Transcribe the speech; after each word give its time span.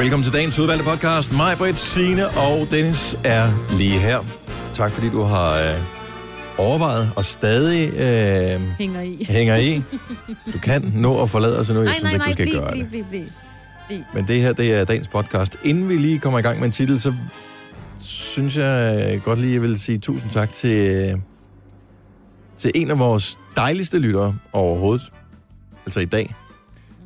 Velkommen 0.00 0.24
til 0.24 0.32
dagens 0.32 0.58
udvalgte 0.58 0.84
podcast. 0.84 1.32
Mig, 1.32 1.56
Britt, 1.58 1.78
Signe 1.78 2.28
og 2.28 2.66
Dennis 2.70 3.16
er 3.24 3.74
lige 3.76 3.98
her. 3.98 4.18
Tak 4.74 4.92
fordi 4.92 5.08
du 5.08 5.22
har 5.22 5.52
øh, 5.52 5.80
overvejet 6.58 7.12
og 7.16 7.24
stadig 7.24 7.88
øh, 7.94 8.60
Hænger 8.78 9.00
i. 9.00 9.26
hænger 9.28 9.56
i. 9.56 9.82
Du 10.52 10.58
kan 10.58 10.92
nå 10.94 11.22
at 11.22 11.30
forlade 11.30 11.58
os 11.58 11.70
nu. 11.70 11.76
Jeg 11.76 11.84
Nej, 11.84 11.94
synes 11.94 12.02
nej, 12.02 12.12
ikke, 12.12 12.24
du 12.26 12.32
skal 12.32 12.46
bliv, 12.46 12.60
gøre 12.60 12.72
bliv, 12.72 12.82
det. 12.82 12.90
bliv, 12.90 13.04
bliv, 13.04 13.24
bliv. 13.88 14.04
Men 14.14 14.26
det 14.26 14.40
her, 14.40 14.52
det 14.52 14.72
er 14.72 14.84
dagens 14.84 15.08
podcast. 15.08 15.56
Inden 15.64 15.88
vi 15.88 15.96
lige 15.96 16.18
kommer 16.18 16.38
i 16.38 16.42
gang 16.42 16.58
med 16.58 16.66
en 16.66 16.72
titel, 16.72 17.00
så 17.00 17.14
synes 18.00 18.56
jeg 18.56 19.06
øh, 19.14 19.22
godt 19.22 19.40
lige, 19.40 19.52
jeg 19.52 19.62
vil 19.62 19.80
sige 19.80 19.98
tusind 19.98 20.30
tak 20.30 20.52
til, 20.52 20.76
øh, 21.12 21.20
til 22.58 22.70
en 22.74 22.90
af 22.90 22.98
vores 22.98 23.38
dejligste 23.56 23.98
lyttere 23.98 24.36
overhovedet. 24.52 25.12
Altså 25.86 26.00
i 26.00 26.04
dag. 26.04 26.34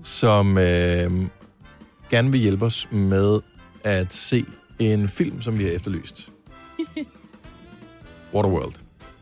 Som 0.02 0.58
øh, 0.58 1.10
gerne 2.14 2.30
vil 2.30 2.40
hjælpe 2.40 2.64
os 2.64 2.88
med 2.90 3.40
at 3.84 4.12
se 4.12 4.44
en 4.78 5.08
film, 5.08 5.42
som 5.42 5.58
vi 5.58 5.64
har 5.64 5.70
efterlyst. 5.70 6.30
Waterworld. 8.34 8.72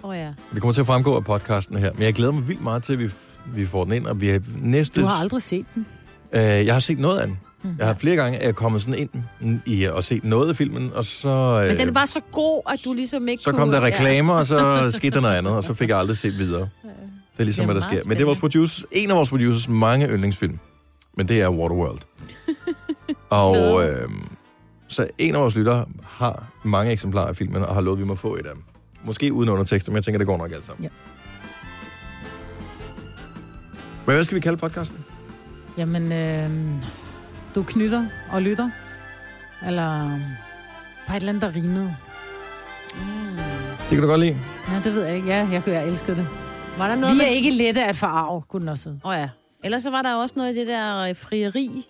Åh 0.02 0.10
oh, 0.10 0.16
ja. 0.16 0.32
Det 0.52 0.60
kommer 0.60 0.73
til 0.73 0.80
at 0.80 0.87
fremgå 0.87 1.16
af 1.16 1.24
podcasten 1.24 1.77
her, 1.77 1.92
men 1.92 2.02
jeg 2.02 2.15
glæder 2.15 2.32
mig 2.32 2.48
vildt 2.48 2.62
meget 2.62 2.82
til, 2.82 2.92
at 2.92 2.98
vi, 2.98 3.10
vi 3.55 3.66
får 3.66 3.84
den 3.84 3.92
ind, 3.92 4.06
og 4.06 4.20
vi 4.20 4.28
har 4.28 4.41
næste... 4.59 5.01
Du 5.01 5.06
har 5.06 5.15
aldrig 5.15 5.42
set 5.42 5.66
den. 5.74 5.87
Øh, 6.32 6.41
jeg 6.41 6.73
har 6.74 6.80
set 6.80 6.98
noget 6.98 7.18
af 7.18 7.27
den. 7.27 7.38
Jeg 7.78 7.87
har 7.87 7.95
flere 7.95 8.16
gange 8.16 8.38
er 8.38 8.45
jeg 8.45 8.55
kommet 8.55 8.82
sådan 8.82 9.09
ind 9.40 9.60
i 9.66 9.84
at 9.84 10.04
se 10.04 10.20
noget 10.24 10.48
af 10.48 10.56
filmen, 10.56 10.90
og 10.95 11.04
så, 11.04 11.65
Men 11.68 11.79
den 11.79 11.88
øh, 11.88 11.95
var 11.95 12.06
så 12.06 12.20
god, 12.32 12.62
at 12.73 12.80
du 12.84 12.93
ligesom 12.93 13.29
ikke 13.29 13.43
så 13.43 13.51
kunne... 13.51 13.59
kom 13.59 13.70
der 13.70 13.80
reklamer, 13.80 14.34
og 14.34 14.46
så 14.46 14.90
skete 14.96 15.15
der 15.15 15.20
noget 15.20 15.37
andet, 15.37 15.52
og 15.52 15.65
så 15.65 15.74
fik 15.74 15.88
jeg 15.88 15.98
aldrig 15.98 16.16
set 16.16 16.38
videre. 16.38 16.60
Det 16.60 16.68
er 17.38 17.45
ligesom, 17.45 17.62
Det 17.62 17.70
er 17.70 17.73
hvad 17.73 17.90
der 17.90 17.96
sker. 17.98 18.09
Men 18.09 18.16
det 18.16 18.23
er 18.23 18.27
vores 18.27 18.38
producers, 18.38 18.84
en 18.93 19.10
af 19.10 19.16
vores 19.16 19.29
producers 19.29 19.68
mange 19.68 20.09
yndlingsfilm. 20.09 20.59
Men 21.16 21.29
det 21.29 21.40
er 21.40 21.49
Waterworld. 21.49 21.99
og 23.33 23.85
øh, 23.88 24.09
så 24.88 25.09
en 25.19 25.35
af 25.35 25.41
vores 25.41 25.57
lyttere 25.57 25.87
har 26.05 26.52
mange 26.65 26.93
eksemplarer 26.93 27.27
af 27.29 27.37
filmen, 27.37 27.63
og 27.63 27.74
har 27.74 27.80
lovet, 27.80 27.97
at 27.97 28.01
vi 28.01 28.07
må 28.07 28.15
få 28.15 28.35
et 28.35 28.47
af 28.47 28.55
dem. 28.55 28.65
Måske 29.05 29.33
uden 29.33 29.49
undertekster, 29.49 29.93
men 29.93 29.97
jeg 29.97 30.05
tænker, 30.05 30.19
det 30.19 30.27
går 30.27 30.37
nok 30.37 30.52
alt 30.52 30.65
sammen. 30.65 30.85
Ja. 30.85 30.89
Men 34.07 34.15
hvad 34.15 34.24
skal 34.24 34.37
vi 34.37 34.41
kalde 34.41 34.57
podcasten? 34.57 34.99
Jamen, 35.79 36.13
øh, 36.13 36.51
du 37.55 37.63
knytter 37.63 38.07
og 38.33 38.43
lytter. 38.43 38.71
Eller 39.67 40.19
bare 41.07 41.17
et 41.17 41.21
eller 41.21 41.29
andet, 41.29 41.43
der 41.43 41.55
rimede. 41.55 41.96
Det 43.79 43.89
kan 43.89 44.01
du 44.01 44.07
godt 44.07 44.21
lide. 44.21 44.39
Ja, 44.71 44.80
det 44.85 44.95
ved 44.95 45.05
jeg 45.07 45.17
ikke. 45.17 45.29
Ja, 45.29 45.49
jeg, 45.52 45.63
jeg 45.67 45.89
elskede 45.89 46.17
det. 46.17 46.29
Var 46.79 46.89
der 46.89 46.96
noget 46.96 47.15
Vi 47.15 47.21
er 47.21 47.24
med... 47.27 47.35
ikke 47.35 47.51
lette 47.51 47.85
at 47.85 47.96
forarve, 47.96 48.43
kunne 48.43 48.61
den 48.61 48.69
også. 48.69 48.89
Åh 48.89 49.11
oh, 49.11 49.17
ja. 49.17 49.29
Ellers 49.65 49.83
så 49.83 49.91
var 49.91 50.02
der 50.02 50.15
også 50.15 50.35
noget 50.37 50.57
i 50.57 50.59
det 50.59 50.67
der 50.67 50.99
øh, 50.99 51.17
frieri. 51.17 51.87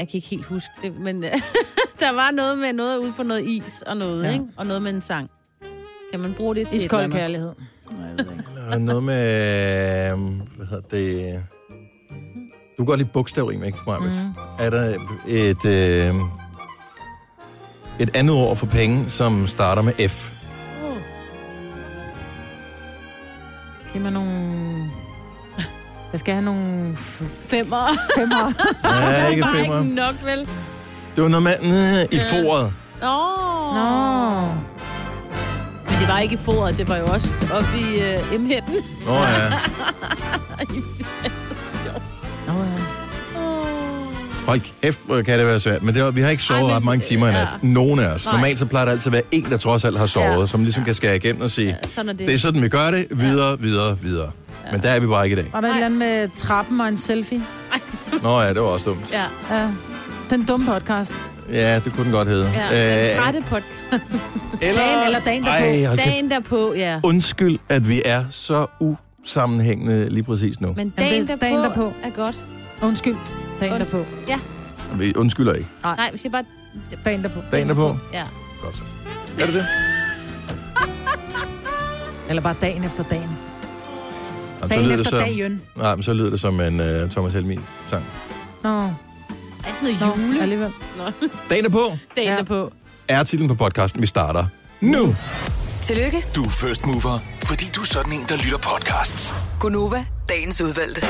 Jeg 0.00 0.08
kan 0.08 0.16
ikke 0.16 0.28
helt 0.28 0.44
huske 0.44 0.70
det, 0.82 1.00
men 1.00 1.24
øh, 1.24 1.30
der 2.00 2.12
var 2.12 2.30
noget 2.30 2.58
med 2.58 2.72
noget 2.72 2.98
ude 2.98 3.12
på 3.12 3.22
noget 3.22 3.44
is 3.46 3.82
og 3.86 3.96
noget, 3.96 4.24
Ja. 4.24 4.32
ikke? 4.32 4.44
Og 4.56 4.66
noget 4.66 4.82
med 4.82 4.90
en 4.94 5.00
sang. 5.00 5.30
Kan 6.10 6.20
man 6.20 6.34
bruge 6.34 6.54
det 6.54 6.68
til 6.68 6.76
et 6.78 6.84
Iskold 6.84 7.02
andet? 7.04 7.18
kærlighed. 7.18 7.52
Nej, 7.90 8.06
jeg 8.18 8.26
ved 8.26 8.32
ikke. 8.72 8.84
Noget 8.84 9.02
med... 9.02 9.22
Øh, 10.12 10.18
hvad 10.56 10.66
hedder 10.66 10.88
det... 10.90 11.42
Du 12.78 12.84
kan 12.84 12.86
godt 12.86 12.98
lide 13.00 13.10
bogstavrim, 13.12 13.64
ikke, 13.64 13.78
Marvitt? 13.86 14.12
Mm. 14.14 14.34
Er 14.58 14.70
der 14.70 14.94
et... 15.28 15.64
Øh, 15.66 16.14
et 18.00 18.16
andet 18.16 18.36
ord 18.36 18.56
for 18.56 18.66
penge, 18.66 19.10
som 19.10 19.46
starter 19.46 19.82
med 19.82 20.08
F? 20.08 20.30
Giv 23.92 24.02
mig 24.02 24.12
nogle... 24.12 24.90
Jeg 26.12 26.20
skal 26.20 26.34
have 26.34 26.44
nogle 26.44 26.96
Femmer. 27.48 27.96
femmer. 28.18 28.52
Ja, 28.84 29.26
ikke 29.26 29.42
det 29.42 29.50
var 29.50 29.56
femmer. 29.58 29.82
ikke 29.82 29.94
nok, 29.94 30.14
vel? 30.24 30.38
Det 31.16 31.22
var 31.22 31.28
noget 31.28 31.42
med 31.62 32.00
øh, 32.00 32.06
i 32.10 32.20
foret. 32.30 32.72
Åh. 33.02 33.74
Nå. 33.76 34.40
Men 35.90 36.00
det 36.00 36.08
var 36.08 36.18
ikke 36.18 36.34
i 36.34 36.38
foret, 36.38 36.78
det 36.78 36.88
var 36.88 36.96
jo 36.96 37.06
også 37.06 37.28
oppe 37.52 37.68
i 37.78 38.00
øh, 38.00 38.40
M-hætten. 38.40 38.74
Nå 39.06 39.12
ja. 39.14 39.50
Nå, 42.46 42.52
ja. 42.52 42.70
Hold 44.46 44.60
kæft, 44.82 44.98
kan 45.26 45.38
det 45.38 45.46
være 45.46 45.60
svært. 45.60 45.82
Men 45.82 45.94
det 45.94 46.04
var, 46.04 46.10
vi 46.10 46.20
har 46.20 46.30
ikke 46.30 46.42
sovet 46.42 46.60
Ej, 46.60 46.66
men- 46.66 46.76
ret 46.76 46.84
mange 46.84 47.00
timer 47.02 47.28
i 47.28 47.32
nat. 47.32 47.40
ja. 47.62 47.68
Nogen 47.68 48.00
af 48.00 48.06
os. 48.08 48.26
Nej. 48.26 48.34
Normalt 48.34 48.58
så 48.58 48.66
plejer 48.66 48.84
der 48.84 48.92
altid 48.92 49.06
at 49.06 49.12
være 49.12 49.22
en, 49.30 49.44
der 49.50 49.56
trods 49.56 49.84
alt 49.84 49.98
har 49.98 50.06
sovet, 50.06 50.40
Ja. 50.40 50.46
som 50.46 50.62
ligesom 50.62 50.84
kan 50.84 50.94
skære 50.94 51.16
igen 51.16 51.42
og 51.42 51.50
sige, 51.50 51.68
Ja, 51.68 51.88
sådan 51.88 52.08
er 52.08 52.12
det. 52.12 52.26
det 52.26 52.34
er 52.34 52.38
sådan, 52.38 52.62
vi 52.62 52.68
gør 52.68 52.90
det. 52.90 53.06
Videre, 53.10 53.60
videre, 53.60 53.98
videre. 54.00 54.30
Men 54.72 54.82
der 54.82 54.88
er 54.90 55.00
vi 55.00 55.06
bare 55.06 55.24
ikke 55.24 55.40
i 55.40 55.42
dag. 55.42 55.50
Var 55.52 55.60
der 55.60 55.68
et 55.68 55.72
eller 55.74 55.86
andet 55.86 55.98
med 55.98 56.28
trappen 56.34 56.80
og 56.80 56.88
en 56.88 56.96
selfie? 56.96 57.42
Nå 58.22 58.40
ja, 58.40 58.48
det 58.48 58.62
var 58.62 58.68
også 58.68 58.84
dumt. 58.90 59.12
Ja, 59.12 59.56
Ja. 59.56 59.68
Den 60.30 60.44
dumme 60.44 60.66
podcast. 60.66 61.12
Ja, 61.52 61.78
det 61.84 61.92
kunne 61.92 62.04
den 62.04 62.12
godt 62.12 62.28
hedde. 62.28 62.50
ja. 62.70 63.08
Den 63.10 63.18
trætte 63.18 63.40
podcast. 63.40 63.74
eller... 64.62 64.80
Dagen 64.80 65.04
eller 65.06 65.20
dagen 65.20 65.42
derpå. 65.42 65.54
Ej, 65.56 65.96
kæft. 65.96 65.96
Dagen 66.08 66.30
derpå, 66.30 66.74
ja. 66.76 67.00
Undskyld, 67.04 67.58
at 67.68 67.88
vi 67.88 68.02
er 68.04 68.24
så 68.30 68.66
usammenhængende 69.24 70.08
lige 70.10 70.22
præcis 70.22 70.60
nu. 70.60 70.68
Men 70.68 70.76
Jamen, 70.76 70.92
dagen, 70.98 71.22
det 71.22 71.30
er 71.30 71.36
derpå, 71.36 71.40
dagen 71.40 71.58
derpå. 71.58 71.92
er 72.02 72.10
godt. 72.10 72.44
Undskyld. 72.82 73.16
Dagen 73.60 73.74
Undskyld. 73.74 74.00
derpå. 74.28 74.42
Vi 74.94 75.14
undskylder 75.16 75.52
ikke. 75.52 75.68
Nej, 75.82 76.10
hvis 76.10 76.24
jeg 76.24 76.32
bare... 76.32 76.44
Dagen 77.04 77.22
derpå. 77.22 77.40
Dagen 77.52 77.68
derpå? 77.68 77.96
Ja. 78.12 78.22
Godt 78.62 78.76
så. 78.76 78.82
Er 79.40 79.46
det 79.46 79.54
det? 79.54 79.66
Eller 82.28 82.42
bare 82.42 82.54
dagen 82.60 82.84
efter 82.84 83.02
dagen. 83.04 83.38
Jamen, 84.62 84.72
så 84.74 84.80
lyder 84.80 84.96
det 84.96 85.12
dagen. 85.12 85.62
nej, 85.76 85.94
men 85.96 86.02
så 86.02 86.12
lyder 86.12 86.30
det 86.30 86.40
som 86.40 86.60
en 86.60 86.80
uh, 86.80 87.10
Thomas 87.10 87.32
Helmi 87.32 87.58
sang. 87.90 88.04
Nå. 88.62 88.68
Er 88.80 88.90
sådan 89.74 89.94
noget 90.00 90.00
Nå, 90.18 90.22
jule? 90.26 90.42
alligevel. 90.42 90.72
Dagen 91.50 91.64
derpå 91.64 91.98
Dagen 92.16 92.28
Ja. 92.30 92.36
derpå. 92.36 92.72
er 93.08 93.22
titlen 93.24 93.48
på 93.48 93.54
podcasten. 93.54 94.02
Vi 94.02 94.06
starter 94.06 94.46
nu. 94.80 95.16
Tillykke, 95.82 96.24
Du 96.36 96.44
er 96.44 96.48
first 96.50 96.86
mover, 96.86 97.18
fordi 97.44 97.64
du 97.76 97.80
er 97.80 97.84
sådan 97.86 98.12
en, 98.12 98.24
der 98.28 98.36
lytter 98.36 98.58
podcasts. 98.58 99.34
Gunova, 99.60 100.04
dagens 100.28 100.60
udvalgte. 100.60 101.02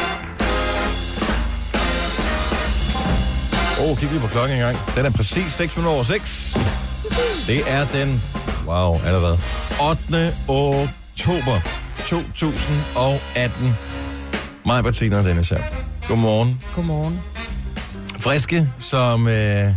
Åh, 3.81 3.91
oh, 3.91 3.99
kig 3.99 4.09
lige 4.11 4.21
på 4.21 4.27
klokken 4.27 4.57
en 4.57 4.61
gang. 4.63 4.79
Den 4.97 5.07
er 5.07 5.11
præcis 5.11 5.53
6 5.53 5.77
minutter 5.77 5.95
over 5.95 6.03
6. 6.05 6.57
Det 7.47 7.63
er 7.71 7.85
den, 7.93 8.23
wow, 8.67 9.01
allerede, 9.05 9.39
8. 9.91 10.33
oktober 10.49 11.61
2018. 12.07 13.77
Mig, 14.67 14.85
Bettina 14.85 15.19
og 15.19 15.25
Dennis 15.25 15.49
her. 15.49 15.59
Godmorgen. 16.09 16.63
Godmorgen. 16.75 17.21
Friske 18.19 18.69
som... 18.81 19.29
Øh... 19.29 19.67
Åh, 19.69 19.73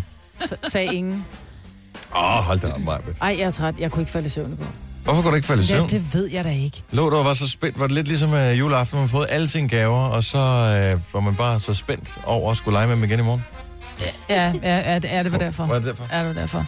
S- 0.45 0.53
sagde 0.71 0.93
ingen. 0.95 1.25
oh, 2.11 2.21
hold 2.43 2.59
da 2.59 2.67
op, 2.67 2.79
Majbet. 2.81 3.15
Ej, 3.21 3.35
jeg 3.39 3.45
er 3.45 3.51
træt. 3.51 3.75
Jeg 3.79 3.91
kunne 3.91 4.01
ikke 4.01 4.11
falde 4.11 4.25
i 4.25 4.29
søvn 4.29 4.55
går. 4.59 4.65
Hvorfor 5.03 5.21
går 5.23 5.29
du 5.29 5.35
ikke 5.35 5.47
falde 5.47 5.63
i 5.63 5.65
Ja, 5.65 5.75
søvn? 5.75 5.89
det 5.89 6.13
ved 6.13 6.29
jeg 6.33 6.43
da 6.43 6.49
ikke. 6.49 6.83
Lå 6.91 7.09
du 7.09 7.15
og 7.17 7.25
var 7.25 7.33
så 7.33 7.49
spændt? 7.49 7.79
Var 7.79 7.87
det 7.87 7.95
lidt 7.95 8.07
ligesom 8.07 8.33
uh, 8.33 8.59
juleaften, 8.59 8.97
man 8.97 9.07
har 9.07 9.11
fået 9.11 9.27
alle 9.29 9.49
sine 9.49 9.69
gaver, 9.69 9.99
og 10.07 10.23
så 10.23 10.37
uh, 10.37 11.13
var 11.13 11.19
man 11.19 11.35
bare 11.35 11.59
så 11.59 11.73
spændt 11.73 12.17
over 12.25 12.51
at 12.51 12.57
skulle 12.57 12.75
lege 12.75 12.87
med 12.87 12.95
dem 12.95 13.03
igen 13.03 13.19
i 13.19 13.23
morgen? 13.23 13.45
Ja, 14.29 14.53
ja, 14.63 14.91
ja 14.91 14.99
det 14.99 15.13
er 15.13 15.23
det 15.23 15.31
var 15.31 15.37
derfor. 15.37 15.65
Var 15.65 15.75
det 15.75 15.85
derfor? 15.85 16.07
Er 16.11 16.23
det 16.27 16.35
derfor? 16.35 16.65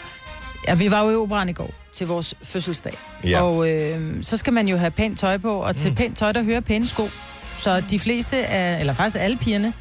Ja, 0.68 0.74
vi 0.76 0.92
var 0.92 1.04
jo 1.04 1.10
i 1.12 1.16
operan 1.16 1.50
i 1.50 1.54
går 1.54 1.72
til 1.96 2.08
vores 2.08 2.36
fødselsdag. 2.44 2.98
Ja. 3.24 3.42
Og 3.42 3.70
øh, 3.70 4.24
så 4.24 4.38
skal 4.38 4.54
man 4.54 4.68
jo 4.68 4.78
have 4.78 4.92
pænt 4.92 5.20
tøj 5.20 5.38
på, 5.38 5.54
og 5.54 5.76
til 5.76 5.90
mm. 5.90 5.96
pænt 5.96 6.18
tøj, 6.18 6.32
der 6.32 6.44
hører 6.44 6.60
pæne 6.60 6.88
sko. 6.88 7.10
Så 7.58 7.84
de 7.90 8.00
fleste 8.00 8.46
af, 8.46 8.80
eller 8.80 8.94
faktisk 8.94 9.18
alle 9.20 9.38
pigerne, 9.38 9.74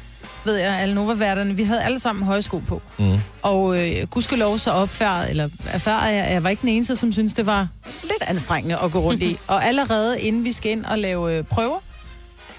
ved 0.45 0.55
jeg, 0.55 0.79
alle 0.79 0.95
Nova-værterne, 0.95 1.55
vi 1.55 1.63
havde 1.63 1.83
alle 1.83 1.99
sammen 1.99 2.25
høje 2.25 2.41
sko 2.41 2.57
på. 2.57 2.81
Mm. 2.99 3.17
Og 3.41 3.77
øh, 3.77 4.07
gudskelov 4.07 4.57
så 4.57 4.71
opfærdet, 4.71 5.29
eller 5.29 5.49
erfaret 5.67 6.15
jeg, 6.15 6.27
jeg 6.31 6.43
var 6.43 6.49
ikke 6.49 6.61
den 6.61 6.69
eneste, 6.69 6.95
som 6.95 7.11
synes 7.11 7.33
det 7.33 7.45
var 7.45 7.67
lidt 8.03 8.23
anstrengende 8.27 8.77
at 8.77 8.91
gå 8.91 8.99
rundt 8.99 9.23
i. 9.23 9.37
Og 9.47 9.65
allerede 9.65 10.21
inden 10.21 10.45
vi 10.45 10.51
skal 10.51 10.71
ind 10.71 10.85
og 10.85 10.97
lave 10.97 11.37
øh, 11.37 11.43
prøver, 11.43 11.79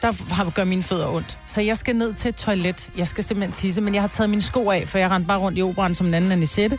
der 0.02 0.34
har, 0.34 0.50
gør 0.50 0.64
mine 0.64 0.82
fødder 0.82 1.08
ondt. 1.08 1.38
Så 1.46 1.60
jeg 1.60 1.76
skal 1.76 1.96
ned 1.96 2.14
til 2.14 2.28
et 2.28 2.34
toilet. 2.36 2.90
Jeg 2.96 3.06
skal 3.06 3.24
simpelthen 3.24 3.52
tisse, 3.52 3.80
men 3.80 3.94
jeg 3.94 4.02
har 4.02 4.08
taget 4.08 4.30
mine 4.30 4.42
sko 4.42 4.70
af, 4.70 4.88
for 4.88 4.98
jeg 4.98 5.10
rendte 5.10 5.28
bare 5.28 5.38
rundt 5.38 5.58
i 5.58 5.62
operan 5.62 5.94
som 5.94 6.06
en 6.06 6.14
anden 6.14 6.32
anisette, 6.32 6.78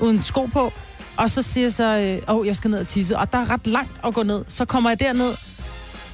uden 0.00 0.24
sko 0.24 0.46
på. 0.46 0.72
Og 1.16 1.30
så 1.30 1.42
siger 1.42 1.64
jeg 1.64 1.72
så, 1.72 1.84
øh, 2.28 2.36
åh, 2.36 2.46
jeg 2.46 2.56
skal 2.56 2.70
ned 2.70 2.78
og 2.80 2.86
tisse. 2.86 3.18
Og 3.18 3.32
der 3.32 3.38
er 3.38 3.50
ret 3.50 3.66
langt 3.66 3.92
at 4.04 4.14
gå 4.14 4.22
ned. 4.22 4.44
Så 4.48 4.64
kommer 4.64 4.90
jeg 4.90 5.00
derned, 5.00 5.34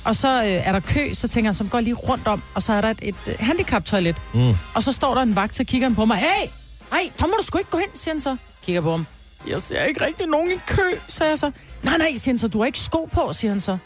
og 0.05 0.17
så 0.17 0.29
øh, 0.43 0.49
er 0.49 0.73
der 0.73 0.81
kø, 0.81 1.15
så 1.15 1.29
tænker 1.29 1.49
jeg, 1.51 1.57
som 1.57 1.69
går 1.69 1.81
lige 1.81 1.95
rundt 1.95 2.27
om, 2.27 2.43
og 2.55 2.63
så 2.63 2.73
er 2.73 2.81
der 2.81 2.89
et, 2.91 2.99
et 3.03 3.37
handicap-toilet. 3.39 4.17
Mm. 4.35 4.53
Og 4.75 4.83
så 4.83 4.93
står 4.93 5.15
der 5.15 5.23
en 5.23 5.37
vagt, 5.37 5.57
så 5.57 5.65
kigger 5.65 5.89
han 5.89 5.95
på 5.95 6.05
mig. 6.05 6.17
Hey, 6.17 6.49
nej, 6.91 7.01
der 7.19 7.27
må 7.27 7.33
du 7.41 7.45
sgu 7.45 7.59
ikke 7.59 7.71
gå 7.71 7.79
hen, 7.79 7.89
siger 7.95 8.15
han 8.15 8.21
så. 8.21 8.37
Kigger 8.65 8.81
på 8.81 8.91
ham. 8.91 9.07
Jeg 9.49 9.63
ser 9.63 9.85
ikke 9.85 10.05
rigtig 10.07 10.27
nogen 10.27 10.51
i 10.51 10.55
kø, 10.67 10.83
sagde 11.09 11.31
jeg 11.31 11.39
så. 11.39 11.51
Nej, 11.83 11.99
nej, 11.99 12.09
siger 12.17 12.33
han 12.33 12.39
så, 12.39 12.49
du 12.49 12.59
har 12.59 12.67
ikke 12.67 12.79
sko 12.79 13.09
på, 13.13 13.33
siger 13.33 13.51
han 13.51 13.61
så. 13.61 13.79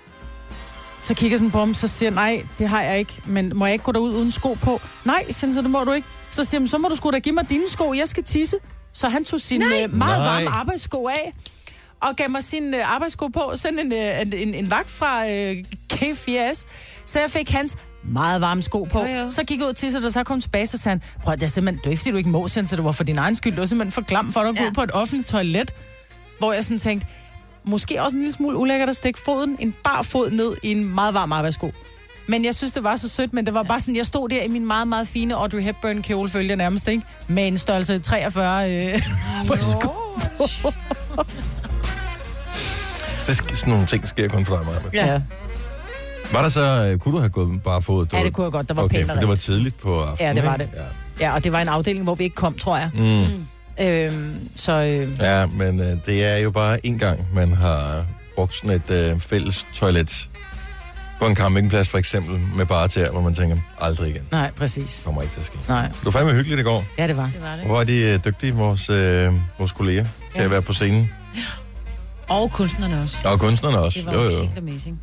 Så 1.00 1.14
kigger 1.14 1.38
sådan 1.38 1.50
på 1.50 1.58
ham, 1.58 1.74
så 1.74 1.88
siger 1.88 2.10
han, 2.10 2.14
nej, 2.14 2.46
det 2.58 2.68
har 2.68 2.82
jeg 2.82 2.98
ikke, 2.98 3.12
men 3.26 3.52
må 3.54 3.66
jeg 3.66 3.72
ikke 3.72 3.84
gå 3.84 3.92
derud 3.92 4.10
uden 4.14 4.32
sko 4.32 4.56
på? 4.62 4.80
Nej, 5.04 5.30
siger 5.30 5.46
han 5.46 5.54
så, 5.54 5.62
det 5.62 5.70
må 5.70 5.84
du 5.84 5.92
ikke. 5.92 6.08
Så 6.30 6.44
siger 6.44 6.60
han, 6.60 6.68
så 6.68 6.78
må 6.78 6.88
du 6.88 6.96
sgu 6.96 7.10
da 7.10 7.18
give 7.18 7.34
mig 7.34 7.50
dine 7.50 7.68
sko, 7.68 7.92
jeg 7.94 8.08
skal 8.08 8.24
tisse. 8.24 8.56
Så 8.92 9.08
han 9.08 9.24
tog 9.24 9.40
sine 9.40 9.64
øh, 9.64 9.94
meget 9.94 10.18
Nej. 10.20 10.44
varme 10.44 10.48
arbejdssko 10.56 11.06
af, 11.08 11.32
og 12.00 12.16
gav 12.16 12.30
mig 12.30 12.42
sine 12.42 12.76
øh, 12.78 12.94
arbejdssko 12.94 13.28
på, 13.28 13.52
sådan 13.54 13.78
en, 13.78 13.92
øh, 13.92 14.20
en, 14.20 14.32
en, 14.32 14.54
en 14.54 14.70
vagt 14.70 14.90
fra 14.90 15.28
øh, 15.30 15.56
K4S. 15.92 16.64
Så 17.06 17.20
jeg 17.20 17.30
fik 17.30 17.50
hans 17.50 17.76
meget 18.04 18.40
varme 18.40 18.62
sko 18.62 18.82
på. 18.84 19.00
Jo, 19.00 19.06
jo. 19.06 19.30
Så 19.30 19.44
gik 19.44 19.58
jeg 19.60 19.68
ud 19.68 19.72
til 19.72 19.92
sig, 19.92 20.04
og 20.04 20.12
så 20.12 20.24
kom 20.24 20.40
tilbage, 20.40 20.66
så 20.66 20.78
sagde 20.78 20.98
han, 20.98 21.02
prøv, 21.24 21.34
det 21.34 21.42
er 21.42 21.46
simpelthen, 21.46 21.78
det 21.78 21.86
er 21.86 21.90
ikke, 21.90 22.00
fordi 22.00 22.10
du 22.10 22.16
ikke 22.16 22.28
må, 22.30 22.48
han, 22.54 22.66
så 22.66 22.76
det 22.76 22.84
var 22.84 22.92
for 22.92 23.04
din 23.04 23.18
egen 23.18 23.34
skyld. 23.34 23.52
Det 23.52 23.60
var 23.60 23.66
simpelthen 23.66 23.92
for 23.92 24.02
klam 24.02 24.32
for 24.32 24.40
dig 24.40 24.48
at 24.48 24.56
gå 24.56 24.62
Ja. 24.62 24.68
ud 24.68 24.74
på 24.74 24.82
et 24.82 24.90
offentligt 24.94 25.28
toilet. 25.28 25.74
Hvor 26.38 26.52
jeg 26.52 26.64
sådan 26.64 26.78
tænkte, 26.78 27.06
måske 27.64 28.02
også 28.02 28.16
en 28.16 28.22
lille 28.22 28.32
smule 28.34 28.56
ulækkert 28.56 28.88
at 28.88 28.96
stikke 28.96 29.18
foden, 29.24 29.56
en 29.60 29.74
bar 29.84 30.02
fod 30.02 30.30
ned 30.30 30.52
i 30.62 30.72
en 30.72 30.94
meget 30.94 31.14
varm 31.14 31.32
arbejdssko. 31.32 31.72
Men 32.26 32.44
jeg 32.44 32.54
synes, 32.54 32.72
det 32.72 32.84
var 32.84 32.96
så 32.96 33.08
sødt, 33.08 33.32
men 33.32 33.46
det 33.46 33.54
var 33.54 33.62
bare 33.62 33.80
sådan, 33.80 33.96
jeg 33.96 34.06
stod 34.06 34.28
der 34.28 34.42
i 34.42 34.48
min 34.48 34.66
meget, 34.66 34.88
meget 34.88 35.08
fine 35.08 35.34
Audrey 35.34 35.60
Hepburn 35.62 36.02
kjole, 36.02 36.28
følger 36.30 36.56
nærmest, 36.56 36.88
ikke? 36.88 37.02
Med 37.28 37.46
en 37.48 37.58
størrelse 37.58 37.98
43 37.98 38.72
øh, 38.72 39.02
på 39.48 39.56
sko. 39.56 39.88
Det, 43.26 43.32
sk- 43.40 43.56
sådan 43.56 43.72
nogle 43.72 43.86
ting 43.86 44.08
sker 44.08 44.28
kun 44.28 44.44
for 44.44 44.56
dig, 44.56 44.64
Maja. 44.92 45.12
Ja. 45.12 45.20
Var 46.32 46.42
der 46.42 46.48
så, 46.48 46.60
øh, 46.60 46.98
kunne 46.98 47.14
du 47.14 47.18
have 47.18 47.30
gået 47.30 47.62
bare 47.62 47.82
fået? 47.82 48.12
ja, 48.12 48.24
det 48.24 48.32
kunne 48.32 48.44
jeg 48.44 48.52
godt. 48.52 48.68
Der 48.68 48.74
var 48.74 48.82
Okay, 48.82 48.96
pænt 48.96 49.12
for 49.12 49.18
det 49.20 49.28
var 49.28 49.34
tidligt 49.34 49.78
på 49.80 50.00
aftenen, 50.00 50.36
Ja, 50.36 50.42
det 50.42 50.48
var 50.50 50.56
ikke? 50.56 50.72
Ja, 51.20 51.34
og 51.34 51.44
det 51.44 51.52
var 51.52 51.60
en 51.60 51.68
afdeling, 51.68 52.04
hvor 52.04 52.14
vi 52.14 52.24
ikke 52.24 52.36
kom, 52.36 52.54
tror 52.54 52.76
jeg. 52.78 52.90
Ja. 52.94 53.00
Mm. 53.28 53.46
Øhm, 53.80 54.48
så 54.56 54.72
øh, 54.72 55.08
Ja, 55.20 55.46
men 55.46 55.80
øh, 55.80 55.86
det 56.06 56.24
er 56.24 56.36
jo 56.36 56.50
bare 56.50 56.86
en 56.86 56.98
gang, 56.98 57.26
man 57.34 57.52
har 57.54 58.06
brugt 58.34 58.54
sådan 58.54 58.70
et 58.70 58.90
øh, 58.90 59.20
fælles 59.20 59.66
toilet 59.74 60.28
på 61.22 61.26
en 61.28 61.36
campingplads 61.36 61.88
for 61.88 61.98
eksempel, 61.98 62.40
med 62.56 62.66
bare 62.66 62.88
til 62.88 63.08
hvor 63.08 63.20
man 63.20 63.34
tænker, 63.34 63.56
aldrig 63.80 64.10
igen. 64.10 64.22
nej, 64.30 64.50
præcis. 64.56 64.94
Det 64.96 65.04
kommer 65.04 65.22
ikke 65.22 65.34
til 65.34 65.40
at 65.40 65.46
ske. 65.46 65.58
Nej, 65.68 65.82
Det 65.86 66.04
var 66.04 66.10
fandme 66.10 66.32
hyggeligt 66.32 66.60
i 66.60 66.64
går. 66.64 66.84
ja, 66.98 67.06
det 67.06 67.16
var. 67.16 67.30
Det 67.34 67.42
var 67.42 67.56
det. 67.56 67.64
Hvor 67.64 67.80
er 67.80 67.84
de 67.84 67.96
øh, 67.98 68.20
dygtige, 68.24 68.54
vores, 68.54 68.90
øh, 68.90 69.32
vores 69.58 69.72
kolleger, 69.72 70.04
til 70.04 70.38
Ja. 70.38 70.44
at 70.44 70.50
være 70.50 70.62
på 70.62 70.72
scenen. 70.72 71.10
Og 72.28 72.50
kunstnerne 72.52 73.02
også. 73.02 73.16
Og 73.24 73.40
kunstnerne 73.40 73.78
også. 73.78 73.98
Det 73.98 74.06
var 74.06 74.12
Jo, 74.14 74.22
jo, 74.30 74.40
helt 74.42 74.58
amazing. 74.58 75.00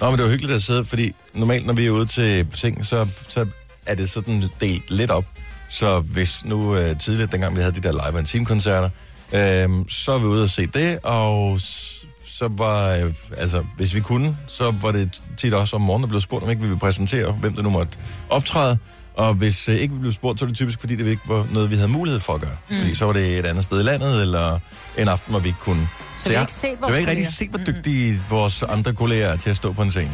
Nå, 0.00 0.10
men 0.10 0.18
det 0.18 0.24
var 0.24 0.30
hyggeligt 0.30 0.54
at 0.56 0.62
sidde, 0.62 0.84
fordi 0.84 1.12
normalt, 1.34 1.66
når 1.66 1.74
vi 1.74 1.86
er 1.86 1.90
ude 1.90 2.06
til 2.06 2.46
ting, 2.56 2.86
så, 2.86 3.08
så 3.28 3.46
er 3.86 3.94
det 3.94 4.10
sådan 4.10 4.44
delt 4.60 4.90
lidt 4.90 5.10
op. 5.10 5.24
Så 5.70 6.00
hvis 6.00 6.44
nu 6.44 6.76
øh, 6.76 6.98
tidligere, 7.00 7.28
dengang 7.32 7.56
vi 7.56 7.60
havde 7.60 7.74
de 7.74 7.80
der 7.80 7.92
live 7.92 8.18
and 8.38 8.46
koncerter 8.46 8.88
øh, 9.32 9.68
så 9.88 10.12
er 10.12 10.18
vi 10.18 10.24
ude 10.26 10.42
og 10.42 10.48
se 10.50 10.66
det, 10.66 10.98
og 11.02 11.60
s- 11.60 11.97
så 12.38 12.48
var, 12.50 12.94
øh, 12.94 13.14
altså, 13.36 13.64
hvis 13.76 13.94
vi 13.94 14.00
kunne, 14.00 14.36
så 14.46 14.74
var 14.82 14.90
det 14.92 15.20
tit 15.36 15.54
også 15.54 15.76
om 15.76 15.82
morgenen, 15.82 16.02
der 16.02 16.08
blev 16.08 16.20
spurgt, 16.20 16.44
om 16.44 16.50
ikke 16.50 16.62
vi 16.62 16.68
ville 16.68 16.80
præsentere, 16.80 17.32
hvem 17.32 17.54
der 17.54 17.62
nu 17.62 17.70
måtte 17.70 17.98
optræde. 18.30 18.78
Og 19.14 19.34
hvis 19.34 19.68
øh, 19.68 19.74
ikke 19.74 19.94
vi 19.94 20.00
blev 20.00 20.12
spurgt, 20.12 20.38
så 20.38 20.44
var 20.44 20.48
det 20.48 20.56
typisk, 20.56 20.80
fordi 20.80 20.96
det 20.96 21.06
ikke 21.06 21.22
var 21.26 21.46
noget, 21.52 21.70
vi 21.70 21.74
havde 21.74 21.88
mulighed 21.88 22.20
for 22.20 22.34
at 22.34 22.40
gøre. 22.40 22.56
Mm. 22.68 22.78
Fordi 22.78 22.94
så 22.94 23.04
var 23.04 23.12
det 23.12 23.38
et 23.38 23.46
andet 23.46 23.64
sted 23.64 23.80
i 23.80 23.82
landet, 23.82 24.22
eller 24.22 24.58
en 24.98 25.08
aften, 25.08 25.30
hvor 25.32 25.40
vi 25.40 25.48
ikke 25.48 25.60
kunne. 25.60 25.88
Så 26.16 26.28
vi 26.28 26.34
har 26.34 26.42
ikke 26.42 26.52
set 26.52 26.70
Det 26.70 26.80
vores 26.80 26.92
var 26.92 26.98
ikke 26.98 27.10
rigtig 27.10 27.28
set, 27.28 27.48
hvor 27.50 27.58
dygtige 27.58 28.20
vores 28.30 28.62
andre 28.62 28.92
kolleger 28.92 29.26
er 29.28 29.36
til 29.36 29.50
at 29.50 29.56
stå 29.56 29.72
på 29.72 29.82
en 29.82 29.90
scene. 29.90 30.10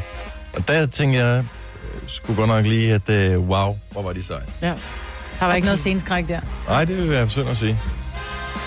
Og 0.57 0.69
der 0.69 0.87
tænkte 0.87 1.19
jeg, 1.19 1.39
øh, 1.39 2.01
skulle 2.07 2.37
godt 2.37 2.49
nok 2.49 2.65
lige, 2.67 2.95
at 2.95 3.11
øh, 3.11 3.39
wow, 3.39 3.77
hvor 3.91 4.03
var 4.03 4.13
de 4.13 4.23
seje. 4.23 4.41
Ja. 4.63 4.75
Der 5.41 5.47
var 5.47 5.55
ikke 5.55 5.67
noget 5.67 5.79
sceneskræk 5.79 6.29
der. 6.29 6.41
Nej, 6.69 6.85
det 6.85 6.97
vil 6.97 7.11
være 7.11 7.29
synd 7.29 7.49
at 7.49 7.57
sige. 7.57 7.79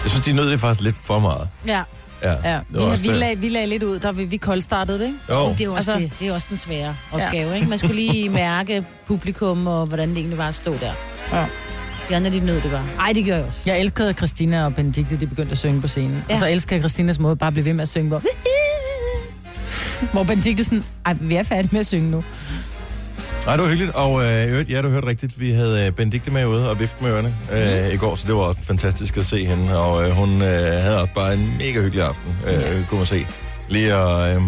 Jeg 0.04 0.12
synes, 0.12 0.26
de 0.26 0.34
nød 0.34 0.52
det 0.52 0.60
faktisk 0.60 0.82
lidt 0.82 0.96
for 0.96 1.20
meget. 1.20 1.50
Ja. 1.66 1.84
Ja, 2.24 2.32
Ja, 2.52 2.60
var 2.70 2.96
vi, 2.96 3.02
vi, 3.02 3.08
lagde, 3.16 3.38
vi 3.38 3.50
lagde 3.50 3.68
lidt 3.68 3.84
ud, 3.84 4.00
da 4.00 4.12
vi, 4.12 4.24
vi 4.26 4.38
koldstartede 4.38 5.00
det, 5.00 5.06
ikke? 5.06 5.18
Jo, 5.30 5.50
Det 5.52 5.62
er 5.62 5.66
jo 5.66 5.74
også, 5.74 5.92
Altså- 5.92 6.08
det, 6.10 6.20
det 6.20 6.28
er 6.28 6.34
også 6.34 6.48
den 6.50 6.58
svære 6.58 6.96
opgave, 7.12 7.56
ikke? 7.56 7.68
Man 7.70 7.78
skulle 7.78 7.96
lige 7.96 8.30
mærke 8.30 8.86
publikum, 9.08 9.68
og 9.68 9.86
hvordan 9.86 10.10
det 10.10 10.18
egentlig 10.18 10.38
var 10.38 10.48
at 10.48 10.56
stå 10.56 10.74
der. 10.74 10.92
Ja. 11.34 11.46
De 12.10 12.16
andre, 12.16 12.30
de 12.32 12.40
nød 12.40 12.62
det 12.62 12.72
bare. 12.72 12.86
Ej, 13.00 13.14
det 13.14 13.26
gør 13.26 13.36
jeg 13.36 13.46
også. 13.46 13.60
Jeg 13.66 13.80
elskede, 13.80 14.10
at 14.10 14.18
Christina 14.18 14.66
og 14.66 14.76
Benedikte, 14.76 15.18
de 15.20 15.28
begyndte 15.28 15.52
at 15.52 15.58
synge 15.58 15.82
på 15.82 15.88
scenen. 15.88 16.12
Ja. 16.12 16.22
Ja. 16.30 16.34
Og 16.34 16.40
så 16.40 16.48
elskede 16.50 16.74
jeg 16.76 16.82
Christinas 16.82 17.20
måde 17.20 17.36
bare 17.36 17.48
at 17.48 17.54
blive 17.54 17.66
ved 17.66 17.74
med 17.74 17.82
at 17.82 17.90
synge, 17.90 18.08
hvor... 18.08 18.22
hvor 20.12 20.24
Benedikte 20.24 20.64
sådan, 20.64 20.84
ej, 21.06 21.16
vi 21.22 21.36
er 21.36 21.44
færdige 21.44 21.70
med 21.72 21.80
at 21.80 21.86
synge 21.88 22.12
nu. 22.12 22.24
Nej, 23.48 23.56
det 23.56 23.64
var 23.64 23.70
hyggeligt, 23.70 23.96
og 23.96 24.24
øh, 24.26 24.72
ja, 24.72 24.82
du 24.82 24.90
hørte 24.90 25.08
rigtigt. 25.08 25.40
Vi 25.40 25.52
havde 25.52 25.86
øh, 25.86 25.92
Benedikte 25.92 26.32
med 26.32 26.46
ude 26.46 26.70
og 26.70 26.80
vifte 26.80 27.04
med 27.04 27.12
ørerne 27.12 27.36
øh, 27.52 27.84
Mhm. 27.84 27.94
i 27.94 27.98
går, 27.98 28.16
så 28.16 28.28
det 28.28 28.36
var 28.36 28.54
fantastisk 28.64 29.18
at 29.18 29.26
se 29.26 29.46
hende. 29.46 29.78
Og 29.80 30.06
øh, 30.06 30.12
hun 30.12 30.42
øh, 30.42 30.48
havde 30.50 31.02
også 31.02 31.14
bare 31.14 31.34
en 31.34 31.58
mega 31.58 31.82
hyggelig 31.82 32.04
aften, 32.04 32.36
øh, 32.48 32.86
kunne 32.88 32.98
man 32.98 33.08
se. 33.08 33.28
Lige 33.70 33.94
at 33.94 34.36
øh, 34.36 34.42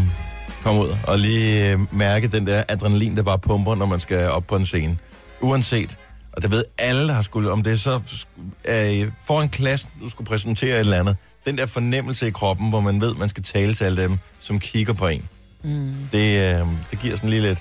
komme 0.64 0.82
ud 0.82 0.96
og 1.08 1.20
lige 1.20 1.72
øh, 1.72 1.80
mærke 1.92 2.28
den 2.28 2.48
der 2.48 2.64
adrenalin, 2.68 3.16
der 3.18 3.24
bare 3.24 3.40
pumper, 3.40 3.76
når 3.76 3.86
man 3.86 4.00
skal 4.00 4.30
op 4.30 4.44
på 4.48 4.56
en 4.56 4.66
scene. 4.66 4.98
Uanset, 5.42 5.98
og 6.34 6.42
det 6.42 6.52
ved 6.52 6.64
alle, 6.78 7.08
der 7.08 7.14
har 7.14 7.22
skulle, 7.22 7.52
om 7.52 7.64
det 7.64 7.74
er 7.74 7.78
så 7.78 8.02
øh, 8.66 9.12
foran 9.28 9.50
klassen, 9.50 9.90
du 10.02 10.10
skulle 10.10 10.28
præsentere 10.28 10.74
et 10.76 10.80
eller 10.80 11.00
andet. 11.00 11.16
Den 11.46 11.58
der 11.58 11.66
fornemmelse 11.66 12.28
i 12.28 12.32
kroppen, 12.32 12.70
hvor 12.70 12.80
man 12.80 13.02
ved, 13.02 13.14
man 13.16 13.30
skal 13.30 13.44
tale 13.44 13.74
til 13.74 13.84
alle 13.86 14.04
dem, 14.04 14.18
som 14.40 14.60
kigger 14.60 14.94
på 14.94 15.08
en. 15.08 15.24
Mm. 15.64 15.94
Det, 16.12 16.54
øh, 16.60 16.66
det 16.92 17.00
giver 17.02 17.16
sådan 17.16 17.30
lige 17.30 17.42
lidt... 17.42 17.60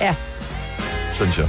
Ja. 0.00 0.14
synes 1.14 1.38
jeg. 1.38 1.48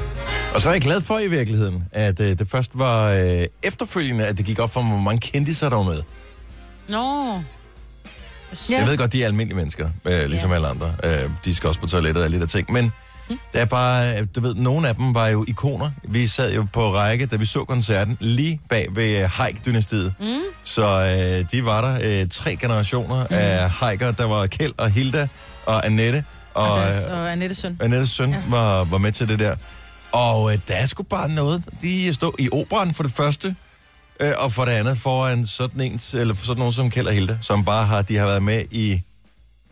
Og 0.55 0.61
så 0.61 0.69
er 0.69 0.73
jeg 0.73 0.81
glad 0.81 1.01
for 1.01 1.19
i 1.19 1.27
virkeligheden, 1.27 1.83
at 1.91 2.19
øh, 2.19 2.39
det 2.39 2.47
først 2.51 2.71
var 2.73 3.09
øh, 3.11 3.43
efterfølgende, 3.63 4.25
at 4.27 4.37
det 4.37 4.45
gik 4.45 4.59
op 4.59 4.71
for 4.73 4.81
mig, 4.81 4.91
hvor 4.91 5.01
mange 5.01 5.19
kendte 5.19 5.53
der 5.69 5.75
var 5.75 5.83
med. 5.83 6.01
Nå. 6.89 7.33
Ja. 8.69 8.79
Jeg 8.79 8.87
ved 8.87 8.97
godt, 8.97 9.13
de 9.13 9.23
er 9.23 9.27
almindelige 9.27 9.55
mennesker, 9.57 9.89
øh, 10.05 10.25
ligesom 10.29 10.49
Ja. 10.49 10.55
alle 10.55 10.67
andre. 10.67 10.93
Øh, 11.03 11.29
de 11.45 11.55
skal 11.55 11.67
også 11.67 11.79
på 11.79 11.87
toilettet 11.87 12.23
og 12.23 12.29
lidt 12.29 12.43
af 12.43 12.49
ting. 12.49 12.71
Men 12.71 12.91
Mm. 13.29 13.39
det 13.53 13.61
er 13.61 13.65
bare, 13.65 14.19
øh, 14.19 14.27
du 14.35 14.41
ved, 14.41 14.55
nogle 14.55 14.87
af 14.89 14.95
dem 14.95 15.13
var 15.15 15.27
jo 15.27 15.45
ikoner. 15.47 15.91
Vi 16.03 16.27
sad 16.27 16.53
jo 16.53 16.65
på 16.73 16.93
række, 16.93 17.25
da 17.25 17.35
vi 17.35 17.45
så 17.45 17.63
koncerten, 17.63 18.17
lige 18.19 18.61
bag 18.69 18.87
ved 18.91 19.17
øh, 19.23 19.29
Haik-dynastiet. 19.29 20.13
Mm. 20.19 20.39
Så 20.63 20.85
øh, 20.85 21.45
de 21.51 21.65
var 21.65 21.81
der 21.81 22.21
øh, 22.21 22.27
tre 22.27 22.55
generationer 22.55 23.23
mm. 23.29 23.35
af 23.35 23.69
Haiker. 23.69 24.11
Der 24.11 24.25
var 24.27 24.47
Kjeld 24.47 24.73
og 24.77 24.89
Hilda 24.91 25.27
og 25.65 25.85
Annette. 25.85 26.23
Og, 26.53 26.71
Og, 26.71 26.77
øh, 26.77 26.83
deres, 26.83 27.05
og 27.05 27.31
Annettes 27.31 27.57
søn. 27.57 27.77
Annettes 27.81 28.09
søn 28.09 28.29
ja. 28.29 28.35
Ja. 28.35 28.41
var, 28.47 28.83
var 28.83 28.97
med 28.97 29.11
til 29.11 29.27
det 29.29 29.39
der. 29.39 29.55
Og 30.11 30.53
øh, 30.53 30.59
der 30.67 30.75
er 30.75 30.85
sgu 30.85 31.03
bare 31.03 31.29
noget. 31.29 31.63
De 31.81 32.13
stod 32.13 32.31
i 32.39 32.49
operan 32.51 32.93
for 32.93 33.03
det 33.03 33.11
første, 33.11 33.55
øh, 34.19 34.31
og 34.37 34.51
for 34.51 34.65
det 34.65 34.71
andet 34.71 34.97
foran 34.97 35.47
sådan, 35.47 35.81
en, 35.81 36.01
eller 36.13 36.35
sådan 36.35 36.57
nogen 36.59 36.73
som 36.73 36.89
Kjeld 36.89 37.07
og 37.07 37.13
Hilda, 37.13 37.37
som 37.41 37.65
bare 37.65 37.85
har, 37.85 38.01
de 38.01 38.17
har 38.17 38.25
været 38.25 38.43
med 38.43 38.65
i, 38.71 39.01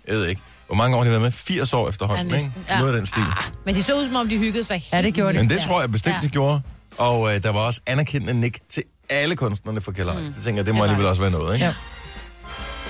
jeg 0.08 0.16
ved 0.16 0.26
ikke, 0.26 0.42
hvor 0.68 0.76
mange 0.76 0.96
år 0.98 1.00
har 1.00 1.04
de 1.06 1.10
været 1.10 1.22
med? 1.22 1.32
80 1.32 1.74
år 1.74 1.90
efterhånden, 1.90 2.28
Ja, 2.28 2.34
ikke? 2.36 2.46
næsten. 2.48 2.66
Ja. 2.70 2.80
Noget 2.80 2.92
af 2.94 2.98
den 2.98 3.06
stil. 3.06 3.24
Men 3.66 3.76
de 3.76 3.84
så 3.84 3.94
ud, 3.98 4.06
som 4.08 4.16
om 4.16 4.30
de 4.30 4.38
hyggede 4.38 4.64
sig 4.64 4.88
Ja, 4.94 5.02
det 5.02 5.14
gjorde 5.14 5.34
de. 5.34 5.38
Men 5.40 5.50
det 5.50 5.56
Ja. 5.56 5.62
tror 5.66 5.82
jeg 5.82 5.92
bestemt, 5.92 6.16
Ja. 6.16 6.20
de 6.22 6.28
gjorde. 6.30 6.62
Og 6.98 7.36
øh, 7.36 7.44
der 7.44 7.52
var 7.52 7.60
også 7.60 7.82
anerkendende 7.86 8.34
nik 8.42 8.60
til 8.70 8.84
alle 9.10 9.36
kunstnerne 9.36 9.82
fra 9.82 9.92
Kjeld 9.92 10.10
mm. 10.28 10.34
Det 10.34 10.44
tænker 10.44 10.60
jeg, 10.60 10.66
det 10.66 10.76
må 10.76 10.84
Det 10.84 10.90
alligevel 10.90 11.06
også 11.10 11.22
være 11.22 11.32
noget, 11.32 11.54
ikke? 11.54 11.66
Ja. 11.66 11.74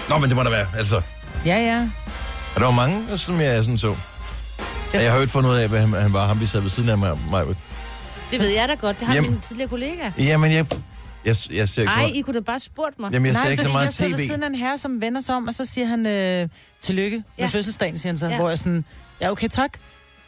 Nå, 0.10 0.18
men 0.18 0.30
det 0.30 0.36
må 0.38 0.44
der 0.44 0.50
være, 0.50 0.68
altså. 0.78 1.02
Ja, 1.46 1.58
ja. 1.58 1.90
Og 2.58 2.62
der 2.62 2.68
var 2.68 2.76
mange, 2.76 3.18
som 3.18 3.42
jeg 3.42 3.64
sådan 3.64 3.78
så. 3.78 3.96
Jeg 4.94 5.10
har 5.10 5.16
jo 5.18 5.22
ikke 5.22 5.32
fundet 5.32 5.50
ud 5.50 5.56
af, 5.56 5.70
hvad 5.70 5.80
han, 5.80 5.94
han 5.94 6.14
var, 6.14 6.28
ham 6.28 6.40
vi 6.40 6.46
sad 6.46 6.62
ved 6.62 6.70
siden 6.70 6.90
af 6.90 6.98
mig. 6.98 7.18
mig. 7.32 7.46
Det 8.32 8.40
ved 8.40 8.48
jeg 8.48 8.68
da 8.68 8.74
godt. 8.74 9.00
Det 9.00 9.08
har 9.08 9.16
Jamen. 9.16 9.32
min 9.32 9.40
tidligere 9.40 9.70
kollega. 9.70 10.12
Jamen, 10.18 10.52
jeg, 10.52 10.66
jeg, 11.26 11.36
jeg 11.52 11.70
ser 11.70 11.82
ikke 11.82 11.94
så 11.94 12.00
Ej. 12.00 12.12
I 12.16 12.22
kunne 12.22 12.34
da 12.34 12.40
bare 12.40 12.60
spurgt 12.60 13.00
mig. 13.00 13.14
Jamen, 13.14 13.26
jeg 13.26 13.36
ser 13.36 13.44
Nej, 13.44 13.52
ikke 13.52 13.64
så 13.64 13.70
meget 13.70 14.00
jeg 14.02 14.10
tv. 14.12 14.16
siden 14.28 14.44
af 14.44 14.48
en 14.48 14.56
herre, 14.56 14.78
som 14.78 15.02
vender 15.02 15.22
sig 15.22 15.36
om, 15.36 15.48
og 15.48 15.54
så 15.54 15.66
siger 15.66 15.88
han, 15.88 16.08
øh, 16.08 16.50
tillykke 16.82 17.18
med 17.18 17.24
Ja. 17.38 17.46
fødselsdagen, 17.46 17.98
siger 17.98 18.10
han 18.12 18.18
så, 18.18 18.28
Ja. 18.28 18.36
hvor 18.36 18.50
jeg 18.50 18.58
sådan, 18.58 18.86
ja, 19.22 19.32
okay, 19.32 19.48
tak. 19.48 19.72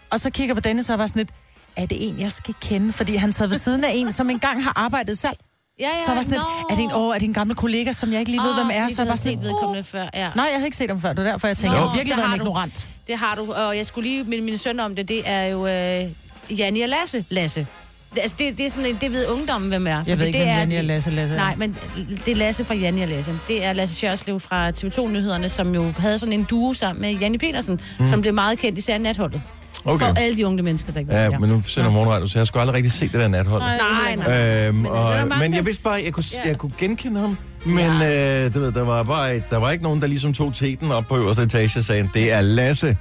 Og 0.09 0.19
så 0.19 0.29
kigger 0.29 0.49
jeg 0.55 0.55
på 0.63 0.67
Dennis, 0.67 0.89
og 0.89 0.93
jeg 0.93 0.99
var 0.99 1.07
sådan 1.07 1.19
lidt, 1.19 1.29
er 1.75 1.85
det 1.85 2.09
en, 2.09 2.19
jeg 2.19 2.31
skal 2.31 2.55
kende? 2.61 2.93
Fordi 2.93 3.15
han 3.15 3.33
sad 3.33 3.47
ved 3.47 3.57
siden 3.57 3.83
af 3.83 3.91
en, 3.93 4.11
som 4.11 4.29
engang 4.29 4.63
har 4.63 4.73
arbejdet 4.75 5.17
selv. 5.17 5.35
Ja, 5.79 5.85
ja, 5.97 6.03
Så 6.05 6.13
var 6.13 6.21
sådan 6.21 6.31
lidt, 6.37 6.43
er 6.69 6.75
det 6.75 6.83
en, 6.83 6.91
åh, 6.93 7.15
er 7.15 7.19
det 7.19 7.25
en 7.27 7.33
gammel 7.33 7.55
kollega, 7.55 7.91
som 7.91 8.11
jeg 8.11 8.19
ikke 8.19 8.31
lige 8.31 8.41
ved, 8.41 8.53
hvem 8.53 8.69
er? 8.73 8.89
Så 8.89 9.01
jeg 9.01 9.09
var 9.09 9.15
sådan 9.15 9.31
set 9.31 9.41
vedkommende 9.41 9.83
før, 9.83 10.01
ja. 10.13 10.29
Nej, 10.35 10.45
jeg 10.45 10.53
havde 10.53 10.65
ikke 10.65 10.77
set 10.77 10.89
ham 10.89 11.01
før, 11.01 11.09
det 11.13 11.23
var 11.25 11.31
derfor, 11.31 11.47
jeg 11.47 11.57
tænkte, 11.57 11.77
Nå, 11.77 11.83
jeg 11.83 11.89
har 11.89 11.95
virkelig 11.95 12.17
været 12.17 12.29
har 12.29 12.35
ignorant. 12.35 12.89
Det 13.07 13.17
har 13.17 13.35
du, 13.35 13.53
og 13.53 13.77
jeg 13.77 13.85
skulle 13.85 14.09
lige 14.09 14.23
minde 14.23 14.43
min 14.43 14.57
søn 14.57 14.79
om 14.79 14.95
det. 14.95 15.07
Det 15.07 15.21
er 15.25 15.43
jo 15.43 15.67
øh, 15.67 16.59
Janni 16.59 16.81
og 16.81 16.89
Lasse. 16.89 17.25
Lasse. 17.29 17.67
Det, 18.13 18.19
altså, 18.21 18.35
det, 18.39 18.57
det 18.57 18.65
er 18.65 18.69
sådan, 18.69 18.85
en- 18.85 18.97
det 19.01 19.11
ved 19.11 19.27
ungdommen, 19.27 19.69
hvem 19.69 19.87
er. 19.87 20.03
Jeg 20.07 20.19
ved 20.19 20.25
ikke, 20.25 20.39
det 20.39 20.45
hvem 20.47 20.55
er, 20.55 20.59
Janni 20.59 20.75
og 20.75 20.83
Lasse 20.83 21.09
Lasse 21.11 21.35
er. 21.35 21.39
Nej, 21.39 21.55
men 21.55 21.77
det 22.25 22.31
er 22.31 22.35
Lasse 22.35 22.63
fra 22.65 22.73
Janni 22.75 23.01
og 23.01 23.07
Lasse. 23.07 23.39
Det 23.47 23.65
er 23.65 23.73
Lasse 23.73 23.95
Sjørslev 23.95 24.39
fra 24.39 24.69
TV2-nyhederne, 24.69 25.49
som 25.49 25.75
jo 25.75 25.91
havde 25.97 26.19
sådan 26.19 26.33
en 26.33 26.43
duo 26.43 26.73
sammen 26.73 27.01
med 27.01 27.13
Janni 27.13 27.37
Petersen, 27.37 27.79
mm. 27.99 28.05
som 28.07 28.21
blev 28.21 28.33
meget 28.33 28.59
kendt, 28.59 28.77
især 28.77 28.97
natholdet. 28.97 29.41
Okay. 29.85 30.05
For 30.07 30.13
alle 30.15 30.37
de 30.37 30.47
unge 30.47 30.63
mennesker, 30.63 30.91
der 30.91 30.99
ikke 30.99 31.15
Ja, 31.15 31.39
men 31.39 31.49
nu 31.49 31.61
sender 31.67 31.89
morgenradio, 31.91 32.27
så 32.27 32.39
jeg 32.39 32.47
skulle 32.47 32.61
aldrig 32.61 32.75
rigtig 32.75 32.91
se 32.91 33.05
det 33.05 33.13
der 33.13 33.27
nathold. 33.27 33.61
er. 33.61 33.65
Nej, 33.65 34.15
nej. 34.15 34.67
Øhm, 34.67 34.75
Men 34.75 34.85
der 34.85 34.91
er 34.91 35.21
og, 35.21 35.27
mange, 35.27 35.39
men 35.43 35.51
der 35.51 35.57
jeg 35.57 35.65
vidste 35.65 35.83
bare, 35.83 36.01
jeg 36.05 36.13
kunne, 36.13 36.23
Ja. 36.43 36.49
jeg 36.49 36.57
kunne 36.57 36.71
genkende 36.77 37.19
ham. 37.19 37.37
Men 37.65 37.89
øh, 37.91 38.53
du 38.53 38.59
ved, 38.59 38.71
der 38.71 38.83
var 38.83 39.03
bare 39.03 39.41
der 39.49 39.57
var 39.57 39.71
ikke 39.71 39.83
nogen, 39.83 40.01
der 40.01 40.07
ligesom 40.07 40.33
tog 40.33 40.53
teten 40.53 40.91
op 40.91 41.05
på 41.09 41.17
øverste 41.17 41.43
etage 41.43 41.79
og 41.79 41.85
sagde, 41.85 42.09
det 42.13 42.31
er 42.33 42.41
Lasse 42.41 42.97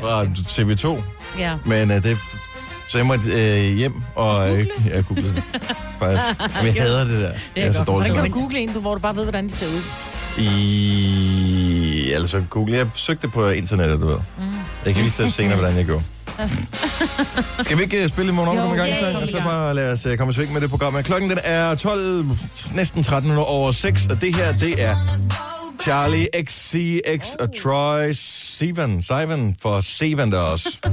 fra 0.00 0.24
TV2. 0.24 1.02
Ja. 1.38 1.54
Men 1.64 1.90
øh, 1.90 2.02
det... 2.02 2.18
Så 2.88 2.98
jeg 2.98 3.06
måtte 3.06 3.24
øh, 3.68 3.76
hjem 3.76 3.94
og... 4.14 4.56
Øh, 4.58 4.66
ja, 4.86 5.00
google 5.00 5.22
det. 5.34 5.42
Faktisk. 6.00 6.24
Men 6.62 6.74
jeg 6.76 6.82
hader 6.82 7.04
det 7.04 7.20
der. 7.20 7.30
Det 7.54 7.64
er, 7.64 7.72
så 7.72 7.78
Så 7.78 7.84
dårligt. 7.84 8.14
kan 8.14 8.24
til 8.24 8.32
du 8.32 8.38
google 8.40 8.58
en, 8.58 8.72
du, 8.72 8.80
hvor 8.80 8.94
du 8.94 9.00
bare 9.00 9.16
ved, 9.16 9.22
hvordan 9.22 9.44
de 9.44 9.50
ser 9.50 9.66
ud. 9.66 9.82
I... 10.38 12.12
Altså, 12.16 12.42
Google. 12.50 12.76
Jeg 12.76 12.86
søgte 12.94 13.28
på 13.28 13.48
internettet, 13.48 14.00
du 14.00 14.06
ved. 14.06 14.16
Mm. 14.38 14.44
Jeg 14.86 14.94
kan 14.94 15.04
vise 15.04 15.22
dig 15.22 15.32
senere, 15.32 15.56
hvordan 15.56 15.76
jeg 15.76 15.84
gjorde. 15.84 16.04
Skal 17.64 17.76
vi 17.78 17.82
ikke 17.82 18.04
uh, 18.04 18.08
spille 18.08 18.30
i 18.30 18.34
morgen 18.34 18.58
Jo, 18.58 18.64
over 18.64 18.74
i 18.74 18.76
gang? 18.78 18.88
ja, 18.88 19.26
så? 19.26 19.32
så 19.32 19.40
bare 19.44 19.74
lad 19.74 19.92
os 19.92 20.06
uh, 20.06 20.16
komme 20.16 20.30
i 20.30 20.34
sving 20.34 20.52
med 20.52 20.60
det 20.60 20.70
program. 20.70 21.02
Klokken 21.02 21.30
den 21.30 21.38
er 21.44 21.74
12, 21.74 22.26
næsten 22.74 23.02
13 23.02 23.30
minutter 23.30 23.50
over 23.50 23.72
6, 23.72 24.06
og 24.10 24.20
det 24.20 24.36
her, 24.36 24.52
det 24.52 24.82
er 24.82 24.96
Charlie 25.82 26.28
XCX 26.46 27.34
og 27.34 27.48
Troy 27.62 28.12
Sivan. 28.12 29.02
Sivan 29.02 29.56
for 29.62 29.80
Sivan 29.80 30.32
der 30.32 30.38
også. 30.38 30.68
I 30.68 30.88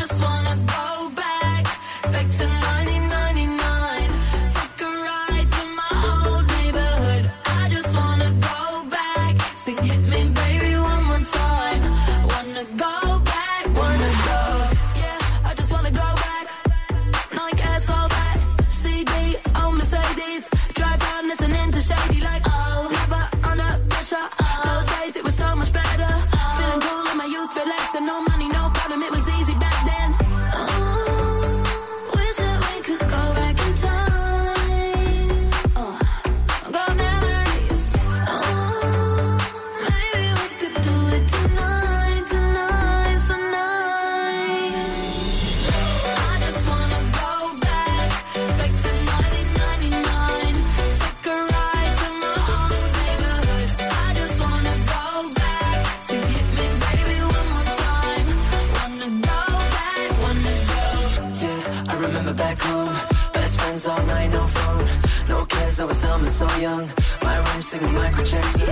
just 0.00 0.22
wanna 0.22 0.54
go 0.54 1.08
back, 1.16 1.66
back 2.02 2.26
to 2.38 2.44
1999. 2.44 2.97
Young. 66.60 66.88
My 67.22 67.36
room 67.36 67.62
singing 67.62 67.94
Michael 67.94 68.24
Jackson. 68.24 68.66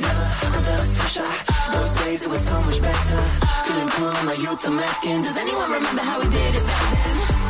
Never 0.00 0.26
under 0.46 0.76
pressure. 0.96 1.30
Those 1.72 1.94
days 2.04 2.26
it 2.26 2.30
was 2.30 2.40
so 2.46 2.60
much 2.60 2.80
better. 2.80 3.18
Feeling 3.66 3.88
cool 3.90 4.10
in 4.10 4.26
my 4.26 4.34
youth, 4.34 4.66
I'm 4.66 4.78
asking. 4.78 5.22
Does 5.22 5.36
anyone 5.36 5.70
remember 5.70 6.02
how 6.02 6.18
we 6.20 6.28
did 6.28 6.54
it 6.54 6.66
back 6.66 6.92
then? 6.92 7.41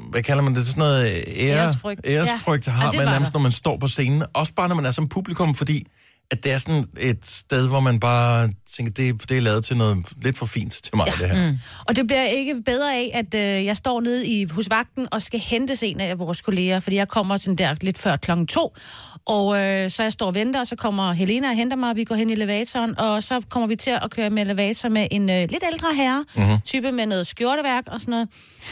hvad 0.10 0.24
kalder 0.24 0.44
man 0.44 0.56
det? 0.56 0.66
Sådan 0.68 0.80
noget 0.80 1.12
øh, 1.12 1.24
ære, 1.36 1.58
Æresfrygt. 1.58 2.02
æresfrygt 2.06 2.68
Ja. 2.68 2.72
har 2.72 2.92
Ja, 2.94 2.98
man 3.00 3.08
nærmest, 3.08 3.34
når 3.34 3.40
man 3.40 3.52
står 3.52 3.78
på 3.78 3.88
scenen. 3.88 4.24
Også 4.34 4.54
bare, 4.54 4.68
når 4.68 4.76
man 4.76 4.86
er 4.86 4.92
som 4.92 5.10
publikum, 5.10 5.56
fordi 5.56 5.88
at 6.32 6.44
det 6.44 6.52
er 6.54 6.58
sådan 6.58 6.86
et 7.00 7.20
sted, 7.24 7.68
hvor 7.68 7.80
man 7.80 8.00
bare 8.00 8.50
tænker, 8.76 8.94
det, 8.94 9.30
det 9.30 9.38
er 9.38 9.42
lavet 9.42 9.66
til 9.66 9.78
noget 9.78 10.06
lidt 10.22 10.38
for 10.38 10.46
fint 10.46 10.74
til 10.84 10.96
mig, 10.96 11.08
ja. 11.08 11.12
det 11.26 11.32
her. 11.38 11.52
Mm. 11.52 11.58
Og 11.88 11.96
det 11.96 12.08
bliver 12.08 12.26
ikke 12.26 12.62
bedre 12.66 12.96
af, 12.96 13.12
at 13.14 13.34
øh, 13.34 13.66
jeg 13.66 13.78
står 13.78 14.02
nede 14.02 14.28
i, 14.28 14.46
hos 14.52 14.70
vagten 14.70 15.08
og 15.12 15.22
skal 15.22 15.40
hentes 15.40 15.84
en 15.84 16.00
af 16.00 16.20
vores 16.20 16.42
kolleger, 16.42 16.80
fordi 16.80 16.96
jeg 16.96 17.08
kommer 17.08 17.38
sådan 17.38 17.56
der 17.58 17.76
lidt 17.82 17.98
før 17.98 18.16
klokken 18.16 18.48
to. 18.48 18.76
Og 19.28 19.60
øh, 19.60 19.92
så 19.92 20.04
jeg 20.04 20.12
står 20.12 20.26
og 20.26 20.34
venter, 20.34 20.60
og 20.60 20.68
så 20.68 20.76
kommer 20.76 21.14
Helena 21.14 21.50
og 21.50 21.56
henter 21.56 21.78
mig, 21.78 21.90
og 21.90 21.96
vi 21.96 22.04
går 22.04 22.16
hen 22.16 22.30
i 22.30 22.34
elevatoren, 22.34 23.00
og 23.00 23.24
så 23.24 23.42
kommer 23.50 23.68
vi 23.68 23.76
til 23.76 23.92
at 23.92 24.12
køre 24.12 24.30
med 24.30 24.42
elevator 24.42 24.90
med 24.90 25.08
en 25.12 25.30
øh, 25.30 25.50
lidt 25.50 25.64
ældre 25.72 25.96
herre, 25.96 26.26
mm-hmm. 26.36 26.62
type 26.66 26.92
med 26.92 27.06
noget 27.06 27.28
skjorteværk 27.28 27.84
og 27.88 28.02
sådan 28.02 28.12
noget. 28.12 28.30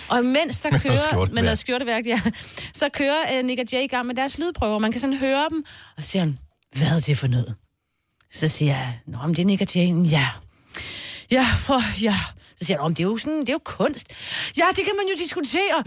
Og 0.09 0.25
mens 0.25 0.61
der 0.61 0.69
kører 0.69 0.97
skjorteværk. 0.97 1.31
med 1.31 1.43
noget 1.43 1.59
skjorteværk, 1.59 2.05
ja, 2.05 2.21
så 2.79 2.89
kører 2.93 3.37
øh, 3.37 3.45
Nick 3.45 3.59
og 3.59 3.65
Jay 3.73 3.83
i 3.83 3.87
gang 3.87 4.07
med 4.07 4.15
deres 4.15 4.37
lydprøver. 4.37 4.79
Man 4.79 4.91
kan 4.91 5.01
sådan 5.01 5.17
høre 5.17 5.45
dem, 5.49 5.63
og 5.97 6.03
så 6.03 6.09
siger 6.09 6.23
han, 6.23 6.39
hvad 6.77 6.87
er 6.87 6.99
det 6.99 7.17
for 7.17 7.27
noget? 7.27 7.55
Så 8.33 8.47
siger 8.47 8.71
jeg, 8.71 8.99
nå, 9.07 9.17
men 9.25 9.35
det 9.35 9.39
er 9.39 9.45
Nick 9.45 9.61
og 9.61 9.75
Jay. 9.75 10.11
Ja, 10.11 10.27
Ja, 11.31 11.45
for, 11.57 12.01
ja. 12.03 12.17
Så 12.59 12.65
siger 12.65 12.77
han, 12.77 12.85
om 12.85 12.95
det 12.95 13.03
er 13.03 13.07
jo 13.07 13.17
sådan, 13.17 13.39
det 13.39 13.49
er 13.49 13.53
jo 13.53 13.59
kunst. 13.63 14.07
Ja, 14.57 14.65
det 14.69 14.83
kan 14.87 14.93
man 14.99 15.05
jo 15.11 15.15
diskutere. 15.23 15.77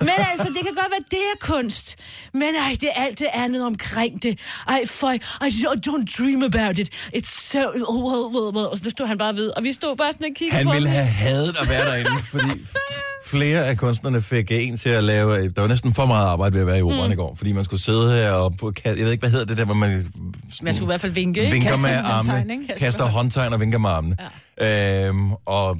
Men 0.00 0.16
altså, 0.30 0.48
det 0.48 0.62
kan 0.66 0.74
godt 0.74 0.90
være, 0.90 1.04
det 1.10 1.18
er 1.18 1.36
kunst. 1.40 1.96
Men 2.34 2.42
ej, 2.42 2.76
det 2.80 2.88
er 2.96 3.02
alt 3.02 3.18
det 3.18 3.28
andet 3.34 3.64
omkring 3.66 4.22
det. 4.22 4.38
Ej, 4.68 4.82
for, 4.86 5.10
I 5.46 5.48
don't 5.86 6.04
dream 6.18 6.42
about 6.42 6.78
it. 6.78 6.88
It's 7.16 7.50
so... 7.52 7.58
Oh, 7.86 8.12
well, 8.12 8.24
well, 8.36 8.56
well. 8.56 8.66
Og 8.66 8.78
så 8.78 8.90
stod 8.90 9.06
han 9.06 9.18
bare 9.18 9.34
ved, 9.34 9.50
og 9.56 9.62
vi 9.62 9.72
stod 9.72 9.96
bare 9.96 10.12
sådan 10.12 10.26
og 10.30 10.36
kiggede 10.36 10.56
Han 10.56 10.66
på 10.66 10.72
ville 10.72 10.88
ham. 10.88 10.96
have 10.96 11.06
hadet 11.06 11.56
at 11.60 11.68
være 11.68 11.86
derinde, 11.86 12.22
fordi 12.22 12.60
flere 13.26 13.66
af 13.66 13.76
kunstnerne 13.76 14.22
fik 14.22 14.50
en 14.50 14.76
til 14.76 14.88
at 14.88 15.04
lave... 15.04 15.48
Der 15.48 15.60
var 15.60 15.68
næsten 15.68 15.94
for 15.94 16.06
meget 16.06 16.26
arbejde 16.26 16.54
ved 16.54 16.60
at 16.60 16.66
være 16.66 16.78
i 16.78 16.82
operan 16.82 17.06
mm. 17.06 17.12
i 17.12 17.16
går, 17.16 17.34
fordi 17.34 17.52
man 17.52 17.64
skulle 17.64 17.82
sidde 17.82 18.12
her 18.12 18.30
og... 18.30 18.56
På, 18.56 18.72
jeg 18.84 18.96
ved 18.96 19.10
ikke, 19.10 19.22
hvad 19.22 19.30
hedder 19.30 19.46
det 19.46 19.56
der, 19.56 19.64
hvor 19.64 19.74
man... 19.74 20.12
Man 20.62 20.74
skulle 20.74 20.86
i 20.86 20.92
hvert 20.92 21.00
fald 21.00 21.12
vinke, 21.12 21.40
vinker 21.50 21.76
med 21.76 21.90
armene, 21.90 22.68
kaster 22.78 23.04
håndtegn 23.04 23.52
og 23.52 23.60
vinker 23.60 23.78
med 23.78 23.90
armene. 23.90 24.16
Ja. 24.60 25.06
Øhm, 25.06 25.32
og, 25.32 25.78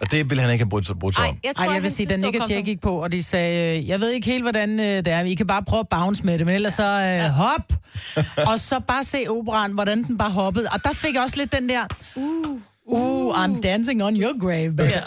og 0.00 0.10
det 0.10 0.30
ville 0.30 0.42
han 0.42 0.52
ikke 0.52 0.64
have 0.64 0.70
brudt 0.70 0.86
sig, 0.86 0.98
brudt 0.98 1.14
sig 1.14 1.22
Ej, 1.22 1.28
om. 1.28 1.38
jeg 1.44 1.56
tror, 1.56 1.64
Ej, 1.64 1.72
jeg 1.72 1.82
vil 1.82 1.90
sige, 1.90 2.06
da 2.06 2.16
Nick 2.16 2.40
og 2.40 2.50
Jay 2.50 2.62
gik 2.62 2.80
på, 2.80 3.02
og 3.02 3.12
de 3.12 3.22
sagde, 3.22 3.78
øh, 3.78 3.88
jeg 3.88 4.00
ved 4.00 4.10
ikke 4.10 4.26
helt, 4.26 4.42
hvordan 4.42 4.80
øh, 4.80 4.86
det 4.86 5.08
er, 5.08 5.20
I 5.24 5.34
kan 5.34 5.46
bare 5.46 5.62
prøve 5.62 5.80
at 5.80 5.88
bounce 5.88 6.24
med 6.24 6.38
det, 6.38 6.46
men 6.46 6.54
ellers 6.54 6.72
så 6.72 7.20
øh, 7.22 7.30
hop, 7.30 7.72
og 8.50 8.60
så 8.60 8.80
bare 8.80 9.04
se 9.04 9.24
operan, 9.28 9.72
hvordan 9.72 10.02
den 10.02 10.18
bare 10.18 10.30
hoppede. 10.30 10.66
Og 10.72 10.84
der 10.84 10.92
fik 10.92 11.14
jeg 11.14 11.22
også 11.22 11.36
lidt 11.36 11.52
den 11.52 11.68
der, 11.68 11.86
uh, 12.16 12.56
uh 12.86 13.44
I'm 13.44 13.60
dancing 13.60 14.04
on 14.04 14.16
your 14.16 14.40
grave, 14.46 14.72
baby. 14.76 14.90
Ja. 14.90 15.00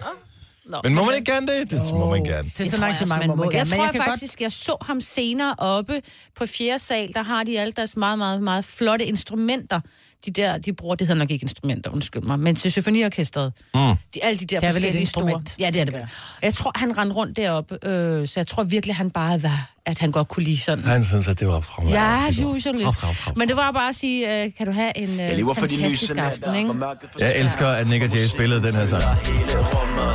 Nå, 0.65 0.79
Men 0.83 0.93
må 0.93 1.05
man 1.05 1.15
ikke 1.15 1.31
gerne 1.31 1.47
det? 1.47 1.71
Det 1.71 1.93
må 1.93 2.09
man 2.09 2.23
gerne. 2.23 2.49
Til 2.49 2.65
Det 2.65 2.71
sådan 2.71 2.79
en 2.79 2.83
arrangement 2.83 3.19
man 3.19 3.27
må 3.27 3.35
man 3.35 3.45
må. 3.45 3.51
gerne. 3.51 3.57
Jeg 3.57 3.65
Men 3.65 3.69
tror 3.71 3.85
jeg 3.85 3.93
jeg 3.93 4.01
kan 4.01 4.11
faktisk, 4.11 4.41
jeg 4.41 4.51
så 4.51 4.77
ham 4.81 5.01
senere 5.01 5.55
oppe 5.57 6.01
på 6.35 6.45
fjerde 6.45 6.79
sal. 6.79 7.13
Der 7.13 7.23
har 7.23 7.43
de 7.43 7.59
alle 7.59 7.73
deres 7.73 7.97
meget, 7.97 8.17
meget, 8.17 8.43
meget 8.43 8.65
flotte 8.65 9.05
instrumenter. 9.05 9.79
De 10.25 10.31
der, 10.31 10.57
de 10.57 10.73
bruger, 10.73 10.95
det 10.95 11.07
hedder 11.07 11.19
nok 11.19 11.31
ikke 11.31 11.43
instrumenter, 11.43 11.89
undskyld 11.91 12.21
mig, 12.23 12.39
men 12.39 12.55
til 12.55 12.71
symfoniorkestret. 12.71 13.53
Mm. 13.73 13.79
De, 14.13 14.23
alle 14.23 14.39
de 14.39 14.45
der 14.45 14.45
Det 14.45 14.53
er 14.53 14.59
vel 14.59 14.67
et 14.67 14.73
forskellige 14.73 15.01
instrument. 15.01 15.49
Store. 15.49 15.65
Ja, 15.65 15.71
det 15.71 15.81
er 15.81 15.85
det 15.85 15.93
vel. 15.93 16.01
Jeg 16.41 16.53
tror, 16.53 16.71
han 16.75 16.97
rendte 16.97 17.15
rundt 17.15 17.37
deroppe, 17.37 17.87
øh, 17.87 18.27
så 18.27 18.33
jeg 18.39 18.47
tror 18.47 18.63
virkelig, 18.63 18.95
han 18.95 19.11
bare 19.11 19.43
var, 19.43 19.69
at 19.85 19.99
han 19.99 20.11
godt 20.11 20.27
kunne 20.27 20.43
lide 20.43 20.59
sådan. 20.59 20.83
Han 20.83 21.03
synes, 21.05 21.27
at 21.27 21.39
det 21.39 21.47
var 21.47 21.59
fremragende. 21.59 22.01
Ja, 22.01 22.25
jo, 22.53 22.59
så 22.59 22.71
lidt. 22.71 23.37
Men 23.37 23.47
det 23.47 23.55
var 23.57 23.71
bare 23.71 23.89
at 23.89 23.95
sige, 23.95 24.43
øh, 24.43 24.51
kan 24.57 24.65
du 24.65 24.71
have 24.71 24.97
en 24.97 25.19
øh, 25.19 25.37
lever 25.37 25.53
for 25.53 25.67
de 25.67 25.75
fantastisk 25.75 26.01
lysende 26.01 26.21
aften, 26.21 26.55
ikke? 26.55 26.73
Jeg 27.19 27.39
elsker, 27.39 27.67
at 27.67 27.87
Nick 27.87 28.03
og 28.03 28.09
Jay 28.15 28.27
spillede 28.27 28.63
den 28.63 28.75
her 28.75 28.85
sang. 28.85 29.03
Hele 29.03 29.43
rummet. 29.59 30.13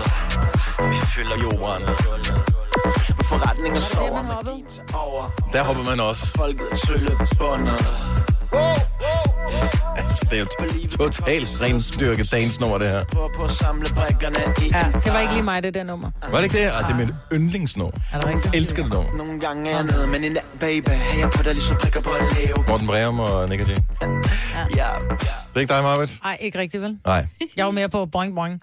Vi 0.91 1.07
fylder 1.15 1.37
jorden. 1.43 1.87
Med 3.17 3.25
forretninger 3.25 3.81
sover. 3.81 5.35
Der 5.53 5.63
hopper 5.65 5.83
man 5.85 6.01
også. 6.01 6.27
Folket 6.37 6.67
er 6.73 6.77
tøllebundet. 6.77 7.87
Altså, 9.97 10.27
det 10.31 10.33
er 10.33 10.39
jo 10.39 10.47
totalt 10.99 11.49
renstyrket 11.63 12.33
dagens 12.33 12.61
nummer, 12.61 12.79
det 12.79 12.89
her. 12.89 13.05
Prøver 13.05 13.29
på 13.37 13.45
at 13.45 13.51
samle 13.51 13.87
brikkerne 13.95 14.37
i 14.67 14.71
Ja, 14.75 14.87
det 15.05 15.13
var 15.13 15.21
ikke 15.21 15.33
lige 15.33 15.43
mig, 15.43 15.63
det 15.63 15.75
der 15.75 15.85
nummer. 15.85 16.11
Var 16.31 16.37
det 16.37 16.45
ikke 16.45 16.59
det? 16.59 16.65
Ej, 16.67 16.81
det 16.81 16.91
er 16.91 16.97
mit 16.97 17.09
yndlingsnummer. 17.33 17.93
Er 18.13 18.19
det 18.19 18.29
rigtigt? 18.29 18.45
Jeg 18.55 18.55
elsker 18.61 18.83
det 18.83 18.93
nummer. 18.93 19.13
Nogle 19.17 19.41
gange 19.41 19.71
er 19.71 19.75
jeg 19.77 19.85
nede, 19.85 20.07
men 20.07 20.25
en 20.25 20.37
baby, 20.61 20.89
jeg 21.21 21.31
på 21.37 21.43
dig 21.43 21.53
ligesom 21.55 21.77
prikker 21.77 22.01
på 22.01 22.11
et 22.11 22.37
leve. 22.39 22.65
Morten 22.69 22.87
Breum 22.87 23.21
og 23.21 23.49
Nick. 23.49 23.67
Det 23.67 23.85
Ja, 24.77 24.87
er 25.59 25.61
ikke 25.61 25.75
dig, 25.75 25.83
Marvitt? 25.83 26.19
Nej, 26.25 26.39
ikke 26.41 26.59
rigtigt, 26.59 26.83
vel? 26.83 26.99
Nej. 27.07 27.27
Jeg 27.57 27.65
var 27.65 27.71
mere 27.71 27.89
på 27.89 28.07
boing 28.07 28.35
boing 28.35 28.61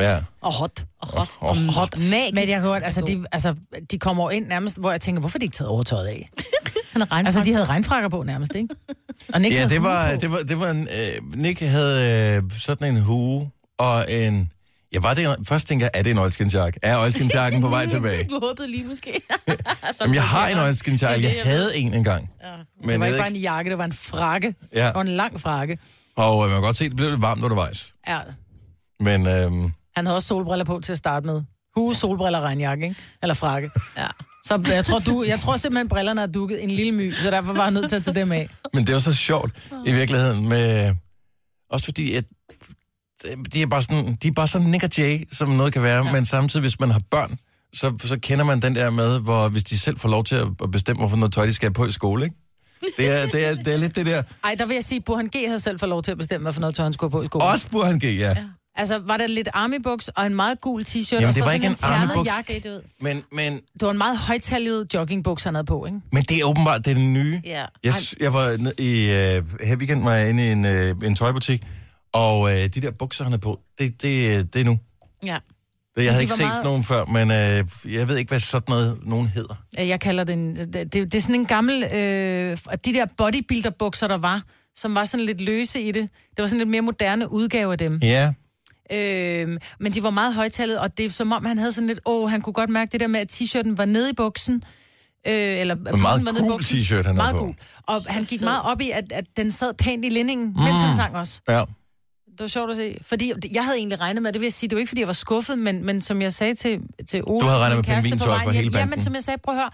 Ja. 0.00 0.18
og 0.40 0.52
hot. 0.52 0.84
Og 1.00 1.08
hot. 1.08 1.28
Og 1.40 1.48
Og 1.48 1.56
hot. 1.56 1.98
Magisk. 1.98 2.34
Men 2.34 2.48
jeg 2.48 2.60
hørte, 2.60 2.84
altså 2.84 3.00
de, 3.00 3.24
altså, 3.32 3.54
de 3.90 3.98
kommer 3.98 4.24
jo 4.24 4.28
ind 4.28 4.46
nærmest, 4.46 4.80
hvor 4.80 4.90
jeg 4.90 5.00
tænker, 5.00 5.20
hvorfor 5.20 5.34
har 5.34 5.38
de 5.38 5.44
ikke 5.44 5.56
taget 5.56 5.68
overtøjet 5.68 6.06
af? 6.06 6.28
Han 6.92 7.02
er 7.02 7.06
Altså, 7.12 7.40
de 7.44 7.52
havde 7.52 7.64
regnfrakker 7.64 8.08
på 8.08 8.22
nærmest, 8.22 8.52
ikke? 8.54 8.74
Og 9.34 9.40
Nick 9.40 9.54
Ja, 9.54 9.58
havde 9.58 9.70
det 9.70 9.82
var, 9.82 10.14
på. 10.14 10.20
det 10.20 10.30
var, 10.30 10.38
det 10.38 10.60
var 10.60 10.70
en, 10.70 10.80
øh, 10.82 11.38
Nick 11.38 11.60
havde 11.60 12.36
øh, 12.36 12.50
sådan 12.58 12.96
en 12.96 13.02
hue 13.02 13.50
og 13.78 14.12
en... 14.12 14.50
Ja, 14.94 15.00
var 15.00 15.14
det 15.14 15.24
en, 15.38 15.44
først 15.44 15.68
tænker 15.68 15.86
jeg, 15.86 15.90
er 15.94 16.02
det 16.02 16.10
en 16.10 16.18
oilskinjakke? 16.18 16.78
Er 16.82 16.98
oilskinjakken 16.98 17.60
på 17.60 17.68
vej 17.68 17.86
tilbage? 17.94 18.24
Du 18.30 18.40
håbede 18.48 18.70
lige 18.70 18.84
måske. 18.84 19.20
Jamen, 20.00 20.14
jeg 20.14 20.22
har 20.22 20.48
en 20.48 20.58
oilskinjakke. 20.58 21.16
Det 21.22 21.30
det, 21.30 21.36
Jeg 21.36 21.46
jeg 21.46 21.52
havde 21.54 21.76
en 21.76 21.94
engang. 21.94 22.30
Det 22.40 22.86
Men 22.86 23.00
var 23.00 23.06
jeg 23.06 23.14
ikke 23.14 23.22
bare 23.22 23.30
en 23.30 23.36
jakke, 23.36 23.70
det 23.70 23.78
var 23.78 23.84
en 23.84 23.92
frakke. 23.92 24.54
Ja. 24.74 24.90
Og 24.90 25.00
en 25.00 25.08
lang 25.08 25.40
frakke. 25.40 25.78
Og 26.16 26.44
øh, 26.44 26.50
man 26.50 26.56
kan 26.56 26.62
godt 26.62 26.76
se, 26.76 26.84
at 26.84 26.90
det 26.90 26.96
blev 26.96 27.10
lidt 27.10 27.22
varmt 27.22 27.44
undervejs. 27.44 27.94
Ja. 28.08 28.20
Men 29.00 29.26
øhm, 29.26 29.72
Han 29.96 30.06
havde 30.06 30.16
også 30.16 30.28
solbriller 30.28 30.64
på 30.64 30.80
til 30.80 30.92
at 30.92 30.98
starte 30.98 31.26
med. 31.26 31.42
Hue, 31.74 31.94
solbriller, 31.94 32.40
regnjakke, 32.40 32.84
ikke? 32.88 33.00
Eller 33.22 33.34
frakke. 33.34 33.70
Ja. 33.96 34.06
Så 34.44 34.62
jeg 34.66 34.84
tror, 34.84 34.98
du, 34.98 35.24
jeg 35.28 35.38
tror 35.40 35.56
simpelthen, 35.56 35.88
brillerne 35.88 36.20
har 36.20 36.26
dukket 36.26 36.64
en 36.64 36.70
lille 36.70 36.92
my, 36.92 37.14
så 37.14 37.30
derfor 37.30 37.52
var 37.52 37.62
jeg 37.62 37.70
nødt 37.70 37.88
til 37.88 37.96
at 37.96 38.04
tage 38.04 38.14
dem 38.14 38.32
af. 38.32 38.48
Men 38.74 38.86
det 38.86 38.94
var 38.94 39.00
så 39.00 39.14
sjovt 39.14 39.52
i 39.86 39.92
virkeligheden 39.92 40.48
med... 40.48 40.94
Også 41.70 41.84
fordi, 41.84 42.14
at 42.14 42.24
de 43.52 43.62
er 43.62 43.66
bare 43.66 43.82
sådan, 43.82 44.18
de 44.22 44.28
er 44.28 44.32
bare 44.32 44.48
sådan 44.48 44.66
Nick 44.66 44.84
og 44.84 44.98
Jay, 44.98 45.28
som 45.32 45.48
noget 45.48 45.72
kan 45.72 45.82
være, 45.82 46.06
ja. 46.06 46.12
men 46.12 46.24
samtidig, 46.26 46.60
hvis 46.60 46.80
man 46.80 46.90
har 46.90 47.00
børn, 47.10 47.38
så, 47.74 47.96
så 48.00 48.18
kender 48.20 48.44
man 48.44 48.62
den 48.62 48.74
der 48.74 48.90
med, 48.90 49.20
hvor 49.20 49.48
hvis 49.48 49.64
de 49.64 49.78
selv 49.78 49.98
får 49.98 50.08
lov 50.08 50.24
til 50.24 50.34
at 50.34 50.48
at 50.62 50.70
bestemme, 50.70 51.00
hvorfor 51.00 51.16
noget 51.16 51.32
tøj, 51.32 51.46
de 51.46 51.52
skal 51.52 51.66
have 51.66 51.74
på 51.74 51.86
i 51.86 51.92
skole, 51.92 52.24
ikke? 52.24 52.36
Det 52.98 53.10
er, 53.10 53.26
det 53.26 53.46
er, 53.46 53.54
det 53.54 53.74
er 53.74 53.76
lidt 53.76 53.96
det 53.96 54.06
der. 54.06 54.22
Ej, 54.44 54.54
der 54.54 54.66
vil 54.66 54.74
jeg 54.74 54.84
sige, 54.84 54.98
at 54.98 55.04
Burhan 55.04 55.26
G 55.26 55.46
havde 55.46 55.60
selv 55.60 55.78
fået 55.78 55.88
lov 55.90 56.02
til 56.02 56.10
at 56.12 56.18
bestemme, 56.18 56.42
hvad 56.42 56.52
for 56.52 56.60
noget 56.60 56.74
tøj 56.76 56.82
han 56.84 56.92
skulle 56.92 57.10
på 57.10 57.22
i 57.22 57.26
skolen. 57.26 57.48
Også 57.48 57.70
Burhan 57.70 57.98
G, 57.98 58.04
ja. 58.04 58.10
ja. 58.10 58.36
Altså, 58.78 58.98
var 58.98 59.16
der 59.16 59.26
lidt 59.26 59.48
army-buks 59.54 60.08
og 60.16 60.26
en 60.26 60.34
meget 60.34 60.60
gul 60.60 60.82
t-shirt, 60.82 61.14
Jamen, 61.14 61.28
og 61.28 61.34
det 61.34 61.34
så 61.34 61.40
var 61.44 61.50
sådan 61.50 61.54
ikke 61.54 61.66
en 61.66 61.74
army-buks. 61.74 62.36
jakke. 62.36 62.70
Ud. 62.70 62.82
Men, 63.00 63.22
men, 63.32 63.52
Det 63.52 63.82
var 63.82 63.90
en 63.90 63.98
meget 63.98 64.18
højtallet 64.18 64.94
joggingbuks, 64.94 65.44
han 65.44 65.54
havde 65.54 65.64
på, 65.64 65.86
ikke? 65.86 66.00
men 66.12 66.22
det 66.22 66.36
er 66.40 66.44
åbenbart 66.44 66.84
det 66.84 66.90
er 66.90 66.94
den 66.94 67.12
nye. 67.12 67.40
Ja. 67.44 67.64
Jeg, 67.84 67.94
jeg 68.20 68.32
var 68.34 68.56
ned 68.56 68.80
i, 68.80 69.00
øh, 69.10 69.66
her 69.66 69.76
weekend 69.76 70.02
var 70.02 70.12
jeg 70.14 70.30
inde 70.30 70.48
i 70.48 70.52
en, 70.52 70.64
øh, 70.64 70.94
en 71.04 71.14
tøjbutik, 71.14 71.62
og 72.12 72.50
øh, 72.52 72.56
de 72.56 72.68
der 72.68 72.90
bukser, 72.90 73.24
han 73.24 73.32
er 73.32 73.38
på, 73.38 73.60
det, 73.78 74.02
det, 74.02 74.54
det 74.54 74.60
er 74.60 74.64
nu. 74.64 74.78
Ja. 75.24 75.38
Det, 75.96 76.04
jeg 76.04 76.12
havde 76.12 76.18
de 76.18 76.22
ikke 76.24 76.34
set 76.34 76.46
meget- 76.46 76.64
nogen 76.64 76.84
før, 76.84 77.04
men 77.04 77.30
øh, 77.30 77.94
jeg 77.94 78.08
ved 78.08 78.16
ikke, 78.16 78.28
hvad 78.28 78.40
sådan 78.40 78.64
noget 78.68 78.98
nogen 79.02 79.28
hedder. 79.28 79.54
Jeg 79.78 80.00
kalder 80.00 80.24
det 80.24 80.32
en... 80.32 80.56
Det, 80.56 80.92
det, 80.92 81.14
er 81.14 81.20
sådan 81.20 81.34
en 81.34 81.46
gammel... 81.46 81.82
Øh, 81.84 82.56
de 82.84 82.92
der 82.94 83.06
bodybuilder-bukser, 83.16 84.08
der 84.08 84.16
var, 84.18 84.42
som 84.76 84.94
var 84.94 85.04
sådan 85.04 85.26
lidt 85.26 85.40
løse 85.40 85.80
i 85.80 85.86
det. 85.92 86.02
Det 86.36 86.42
var 86.42 86.46
sådan 86.46 86.58
lidt 86.58 86.68
mere 86.68 86.82
moderne 86.82 87.32
udgave 87.32 87.72
af 87.72 87.78
dem. 87.78 87.98
Ja, 88.02 88.32
Øh, 88.92 89.58
men 89.80 89.92
de 89.92 90.02
var 90.02 90.10
meget 90.10 90.34
højtallet, 90.34 90.78
og 90.78 90.98
det 90.98 91.06
er 91.06 91.10
som 91.10 91.32
om, 91.32 91.44
han 91.44 91.58
havde 91.58 91.72
sådan 91.72 91.86
lidt... 91.88 92.00
Åh, 92.06 92.30
han 92.30 92.40
kunne 92.40 92.52
godt 92.52 92.70
mærke 92.70 92.92
det 92.92 93.00
der 93.00 93.06
med, 93.06 93.20
at 93.20 93.32
t-shirten 93.32 93.76
var 93.76 93.84
nede 93.84 94.10
i 94.10 94.12
buksen. 94.16 94.62
Øh, 95.28 95.32
eller 95.34 95.74
en 95.74 95.82
meget 95.82 95.94
buksen 96.20 96.26
var 96.26 96.32
nede 96.32 96.44
i 96.44 96.48
cool 96.48 96.60
t-shirt, 96.60 96.94
han 96.94 97.04
havde 97.04 97.16
Meget 97.16 97.32
på. 97.34 97.38
cool. 97.38 97.54
Og 97.82 98.02
han 98.08 98.24
gik 98.24 98.40
meget 98.40 98.62
op 98.64 98.80
i, 98.80 98.90
at, 98.90 99.12
at 99.12 99.24
den 99.36 99.50
sad 99.50 99.74
pænt 99.74 100.04
i 100.04 100.08
lindingen, 100.08 100.46
mm. 100.46 100.54
mens 100.62 100.80
han 100.80 100.94
sang 100.96 101.16
også. 101.16 101.40
Ja. 101.48 101.64
Det 102.36 102.40
var 102.40 102.48
sjovt 102.48 102.70
at 102.70 102.76
se. 102.76 102.98
Fordi 103.02 103.32
jeg 103.52 103.64
havde 103.64 103.76
egentlig 103.78 104.00
regnet 104.00 104.22
med, 104.22 104.32
det 104.32 104.40
vil 104.40 104.46
jeg 104.46 104.52
sige, 104.52 104.68
det 104.70 104.76
var 104.76 104.80
ikke, 104.80 104.88
fordi 104.88 105.00
jeg 105.00 105.06
var 105.06 105.12
skuffet, 105.12 105.58
men, 105.58 105.84
men 105.84 106.00
som 106.00 106.22
jeg 106.22 106.32
sagde 106.32 106.54
til, 106.54 106.80
til 107.08 107.22
Ole, 107.26 107.40
Du 107.40 107.46
havde 107.46 107.58
regnet 107.60 107.76
med 107.76 107.84
pingvintøj 107.84 108.26
på 108.26 108.30
vejen 108.30 108.44
for 108.44 108.50
hele 108.50 108.70
banden. 108.70 108.78
Jamen, 108.88 109.00
som 109.00 109.14
jeg 109.14 109.22
sagde, 109.24 109.38
prøv 109.44 109.54
at 109.54 109.60
høre. 109.60 109.70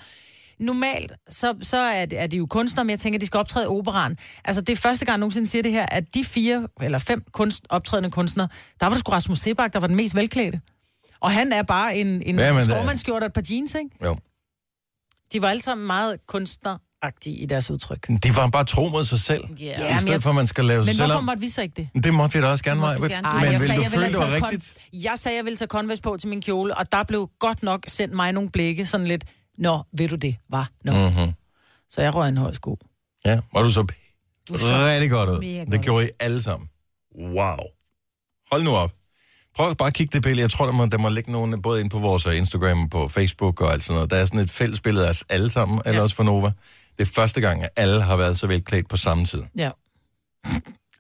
Normalt, 0.58 1.12
så, 1.28 1.54
så 1.62 1.76
er, 1.78 2.06
det, 2.06 2.20
er 2.20 2.26
de 2.26 2.36
jo 2.36 2.46
kunstnere, 2.46 2.84
men 2.84 2.90
jeg 2.90 3.00
tænker, 3.00 3.16
at 3.16 3.20
de 3.20 3.26
skal 3.26 3.38
optræde 3.38 3.64
i 3.64 3.68
operan. 3.68 4.16
Altså, 4.44 4.60
det 4.62 4.72
er 4.72 4.76
første 4.76 5.04
gang, 5.04 5.12
jeg 5.12 5.18
nogensinde 5.18 5.46
siger 5.46 5.62
det 5.62 5.72
her, 5.72 5.86
at 5.86 6.14
de 6.14 6.24
fire 6.24 6.68
eller 6.82 6.98
fem 6.98 7.24
kunst, 7.32 7.66
optrædende 7.68 8.10
kunstnere, 8.10 8.48
der 8.80 8.86
var 8.86 8.92
det 8.92 9.00
sgu 9.00 9.12
Rasmus 9.12 9.38
Sebak, 9.38 9.72
der 9.72 9.80
var 9.80 9.86
den 9.86 9.96
mest 9.96 10.14
velklædte. 10.14 10.60
Og 11.20 11.30
han 11.32 11.52
er 11.52 11.62
bare 11.62 11.96
en, 11.96 12.06
en 12.06 12.38
Jamen, 12.38 12.60
det- 12.60 12.70
skovmandskjort 12.70 13.22
og 13.22 13.26
et 13.26 13.32
par 13.32 13.42
jeans, 13.50 13.74
ikke? 13.74 13.90
Jo. 14.04 14.16
De 15.32 15.42
var 15.42 15.48
alle 15.48 15.62
sammen 15.62 15.86
meget 15.86 16.26
kunstneragtige 17.02 17.36
i 17.36 17.46
deres 17.46 17.70
udtryk. 17.70 18.06
De 18.22 18.36
var 18.36 18.46
bare 18.48 18.64
tro 18.64 18.88
mod 18.88 19.04
sig 19.04 19.20
selv, 19.20 19.44
Ja. 19.58 19.88
i 19.88 19.90
men 19.92 19.98
stedet 20.00 20.12
jeg- 20.12 20.22
for, 20.22 20.30
at 20.30 20.36
man 20.36 20.46
skal 20.46 20.64
lave 20.64 20.84
sig 20.84 20.88
Men 20.88 20.94
selv 20.96 21.06
hvorfor 21.06 21.18
om. 21.18 21.24
måtte 21.24 21.40
vi 21.40 21.48
så 21.48 21.62
ikke 21.62 21.88
det? 21.94 22.04
Det 22.04 22.14
måtte 22.14 22.38
vi 22.38 22.44
da 22.44 22.50
også 22.50 22.64
gerne, 22.64 22.80
Maja. 22.80 22.98
Men 22.98 23.10
jeg 23.10 23.20
vil 23.52 23.60
sagde, 23.60 23.76
du 23.76 23.82
jeg 23.82 23.90
føle, 23.90 24.02
ville 24.02 24.12
det 24.12 24.18
var 24.18 24.26
have 24.26 24.40
taget 24.40 24.52
rigtigt? 24.52 24.64
Kon- 24.78 25.02
jeg 25.04 25.12
sagde, 25.16 25.36
jeg 25.36 25.44
ville 25.44 25.56
tage 25.56 25.68
Converse 25.68 26.02
på 26.02 26.16
til 26.16 26.28
min 26.28 26.40
kjole, 26.42 26.74
og 26.78 26.92
der 26.92 27.02
blev 27.02 27.30
godt 27.38 27.62
nok 27.62 27.84
sendt 27.88 28.14
mig 28.14 28.32
nogle 28.32 28.50
blikke, 28.50 28.86
sådan 28.86 29.06
lidt, 29.06 29.24
Nå, 29.58 29.82
ved 29.98 30.08
du 30.08 30.16
det, 30.16 30.36
var? 30.50 30.70
Nå. 30.84 30.92
Mm. 30.92 30.98
Mhm. 30.98 31.32
Så 31.90 32.02
jeg 32.02 32.14
røg 32.14 32.28
en 32.28 32.36
høj 32.36 32.52
sko. 32.52 32.78
Ja, 33.24 33.40
var 33.54 33.62
du 33.62 33.70
så 33.70 33.82
Du 34.48 34.58
så 34.58 34.66
rigtig 34.66 35.10
godt 35.10 35.30
ud. 35.30 35.40
Det 35.42 35.66
godt. 35.70 35.82
gjorde 35.82 36.06
I 36.06 36.08
alle 36.20 36.42
sammen. 36.42 36.68
Wow. 37.18 37.56
Hold 38.50 38.62
nu 38.62 38.70
op. 38.70 38.92
Prøv 39.56 39.74
bare 39.76 39.86
at 39.88 39.94
kigge 39.94 40.10
det 40.12 40.22
billede. 40.22 40.40
Jeg 40.42 40.50
tror, 40.50 40.66
der 40.66 40.72
må, 40.72 40.86
der 40.86 40.98
må 40.98 41.08
ligge 41.08 41.32
nogen 41.32 41.62
både 41.62 41.80
ind 41.80 41.90
på 41.90 41.98
vores 41.98 42.26
øh, 42.26 42.36
Instagram, 42.38 42.88
på 42.88 43.08
Facebook 43.08 43.60
og 43.60 43.72
alt 43.72 43.82
sådan 43.82 43.94
noget. 43.94 44.10
Der 44.10 44.16
er 44.16 44.24
sådan 44.26 44.40
et 44.40 44.50
fælles 44.50 44.80
billede 44.80 45.06
af 45.06 45.10
os 45.10 45.24
alle 45.28 45.50
sammen, 45.50 45.80
eller 45.86 46.02
også 46.02 46.16
for 46.16 46.22
Nova. 46.22 46.52
Det 47.02 47.08
er 47.08 47.12
første 47.14 47.40
gang, 47.40 47.62
at 47.62 47.68
alle 47.76 48.02
har 48.02 48.16
været 48.16 48.38
så 48.38 48.46
velklædt 48.46 48.88
på 48.88 48.96
samme 48.96 49.26
tid. 49.26 49.42
Ja. 49.56 49.70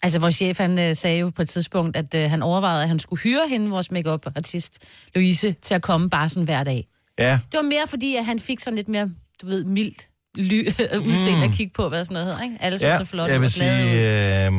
Altså, 0.02 0.18
vores 0.18 0.34
chef, 0.34 0.58
han 0.58 0.78
øh, 0.78 0.96
sagde 0.96 1.18
jo 1.18 1.30
på 1.30 1.42
et 1.42 1.48
tidspunkt, 1.48 1.96
at 1.96 2.14
øh, 2.14 2.30
han 2.30 2.42
overvejede, 2.42 2.82
at 2.82 2.88
han 2.88 2.98
skulle 2.98 3.22
hyre 3.22 3.48
hende, 3.48 3.70
vores 3.70 3.90
makeup 3.90 4.26
artist 4.36 4.78
Louise, 5.14 5.52
til 5.62 5.74
at 5.74 5.82
komme 5.82 6.10
bare 6.10 6.28
sådan 6.28 6.44
hver 6.44 6.64
dag. 6.64 6.86
Ja, 7.18 7.40
Det 7.52 7.56
var 7.58 7.62
mere 7.62 7.86
fordi, 7.88 8.16
at 8.16 8.24
han 8.24 8.38
fik 8.40 8.60
sådan 8.60 8.76
lidt 8.76 8.88
mere, 8.88 9.10
du 9.42 9.46
ved, 9.46 9.64
mildt 9.64 10.08
ly- 10.38 10.68
udseende 11.08 11.44
at 11.44 11.50
kigge 11.52 11.72
på, 11.74 11.88
hvad 11.88 12.04
sådan 12.04 12.14
noget 12.14 12.26
hedder, 12.28 12.42
ikke? 12.42 12.56
Alle 12.60 12.78
synes, 12.78 12.88
ja 12.90 12.94
det 12.94 13.00
er 13.00 13.04
flot. 13.04 13.28
jeg 13.28 13.40
vil 13.40 13.50
sige, 13.50 14.46
øh, 14.46 14.52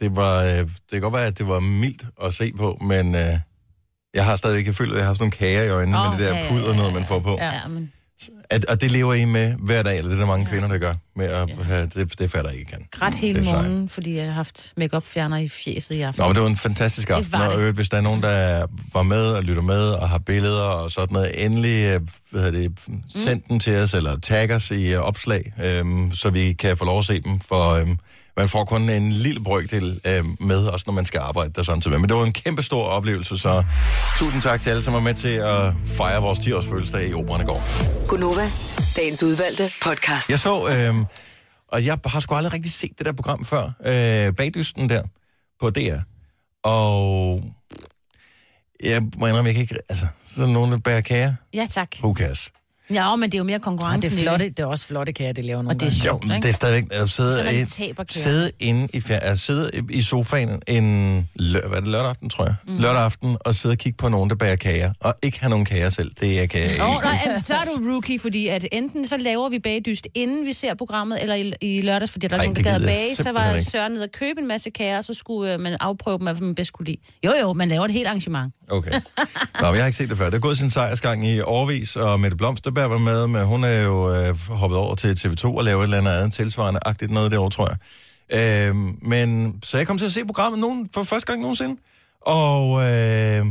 det, 0.00 0.16
var, 0.16 0.42
øh, 0.44 0.58
det 0.58 0.70
kan 0.92 1.00
godt 1.00 1.14
være, 1.14 1.26
at 1.26 1.38
det 1.38 1.48
var 1.48 1.60
mildt 1.60 2.04
at 2.24 2.34
se 2.34 2.52
på, 2.52 2.78
men 2.80 3.14
øh, 3.14 3.38
jeg 4.14 4.24
har 4.24 4.36
stadigvæk, 4.36 4.66
jeg 4.66 4.74
føler, 4.74 4.92
at 4.92 4.98
jeg 4.98 5.06
har 5.06 5.14
sådan 5.14 5.22
nogle 5.22 5.32
kager 5.32 5.62
i 5.62 5.68
øjnene 5.68 5.98
Åh, 5.98 6.10
med 6.10 6.18
det 6.18 6.28
der 6.30 6.36
ja, 6.38 6.48
puder 6.48 6.70
ja, 6.70 6.76
noget, 6.76 6.94
man 6.94 7.06
får 7.06 7.18
på. 7.18 7.36
Ja 7.40 7.66
men 7.68 7.92
At, 8.50 8.64
og 8.64 8.80
det 8.80 8.90
lever 8.90 9.14
I 9.14 9.24
med 9.24 9.54
hver 9.58 9.82
dag, 9.82 9.98
eller 9.98 10.10
det 10.10 10.16
er 10.16 10.20
der 10.20 10.26
mange 10.26 10.46
kvinder, 10.46 10.68
der 10.68 10.78
gør, 10.78 10.94
med 11.16 11.26
at 11.26 11.50
have, 11.64 11.90
det, 11.94 12.18
det 12.18 12.30
fatter 12.30 12.50
jeg 12.50 12.58
ikke 12.58 12.70
kan. 12.70 12.86
grædt 12.90 13.20
hele 13.20 13.42
morgenen, 13.42 13.88
fordi 13.88 14.16
jeg 14.16 14.24
har 14.24 14.32
haft 14.32 14.72
makeup 14.76 15.06
fjerner 15.06 15.36
i 15.36 15.48
fjeset 15.48 15.94
i 15.94 16.00
aften. 16.00 16.22
Nå, 16.22 16.28
men 16.28 16.34
det 16.34 16.42
var 16.42 16.48
en 16.48 16.56
fantastisk 16.56 17.10
aften, 17.10 17.34
og 17.34 17.58
øvrigt, 17.58 17.76
hvis 17.76 17.88
der 17.88 17.96
er 17.96 18.00
nogen, 18.00 18.22
der 18.22 18.66
var 18.94 19.02
med 19.02 19.26
og 19.26 19.42
lytter 19.42 19.62
med 19.62 19.88
og 19.90 20.08
har 20.08 20.18
billeder 20.18 20.62
og 20.62 20.90
sådan 20.90 21.12
noget, 21.12 21.44
endelig 21.44 21.94
øh, 21.94 22.00
hvad 22.30 22.52
det, 22.52 22.78
send 23.08 23.42
dem 23.48 23.58
til 23.58 23.76
os, 23.76 23.94
eller 23.94 24.18
tag 24.18 24.54
os 24.54 24.70
i 24.70 24.94
øh, 24.94 25.00
opslag, 25.00 25.52
øhm, 25.64 26.12
så 26.14 26.30
vi 26.30 26.52
kan 26.52 26.76
få 26.76 26.84
lov 26.84 26.98
at 26.98 27.04
se 27.04 27.20
dem, 27.20 27.40
for 27.40 27.80
øhm, 27.80 27.98
man 28.36 28.48
får 28.48 28.64
kun 28.64 28.88
en 28.88 29.12
lille 29.12 29.40
brøkdel 29.44 30.00
øhm, 30.06 30.36
med, 30.40 30.66
også 30.66 30.84
når 30.86 30.94
man 30.94 31.06
skal 31.06 31.18
arbejde 31.20 31.52
der 31.56 31.62
sådan 31.62 31.80
til 31.80 31.90
Men 31.90 32.08
det 32.08 32.16
var 32.16 32.24
en 32.24 32.32
kæmpe 32.32 32.62
stor 32.62 32.84
oplevelse, 32.84 33.38
så 33.38 33.64
tusind 34.18 34.42
tak 34.42 34.62
til 34.62 34.70
alle, 34.70 34.82
som 34.82 34.94
var 34.94 35.00
med 35.00 35.14
til 35.14 35.28
at 35.28 35.72
fejre 35.84 36.22
vores 36.22 36.38
10-års 36.38 36.66
fødselsdag 36.66 37.08
i 37.08 37.14
Operan 37.14 37.40
i 37.40 37.44
går. 37.44 37.62
Gunova, 38.08 38.50
dagens 38.96 39.22
udvalgte 39.22 39.72
podcast. 39.82 40.30
Jeg 40.30 40.38
så, 40.40 40.68
øh, 40.68 40.94
og 41.68 41.84
jeg 41.84 41.98
har 42.06 42.20
sgu 42.20 42.34
aldrig 42.34 42.52
rigtig 42.52 42.72
set 42.72 42.90
det 42.98 43.06
der 43.06 43.12
program 43.12 43.44
før, 43.44 43.64
øh, 43.84 44.34
Bagdysten 44.34 44.88
der, 44.88 45.02
på 45.60 45.70
DR. 45.70 45.98
Og 46.64 47.42
jeg 48.84 49.02
må 49.18 49.26
indrømme, 49.26 49.46
jeg 49.48 49.54
kan 49.54 49.62
ikke, 49.62 49.76
altså, 49.88 50.06
sådan 50.26 50.52
nogen, 50.52 50.72
der 50.72 50.78
bærer 50.78 51.00
kager, 51.00 51.34
Ja, 51.54 51.66
tak. 51.70 51.88
who 52.02 52.14
cares? 52.14 52.50
Ja, 52.94 53.16
men 53.16 53.30
det 53.30 53.34
er 53.34 53.38
jo 53.38 53.44
mere 53.44 53.58
konkurrence. 53.58 54.10
det, 54.10 54.18
er 54.18 54.22
flotte, 54.22 54.48
det 54.48 54.58
er 54.58 54.66
også 54.66 54.86
flotte 54.86 55.12
kager, 55.12 55.32
det 55.32 55.44
laver 55.44 55.62
nogle 55.62 55.76
Og 55.76 55.80
det 55.80 55.86
er 55.86 55.90
sjovt, 55.90 56.24
men 56.24 56.36
ikke? 56.36 56.46
det 56.46 56.48
er 56.48 56.54
stadigvæk 56.54 56.84
at 56.90 57.10
sidde, 57.10 57.66
kager. 57.76 58.04
sidde 58.08 58.50
inde 58.60 58.88
i, 58.92 59.00
fjer, 59.00 59.18
altså, 59.18 59.46
sidde 59.46 59.70
i 59.90 60.02
sofaen 60.02 60.62
en 60.66 61.28
lø, 61.34 61.60
hvad 61.60 61.78
er 61.78 61.80
det, 61.80 61.88
lørdag 61.88 62.08
aften, 62.08 62.30
tror 62.30 62.44
jeg, 62.44 62.54
mm. 62.68 62.76
lørdag 62.76 63.02
aften, 63.02 63.36
og 63.40 63.54
sidde 63.54 63.72
og 63.72 63.78
kigge 63.78 63.96
på 63.96 64.08
nogen, 64.08 64.30
der 64.30 64.36
bærer 64.36 64.56
kager, 64.56 64.92
og 65.00 65.14
ikke 65.22 65.40
have 65.40 65.50
nogen 65.50 65.64
kager 65.64 65.88
selv. 65.88 66.10
Det 66.20 66.38
er 66.38 66.42
ikke. 66.42 66.58
Åh, 66.58 67.02
nej, 67.02 67.18
jamen, 67.26 67.42
så 67.42 67.54
er 67.54 67.64
du 67.64 67.92
rookie, 67.92 68.18
fordi 68.18 68.48
at 68.48 68.66
enten 68.72 69.06
så 69.06 69.16
laver 69.16 69.48
vi 69.48 69.58
bagdyst, 69.58 70.08
inden 70.14 70.46
vi 70.46 70.52
ser 70.52 70.74
programmet, 70.74 71.22
eller 71.22 71.34
i, 71.34 71.52
i 71.60 71.82
lørdags, 71.82 72.12
fordi 72.12 72.26
der 72.26 72.38
er 72.38 72.42
nogen, 72.42 72.56
der 72.56 72.62
gad 72.62 72.80
bage, 72.80 73.16
så 73.16 73.32
var 73.32 73.54
ikke. 73.54 73.70
Søren 73.70 73.92
nede 73.92 74.04
og 74.04 74.12
købe 74.12 74.40
en 74.40 74.46
masse 74.46 74.70
kager, 74.70 74.98
og 74.98 75.04
så 75.04 75.14
skulle 75.14 75.54
øh, 75.54 75.60
man 75.60 75.76
afprøve 75.80 76.18
dem, 76.18 76.26
hvad 76.26 76.34
man 76.34 76.54
bedst 76.54 76.72
kunne 76.72 76.86
lide. 76.86 76.96
Jo, 77.26 77.32
jo, 77.40 77.52
man 77.52 77.68
laver 77.68 77.84
et 77.84 77.90
helt 77.90 78.06
arrangement. 78.06 78.54
Okay. 78.68 78.90
Nå, 79.60 79.66
jeg 79.66 79.82
har 79.82 79.86
ikke 79.86 79.96
set 79.96 80.10
det 80.10 80.18
før. 80.18 80.24
Det 80.24 80.34
er 80.34 80.38
gået 80.38 80.58
sin 80.58 80.70
sejrsgang 80.70 81.26
i 81.26 81.40
årvis, 81.40 81.96
og 81.96 82.20
Mette 82.20 82.36
Blomsterberg 82.36 82.79
var 82.84 82.98
med, 82.98 83.26
men 83.26 83.46
hun 83.46 83.64
er 83.64 83.82
jo 83.82 84.14
øh, 84.14 84.38
hoppet 84.48 84.78
over 84.78 84.94
til 84.94 85.14
TV2 85.14 85.44
og 85.44 85.64
lavet 85.64 85.80
et 85.80 85.84
eller 85.84 85.98
andet 85.98 86.10
andet 86.10 86.32
tilsvarende 86.32 86.80
agtigt 86.86 87.10
noget 87.10 87.32
derovre, 87.32 87.50
tror 87.50 87.68
jeg. 87.68 87.78
Øh, 88.68 88.76
men 89.02 89.58
så 89.62 89.76
jeg 89.76 89.86
kom 89.86 89.98
til 89.98 90.06
at 90.06 90.12
se 90.12 90.24
programmet 90.24 90.60
nogen, 90.60 90.88
for 90.94 91.02
første 91.02 91.26
gang 91.26 91.40
nogensinde, 91.40 91.80
og 92.20 92.82
øh, 92.82 93.46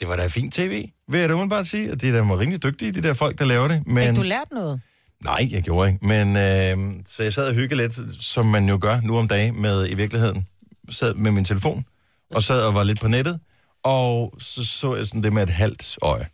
det 0.00 0.08
var 0.08 0.16
da 0.16 0.26
fint 0.26 0.54
tv, 0.54 0.88
vil 1.08 1.20
jeg 1.20 1.28
da 1.28 1.34
umiddelbart 1.34 1.66
sige, 1.66 1.92
og 1.92 2.00
det 2.00 2.08
er 2.08 2.12
da 2.12 2.20
var 2.20 2.38
rimelig 2.38 2.62
dygtige, 2.62 2.92
de 2.92 3.02
der 3.02 3.14
folk, 3.14 3.38
der 3.38 3.44
laver 3.44 3.68
det. 3.68 3.86
Men... 3.86 4.08
Fik 4.08 4.16
du 4.16 4.22
lært 4.22 4.48
noget? 4.52 4.80
Nej, 5.24 5.48
jeg 5.50 5.62
gjorde 5.62 5.88
ikke. 5.88 6.06
Men 6.06 6.28
øh, 6.28 7.02
så 7.06 7.22
jeg 7.22 7.32
sad 7.32 7.48
og 7.48 7.54
hyggede 7.54 7.80
lidt, 7.80 8.00
som 8.20 8.46
man 8.46 8.68
jo 8.68 8.78
gør 8.80 9.00
nu 9.00 9.18
om 9.18 9.28
dagen 9.28 9.62
med 9.62 9.90
i 9.90 9.94
virkeligheden. 9.94 10.46
Sad 10.90 11.14
med 11.14 11.30
min 11.30 11.44
telefon, 11.44 11.84
og 12.30 12.42
sad 12.42 12.66
og 12.66 12.74
var 12.74 12.84
lidt 12.84 13.00
på 13.00 13.08
nettet, 13.08 13.40
og 13.82 14.34
så 14.38 14.64
så 14.64 14.96
jeg 14.96 15.06
sådan 15.06 15.22
det 15.22 15.32
med 15.32 15.42
et 15.42 15.50
halvt 15.50 15.98
øje. 16.02 16.26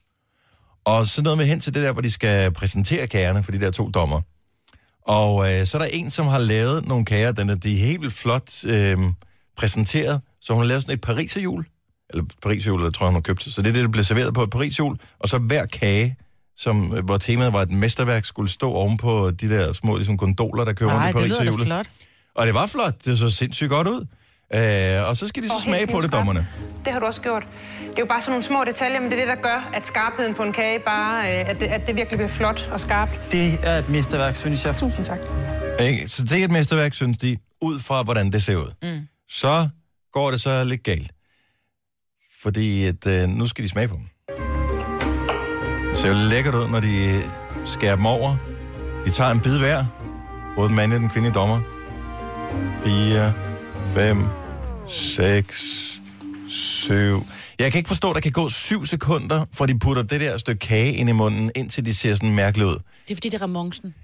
Og 0.84 1.06
så 1.06 1.22
noget 1.22 1.38
med 1.38 1.46
hen 1.46 1.60
til 1.60 1.74
det 1.74 1.82
der, 1.82 1.92
hvor 1.92 2.02
de 2.02 2.10
skal 2.10 2.52
præsentere 2.52 3.06
kagerne 3.06 3.42
for 3.42 3.52
de 3.52 3.60
der 3.60 3.70
to 3.70 3.88
dommer. 3.90 4.20
Og 5.02 5.52
øh, 5.52 5.66
så 5.66 5.76
er 5.76 5.82
der 5.82 5.88
en, 5.88 6.10
som 6.10 6.26
har 6.26 6.38
lavet 6.38 6.88
nogle 6.88 7.04
kager, 7.04 7.32
den 7.32 7.48
er, 7.50 7.54
de 7.54 7.74
er 7.74 7.78
helt 7.78 8.00
vildt 8.00 8.14
flot 8.14 8.64
øh, 8.64 8.98
præsenteret, 9.56 10.20
så 10.40 10.52
hun 10.52 10.62
har 10.62 10.68
lavet 10.68 10.82
sådan 10.82 10.94
et 10.94 11.00
pariserhjul, 11.00 11.66
eller 12.10 12.24
pariserhjul, 12.42 12.80
eller 12.80 12.90
tror 12.90 13.06
jeg, 13.06 13.10
hun 13.10 13.14
har 13.14 13.20
købt. 13.20 13.42
Så 13.42 13.62
det 13.62 13.68
er 13.68 13.72
det, 13.72 13.82
der 13.82 13.88
bliver 13.88 14.04
serveret 14.04 14.34
på 14.34 14.42
et 14.42 14.50
pariserhjul, 14.50 14.98
og 15.18 15.28
så 15.28 15.38
hver 15.38 15.66
kage, 15.66 16.16
som, 16.56 16.94
øh, 16.96 17.04
hvor 17.04 17.16
temaet 17.16 17.52
var, 17.52 17.58
at 17.58 17.70
et 17.70 17.76
mesterværk 17.78 18.24
skulle 18.24 18.50
stå 18.50 18.72
ovenpå 18.72 19.30
de 19.30 19.48
der 19.48 19.72
små 19.72 19.96
ligesom 19.96 20.16
gondoler, 20.16 20.64
der 20.64 20.72
kører 20.72 20.90
Nej, 20.90 21.06
rundt 21.06 21.20
i 21.20 21.22
det 21.22 21.30
pariserhjulet. 21.30 21.66
flot. 21.66 21.86
Og 22.34 22.46
det 22.46 22.54
var 22.54 22.66
flot, 22.66 22.94
det 23.04 23.18
så 23.18 23.30
sindssygt 23.30 23.70
godt 23.70 23.88
ud. 23.88 24.06
Øh, 24.54 25.08
og 25.08 25.16
så 25.16 25.28
skal 25.28 25.42
de 25.42 25.48
så 25.48 25.54
Og 25.54 25.60
smage 25.60 25.78
helt 25.78 25.90
på 25.90 26.00
det, 26.00 26.12
dommerne. 26.12 26.46
Det 26.84 26.92
har 26.92 27.00
du 27.00 27.06
også 27.06 27.20
gjort. 27.20 27.46
Det 27.80 27.88
er 27.98 28.02
jo 28.02 28.06
bare 28.06 28.20
sådan 28.20 28.30
nogle 28.32 28.42
små 28.42 28.64
detaljer, 28.66 29.00
men 29.00 29.10
det 29.10 29.20
er 29.20 29.26
det, 29.26 29.36
der 29.36 29.42
gør, 29.42 29.70
at 29.74 29.86
skarpheden 29.86 30.34
på 30.34 30.42
en 30.42 30.52
kage 30.52 30.78
bare, 30.78 31.20
øh, 31.22 31.50
at 31.50 31.60
det, 31.60 31.66
at 31.66 31.86
det 31.86 31.96
virkelig 31.96 32.18
bliver 32.18 32.28
flot 32.28 32.68
og 32.72 32.80
skarpt. 32.80 33.32
Det 33.32 33.58
er 33.62 33.78
et 33.78 33.88
mesterværk, 33.88 34.36
synes 34.36 34.66
jeg. 34.66 34.76
Tusind 34.76 35.04
tak. 35.04 35.18
Ikke? 35.80 36.08
Så 36.08 36.24
det 36.24 36.40
er 36.40 36.44
et 36.44 36.50
mesterværk, 36.50 36.94
synes 36.94 37.18
de, 37.18 37.38
ud 37.60 37.80
fra 37.80 38.02
hvordan 38.02 38.30
det 38.32 38.42
ser 38.42 38.56
ud. 38.56 38.72
Mm. 38.82 39.00
Så 39.28 39.68
går 40.12 40.30
det 40.30 40.40
så 40.40 40.64
lidt 40.64 40.82
galt. 40.82 41.10
Fordi 42.42 42.84
at, 42.84 43.06
øh, 43.06 43.28
nu 43.28 43.46
skal 43.46 43.64
de 43.64 43.68
smage 43.68 43.88
på 43.88 43.94
dem. 43.94 44.36
Det 45.90 45.98
ser 45.98 46.08
jo 46.08 46.14
lækkert 46.30 46.54
ud, 46.54 46.68
når 46.68 46.80
de 46.80 47.22
skærer 47.64 47.96
dem 47.96 48.06
over. 48.06 48.36
De 49.04 49.10
tager 49.10 49.30
en 49.30 49.40
bid 49.40 49.58
hver. 49.58 49.84
Både 50.56 50.68
den 50.68 50.76
mandlige 50.76 50.96
og 50.96 51.00
den 51.00 51.10
kvindelige 51.10 51.34
dommer. 51.34 51.60
4, 52.84 53.32
5, 53.94 54.16
6, 54.90 56.00
7. 56.48 57.26
Jeg 57.59 57.72
kan 57.72 57.79
ikke 57.79 57.88
forstå, 57.88 58.11
at 58.11 58.14
der 58.14 58.20
kan 58.20 58.33
gå 58.33 58.48
7 58.48 58.87
sekunder, 58.87 59.44
for 59.53 59.66
de 59.66 59.79
putter 59.79 60.03
det 60.03 60.20
der 60.20 60.38
stykke 60.38 60.59
kage 60.66 60.92
ind 60.92 61.09
i 61.09 61.12
munden, 61.12 61.50
indtil 61.57 61.87
de 61.87 61.94
ser 61.94 62.14
sådan 62.14 62.35
mærkeligt 62.35 62.68
ud. 62.68 62.74
Det 62.74 63.11
er 63.11 63.14
fordi, 63.16 63.29
det 63.29 63.35
er 63.35 63.42
Ramonsen. 63.42 63.94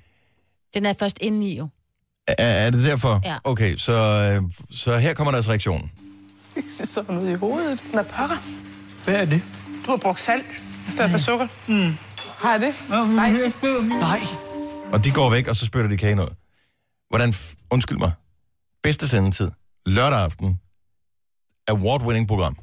Den 0.74 0.86
er 0.86 0.92
først 0.98 1.18
inde 1.20 1.48
i 1.48 1.56
jo. 1.58 1.68
Er, 2.28 2.34
er 2.38 2.70
det 2.70 2.84
derfor? 2.84 3.20
Ja. 3.24 3.36
Okay, 3.44 3.76
så, 3.76 3.92
øh, 3.92 4.42
så 4.70 4.98
her 4.98 5.14
kommer 5.14 5.30
deres 5.32 5.48
reaktion. 5.48 5.90
Det 6.54 6.64
ser 6.70 6.86
sådan 6.86 7.18
ud 7.18 7.28
i 7.28 7.34
hovedet. 7.34 7.80
Hvad 7.92 8.04
pokker? 8.04 8.36
Hvad 9.04 9.14
er 9.14 9.24
det? 9.24 9.42
Du 9.86 9.90
har 9.90 9.96
brugt 9.96 10.20
salt 10.20 10.46
i 10.88 10.92
stedet 10.92 11.10
for 11.10 11.18
sukker. 11.18 11.46
Mm. 11.68 11.94
Har 12.38 12.52
jeg 12.52 12.60
det? 12.60 12.74
Nej. 12.90 13.30
Nej. 14.00 14.20
Og 14.92 15.04
de 15.04 15.10
går 15.10 15.30
væk, 15.30 15.48
og 15.48 15.56
så 15.56 15.66
spytter 15.66 15.88
de 15.90 15.96
kagen 15.96 16.20
ud. 16.20 16.34
Hvordan, 17.08 17.30
f- 17.30 17.54
undskyld 17.70 17.98
mig, 17.98 18.12
bedste 18.82 19.08
sendetid, 19.08 19.50
lørdag 19.86 20.18
aften, 20.18 20.58
award-winning 21.70 22.26
program. 22.26 22.56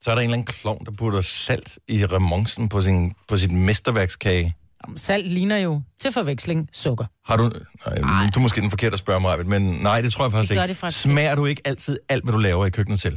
Så 0.00 0.10
er 0.10 0.14
der 0.14 0.22
en 0.22 0.24
eller 0.28 0.34
anden 0.34 0.46
klovn, 0.46 0.84
der 0.84 0.92
putter 0.92 1.20
salt 1.20 1.78
i 1.88 2.06
remonsen 2.06 2.68
på, 2.68 2.80
sin, 2.82 3.12
på 3.28 3.36
sit 3.36 3.50
mesterværkskage. 3.50 4.54
Jamen, 4.86 4.98
Salt 4.98 5.26
ligner 5.32 5.56
jo 5.56 5.82
til 6.00 6.12
forveksling 6.12 6.68
sukker. 6.72 7.04
Har 7.26 7.36
du... 7.36 7.42
Nej, 8.00 8.30
du 8.34 8.38
er 8.38 8.42
måske 8.42 8.60
den 8.60 8.70
forkerte 8.70 8.92
at 8.94 8.98
spørge 8.98 9.20
mig, 9.20 9.46
men 9.46 9.62
nej, 9.62 10.00
det 10.00 10.12
tror 10.12 10.24
jeg 10.24 10.32
faktisk 10.32 10.54
gør 10.54 10.62
ikke. 10.62 10.68
det 10.68 10.76
faktisk. 10.76 11.02
Smager 11.02 11.34
du 11.34 11.46
ikke 11.46 11.62
altid 11.64 11.98
alt, 12.08 12.24
hvad 12.24 12.32
du 12.32 12.38
laver 12.38 12.66
i 12.66 12.70
køkkenet 12.70 13.00
selv? 13.00 13.16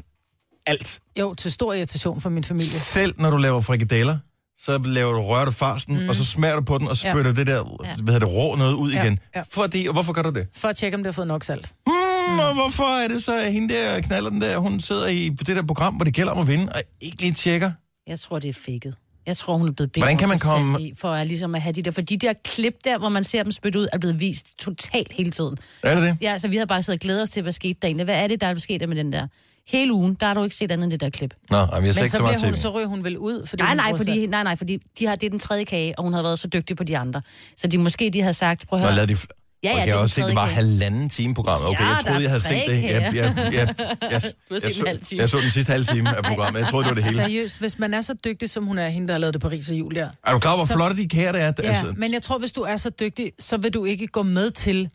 Alt. 0.68 1.00
Jo, 1.20 1.34
til 1.34 1.52
stor 1.52 1.74
irritation 1.74 2.22
for 2.22 2.30
min 2.30 2.44
familie. 2.44 2.70
Selv 2.72 3.14
når 3.18 3.30
du 3.30 3.38
laver 3.38 3.62
frikadeller, 3.62 4.18
så 4.60 4.78
laver 4.78 5.12
du 5.14 5.46
du 5.46 5.52
farsen, 5.52 6.00
mm. 6.04 6.10
og 6.10 6.16
så 6.16 6.26
smager 6.26 6.56
du 6.56 6.62
på 6.62 6.78
den, 6.78 6.88
og 6.88 6.98
spytter 6.98 7.24
ja. 7.26 7.32
det 7.32 7.48
der, 7.48 7.78
Ja. 7.84 7.96
hvad 8.04 8.14
hedder 8.14 8.28
det, 8.28 8.36
rå 8.38 8.56
noget 8.56 8.74
ud 8.74 8.92
Ja, 8.92 9.04
igen. 9.04 9.20
ja. 9.36 9.44
Fordi, 9.52 9.86
og 9.88 9.94
hvorfor 9.94 10.14
gør 10.14 10.22
du 10.22 10.30
det? 10.30 10.48
For 10.56 10.68
at 10.68 10.76
tjekke, 10.76 10.96
om 10.98 11.04
det 11.04 11.08
har 11.08 11.14
fået 11.14 11.28
nok 11.28 11.44
salt. 11.44 11.74
Mm, 11.88 11.94
og 12.30 12.54
hvorfor 12.54 13.04
er 13.04 13.08
det 13.08 13.24
så, 13.24 13.36
at 13.46 13.54
hende 13.54 13.74
der 13.74 14.00
knaller 14.02 14.30
den 14.30 14.42
der, 14.42 14.58
hun 14.58 14.80
sidder 14.80 15.08
i 15.08 15.32
på 15.38 15.44
det 15.44 15.56
der 15.56 15.64
program, 15.64 15.94
hvor 15.96 16.04
det 16.06 16.14
gælder 16.14 16.32
om 16.32 16.40
at 16.40 16.48
vinde, 16.48 16.72
og 16.76 16.82
ikke 17.02 17.22
lige 17.22 17.34
tjekker? 17.34 17.72
Jeg 18.08 18.20
tror, 18.20 18.40
det 18.40 18.50
er 18.50 18.54
fikket. 18.54 18.96
Jeg 19.26 19.38
tror, 19.38 19.58
hun 19.58 19.68
er 19.68 19.72
blevet 19.72 19.92
bedt 19.92 20.04
Hvordan 20.04 20.18
kan 20.18 20.30
man 20.30 20.40
komme- 20.40 20.82
I, 20.82 20.94
for 20.98 21.12
at, 21.12 21.28
ligesom 21.28 21.56
at 21.56 21.62
have 21.62 21.74
de 21.74 21.82
der... 21.82 21.92
For 21.92 22.02
de 22.02 22.18
der 22.18 22.34
klip 22.46 22.76
der, 22.84 22.98
hvor 22.98 23.10
man 23.10 23.24
ser 23.24 23.44
dem 23.44 23.52
spytte 23.52 23.80
ud, 23.80 23.88
er 23.94 23.98
blevet 23.98 24.20
vist 24.20 24.46
totalt 24.60 25.14
hele 25.14 25.32
tiden. 25.32 25.58
Er 25.84 25.96
det 25.96 26.04
det? 26.04 26.18
Ja, 26.22 26.38
så 26.38 26.48
vi 26.48 26.56
havde 26.56 26.68
bare 26.68 26.84
siddet 26.84 27.00
og 27.00 27.02
glædet 27.02 27.22
os 27.22 27.30
til, 27.30 27.42
hvad 27.42 27.52
skete 27.52 27.78
der 27.82 27.88
egentlig. 27.88 28.04
Hvad 28.06 28.24
er 28.24 28.28
det, 28.28 28.42
der 28.42 28.48
er 28.48 28.60
sket 28.60 28.82
der 28.82 28.88
med 28.88 28.96
den 28.96 29.14
der? 29.14 29.28
Hele 29.68 29.94
ugen, 29.94 30.18
der 30.20 30.26
har 30.26 30.34
du 30.34 30.44
ikke 30.44 30.56
set 30.56 30.72
andet 30.72 30.84
end 30.84 30.92
det 30.92 31.02
der 31.02 31.10
klip. 31.10 31.34
Nå, 31.50 31.58
jamen, 31.58 31.72
jeg 31.74 31.80
Men 31.82 31.88
ikke 31.88 31.96
så, 32.00 32.08
så 32.08 32.18
bliver 32.18 32.22
meget 32.32 32.42
hun, 32.44 32.54
til. 32.54 32.62
så 32.62 32.70
ryger 32.70 32.88
hun 32.88 33.04
vel 33.04 33.18
ud. 33.18 33.46
Fordi 33.48 33.64
Nej, 33.64 33.76
nej, 33.76 33.98
fordi, 33.98 34.28
nej, 34.28 34.44
nej, 34.44 34.56
fordi 34.56 34.78
de 35.00 35.06
har, 35.06 35.16
det 35.16 35.26
er 35.26 35.30
den 35.30 35.40
tredje 35.40 35.64
kage, 35.64 35.98
og 36.00 36.04
hun 36.04 36.14
har 36.14 36.22
været 36.22 36.40
så 36.40 36.48
dygtig 36.48 36.78
på 36.78 36.84
de 36.84 36.98
andre. 36.98 37.22
Så 37.58 37.68
de 37.68 37.78
måske 37.78 38.10
de 38.10 38.22
har 38.22 38.32
sagt, 38.32 38.68
prøv 38.68 38.80
at 38.80 38.84
Nå, 38.84 38.88
høre. 38.88 38.96
lad 38.96 39.08
de... 39.08 39.16
Ja, 39.64 39.70
ja, 39.70 39.82
det 39.82 39.86
jeg 39.88 39.94
har 39.94 39.98
den 39.98 40.04
også 40.04 40.16
set, 40.16 40.26
det 40.28 40.36
var 40.36 40.46
halvanden 40.46 41.10
time 41.10 41.34
programmet. 41.36 41.68
Okay, 41.70 41.84
Ja, 41.84 41.88
jeg 41.90 41.98
troede, 42.06 42.22
jeg 42.22 42.30
havde 42.30 42.42
set 42.44 42.64
det. 42.68 42.84
Jeg, 42.84 42.92
jeg, 42.92 43.16
jeg, 43.16 43.54
jeg, 43.54 43.76
jeg, 44.12 44.22
Du 44.50 44.54
har 44.54 44.60
set 44.60 44.64
jeg, 44.64 44.68
en 44.68 44.74
så, 44.74 44.84
halv 44.88 45.02
time. 45.02 45.22
jeg 45.22 45.30
så 45.30 45.38
den 45.38 45.52
sidste 45.52 45.72
halve 45.72 45.86
time 45.86 46.18
af 46.18 46.24
programmet. 46.24 46.60
Jeg 46.60 46.70
troede, 46.70 46.84
det 46.84 46.90
var 46.90 46.96
det 46.96 47.04
hele. 47.04 47.16
Seriøst, 47.16 47.60
hvis 47.60 47.80
man 47.80 47.94
er 47.94 48.02
så 48.02 48.14
dygtig, 48.26 48.50
som 48.50 48.66
hun 48.66 48.78
er, 48.78 48.90
hende, 48.90 49.08
der 49.08 49.14
har 49.14 49.20
lavet 49.20 49.34
det 49.34 49.42
Paris 49.42 49.70
og 49.72 49.76
Julia. 49.76 50.10
Er 50.28 50.32
du 50.34 50.40
klar 50.40 50.56
hvor 50.56 50.66
Så- 50.66 50.74
flotte 50.74 50.98
de 50.98 51.10
kager 51.10 51.32
det 51.32 51.42
er? 51.42 51.54
Ja, 51.64 51.70
Altså, 51.70 51.94
men 51.98 52.14
jeg 52.14 52.22
tror, 52.22 52.38
hvis 52.38 52.52
du 52.52 52.62
er 52.62 52.78
så 52.78 52.90
dygtig, 52.90 53.32
så 53.40 53.58
vil 53.58 53.74
du 53.74 53.86
ikke 53.86 54.08
gå 54.08 54.24
med 54.24 54.52
til 54.52 54.90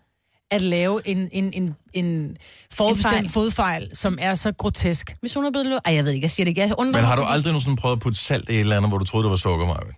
at 0.51 0.63
lave 0.63 1.01
en, 1.09 1.29
en, 1.33 1.51
en, 1.55 1.75
en 1.93 2.37
forudbestemt 2.73 3.13
fejl. 3.15 3.29
fodfejl, 3.29 3.89
som 3.95 4.19
er 4.21 4.35
så 4.35 4.53
grotesk. 4.53 5.15
Hvis 5.21 5.35
hun 5.35 5.45
er 5.45 5.51
blevet... 5.51 5.67
lo- 5.67 5.79
Ej, 5.85 5.95
jeg 5.95 6.05
ved 6.05 6.13
ikke, 6.13 6.25
jeg 6.25 6.31
siger 6.31 6.45
det 6.45 6.51
ikke. 6.51 6.61
Jeg 6.61 6.73
undrer 6.79 7.01
men 7.01 7.05
har 7.09 7.17
du 7.17 7.23
aldrig 7.23 7.53
nogensinde 7.53 7.77
prøvet 7.77 7.97
at 7.97 8.03
putte 8.03 8.19
salt 8.19 8.49
i 8.51 8.55
et 8.55 8.61
eller 8.61 8.77
andet, 8.77 8.91
hvor 8.91 8.99
du 8.99 9.05
troede, 9.05 9.25
det 9.25 9.31
var 9.31 9.37
sukker, 9.37 9.67
Marvin? 9.67 9.93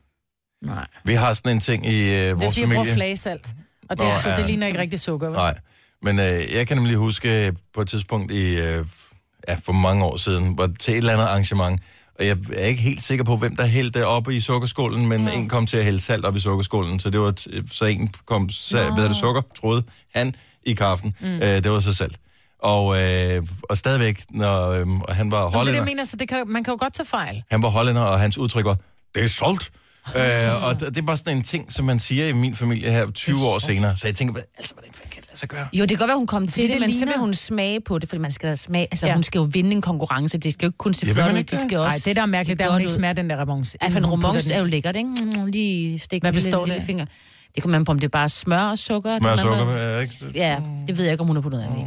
Nej. 0.65 0.87
Vi 1.05 1.15
har 1.15 1.33
sådan 1.35 1.53
en 1.53 1.61
ting 1.61 1.87
i 1.87 1.95
øh, 2.01 2.07
Det 2.09 2.27
er 2.29 2.35
vores 2.35 2.45
fordi, 2.45 2.61
jeg 2.61 2.69
bruger 2.69 2.79
familie. 2.79 2.95
flagesalt. 2.95 3.47
Og 3.91 3.99
det, 3.99 4.07
Nå, 4.07 4.13
sgu- 4.13 4.29
ja. 4.29 4.37
det 4.37 4.47
ligner 4.47 4.67
ikke 4.67 4.79
rigtig 4.79 5.01
sukker. 5.01 5.27
vel? 5.29 5.37
Nej. 5.37 5.59
Men 6.03 6.19
øh, 6.19 6.55
jeg 6.55 6.67
kan 6.67 6.77
nemlig 6.77 6.97
huske 6.97 7.47
øh, 7.47 7.53
på 7.75 7.81
et 7.81 7.89
tidspunkt 7.89 8.33
i, 8.33 8.55
øh, 8.57 8.87
ja, 9.49 9.57
for 9.65 9.73
mange 9.73 10.05
år 10.05 10.17
siden, 10.17 10.55
hvor 10.55 10.69
til 10.81 10.93
et 10.93 10.99
eller 10.99 11.13
andet 11.13 11.25
arrangement, 11.25 11.81
og 12.19 12.27
jeg 12.27 12.37
er 12.57 12.65
ikke 12.67 12.83
helt 12.83 13.03
sikker 13.03 13.25
på, 13.25 13.37
hvem 13.37 13.57
der 13.57 13.67
hældte 13.67 14.07
op 14.07 14.31
i 14.31 14.41
sukkerskålen, 14.41 15.09
men 15.09 15.27
ja. 15.29 15.33
en 15.35 15.49
kom 15.49 15.67
til 15.67 15.77
at 15.77 15.85
hælde 15.85 16.01
salt 16.01 16.25
op 16.25 16.37
i 16.37 16.41
sukkerskålen, 16.41 17.01
så 17.01 17.11
det 17.11 17.21
var 17.21 17.35
så 17.71 17.85
en 17.85 18.15
kom, 18.27 18.49
sa- 18.53 18.95
hvad 18.95 19.05
det, 19.09 19.17
sukker, 19.17 19.43
troede 19.61 19.83
han 20.15 20.35
i 20.63 20.75
kaffen. 20.75 21.15
Mm. 21.21 21.27
Øh, 21.27 21.43
det 21.43 21.71
var 21.71 21.81
så 21.81 21.95
salt. 21.95 22.17
Og, 22.63 23.03
øh, 23.03 23.43
og 23.63 23.79
stadigvæk, 23.79 24.23
når 24.31 24.69
øh, 24.69 24.87
han 25.09 25.31
var 25.31 25.41
Nå, 25.41 25.45
men 25.45 25.51
det, 25.51 25.55
er 25.55 25.59
hollænder, 25.59 25.85
mener, 25.85 26.05
så 26.05 26.17
det 26.17 26.29
kan, 26.29 26.49
man 26.49 26.65
kan 26.65 26.73
jo 26.73 26.79
godt 26.81 26.95
tage 26.95 27.07
fejl. 27.07 27.43
han 27.51 27.63
var 27.63 27.69
hollænder, 27.69 28.03
og 28.03 28.21
hans 28.21 28.39
udtryk 28.39 28.65
var, 28.65 28.77
det 29.15 29.25
er 29.25 29.29
salt. 29.29 29.71
Øh, 30.17 30.65
og 30.65 30.81
det, 30.81 30.89
det 30.95 30.99
er 31.03 31.07
bare 31.07 31.17
sådan 31.17 31.37
en 31.37 31.43
ting, 31.43 31.73
som 31.73 31.85
man 31.85 31.99
siger 31.99 32.27
i 32.27 32.33
min 32.33 32.55
familie 32.55 32.91
her 32.91 33.11
20 33.11 33.47
år 33.47 33.59
senere. 33.59 33.97
Så 33.97 34.07
jeg 34.09 34.15
tænker, 34.15 34.33
hvad, 34.33 34.43
altså, 34.59 34.75
hvordan 34.75 34.91
fanden 34.93 35.11
kan 35.11 35.21
det 35.23 35.29
lade 35.31 35.39
sig 35.39 35.49
gøre? 35.49 35.67
Jo, 35.73 35.83
det 35.83 35.89
kan 35.89 35.99
godt 35.99 36.09
være, 36.09 36.17
hun 36.19 36.27
kom 36.27 36.49
til 36.49 36.63
det 36.65 36.73
det, 36.73 36.81
men 36.81 36.91
så 36.91 36.97
ligner- 36.97 37.13
vil 37.13 37.21
hun 37.21 37.35
smage 37.35 37.81
på 37.81 37.99
det, 37.99 38.09
fordi 38.09 38.21
man 38.21 38.33
skal 38.33 38.49
da 38.49 38.55
smage... 38.55 38.87
Altså, 38.91 39.07
Ja. 39.07 39.15
hun 39.15 39.23
skal 39.23 39.39
jo 39.39 39.49
vinde 39.53 39.71
en 39.73 39.81
konkurrence. 39.83 40.39
Det 40.39 40.53
skal 40.53 40.67
jo 40.67 40.69
ikke 40.69 40.79
kun 40.79 40.95
se 40.95 41.07
Ja, 41.07 41.09
vil 41.13 41.15
flot 41.15 41.27
man 41.27 41.35
ud, 41.35 41.39
ikke 41.39 41.51
det 41.51 41.59
det? 41.61 41.69
skal 41.69 41.79
også 41.79 41.89
Nej, 41.89 42.01
det 42.05 42.17
der 42.17 42.23
er 42.23 42.27
mærkeligt, 42.27 42.59
se 42.59 42.65
der 42.65 42.71
hun 42.71 42.75
godt 42.75 42.83
ikke 42.83 42.93
smager 42.93 43.13
den 43.13 43.31
der 43.31 43.37
remons. 43.41 43.77
For 43.91 43.99
en 43.99 44.05
hun 44.05 44.21
den 44.23 44.51
er 44.53 44.59
jo 44.59 44.65
lækkert, 44.65 44.97
ikke? 44.97 45.09
Mm, 45.09 45.47
Lige 45.47 45.99
stikke 45.99 46.25
Hvad 46.25 46.31
en 46.31 46.35
lille, 46.35 46.47
består 46.47 46.59
det 46.61 46.69
lille 46.69 46.81
af? 46.81 46.87
finger. 46.87 47.07
Det 47.55 47.63
kommer 47.63 47.79
man 47.79 47.85
på, 47.85 47.93
om 47.93 47.99
det 47.99 48.05
er 48.07 48.09
bare 48.09 48.29
smør 48.29 48.63
og 48.63 48.79
sukker. 48.79 49.19
Smør 49.21 49.31
og 49.31 49.39
det 49.39 49.47
man 49.47 49.59
sukker, 49.59 49.75
er 49.75 50.01
ikke? 50.01 50.15
Ja, 50.35 50.57
det 50.89 50.97
ved 50.99 51.05
jeg 51.05 51.13
ikke, 51.13 51.21
om 51.21 51.27
hun 51.27 51.37
har 51.37 51.41
puttet 51.43 51.61
andet 51.63 51.79
i. 51.79 51.85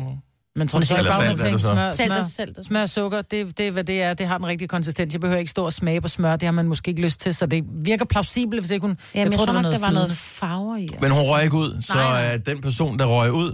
Men 0.56 0.68
tror 0.68 0.80
du 0.80 0.84
er 0.84 0.86
så 0.86 0.96
bare, 0.96 1.28
hun 1.28 1.38
så? 1.38 1.58
smør, 1.60 1.92
smør, 1.92 2.62
smør 2.64 2.82
og 2.82 2.90
sukker, 2.90 3.22
det, 3.22 3.58
det 3.58 3.68
er, 3.68 3.72
hvad 3.72 3.84
det 3.84 4.02
er. 4.02 4.14
Det 4.14 4.28
har 4.28 4.38
den 4.38 4.48
rigtige 4.48 4.68
konsistens. 4.68 5.14
Jeg 5.14 5.22
behøver 5.22 5.40
ikke 5.40 5.52
stå 5.52 5.66
og 5.66 5.74
smage 5.74 6.02
på 6.02 6.08
smør. 6.08 6.36
Det 6.36 6.44
har 6.44 6.52
man 6.52 6.68
måske 6.68 6.90
ikke 6.90 7.02
lyst 7.02 7.20
til, 7.20 7.36
så 7.36 7.46
det 7.46 7.64
virker 7.86 8.06
plausibelt, 8.06 8.62
hvis 8.62 8.72
ikke 8.72 8.88
hun... 8.88 8.98
Ja, 9.16 9.24
men 9.24 9.32
jeg, 9.32 9.38
tror, 9.38 9.46
det 9.46 9.56
var 9.56 9.62
nok, 9.62 9.74
der 9.74 9.80
var 9.80 9.92
noget 9.92 10.12
farver 10.12 10.78
i. 10.78 10.90
Men 11.02 11.12
hun 11.12 11.22
røg 11.22 11.44
ikke 11.44 11.56
ud, 11.56 11.82
så 11.82 11.94
Nej, 11.94 12.28
nej. 12.28 12.34
øh, 12.34 12.46
den 12.46 12.62
person, 12.62 13.00
der 13.00 13.06
røg 13.06 13.32
ud, 13.32 13.54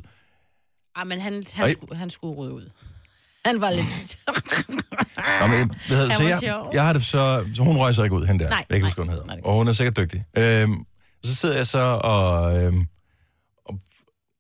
Ej, 0.96 1.04
men 1.04 1.20
han, 1.20 1.34
Ej. 1.34 1.42
han, 1.56 1.72
skulle, 1.72 1.98
han 1.98 2.10
skulle 2.10 2.36
rydde 2.36 2.54
ud. 2.54 2.70
Han 3.46 3.62
var 3.62 3.70
lidt... 3.70 4.18
Nå, 5.42 5.48
men, 5.48 5.72
hvad 5.88 5.98
hedder 5.98 6.16
Så 6.16 6.24
jeg, 6.24 6.64
jeg 6.74 6.86
har 6.86 6.94
det 6.94 7.04
så, 7.06 7.46
så 7.56 7.64
hun 7.64 7.78
røg 7.78 7.96
så 7.96 8.04
ikke 8.04 8.16
ud, 8.16 8.26
hende 8.26 8.44
der. 8.44 8.50
Nej, 8.50 8.66
jeg 8.70 8.78
kan 8.78 8.86
huske, 8.86 9.02
hun 9.02 9.10
hedder. 9.10 9.36
Og 9.44 9.54
hun 9.54 9.68
er 9.68 9.74
sikkert 9.74 9.98
dygtig. 9.98 10.24
Øhm, 10.38 10.76
så 11.24 11.36
sidder 11.36 11.56
jeg 11.56 11.68
så 11.68 11.80
og... 11.80 12.58
Øhm, 12.64 12.80
og 12.80 12.86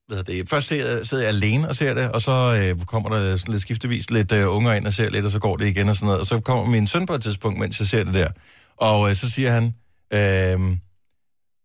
hvad 0.08 0.24
det, 0.24 0.50
først 0.50 0.68
sidder 0.68 0.96
jeg, 0.96 1.08
sidder 1.08 1.24
jeg 1.24 1.34
alene 1.34 1.70
og 1.70 1.76
ser 1.76 1.94
det, 1.94 2.12
og 2.12 2.22
så 2.22 2.32
øh, 2.32 2.86
kommer 2.86 3.10
der 3.10 3.38
sådan 3.38 3.52
lidt 3.52 3.62
skiftevis 3.62 4.12
lidt 4.12 4.32
øh, 4.32 4.56
unger 4.56 4.74
ind 4.74 4.88
og 4.88 4.94
ser 4.94 5.10
lidt, 5.10 5.26
og 5.26 5.32
så 5.32 5.40
går 5.40 5.58
det 5.58 5.68
igen 5.68 5.90
og 5.90 5.96
sådan 5.96 6.06
noget. 6.06 6.20
Og 6.20 6.26
så 6.26 6.40
kommer 6.40 6.66
min 6.66 6.88
søn 6.88 7.06
på 7.06 7.14
et 7.14 7.22
tidspunkt, 7.24 7.60
mens 7.60 7.80
jeg 7.80 7.88
ser 7.88 8.04
det 8.04 8.14
der. 8.14 8.28
Og 8.78 9.10
øh, 9.10 9.16
så 9.16 9.30
siger 9.30 9.52
han, 9.52 9.64
øh, 10.14 10.78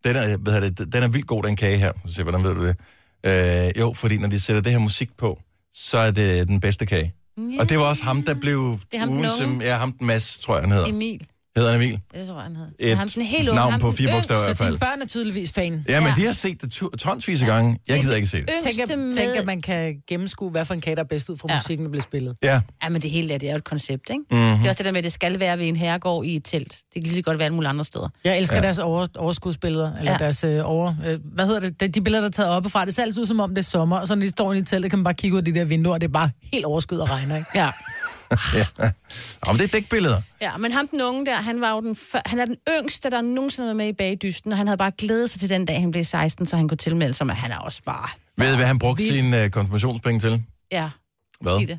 den, 0.05 0.16
er, 0.16 0.37
hvad 0.37 0.61
det, 0.61 0.92
den 0.92 1.02
er 1.02 1.09
vildt 1.09 1.26
god, 1.26 1.42
den 1.42 1.57
kage 1.57 1.78
her. 1.78 1.92
Så 2.07 2.14
siger 2.14 2.24
jeg, 2.26 2.31
hvordan 2.31 2.44
ved 2.44 2.55
du 2.55 2.66
det? 2.66 2.76
Øh, 3.26 3.81
jo, 3.81 3.92
fordi 3.92 4.18
når 4.18 4.28
de 4.28 4.40
sætter 4.40 4.62
det 4.62 4.72
her 4.72 4.78
musik 4.78 5.16
på, 5.16 5.40
så 5.74 5.98
er 5.98 6.11
det 6.11 6.48
den 6.48 6.61
bedste 6.61 6.87
kage. 6.87 7.14
Og 7.61 7.68
det 7.68 7.78
var 7.78 7.85
også 7.85 8.05
ham, 8.05 8.22
der 8.22 8.35
blev 8.35 8.78
Det 8.92 8.96
er 8.96 8.98
ham, 8.98 9.09
ugen, 9.09 9.31
som, 9.38 9.62
ja, 9.62 9.76
ham 9.76 9.92
den 9.92 10.07
Mads, 10.07 10.38
tror 10.38 10.55
jeg, 10.55 10.62
han 10.62 10.72
hedder. 10.72 10.87
Emil. 10.87 11.26
Hedder 11.56 11.70
han 11.72 11.80
Emil? 11.80 12.00
Det 12.14 12.26
tror 12.28 12.34
jeg, 12.34 12.42
han 12.42 12.56
hed. 12.56 12.66
Et 12.78 12.96
ham, 12.98 13.08
den 13.08 13.22
helt 13.22 13.54
navn 13.54 13.80
på 13.80 13.92
fire 13.92 14.10
bogstaver 14.12 14.40
i 14.40 14.44
hvert 14.44 14.56
Så 14.56 14.62
fald. 14.62 14.68
dine 14.72 14.78
børn 14.78 15.02
er 15.02 15.06
tydeligvis 15.06 15.52
fan. 15.52 15.84
Ja, 15.88 16.00
men 16.00 16.08
Ja. 16.08 16.14
de 16.16 16.26
har 16.26 16.32
set 16.32 16.62
det 16.62 16.70
tu- 16.74 16.88
tonsvis 16.96 17.42
af 17.42 17.48
gange. 17.48 17.78
Jeg 17.88 18.00
gider 18.00 18.16
ikke 18.16 18.28
se 18.28 18.36
det. 18.36 18.50
Yngste 18.64 18.86
Tænk, 18.86 18.98
med... 18.98 19.12
tænk, 19.12 19.28
at 19.38 19.46
man 19.46 19.62
kan 19.62 19.94
gennemskue, 20.08 20.50
hvad 20.50 20.64
for 20.64 20.74
en 20.74 20.80
kage, 20.80 20.96
der 20.96 21.02
er 21.02 21.06
bedst 21.06 21.28
ud 21.28 21.36
fra 21.36 21.46
Ja. 21.50 21.56
musikken, 21.56 21.84
der 21.86 21.90
bliver 21.90 22.02
spillet. 22.02 22.36
Ja, 22.42 22.60
Ja, 22.84 22.88
men 22.88 23.02
det 23.02 23.10
hele 23.10 23.34
er, 23.34 23.38
det 23.38 23.46
er 23.48 23.52
jo 23.52 23.56
et 23.56 23.64
koncept, 23.64 24.10
ikke? 24.10 24.22
Mhm. 24.30 24.40
Mm-hmm. 24.40 24.56
Det 24.58 24.64
er 24.64 24.68
også 24.70 24.78
det 24.78 24.84
der 24.86 24.92
med, 24.92 24.98
at 24.98 25.04
det 25.04 25.12
skal 25.12 25.40
være 25.40 25.58
ved 25.58 25.66
en 25.66 25.76
herregård 25.76 26.24
i 26.24 26.36
et 26.36 26.44
telt. 26.44 26.68
Det 26.72 26.94
kan 26.94 27.02
lige 27.02 27.14
så 27.16 27.22
godt 27.22 27.38
være 27.38 27.44
alle 27.44 27.54
mulige 27.54 27.68
andre 27.70 27.84
steder. 27.84 28.08
Jeg 28.24 28.38
elsker 28.38 28.56
Ja. 28.56 28.62
deres 28.62 28.78
over, 28.78 29.06
overskudsbilleder, 29.16 29.92
eller 29.98 30.12
ja. 30.12 30.18
Ja. 30.20 30.24
deres 30.24 30.44
øh, 30.44 30.60
over... 30.64 30.94
Øh, 31.06 31.18
hvad 31.34 31.46
hedder 31.46 31.60
det? 31.60 31.80
De, 31.80 31.88
de 31.88 32.00
billeder, 32.00 32.20
der 32.22 32.28
er 32.28 32.30
taget 32.32 32.50
oppefra, 32.50 32.84
det 32.84 32.94
ser 32.94 33.02
altid 33.02 33.20
ud 33.20 33.26
som 33.26 33.40
om 33.40 33.50
det 33.50 33.58
er 33.58 33.62
sommer, 33.62 33.96
og 33.98 34.06
så 34.08 34.14
når 34.14 34.22
de 34.22 34.28
står 34.28 34.52
inde 34.52 34.62
i 34.62 34.64
teltet, 34.64 34.90
kan 34.90 34.98
man 34.98 35.04
bare 35.04 35.14
kigge 35.14 35.34
ud 35.34 35.38
af 35.38 35.44
de 35.44 35.54
der 35.54 35.64
vinduer, 35.64 35.94
og 35.94 36.00
det 36.00 36.06
er 36.08 36.12
bare 36.12 36.30
helt 36.52 36.64
overskyet 36.64 37.02
og 37.02 37.10
regner, 37.10 37.36
ikke? 37.36 37.48
Ja. 37.54 37.70
Jamen, 39.46 39.58
det 39.58 39.64
er 39.64 39.68
dækbilleder. 39.72 40.22
Ja, 40.40 40.56
men 40.56 40.72
ham 40.72 40.88
den 40.88 41.02
unge 41.02 41.26
der, 41.26 41.36
han 41.36 41.60
var 41.60 41.70
jo 41.70 41.80
den 41.80 41.96
før, 41.96 42.20
han 42.26 42.38
er 42.38 42.44
den 42.44 42.56
yngste, 42.78 43.10
der 43.10 43.20
nogensinde 43.20 43.68
var 43.68 43.74
med 43.74 43.88
i 43.88 43.92
bagdysten, 43.92 44.52
og 44.52 44.58
han 44.58 44.66
havde 44.66 44.78
bare 44.78 44.92
glædet 44.98 45.30
sig 45.30 45.40
til 45.40 45.48
den 45.48 45.64
dag, 45.64 45.80
han 45.80 45.90
blev 45.90 46.04
16, 46.04 46.46
så 46.46 46.56
han 46.56 46.68
kunne 46.68 46.78
tilmelde 46.78 47.14
sig, 47.14 47.26
men 47.26 47.36
han 47.36 47.52
er 47.52 47.58
også 47.58 47.82
bare... 47.86 48.08
Ved 48.36 48.52
I, 48.52 48.56
hvad 48.56 48.66
han 48.66 48.78
brugte 48.78 49.06
sine 49.06 49.44
uh, 49.44 49.50
konfirmationspenge 49.50 50.20
til? 50.20 50.42
Ja, 50.72 50.88
Hvad? 51.40 51.58
sig 51.58 51.68
det. 51.68 51.78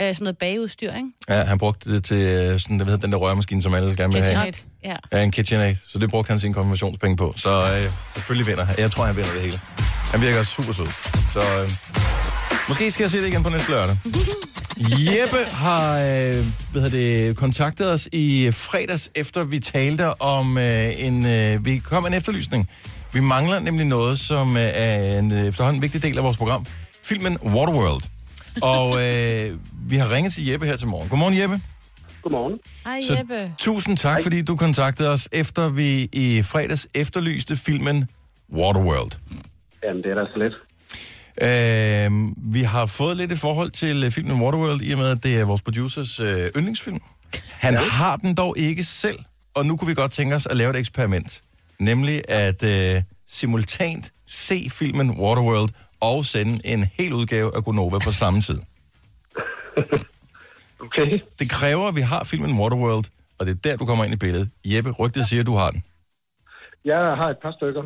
Øh, 0.00 0.14
sådan 0.14 0.24
noget 0.24 0.38
bageudstyr, 0.38 0.92
ikke? 0.92 1.08
Ja, 1.28 1.44
han 1.44 1.58
brugte 1.58 1.94
det 1.94 2.04
til 2.04 2.16
øh, 2.16 2.60
sådan, 2.60 2.76
hvad 2.76 2.86
hedder, 2.86 3.00
den 3.00 3.12
der 3.12 3.18
rørmaskine, 3.18 3.62
som 3.62 3.74
alle 3.74 3.96
gerne 3.96 4.12
vil 4.12 4.22
have. 4.22 4.44
KitchenAid. 4.44 4.96
Ja. 5.12 5.18
Ja, 5.18 5.24
en 5.24 5.30
KitchenAid. 5.30 5.76
Så 5.88 5.98
det 5.98 6.10
brugte 6.10 6.30
han 6.30 6.40
sine 6.40 6.54
konfirmationspenge 6.54 7.16
på. 7.16 7.34
Så 7.36 7.50
øh, 7.50 7.90
selvfølgelig 8.14 8.46
vinder 8.46 8.64
han. 8.64 8.74
Jeg 8.78 8.90
tror, 8.90 9.04
han 9.04 9.16
vinder 9.16 9.32
det 9.32 9.42
hele. 9.42 9.58
Han 10.12 10.20
virker 10.20 10.42
super 10.42 10.72
sød. 10.72 10.86
Så 11.32 11.40
øh, 11.40 11.70
måske 12.68 12.90
skal 12.90 13.04
jeg 13.04 13.10
se 13.10 13.18
det 13.18 13.28
igen 13.28 13.42
på 13.42 13.48
næste 13.48 13.70
lørdag. 13.70 13.96
Jeppe 14.80 15.36
har 15.50 15.98
øh, 15.98 16.44
hvad 16.72 16.82
hedder 16.82 16.88
det, 16.90 17.36
kontaktet 17.36 17.92
os 17.92 18.08
i 18.12 18.50
fredags, 18.52 19.10
efter 19.14 19.44
vi 19.44 19.60
talte 19.60 20.20
om 20.22 20.58
øh, 20.58 21.04
en... 21.04 21.26
Øh, 21.26 21.64
vi 21.64 21.78
kom 21.78 22.02
med 22.02 22.10
en 22.10 22.16
efterlysning. 22.16 22.68
Vi 23.12 23.20
mangler 23.20 23.58
nemlig 23.60 23.86
noget, 23.86 24.18
som 24.18 24.56
øh, 24.56 24.62
er 24.74 25.18
en 25.18 25.32
øh, 25.32 25.46
efterhånden 25.46 25.82
vigtig 25.82 26.02
del 26.02 26.18
af 26.18 26.24
vores 26.24 26.36
program. 26.36 26.66
Filmen 27.02 27.38
Waterworld. 27.44 28.02
Og 28.62 28.90
øh, 29.06 29.58
vi 29.90 29.96
har 29.96 30.14
ringet 30.14 30.32
til 30.32 30.46
Jeppe 30.46 30.66
her 30.66 30.76
til 30.76 30.88
morgen. 30.88 31.08
Godmorgen, 31.08 31.38
Jeppe. 31.40 31.60
Godmorgen. 32.22 32.58
Hej 32.84 33.00
Så 33.02 33.16
Jeppe. 33.16 33.52
tusind 33.58 33.96
tak, 33.96 34.22
fordi 34.22 34.42
du 34.42 34.56
kontaktede 34.56 35.08
os, 35.10 35.28
efter 35.32 35.68
vi 35.68 36.08
i 36.12 36.42
fredags 36.42 36.88
efterlyste 36.94 37.56
filmen 37.56 38.08
Waterworld. 38.52 39.10
Jamen, 39.84 40.02
det 40.02 40.10
er 40.10 40.14
da 40.14 40.24
så 40.26 40.38
lidt. 40.38 40.54
Øh, 41.42 42.10
vi 42.36 42.62
har 42.62 42.86
fået 42.86 43.16
lidt 43.16 43.32
et 43.32 43.38
forhold 43.38 43.70
til 43.70 44.04
øh, 44.04 44.10
filmen 44.10 44.42
Waterworld, 44.42 44.80
i 44.82 44.92
og 44.92 44.98
med, 44.98 45.08
at 45.08 45.22
det 45.22 45.40
er 45.40 45.44
vores 45.44 45.62
producers 45.62 46.20
øh, 46.20 46.50
yndlingsfilm. 46.56 47.00
Han 47.50 47.74
ja. 47.74 47.80
har 47.80 48.16
den 48.16 48.34
dog 48.34 48.58
ikke 48.58 48.84
selv, 48.84 49.18
og 49.54 49.66
nu 49.66 49.76
kunne 49.76 49.88
vi 49.88 49.94
godt 49.94 50.12
tænke 50.12 50.34
os 50.34 50.46
at 50.46 50.56
lave 50.56 50.70
et 50.70 50.76
eksperiment. 50.76 51.42
Nemlig 51.80 52.22
at 52.28 52.62
øh, 52.62 53.02
simultant 53.26 54.12
se 54.26 54.70
filmen 54.70 55.10
Waterworld 55.10 55.70
og 56.00 56.24
sende 56.24 56.60
en 56.64 56.84
hel 56.84 57.12
udgave 57.12 57.56
af 57.56 57.64
Gonova 57.64 57.98
på 57.98 58.12
samme 58.12 58.40
tid. 58.40 58.58
Okay. 60.80 61.20
Det 61.38 61.50
kræver, 61.50 61.88
at 61.88 61.96
vi 61.96 62.00
har 62.00 62.24
filmen 62.24 62.58
Waterworld, 62.58 63.04
og 63.38 63.46
det 63.46 63.52
er 63.52 63.58
der, 63.64 63.76
du 63.76 63.84
kommer 63.86 64.04
ind 64.04 64.14
i 64.14 64.16
billedet. 64.16 64.50
Jeppe, 64.66 64.90
rygtet 64.90 65.26
siger, 65.26 65.40
at 65.40 65.46
du 65.46 65.54
har 65.54 65.70
den. 65.70 65.82
Jeg 66.84 66.98
har 66.98 67.28
et 67.30 67.36
par 67.42 67.52
stykker. 67.52 67.82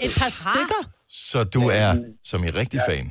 Et 0.00 0.12
par 0.18 0.28
stykker? 0.28 0.95
Så 1.30 1.38
du 1.54 1.62
er, 1.82 1.88
som 2.30 2.40
i 2.48 2.50
rigtig 2.60 2.80
fan. 2.90 3.06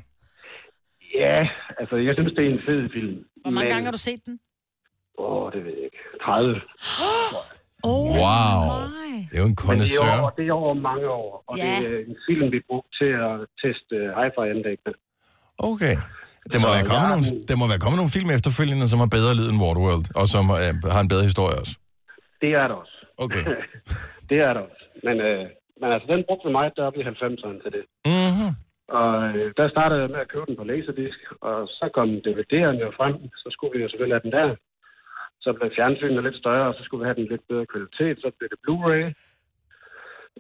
Ja, 1.24 1.38
altså, 1.80 1.96
jeg 2.08 2.14
synes, 2.18 2.32
det 2.38 2.44
er 2.48 2.52
en 2.58 2.64
fed 2.68 2.82
film. 2.96 3.16
Hvor 3.42 3.52
mange 3.52 3.66
Men- 3.68 3.74
gange 3.74 3.86
har 3.86 3.92
du 3.92 3.98
set 4.10 4.22
den? 4.26 4.40
Åh, 5.18 5.52
det 5.54 5.62
ved 5.66 5.74
jeg 5.80 5.86
ikke. 5.90 6.02
30. 6.26 6.62
Oh, 7.92 8.10
Wow. 8.24 8.60
Nej. 8.98 9.18
Det 9.30 9.36
er 9.38 9.42
jo 9.44 9.46
en 9.46 9.48
Men 9.48 9.50
det 9.50 9.62
er, 9.62 9.66
kondensør. 9.68 10.12
over, 10.22 10.30
det 10.38 10.46
er 10.48 10.54
over 10.64 10.74
mange 10.90 11.08
år. 11.10 11.44
Og 11.48 11.58
Ja. 11.58 11.64
det 11.82 11.88
er 11.94 12.00
en 12.12 12.18
film, 12.30 12.46
vi 12.56 12.60
brugte 12.70 12.92
til 13.02 13.12
at 13.28 13.34
teste 13.64 13.96
hi-fi-anlæggene. 14.18 14.94
Okay. 15.72 15.96
Der 16.52 16.58
må, 16.60 16.68
Så 16.68 16.74
være 16.76 16.86
kommet 16.92 17.08
jeg- 17.10 17.16
nogle, 17.16 17.46
der 17.50 17.56
må 17.62 17.66
være 17.74 17.80
kommet 17.84 17.98
nogle 18.02 18.12
film 18.18 18.30
efterfølgende, 18.38 18.86
som 18.92 19.00
har 19.04 19.10
bedre 19.18 19.34
lyd 19.40 19.48
end 19.52 19.60
Waterworld, 19.64 20.06
og 20.20 20.26
som 20.34 20.44
øh, 20.62 20.72
har 20.96 21.02
en 21.06 21.12
bedre 21.14 21.24
historie 21.32 21.56
også. 21.62 21.74
Det 22.42 22.52
er 22.62 22.68
der 22.72 22.76
også. 22.84 22.96
Okay. 23.26 23.44
det 24.30 24.38
er 24.48 24.52
der 24.56 24.62
også. 24.68 24.84
Men, 25.08 25.16
øh, 25.30 25.44
men 25.82 25.88
altså, 25.94 26.08
den 26.14 26.22
brugte 26.28 26.46
vi 26.48 26.52
meget 26.60 26.74
deroppe 26.78 27.00
i 27.00 27.04
90'erne 27.12 27.58
til 27.64 27.72
det. 27.78 27.84
Mm-hmm. 28.14 28.52
Og 29.00 29.10
øh, 29.38 29.48
der 29.60 29.68
startede 29.76 30.02
jeg 30.02 30.10
med 30.14 30.22
at 30.26 30.32
købe 30.34 30.46
den 30.50 30.56
på 30.60 30.64
Laserdisc, 30.70 31.20
og 31.50 31.58
så 31.78 31.86
kom 31.98 32.08
DVD'eren 32.26 32.78
jo 32.86 32.90
frem. 33.00 33.16
Så 33.42 33.48
skulle 33.56 33.72
vi 33.76 33.80
jo 33.84 33.90
selvfølgelig 33.90 34.18
have 34.20 34.28
den 34.28 34.36
der. 34.40 34.48
Så 35.44 35.50
blev 35.58 35.68
fjernsynet 35.78 36.24
lidt 36.28 36.38
større, 36.44 36.66
og 36.70 36.74
så 36.78 36.82
skulle 36.84 37.02
vi 37.02 37.08
have 37.10 37.20
den 37.22 37.28
lidt 37.34 37.46
bedre 37.52 37.66
kvalitet. 37.74 38.16
Så 38.24 38.28
blev 38.38 38.48
det 38.54 38.60
Blu-ray. 38.66 39.04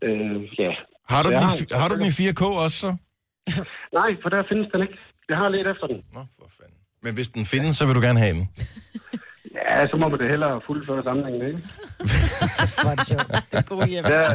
Øh, 0.05 0.37
ja. 0.63 0.71
Har, 1.11 1.21
du 1.23 1.29
den 1.29 1.41
så- 1.49 1.57
fi- 1.59 1.73
har 1.81 1.87
du 1.89 1.95
den 1.99 2.07
i 2.11 2.15
4K 2.19 2.41
også 2.65 2.77
så? 2.85 2.91
Nej, 3.99 4.09
for 4.21 4.29
der 4.33 4.43
findes 4.51 4.67
den 4.73 4.81
ikke. 4.85 4.97
Jeg 5.29 5.37
har 5.41 5.49
lidt 5.49 5.67
efter 5.73 5.87
den. 5.91 5.99
Nå, 6.15 6.21
for 6.37 6.45
fanden. 6.57 6.79
Men 7.05 7.13
hvis 7.17 7.27
den 7.27 7.45
findes, 7.53 7.71
så 7.77 7.83
vil 7.87 7.95
du 7.95 8.01
gerne 8.07 8.19
have 8.25 8.33
den. 8.39 8.45
Ja, 9.55 9.87
så 9.91 9.95
må 10.01 10.05
man 10.11 10.19
det 10.19 10.29
hellere 10.33 10.61
fuldføre 10.67 11.03
samlingen, 11.09 11.41
ikke? 11.49 11.61
hvor 12.81 12.91
er 12.93 12.95
det 12.99 13.07
sjovt. 13.11 13.27
Det 13.51 13.57
er 13.61 13.67
god 13.73 13.81
Jeppe. 13.93 14.09
Der, 14.13 14.25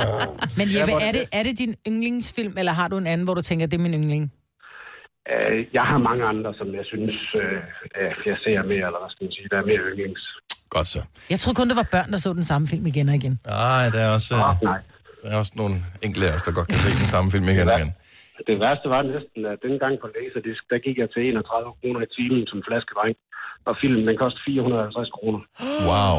øh, 0.00 0.26
Men 0.58 0.66
Jeppe, 0.76 0.92
er 1.08 1.12
det- 1.16 1.28
er 1.38 1.42
det 1.42 1.54
din 1.62 1.74
yndlingsfilm, 1.88 2.54
eller 2.60 2.72
har 2.80 2.88
du 2.88 2.96
en 3.02 3.06
anden, 3.12 3.24
hvor 3.26 3.34
du 3.34 3.42
tænker, 3.42 3.66
det 3.66 3.76
er 3.78 3.82
min 3.86 3.94
yndling? 4.00 4.24
øh, 5.32 5.56
jeg 5.78 5.82
har 5.90 5.98
mange 6.08 6.24
andre, 6.32 6.50
som 6.58 6.66
jeg 6.78 6.84
synes, 6.92 7.16
øh, 7.42 7.58
jeg 8.30 8.36
ser 8.44 8.58
mere, 8.72 8.84
eller 8.88 9.00
hvad 9.02 9.10
skal 9.14 9.24
man 9.26 9.32
sige, 9.36 9.48
der 9.52 9.58
er 9.62 9.66
mere 9.70 9.82
yndlings. 9.90 10.22
Godt 10.74 10.86
så. 10.94 11.00
Jeg 11.32 11.38
troede 11.40 11.56
kun, 11.60 11.68
det 11.70 11.76
var 11.82 11.88
børn, 11.96 12.10
der 12.12 12.18
så 12.26 12.30
den 12.40 12.46
samme 12.50 12.64
film 12.72 12.84
igen 12.92 13.08
og 13.12 13.14
igen. 13.20 13.34
Nej, 13.46 13.84
der 13.94 14.00
er 14.06 14.10
også, 14.18 14.34
øh, 14.34 14.40
nej. 14.70 14.80
der 15.22 15.28
er 15.34 15.38
også 15.42 15.52
nogle 15.62 15.74
enkelte 16.06 16.26
af 16.30 16.34
os, 16.36 16.42
der 16.46 16.52
godt 16.58 16.68
kan 16.72 16.78
se 16.86 16.90
den 17.02 17.08
samme 17.14 17.28
film 17.34 17.46
igen 17.54 17.68
og 17.72 17.76
igen. 17.80 17.92
Det 18.48 18.56
værste 18.64 18.86
var 18.94 19.02
næsten, 19.14 19.40
at 19.52 19.58
dengang 19.66 19.94
på 20.02 20.06
Laserdisc, 20.14 20.62
der 20.72 20.78
gik 20.86 20.96
jeg 21.02 21.08
til 21.14 21.20
31 21.28 21.72
kroner 21.80 22.00
i 22.06 22.08
timen 22.16 22.42
som 22.52 22.58
flaskedreng. 22.68 23.14
Og 23.68 23.74
filmen, 23.82 24.02
den 24.08 24.16
kostede 24.22 24.42
450 24.46 25.10
kroner. 25.16 25.40
Wow. 25.90 26.18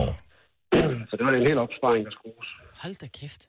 Så 1.10 1.14
det 1.18 1.24
var 1.26 1.32
en 1.32 1.48
hel 1.50 1.58
opsparing, 1.66 2.02
der 2.06 2.12
skulle 2.12 2.34
bruges. 2.34 2.50
Hold 2.84 2.96
da 3.04 3.08
kæft. 3.20 3.42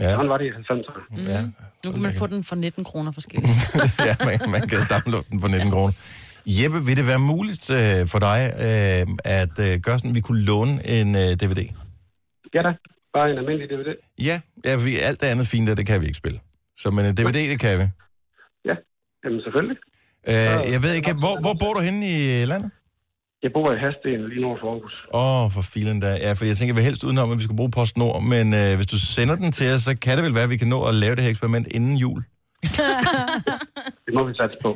Ja. 0.00 0.10
Sådan 0.10 0.28
var 0.28 0.38
det 0.38 0.46
i 0.46 0.50
90'erne. 0.50 1.00
Ja, 1.32 1.40
Nu 1.84 1.92
kan 1.92 2.02
man 2.02 2.12
få 2.18 2.26
den 2.26 2.44
for 2.44 2.56
19 2.56 2.84
kroner 2.84 3.12
forskelligt. 3.12 3.52
ja 4.08 4.14
man, 4.28 4.50
man 4.50 4.62
kan 4.70 4.78
downloade 4.94 5.26
den 5.30 5.40
på 5.40 5.48
19 5.48 5.70
kroner. 5.70 5.92
Jeppe, 6.46 6.78
vil 6.86 6.96
det 6.96 7.06
være 7.06 7.18
muligt 7.18 7.70
øh, 7.70 8.06
for 8.12 8.18
dig 8.28 8.40
øh, 8.66 9.06
at 9.38 9.54
øh, 9.66 9.80
gøre 9.86 9.98
sådan, 9.98 10.10
at 10.10 10.14
vi 10.14 10.20
kunne 10.20 10.42
låne 10.50 10.74
en 10.86 11.08
øh, 11.14 11.30
DVD? 11.42 11.60
Ja 12.54 12.62
da, 12.62 12.72
bare 13.14 13.30
en 13.30 13.38
almindelig 13.38 13.68
DVD. 13.70 13.90
Ja, 14.28 14.40
ja 14.64 14.76
vi, 14.84 14.98
alt 14.98 15.20
det 15.20 15.26
andet 15.26 15.48
fint, 15.48 15.68
der, 15.68 15.74
det 15.74 15.86
kan 15.86 16.00
vi 16.00 16.06
ikke 16.06 16.18
spille. 16.22 16.40
Så 16.78 16.90
men 16.90 17.06
en 17.06 17.14
DVD, 17.16 17.50
det 17.52 17.60
kan 17.60 17.78
vi. 17.78 17.84
Jamen 19.24 19.40
selvfølgelig. 19.46 19.76
Øh, 20.28 20.72
jeg 20.74 20.80
ved 20.82 20.92
ikke, 20.94 21.12
hvor, 21.12 21.40
hvor 21.40 21.54
bor 21.60 21.72
du 21.74 21.80
henne 21.80 22.02
i 22.10 22.44
landet? 22.44 22.70
Jeg 23.46 23.52
bor 23.52 23.72
i 23.72 23.78
Hasten 23.84 24.28
lige 24.28 24.40
nord 24.46 24.58
for 24.62 24.68
Aarhus. 24.72 24.96
Åh, 25.14 25.44
oh, 25.44 25.44
for 25.54 25.62
filen 25.74 26.00
da. 26.00 26.10
Ja, 26.26 26.32
for 26.32 26.44
jeg 26.44 26.56
tænker, 26.56 26.74
vi 26.74 26.82
helst 26.88 27.04
udenom, 27.04 27.30
at 27.32 27.38
vi 27.38 27.42
skal 27.48 27.56
bruge 27.56 27.70
PostNord, 27.70 28.22
men 28.32 28.46
øh, 28.60 28.70
hvis 28.78 28.86
du 28.94 28.98
sender 28.98 29.36
den 29.42 29.52
til 29.52 29.66
os, 29.74 29.82
så 29.82 29.92
kan 30.04 30.12
det 30.16 30.24
vel 30.26 30.34
være, 30.34 30.46
at 30.48 30.50
vi 30.54 30.56
kan 30.62 30.68
nå 30.68 30.78
at 30.90 30.94
lave 30.94 31.14
det 31.16 31.22
her 31.24 31.30
eksperiment 31.30 31.66
inden 31.76 31.96
jul. 31.96 32.20
Det 34.06 34.12
må 34.16 34.24
vi 34.28 34.32
satse 34.40 34.56
på. 34.62 34.70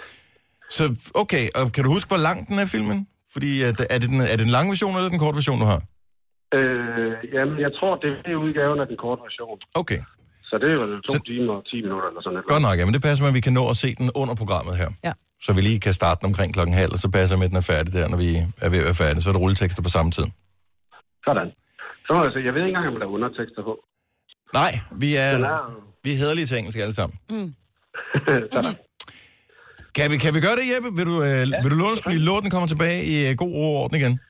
Så 0.76 0.84
okay, 1.22 1.44
og 1.58 1.72
kan 1.74 1.84
du 1.84 1.90
huske, 1.96 2.08
hvor 2.08 2.22
lang 2.28 2.48
den 2.48 2.58
er, 2.58 2.66
filmen? 2.66 2.98
Fordi 3.32 3.62
at, 3.62 3.76
er, 3.94 3.98
det 3.98 4.08
den, 4.08 4.20
er 4.20 4.36
det 4.36 4.44
den 4.48 4.54
lange 4.56 4.68
version, 4.72 4.96
eller 4.96 5.08
den 5.14 5.18
korte 5.24 5.36
version, 5.36 5.58
du 5.62 5.66
har? 5.72 5.80
Øh, 6.58 7.12
jamen, 7.34 7.56
jeg 7.66 7.72
tror, 7.78 7.92
det 8.02 8.10
er 8.32 8.36
udgaven 8.46 8.80
af 8.80 8.86
den 8.86 8.96
korte 9.04 9.20
version. 9.28 9.58
Okay, 9.74 10.00
Så 10.48 10.58
det 10.60 10.68
er 10.70 10.74
jo 10.74 11.00
to 11.00 11.12
så... 11.12 11.20
timer 11.26 11.52
og 11.52 11.64
10 11.66 11.82
minutter 11.82 12.08
eller 12.08 12.22
sådan 12.22 12.34
noget. 12.34 12.46
godt 12.52 12.62
nok. 12.66 12.76
Ja, 12.78 12.84
men 12.84 12.94
det 12.94 13.02
passer 13.02 13.22
med, 13.24 13.28
at 13.28 13.34
vi 13.34 13.40
kan 13.48 13.52
nå 13.52 13.64
at 13.72 13.76
se 13.76 13.88
den 13.94 14.10
under 14.14 14.34
programmet 14.34 14.74
her. 14.82 14.90
Ja. 15.08 15.12
Så 15.40 15.52
vi 15.52 15.60
lige 15.60 15.80
kan 15.80 15.94
starte 15.94 16.18
den 16.20 16.26
omkring 16.26 16.54
klokken 16.54 16.74
halv, 16.74 16.92
og 16.92 16.98
så 16.98 17.08
passer 17.10 17.36
med, 17.36 17.44
at 17.44 17.50
den 17.50 17.56
er 17.56 17.68
færdig 17.72 17.92
der, 17.92 18.08
når 18.08 18.16
vi 18.16 18.30
er 18.64 18.68
ved 18.68 18.78
at 18.78 18.84
være 18.84 18.94
færdige. 18.94 19.22
Så 19.22 19.28
er 19.28 19.32
der 19.32 19.40
rulletekster 19.40 19.82
på 19.82 19.88
samme 19.88 20.10
tid. 20.12 20.26
Sådan. 21.26 21.48
Så 22.06 22.10
må 22.14 22.20
jeg 22.22 22.54
ved 22.54 22.62
ikke 22.62 22.68
engang, 22.68 22.88
om 22.88 22.94
der 22.94 23.06
er 23.06 23.12
undertekster 23.16 23.62
på. 23.62 23.74
Nej, 24.54 24.72
vi 25.02 25.16
er, 25.16 25.20
er... 25.20 25.82
vi 26.04 26.12
er 26.12 26.16
hederlige 26.16 26.46
til 26.46 26.58
engelsk 26.58 26.78
alle 26.78 26.94
sammen. 26.94 27.18
Sådan. 28.54 28.74
Kan 29.94 30.10
vi, 30.10 30.16
kan 30.16 30.34
vi 30.34 30.40
gøre 30.40 30.56
det, 30.60 30.66
Jeppe? 30.74 30.88
Vil 30.98 31.06
du, 31.06 31.16
øh, 31.22 31.28
ja. 31.28 31.62
vil 31.62 31.70
du 31.70 31.76
låne 31.82 31.92
os, 31.92 32.06
lige 32.06 32.24
låne 32.30 32.42
den 32.42 32.50
kommer 32.50 32.68
tilbage 32.68 33.04
i 33.04 33.28
øh, 33.28 33.36
god 33.36 33.52
ro 33.52 33.64
og 33.74 33.82
orden 33.82 33.96
igen? 34.00 34.20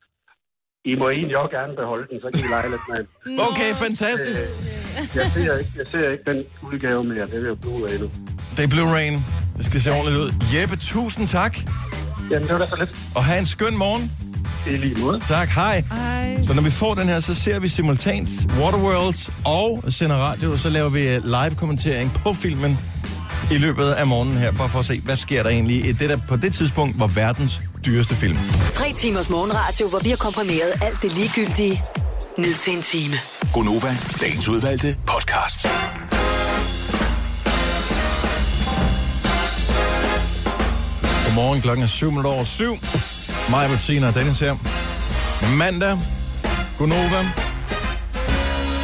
I 0.84 0.96
må 0.96 1.10
egentlig 1.10 1.36
også 1.38 1.52
gerne 1.58 1.76
beholde 1.76 2.06
den, 2.10 2.20
så 2.20 2.26
kan 2.32 2.40
I 2.46 2.48
lege 2.54 2.68
lidt 2.74 2.84
med 2.90 2.98
den. 2.98 3.40
Okay, 3.48 3.70
fantastisk. 3.84 4.40
Jeg 4.96 5.30
ser 5.34 5.58
ikke, 5.58 5.70
jeg 5.76 5.86
ser 5.90 6.10
ikke 6.10 6.24
den 6.26 6.44
udgave 6.62 7.04
mere. 7.04 7.26
Det 7.26 7.48
er 7.48 7.54
Blu-ray 7.54 8.00
nu. 8.00 8.10
Det 8.56 8.64
er 8.64 8.68
Blu-ray'en. 8.68 9.22
Det 9.56 9.66
skal 9.66 9.80
se 9.80 9.90
ordentligt 9.90 10.18
ud. 10.18 10.32
Jeppe, 10.54 10.76
tusind 10.76 11.28
tak. 11.28 11.56
Jamen, 12.30 12.42
det 12.42 12.52
var 12.52 12.58
da 12.58 12.66
så 12.66 12.76
lidt. 12.78 12.90
Og 13.14 13.24
have 13.24 13.38
en 13.38 13.46
skøn 13.46 13.76
morgen. 13.76 14.12
I 14.66 14.70
lige 14.70 15.00
måde. 15.00 15.20
Tak, 15.28 15.48
hej. 15.48 15.84
Hej. 15.92 16.44
Så 16.44 16.54
når 16.54 16.62
vi 16.62 16.70
får 16.70 16.94
den 16.94 17.08
her, 17.08 17.20
så 17.20 17.34
ser 17.34 17.60
vi 17.60 17.68
simultant 17.68 18.28
Waterworld 18.58 19.30
og 19.44 19.92
sender 19.92 20.16
radio, 20.16 20.52
og 20.52 20.58
så 20.58 20.68
laver 20.70 20.88
vi 20.88 21.08
øh, 21.08 21.24
live-kommentering 21.24 22.12
på 22.12 22.34
filmen 22.34 22.78
i 23.50 23.58
løbet 23.58 23.90
af 23.90 24.06
morgenen 24.06 24.36
her, 24.36 24.52
bare 24.52 24.68
for 24.68 24.78
at 24.78 24.84
se, 24.84 25.00
hvad 25.00 25.16
sker 25.16 25.42
der 25.42 25.50
egentlig 25.50 25.84
i 25.88 25.92
det 25.92 26.10
der, 26.10 26.18
på 26.28 26.36
det 26.36 26.54
tidspunkt 26.54 27.00
var 27.00 27.06
verdens 27.06 27.60
dyreste 27.86 28.14
film. 28.14 28.36
Tre 28.70 28.92
timers 28.92 29.30
morgenradio, 29.30 29.88
hvor 29.88 29.98
vi 29.98 30.08
har 30.08 30.16
komprimeret 30.16 30.72
alt 30.82 31.02
det 31.02 31.16
ligegyldige 31.16 31.82
ned 32.40 32.54
til 32.54 32.76
en 32.76 32.82
time. 32.82 33.14
Gonova, 33.54 33.96
dagens 34.20 34.48
udvalgte 34.48 34.96
podcast. 35.06 35.66
Godmorgen, 41.26 41.60
klokken 41.60 41.82
er 41.82 41.88
7 41.88 42.10
minutter 42.10 42.30
over 42.30 42.44
7. 42.44 42.78
Mig, 43.50 43.68
Bettina 43.68 44.08
og 44.08 44.14
Dennis 44.14 44.40
her. 44.40 44.56
Mandag. 45.56 45.98
Gonova. 46.78 47.30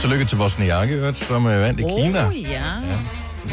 Tillykke 0.00 0.24
til 0.24 0.38
i 0.88 0.92
øvrigt, 0.92 1.24
som 1.24 1.46
er 1.46 1.56
vandt 1.56 1.80
i 1.80 1.82
Kina. 1.82 2.26
Oh, 2.26 2.42
ja. 2.42 2.62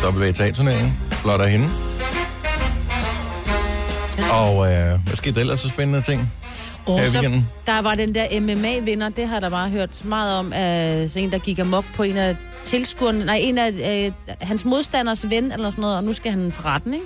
WTA-turneringen. 0.10 0.94
Flot 1.12 1.42
af 1.42 1.52
hende. 1.52 1.70
Og 4.32 4.72
øh, 4.74 5.00
hvad 5.06 5.16
skete 5.16 5.36
der 5.36 5.42
ellers 5.42 5.60
så 5.60 5.70
spændende 5.70 6.02
ting? 6.02 6.32
Og 6.86 7.00
så, 7.12 7.42
der 7.66 7.82
var 7.82 7.96
den 7.96 8.16
der 8.16 8.40
MMA-vinder, 8.40 9.10
det 9.10 9.28
har 9.28 9.40
der 9.40 9.50
bare 9.50 9.70
hørt 9.70 10.06
meget 10.06 10.40
om, 10.40 10.54
af 10.54 11.10
så 11.10 11.20
en, 11.20 11.32
der 11.32 11.38
gik 11.40 11.60
amok 11.60 11.86
på 11.96 12.04
en 12.04 12.18
af 12.18 12.36
tilskuerne, 12.64 13.26
nej, 13.26 13.40
en 13.42 13.58
af 13.58 13.72
øh, 14.06 14.38
hans 14.42 14.66
modstanders 14.66 15.30
ven, 15.30 15.52
eller 15.52 15.70
sådan 15.70 15.82
noget, 15.82 15.98
og 15.98 16.04
nu 16.04 16.14
skal 16.14 16.32
han 16.32 16.52
for 16.52 16.66
retten, 16.66 16.94
ikke? 16.94 17.06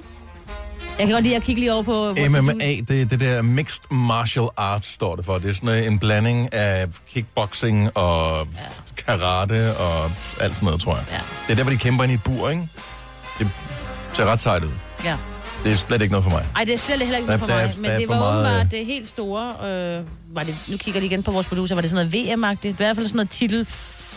Jeg 1.00 1.06
kan 1.08 1.14
godt 1.14 1.24
lide 1.24 1.36
at 1.36 1.44
kigge 1.44 1.62
lige 1.62 1.74
over 1.74 1.84
på... 1.84 2.16
MMA, 2.30 2.54
det 2.88 3.02
er 3.02 3.06
det 3.06 3.20
der 3.20 3.42
Mixed 3.42 3.84
Martial 3.92 4.48
Arts, 4.58 4.88
står 4.88 5.16
det 5.16 5.26
for. 5.26 5.38
Det 5.38 5.50
er 5.50 5.54
sådan 5.54 5.92
en 5.92 6.00
blanding 6.00 6.54
af 6.54 6.88
kickboxing 7.10 7.98
og 7.98 8.48
karate 8.98 9.78
og 9.78 10.12
alt 10.42 10.54
sådan 10.54 10.66
noget, 10.66 10.82
tror 10.82 10.96
jeg. 10.96 11.06
Ja. 11.12 11.18
Det 11.48 11.52
er 11.52 11.56
der, 11.56 11.64
hvor 11.64 11.72
de 11.72 11.78
kæmper 11.78 12.04
ind 12.04 12.12
i 12.12 12.16
et 12.16 12.24
bur, 12.24 12.50
ikke? 12.50 12.68
Det 13.40 13.50
ser 14.14 14.26
ret 14.26 14.40
sejt 14.40 14.64
ud. 14.64 14.72
Ja. 15.04 15.18
Det 15.68 15.74
er 15.74 15.78
slet 15.88 16.02
ikke 16.02 16.12
noget 16.12 16.24
for 16.24 16.32
mig. 16.32 16.46
Ej, 16.56 16.64
det 16.64 16.74
er 16.74 16.78
slet 16.78 17.00
heller 17.00 17.16
ikke 17.18 17.28
noget 17.28 17.40
for 17.40 17.48
der 17.48 17.56
mig, 17.56 17.74
men 17.78 17.92
der 17.92 17.98
det 18.00 18.08
var 18.08 18.38
åbenbart 18.38 18.72
det 18.72 18.86
helt 18.86 19.08
store... 19.08 19.70
Øh, 19.70 20.04
var 20.34 20.44
det, 20.44 20.56
nu 20.68 20.78
kigger 20.78 20.92
jeg 20.94 21.02
lige 21.02 21.06
igen 21.14 21.24
på 21.24 21.32
vores 21.32 21.46
producer, 21.46 21.76
var 21.76 21.82
det 21.82 21.90
sådan 21.92 22.08
noget 22.08 22.28
VM-agtigt? 22.28 22.62
Det 22.78 22.80
var 22.80 22.86
i 22.86 22.88
hvert 22.88 22.96
fald 22.96 23.08
sådan 23.08 23.16
noget 23.18 23.30
titel... 23.30 23.68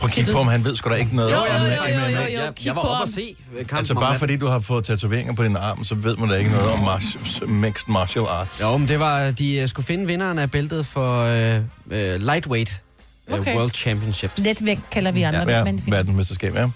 Prøv 0.00 0.06
at 0.08 0.12
kigge 0.12 0.32
på 0.32 0.38
ham, 0.38 0.46
han 0.48 0.64
ved 0.64 0.76
sgu 0.76 0.90
da 0.90 0.94
ikke 0.94 1.16
noget 1.16 1.30
Jo, 1.30 1.36
om 1.36 1.42
jo, 1.46 1.52
jo, 1.52 1.72
MMA. 1.98 2.10
jo, 2.10 2.16
jo, 2.16 2.22
jo. 2.38 2.40
Jeg, 2.44 2.52
jeg 2.64 2.76
var 2.76 2.82
på 2.82 2.88
oppe 2.88 3.02
at 3.02 3.08
se 3.08 3.36
øh, 3.52 3.58
kampen 3.58 3.76
Altså 3.78 3.94
om 3.94 4.00
bare 4.00 4.18
fordi 4.18 4.36
du 4.36 4.46
har 4.46 4.60
fået 4.60 4.84
tatoveringer 4.84 5.34
på 5.34 5.44
din 5.44 5.56
arm, 5.56 5.84
så 5.84 5.94
ved 5.94 6.16
man 6.16 6.28
da 6.28 6.36
ikke 6.36 6.50
noget 6.50 6.72
om 6.72 6.78
martial, 6.84 7.48
mixed 7.48 7.88
martial 7.88 8.24
arts. 8.28 8.60
Jo, 8.62 8.76
men 8.76 8.88
det 8.88 9.00
var, 9.00 9.30
de 9.30 9.54
øh, 9.54 9.68
skulle 9.68 9.86
finde 9.86 10.06
vinderen 10.06 10.38
af 10.38 10.50
bæltet 10.50 10.86
for 10.86 11.22
øh, 11.22 11.60
øh, 11.90 12.20
lightweight 12.22 12.82
Okay. 13.32 13.56
World 13.56 13.70
Championships. 13.70 14.38
Letvægt 14.38 14.80
kalder 14.90 15.10
vi 15.10 15.22
andre 15.22 15.50
Ja, 15.50 15.62
fint. 15.64 15.90
verdensmesterskab, 15.90 16.54
ja. 16.54 16.68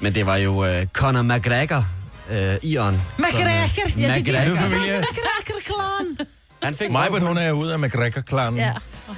Men 0.00 0.14
det 0.14 0.26
var 0.26 0.36
jo 0.36 0.64
øh, 0.64 0.86
Conor 0.92 1.22
McGregor, 1.22 1.84
øh, 2.30 2.56
Ion. 2.62 3.02
McGregor. 3.18 4.00
Ja, 4.00 4.14
det 4.14 4.28
Er 4.34 4.44
det. 4.48 4.58
familie? 4.58 5.00
McGregor-klan. 5.00 6.26
Han 6.62 6.74
fik 6.74 6.90
Majbert, 6.90 7.22
hun 7.22 7.36
er 7.38 7.52
ude 7.52 7.72
af 7.72 7.78
McGregor-klanen. 7.78 8.58
Ja, 8.58 8.72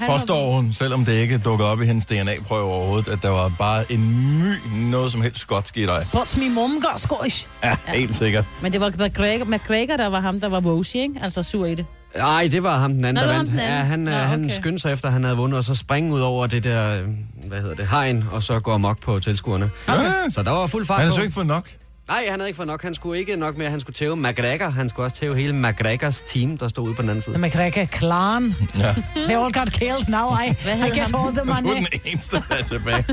Påstår 0.06 0.52
hun, 0.56 0.72
selvom 0.72 1.04
det 1.04 1.12
ikke 1.12 1.38
dukker 1.38 1.64
op 1.66 1.82
i 1.82 1.86
hendes 1.86 2.06
DNA-prøve 2.06 2.72
overhovedet, 2.72 3.08
at 3.12 3.18
der 3.22 3.28
var 3.30 3.52
bare 3.58 3.92
en 3.92 4.28
my, 4.38 4.54
noget 4.90 5.12
som 5.12 5.22
helst 5.22 5.40
skotsk 5.40 5.76
i 5.76 5.86
dig. 5.86 6.06
But 6.12 6.36
me 6.36 6.48
mom 6.48 6.70
got 6.70 7.00
Scottish. 7.00 7.46
Ja, 7.64 7.76
helt 7.86 8.14
sikkert. 8.14 8.44
Men 8.62 8.72
det 8.72 8.80
var 8.80 8.88
McGregor, 8.98 9.44
McGregor, 9.44 9.96
der 9.96 10.06
var 10.06 10.20
ham, 10.20 10.40
der 10.40 10.48
var 10.48 10.60
Rosie, 10.60 11.02
ikke? 11.02 11.14
Altså 11.22 11.42
sur 11.42 11.66
i 11.66 11.74
det. 11.74 11.86
Nej, 12.16 12.48
det 12.52 12.62
var 12.62 12.78
ham 12.78 12.92
den 12.92 13.04
anden, 13.04 13.24
Nå, 13.24 13.28
der 13.30 13.36
vandt. 13.36 13.50
anden. 13.50 13.64
Ja, 13.66 13.76
han, 13.82 13.98
Nå, 13.98 14.10
Nå, 14.10 14.16
okay. 14.16 14.26
han 14.28 14.50
skyndte 14.50 14.82
sig 14.82 14.92
efter, 14.92 15.06
at 15.08 15.12
han 15.12 15.24
havde 15.24 15.36
vundet, 15.36 15.58
og 15.58 15.64
så 15.64 15.74
springe 15.74 16.14
ud 16.14 16.20
over 16.20 16.46
det 16.46 16.64
der, 16.64 16.94
øh, 17.02 17.08
hvad 17.48 17.60
hedder 17.60 17.74
det, 17.74 17.88
hegn, 17.88 18.24
og 18.32 18.42
så 18.42 18.60
gå 18.60 18.72
amok 18.72 19.00
på 19.00 19.20
tilskuerne. 19.20 19.70
Okay. 19.88 20.10
Så 20.30 20.42
der 20.42 20.50
var 20.50 20.66
fuld 20.66 20.86
fart 20.86 21.00
Han 21.00 21.08
på. 21.10 21.14
så 21.14 21.20
ikke 21.22 21.34
fået 21.34 21.46
nok. 21.46 21.68
Nej, 22.08 22.24
han 22.30 22.40
havde 22.40 22.48
ikke 22.48 22.56
fået 22.56 22.66
nok. 22.66 22.82
Han 22.82 22.94
skulle 22.94 23.20
ikke 23.20 23.36
nok 23.36 23.56
mere. 23.56 23.70
Han 23.70 23.80
skulle 23.80 23.94
tæve 23.94 24.16
McGregor. 24.16 24.68
Han 24.68 24.88
skulle 24.88 25.06
også 25.06 25.16
tæve 25.16 25.36
hele 25.36 25.52
McGregors 25.52 26.22
team, 26.22 26.58
der 26.58 26.68
stod 26.68 26.86
ude 26.86 26.94
på 26.94 27.02
den 27.02 27.10
anden 27.10 27.22
side. 27.22 27.34
The 27.34 27.46
McGregor-klan. 27.46 28.54
Ja. 28.78 28.94
They 29.16 29.36
all 29.44 29.52
got 29.52 29.72
killed. 29.72 30.08
Now 30.08 30.28
I, 30.30 30.48
I 30.48 30.52
get 30.52 30.68
han? 30.68 31.00
all 31.00 31.36
the 31.36 31.40
Du 31.44 31.50
er 31.50 31.60
money. 31.62 31.86
den 31.92 32.00
eneste, 32.04 32.36
der 32.36 32.56
er 32.60 32.64
tilbage. 32.64 33.04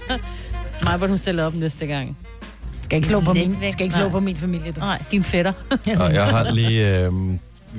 Majbert, 0.84 1.08
hun 1.08 1.18
stiller 1.18 1.44
op 1.46 1.54
næste 1.54 1.86
gang. 1.86 2.16
Skal 2.82 2.96
ikke 2.96 3.08
slå 3.08 3.20
på 3.20 3.32
min, 3.32 3.56
skal 3.70 3.84
ikke 3.84 3.96
slå 3.96 4.08
på 4.08 4.20
min 4.20 4.36
familie. 4.36 4.72
Du. 4.72 4.80
Nej, 4.80 5.02
din 5.10 5.24
fætter. 5.24 5.52
Og 6.00 6.14
jeg 6.14 6.26
har 6.26 6.52
lige... 6.52 6.98
Øh, 6.98 7.12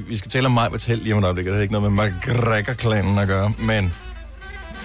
vi 0.08 0.18
skal 0.18 0.32
tale 0.32 0.46
om 0.46 0.52
mig 0.52 0.70
Held 0.88 1.02
lige 1.02 1.14
om 1.14 1.20
et 1.20 1.24
øjeblik, 1.24 1.46
det 1.46 1.54
har 1.54 1.62
ikke 1.62 1.74
noget 1.74 1.92
med 1.94 2.06
McGregor-klanen 2.08 3.18
at 3.18 3.28
gøre, 3.28 3.54
men 3.60 3.94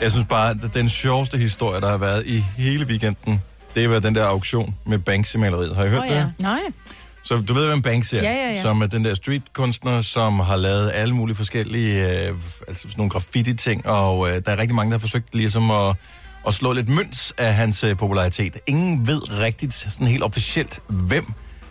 jeg 0.02 0.10
synes 0.12 0.26
bare, 0.28 0.50
at 0.50 0.74
den 0.74 0.88
sjoveste 0.88 1.38
historie, 1.38 1.80
der 1.80 1.88
har 1.88 1.96
været 1.96 2.26
i 2.26 2.44
hele 2.56 2.86
weekenden, 2.86 3.42
det 3.74 3.90
var 3.90 3.98
den 3.98 4.14
der 4.14 4.24
auktion 4.24 4.74
med 4.86 4.98
Banksy-maleriet. 4.98 5.76
Har 5.76 5.84
I 5.84 5.88
hørt 5.88 6.02
det? 6.02 6.14
ja. 6.14 6.26
Nej. 6.38 6.60
Så 7.22 7.36
du 7.36 7.54
ved, 7.54 7.66
hvem 7.66 7.82
Banksy 7.82 8.14
er? 8.14 8.22
Ja, 8.22 8.32
ja, 8.32 8.52
ja. 8.52 8.62
Som 8.62 8.82
er 8.82 8.86
den 8.86 9.04
der 9.04 9.14
streetkunstner, 9.14 10.00
som 10.00 10.40
har 10.40 10.56
lavet 10.56 10.90
alle 10.94 11.14
mulige 11.14 11.36
forskellige, 11.36 12.28
øh, 12.28 12.34
altså 12.68 12.82
sådan 12.82 12.94
nogle 12.96 13.10
graffiti-ting, 13.10 13.86
og 13.86 14.28
øh, 14.28 14.42
der 14.46 14.52
er 14.52 14.58
rigtig 14.58 14.74
mange, 14.74 14.90
der 14.90 14.94
har 14.96 15.00
forsøgt 15.00 15.34
ligesom 15.34 15.70
at, 15.70 15.96
at 16.46 16.54
slå 16.54 16.72
lidt 16.72 16.88
mønts 16.88 17.34
af 17.38 17.54
hans 17.54 17.84
øh, 17.84 17.96
popularitet. 17.96 18.56
Ingen 18.66 19.06
ved 19.06 19.40
rigtigt, 19.40 19.74
sådan 19.74 20.06
helt 20.06 20.22
officielt, 20.22 20.80
hvem 20.86 21.24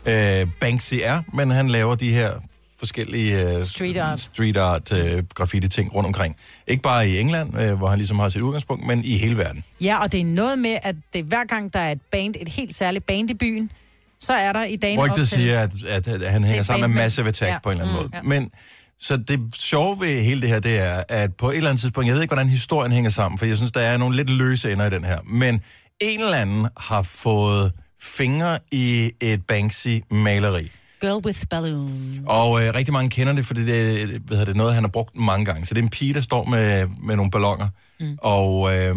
øh, 0.05 0.47
Banksy 0.59 0.95
er, 1.03 1.21
men 1.33 1.51
han 1.51 1.69
laver 1.69 1.95
de 1.95 2.13
her 2.13 2.31
forskellige 2.79 3.57
øh, 3.57 3.63
Street 3.63 3.97
art. 3.97 4.19
street 4.19 4.57
art 4.57 4.91
øh, 4.91 5.23
graffiti-ting 5.35 5.95
rundt 5.95 6.07
omkring. 6.07 6.35
Ikke 6.67 6.83
bare 6.83 7.09
i 7.09 7.19
England, 7.19 7.59
øh, 7.61 7.73
hvor 7.73 7.87
han 7.87 7.97
ligesom 7.97 8.19
har 8.19 8.29
sit 8.29 8.41
udgangspunkt, 8.41 8.87
men 8.87 9.03
i 9.03 9.17
hele 9.17 9.37
verden. 9.37 9.63
Ja, 9.81 10.01
og 10.01 10.11
det 10.11 10.19
er 10.21 10.25
noget 10.25 10.59
med, 10.59 10.77
at 10.83 10.95
det 11.13 11.23
hver 11.25 11.43
gang, 11.45 11.73
der 11.73 11.79
er 11.79 11.91
et 11.91 12.01
band, 12.11 12.35
et 12.41 12.47
helt 12.49 12.75
særligt 12.75 13.05
band 13.05 13.29
i 13.29 13.33
byen, 13.33 13.71
så 14.19 14.33
er 14.33 14.51
der 14.53 14.63
i 14.63 14.75
dagen 14.75 14.99
op 14.99 15.05
Rygtet 15.09 15.27
til... 15.29 15.37
siger, 15.37 15.59
at, 15.59 15.71
at, 15.87 16.07
at 16.07 16.31
han 16.31 16.43
hænger 16.43 16.59
er 16.59 16.63
sammen 16.63 16.89
med. 16.91 17.03
Massive 17.03 17.27
Attack 17.27 17.51
Ja. 17.51 17.59
på 17.63 17.69
en 17.71 17.81
eller 17.81 17.93
anden 17.93 18.09
Mm, 18.13 18.25
måde. 18.27 18.39
Men 18.41 18.51
så 18.99 19.17
det 19.17 19.39
sjove 19.55 19.99
ved 19.99 20.21
hele 20.23 20.41
det 20.41 20.49
her, 20.49 20.59
det 20.59 20.79
er, 20.79 21.03
at 21.09 21.35
på 21.35 21.49
et 21.49 21.57
eller 21.57 21.69
andet 21.69 21.81
tidspunkt, 21.81 22.07
jeg 22.07 22.15
ved 22.15 22.21
ikke, 22.21 22.33
hvordan 22.33 22.49
historien 22.49 22.91
hænger 22.91 23.09
sammen, 23.09 23.37
for 23.39 23.45
jeg 23.45 23.57
synes, 23.57 23.71
der 23.71 23.81
er 23.81 23.97
nogle 23.97 24.15
lidt 24.15 24.29
løse 24.29 24.71
ender 24.71 24.85
i 24.85 24.89
den 24.89 25.03
her, 25.03 25.17
men 25.25 25.61
en 25.99 26.19
eller 26.19 26.37
anden 26.37 26.67
har 26.77 27.01
fået 27.01 27.71
fingre 28.01 28.57
i 28.71 29.11
et 29.21 29.41
Banksy-maleri. 29.51 30.71
Girl 31.01 31.25
with 31.25 31.39
balloon. 31.49 32.19
Og 32.27 32.63
øh, 32.65 32.73
rigtig 32.75 32.93
mange 32.93 33.09
kender 33.09 33.33
det, 33.33 33.45
fordi 33.45 33.65
det, 33.65 34.01
er- 34.01 34.05
hvad 34.07 34.37
hedder 34.37 34.45
det 34.45 34.51
er 34.53 34.57
noget, 34.57 34.73
han 34.73 34.83
har 34.83 34.89
brugt 34.89 35.15
mange 35.19 35.45
gange. 35.45 35.65
Så 35.65 35.73
det 35.73 35.79
er 35.79 35.83
en 35.83 35.89
pige, 35.89 36.13
der 36.13 36.21
står 36.21 36.45
med, 36.45 36.87
med 37.03 37.15
nogle 37.15 37.31
ballonger, 37.31 37.67
mm. 37.99 38.17
og, 38.21 38.75
øh, 38.77 38.95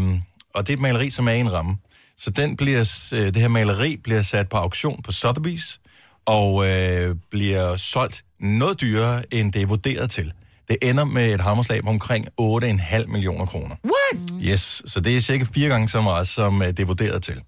og 0.54 0.66
det 0.66 0.72
er 0.72 0.76
et 0.76 0.80
maleri, 0.80 1.10
som 1.10 1.28
er 1.28 1.32
i 1.32 1.40
en 1.40 1.52
ramme. 1.52 1.76
Så 2.18 2.30
den 2.30 2.56
bliver, 2.56 3.08
øh, 3.12 3.18
det 3.26 3.36
her 3.36 3.48
maleri 3.48 3.96
bliver 4.04 4.22
sat 4.22 4.48
på 4.48 4.56
auktion 4.56 5.02
på 5.02 5.10
Sotheby's, 5.10 5.78
og 6.26 6.68
øh, 6.68 7.16
bliver 7.30 7.76
solgt 7.76 8.24
noget 8.40 8.80
dyrere, 8.80 9.34
end 9.34 9.52
det 9.52 9.62
er 9.62 9.66
vurderet 9.66 10.10
til. 10.10 10.32
Det 10.68 10.76
ender 10.82 11.04
med 11.04 11.34
et 11.34 11.40
hammerslag 11.40 11.82
på 11.82 11.88
omkring 11.88 12.26
8,5 12.40 13.06
millioner 13.06 13.46
kroner. 13.46 13.76
What? 13.84 14.30
Yes, 14.42 14.82
så 14.86 15.00
det 15.00 15.16
er 15.16 15.20
cirka 15.20 15.44
fire 15.54 15.68
gange 15.68 15.88
så 15.88 16.00
meget, 16.00 16.28
som 16.28 16.62
øh, 16.62 16.68
det 16.68 16.78
er 16.80 16.84
vurderet 16.86 17.22
til. 17.22 17.40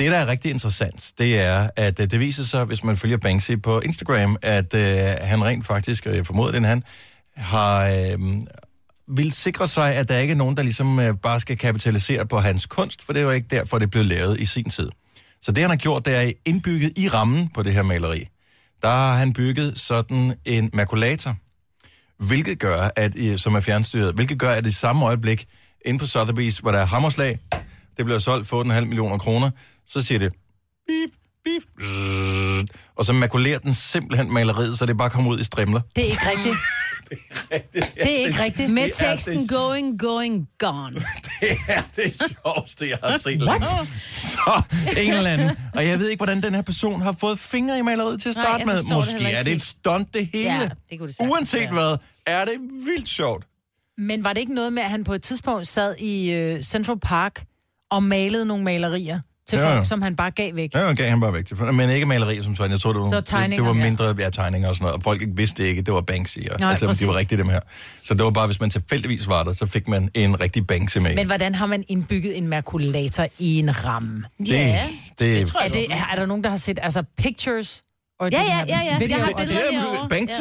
Det, 0.00 0.12
der 0.12 0.18
er 0.18 0.28
rigtig 0.28 0.50
interessant, 0.50 1.12
det 1.18 1.40
er, 1.40 1.68
at 1.76 2.00
øh, 2.00 2.10
det 2.10 2.20
viser 2.20 2.44
sig, 2.44 2.64
hvis 2.64 2.84
man 2.84 2.96
følger 2.96 3.16
Banksy 3.16 3.50
på 3.62 3.80
Instagram, 3.80 4.36
at 4.42 4.74
øh, 4.74 4.98
han 5.20 5.44
rent 5.44 5.66
faktisk, 5.66 6.06
og 6.06 6.16
jeg 6.16 6.26
formoder 6.26 6.52
den 6.52 6.64
han, 6.64 6.82
har 7.36 7.88
øh, 7.88 8.18
vil 9.08 9.32
sikre 9.32 9.68
sig, 9.68 9.94
at 9.94 10.08
der 10.08 10.18
ikke 10.18 10.32
er 10.32 10.36
nogen, 10.36 10.56
der 10.56 10.62
ligesom 10.62 10.98
øh, 10.98 11.14
bare 11.22 11.40
skal 11.40 11.58
kapitalisere 11.58 12.26
på 12.26 12.38
hans 12.38 12.66
kunst, 12.66 13.02
for 13.02 13.12
det 13.12 13.26
var 13.26 13.32
ikke 13.32 13.46
derfor, 13.50 13.78
det 13.78 13.90
blev 13.90 14.04
lavet 14.04 14.40
i 14.40 14.44
sin 14.44 14.70
tid. 14.70 14.90
Så 15.42 15.52
det, 15.52 15.62
han 15.62 15.70
har 15.70 15.76
gjort, 15.76 16.04
det 16.04 16.16
er 16.16 16.32
indbygget 16.44 16.98
i 16.98 17.08
rammen 17.08 17.48
på 17.48 17.62
det 17.62 17.72
her 17.72 17.82
maleri. 17.82 18.28
Der 18.82 18.88
har 18.88 19.14
han 19.14 19.32
bygget 19.32 19.78
sådan 19.78 20.34
en 20.44 20.70
makulator, 20.72 21.34
hvilket 22.18 22.58
gør, 22.58 22.88
at, 22.96 23.12
øh, 23.16 23.38
som 23.38 23.54
er 23.54 23.60
fjernstyret, 23.60 24.14
hvilket 24.14 24.38
gør, 24.38 24.50
at 24.50 24.66
i 24.66 24.72
samme 24.72 25.06
øjeblik, 25.06 25.46
inde 25.84 25.98
på 25.98 26.04
Sotheby's, 26.04 26.60
hvor 26.60 26.70
der 26.70 26.78
er 26.78 26.86
hammerslag, 26.86 27.38
det 27.96 28.04
bliver 28.04 28.18
solgt 28.18 28.48
for 28.48 28.64
8,5 28.64 28.80
millioner 28.80 29.18
kroner, 29.18 29.50
så 29.90 30.02
siger 30.02 30.18
det, 30.18 30.32
bip, 30.86 31.10
bip, 31.44 31.62
zzz, 31.84 32.70
og 32.96 33.04
så 33.04 33.12
makulerer 33.12 33.58
den 33.58 33.74
simpelthen 33.74 34.32
maleriet, 34.32 34.78
så 34.78 34.86
det 34.86 34.98
bare 34.98 35.10
kommer 35.10 35.30
ud 35.32 35.38
i 35.40 35.44
strimler. 35.44 35.80
Det 35.96 36.04
er 36.04 36.08
ikke 36.08 36.30
rigtigt. 36.30 36.56
det 38.04 38.22
er 38.22 38.26
ikke 38.26 38.42
rigtigt. 38.42 38.70
Med 38.70 38.82
Det 38.82 39.00
er 39.02 39.10
teksten 39.12 39.38
det- 39.38 39.48
going, 39.48 39.98
going, 40.00 40.48
gone. 40.58 40.96
Det 41.40 41.56
er 41.68 41.82
det 41.96 42.22
sjoveste, 42.44 42.88
jeg 42.88 42.98
har 43.04 43.16
set. 43.16 43.42
What? 43.42 43.60
længe. 43.60 43.88
Så 44.12 44.62
en 44.96 45.12
eller 45.12 45.30
anden. 45.30 45.50
Og 45.74 45.86
jeg 45.86 45.98
ved 45.98 46.08
ikke, 46.08 46.18
hvordan 46.18 46.42
den 46.42 46.54
her 46.54 46.62
person 46.62 47.00
har 47.02 47.16
fået 47.20 47.38
fingre 47.38 47.78
i 47.78 47.82
maleriet 47.82 48.22
til 48.22 48.28
at 48.28 48.34
Nej, 48.36 48.42
starte 48.44 48.58
jeg 48.58 48.66
med. 48.66 48.78
det 48.78 48.88
Måske 48.92 49.18
ikke 49.18 49.30
er 49.30 49.42
det 49.42 49.52
et 49.52 49.62
stunt, 49.62 50.14
det 50.14 50.26
hele. 50.32 50.50
Ja, 50.52 50.68
det 50.90 50.98
kunne 50.98 51.08
det 51.08 51.16
Uanset 51.20 51.60
være. 51.60 51.70
hvad, 51.72 51.96
er 52.26 52.44
det 52.44 52.54
vildt 52.86 53.08
sjovt. 53.08 53.46
Men 53.98 54.24
var 54.24 54.32
det 54.32 54.40
ikke 54.40 54.54
noget 54.54 54.72
med, 54.72 54.82
at 54.82 54.90
han 54.90 55.04
på 55.04 55.12
et 55.14 55.22
tidspunkt 55.22 55.68
sad 55.68 55.96
i 55.98 56.30
øh, 56.30 56.62
Central 56.62 56.98
Park 57.00 57.44
og 57.90 58.02
malede 58.02 58.46
nogle 58.46 58.64
malerier 58.64 59.20
til 59.50 59.58
Ja, 59.58 59.66
folk, 59.66 59.78
ja. 59.78 59.84
som 59.84 60.02
han 60.02 60.16
bare 60.16 60.30
gav 60.30 60.54
væk? 60.54 60.74
Ja, 60.74 60.92
gav 60.92 61.08
han 61.08 61.20
bare 61.20 61.32
væk 61.34 61.46
til 61.46 61.56
folk. 61.56 61.74
Men 61.74 61.90
ikke 61.90 62.06
malerier 62.06 62.42
som 62.42 62.56
sådan. 62.56 62.70
Jeg 62.70 62.80
tror, 62.80 62.92
det 62.92 63.00
var, 63.00 63.06
Det 63.06 63.14
var 63.14 63.20
det, 63.20 63.26
tegninger, 63.28 63.56
det 63.56 63.76
var 63.76 63.80
ja. 63.84 63.90
mindre 63.90 64.14
ja, 64.18 64.30
tegninger 64.30 64.68
og 64.68 64.74
sådan 64.74 64.84
noget. 64.84 64.96
Og 64.96 65.02
folk 65.02 65.20
ikke 65.22 65.36
vidste 65.36 65.62
det 65.62 65.68
ikke, 65.68 65.82
det 65.82 65.94
var 65.94 66.00
Banksy. 66.00 66.38
Og, 66.50 66.60
Nej, 66.60 66.70
altså, 66.70 66.86
præcis. 66.86 67.00
de 67.00 67.06
var 67.08 67.16
rigtige 67.16 67.38
dem 67.38 67.48
her. 67.48 67.60
Så 68.04 68.14
det 68.14 68.24
var 68.24 68.30
bare, 68.30 68.46
hvis 68.46 68.60
man 68.60 68.70
tilfældigvis 68.70 69.28
var 69.28 69.42
der, 69.44 69.52
så 69.52 69.66
fik 69.66 69.88
man 69.88 70.10
en 70.14 70.40
rigtig 70.40 70.66
Banksy 70.66 70.98
med. 70.98 71.14
Men 71.14 71.26
hvordan 71.26 71.54
har 71.54 71.66
man 71.66 71.84
indbygget 71.88 72.38
en 72.38 72.48
makulator 72.48 73.26
i 73.38 73.58
en 73.58 73.84
ramme? 73.84 74.24
det, 74.38 74.48
det, 74.48 75.18
det, 75.18 75.40
Er, 75.64 75.68
det, 75.72 75.86
er, 75.92 75.96
er 76.12 76.16
der 76.16 76.26
nogen, 76.26 76.44
der 76.44 76.50
har 76.50 76.56
set 76.56 76.78
altså 76.82 77.02
pictures? 77.18 77.82
Og 78.20 78.30
Ja, 78.32 78.42
ja, 78.42 78.64
ja, 78.68 78.80
ja. 78.84 78.98
video? 78.98 79.16
Jeg 79.16 79.24
har 79.24 79.32
det 79.32 79.36
billeder 79.48 79.66
er 79.66 79.72
herovre. 79.72 80.08
Banksy 80.08 80.32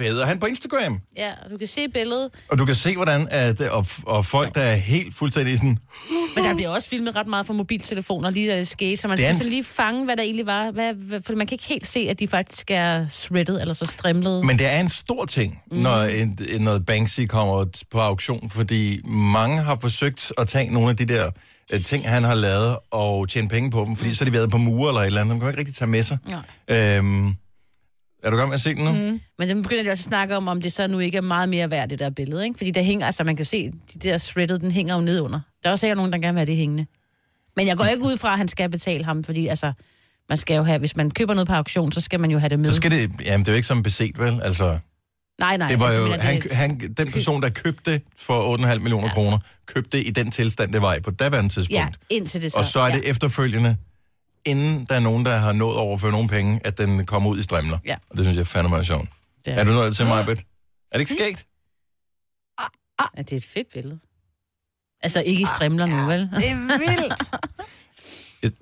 fæder 0.00 0.26
han 0.26 0.38
på 0.40 0.46
Instagram. 0.46 1.00
Ja, 1.16 1.30
og 1.44 1.50
du 1.50 1.56
kan 1.58 1.66
se 1.68 1.88
billedet. 1.88 2.30
Og 2.48 2.58
du 2.58 2.64
kan 2.64 2.74
se, 2.74 2.96
hvordan 2.96 3.28
at, 3.30 3.60
og, 3.60 3.86
og 4.06 4.26
folk, 4.26 4.54
der 4.54 4.60
er 4.60 4.76
helt 4.76 5.14
fuldstændig 5.14 5.58
sådan, 5.58 5.78
Men 6.36 6.44
der 6.44 6.54
bliver 6.54 6.68
også 6.68 6.88
filmet 6.88 7.16
ret 7.16 7.26
meget 7.26 7.46
fra 7.46 7.54
mobiltelefoner, 7.54 8.30
lige 8.30 8.50
da 8.50 8.58
det 8.58 8.68
skete, 8.68 8.96
så 8.96 9.08
man 9.08 9.18
skal 9.18 9.34
en- 9.34 9.42
lige 9.42 9.64
fange, 9.64 10.04
hvad 10.04 10.16
der 10.16 10.22
egentlig 10.22 10.46
var. 10.46 10.70
Hvad, 10.70 10.94
hvad, 10.94 11.20
for 11.26 11.32
man 11.32 11.46
kan 11.46 11.54
ikke 11.54 11.64
helt 11.64 11.88
se, 11.88 12.06
at 12.10 12.18
de 12.18 12.28
faktisk 12.28 12.70
er 12.70 13.06
shredded, 13.08 13.60
eller 13.60 13.74
så 13.74 13.86
strimlede. 13.86 14.42
Men 14.46 14.58
det 14.58 14.72
er 14.72 14.80
en 14.80 14.88
stor 14.88 15.24
ting, 15.24 15.62
mm. 15.72 15.78
når 15.78 16.02
en, 16.02 16.38
en, 16.54 16.60
noget 16.62 16.86
Banksy 16.86 17.20
kommer 17.20 17.64
på 17.90 17.98
auktion, 18.00 18.50
fordi 18.50 19.00
mange 19.08 19.62
har 19.62 19.78
forsøgt 19.80 20.32
at 20.38 20.48
tage 20.48 20.70
nogle 20.72 20.90
af 20.90 20.96
de 20.96 21.04
der 21.04 21.30
øh, 21.72 21.82
ting, 21.82 22.08
han 22.08 22.24
har 22.24 22.34
lavet, 22.34 22.76
og 22.90 23.28
tjene 23.28 23.48
penge 23.48 23.70
på 23.70 23.84
dem, 23.84 23.96
fordi 23.96 24.14
så 24.14 24.24
har 24.24 24.30
de 24.30 24.32
været 24.36 24.50
på 24.50 24.56
mure 24.58 24.88
eller 24.90 25.00
et 25.00 25.06
eller 25.06 25.20
andet. 25.20 25.32
Man 25.36 25.40
kan 25.40 25.48
ikke 25.48 25.58
rigtig 25.58 25.74
tage 25.74 25.88
med 25.90 26.02
sig. 26.02 26.18
Nej. 26.68 26.96
Øhm, 26.96 27.34
er 28.22 28.30
du 28.30 28.36
i 28.36 28.38
gang 28.38 28.48
med 28.48 28.54
at 28.54 28.60
se 28.60 28.74
den 28.74 28.84
nu? 28.84 28.92
Mm. 28.92 29.20
Men 29.38 29.48
så 29.48 29.54
begynder 29.54 29.82
de 29.82 29.90
også 29.90 30.00
at 30.00 30.04
snakke 30.04 30.36
om, 30.36 30.48
om 30.48 30.62
det 30.62 30.72
så 30.72 30.86
nu 30.86 30.98
ikke 30.98 31.16
er 31.16 31.22
meget 31.22 31.48
mere 31.48 31.70
værd, 31.70 31.88
det 31.88 31.98
der 31.98 32.10
billede, 32.10 32.44
ikke? 32.44 32.58
Fordi 32.58 32.70
der 32.70 32.82
hænger, 32.82 33.06
altså 33.06 33.24
man 33.24 33.36
kan 33.36 33.44
se, 33.44 33.70
de 33.94 33.98
der 33.98 34.18
shredded, 34.18 34.58
den 34.58 34.70
hænger 34.70 34.94
jo 34.94 35.00
ned 35.00 35.20
under. 35.20 35.40
Der 35.62 35.68
er 35.68 35.72
også 35.72 35.80
sikkert 35.80 35.96
nogen, 35.96 36.12
der 36.12 36.18
gerne 36.18 36.34
vil 36.34 36.38
have 36.38 36.46
det 36.46 36.56
hængende. 36.56 36.86
Men 37.56 37.66
jeg 37.66 37.76
går 37.76 37.84
ikke 37.84 38.04
ud 38.04 38.16
fra, 38.16 38.32
at 38.32 38.38
han 38.38 38.48
skal 38.48 38.70
betale 38.70 39.04
ham, 39.04 39.24
fordi 39.24 39.46
altså, 39.46 39.72
man 40.28 40.38
skal 40.38 40.56
jo 40.56 40.62
have, 40.62 40.78
hvis 40.78 40.96
man 40.96 41.10
køber 41.10 41.34
noget 41.34 41.48
på 41.48 41.54
auktion, 41.54 41.92
så 41.92 42.00
skal 42.00 42.20
man 42.20 42.30
jo 42.30 42.38
have 42.38 42.48
det 42.48 42.58
med. 42.60 42.70
Så 42.70 42.76
skal 42.76 42.90
det, 42.90 43.10
jamen 43.24 43.40
det 43.40 43.48
er 43.48 43.52
jo 43.52 43.56
ikke 43.56 43.68
som 43.68 43.82
beset, 43.82 44.18
vel? 44.18 44.40
Altså, 44.42 44.78
Nej, 45.40 45.56
nej. 45.56 45.68
det 45.68 45.80
var 45.80 45.86
altså, 45.86 46.06
jo, 46.06 46.12
han, 46.20 46.40
det- 46.42 46.52
han, 46.52 46.94
den 46.96 47.12
person, 47.12 47.42
der 47.42 47.48
købte 47.50 48.00
for 48.16 48.56
8,5 48.58 48.78
millioner 48.78 49.06
ja. 49.06 49.12
kroner, 49.12 49.38
købte 49.66 50.04
i 50.04 50.10
den 50.10 50.30
tilstand, 50.30 50.72
det 50.72 50.82
var 50.82 50.94
i 50.94 51.00
på 51.00 51.10
daværende 51.10 51.50
tidspunkt. 51.54 51.72
Ja, 51.74 51.88
indtil 52.10 52.42
det 52.42 52.52
så. 52.52 52.58
og 52.58 52.64
så 52.64 52.80
er 52.80 52.92
det 52.92 53.02
ja. 53.04 53.10
efterfølgende, 53.10 53.76
inden 54.44 54.84
der 54.84 54.94
er 54.94 55.00
nogen, 55.00 55.24
der 55.24 55.36
har 55.36 55.52
nået 55.52 55.74
at 55.74 55.78
overføre 55.78 56.12
nogle 56.12 56.28
penge, 56.28 56.60
at 56.64 56.78
den 56.78 57.06
kommer 57.06 57.30
ud 57.30 57.38
i 57.38 57.42
strimler. 57.42 57.78
Ja. 57.84 57.96
Og 58.10 58.16
det 58.16 58.24
synes 58.24 58.38
jeg 58.38 58.46
fandme 58.46 58.76
er 58.76 58.82
sjovt. 58.82 59.08
Er, 59.44 59.54
er 59.54 59.64
du 59.64 59.70
nået 59.70 59.96
til 59.96 60.06
mig, 60.06 60.26
Bet? 60.26 60.38
Er 60.38 60.98
det 60.98 61.00
ikke 61.00 61.14
skægt? 61.14 61.46
Ja, 63.16 63.22
det 63.22 63.32
er 63.32 63.36
et 63.36 63.44
fedt 63.44 63.72
billede. 63.72 64.00
Altså 65.02 65.22
ikke 65.22 65.42
i 65.42 65.46
strimler 65.46 65.86
nu, 65.86 66.06
vel? 66.06 66.20
Det 66.20 66.50
er 66.50 66.78
vildt. 66.78 67.30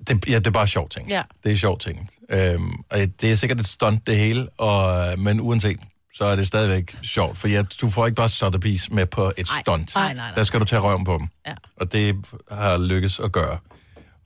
Det, 0.07 0.29
ja, 0.29 0.39
det 0.39 0.47
er 0.47 0.51
bare 0.51 0.67
sjovt 0.67 0.91
ting. 0.91 1.09
Ja. 1.09 1.23
Det 1.43 1.51
er 1.51 1.55
sjovt 1.55 1.81
ting. 1.81 2.09
Øhm, 2.29 2.71
og 2.89 2.97
det 3.21 3.31
er 3.31 3.35
sikkert 3.35 3.59
et 3.59 3.65
stunt, 3.65 4.07
det 4.07 4.17
hele, 4.17 4.49
og, 4.49 5.19
men 5.19 5.39
uanset, 5.41 5.79
så 6.13 6.25
er 6.25 6.35
det 6.35 6.47
stadigvæk 6.47 6.95
sjovt. 7.03 7.37
For 7.37 7.47
ja, 7.47 7.63
du 7.81 7.89
får 7.89 8.05
ikke 8.05 8.15
bare 8.15 8.27
Sotheby's 8.27 8.87
med 8.95 9.05
på 9.05 9.31
et 9.37 9.47
stunt. 9.47 9.95
Nej, 9.95 10.03
nej, 10.05 10.13
nej. 10.13 10.35
Der 10.35 10.43
skal 10.43 10.59
du 10.59 10.65
tage 10.65 10.79
røven 10.79 11.03
på 11.03 11.17
dem. 11.17 11.27
Ja. 11.47 11.53
Og 11.75 11.91
det 11.91 12.25
har 12.51 12.77
lykkes 12.77 13.19
at 13.19 13.31
gøre. 13.31 13.57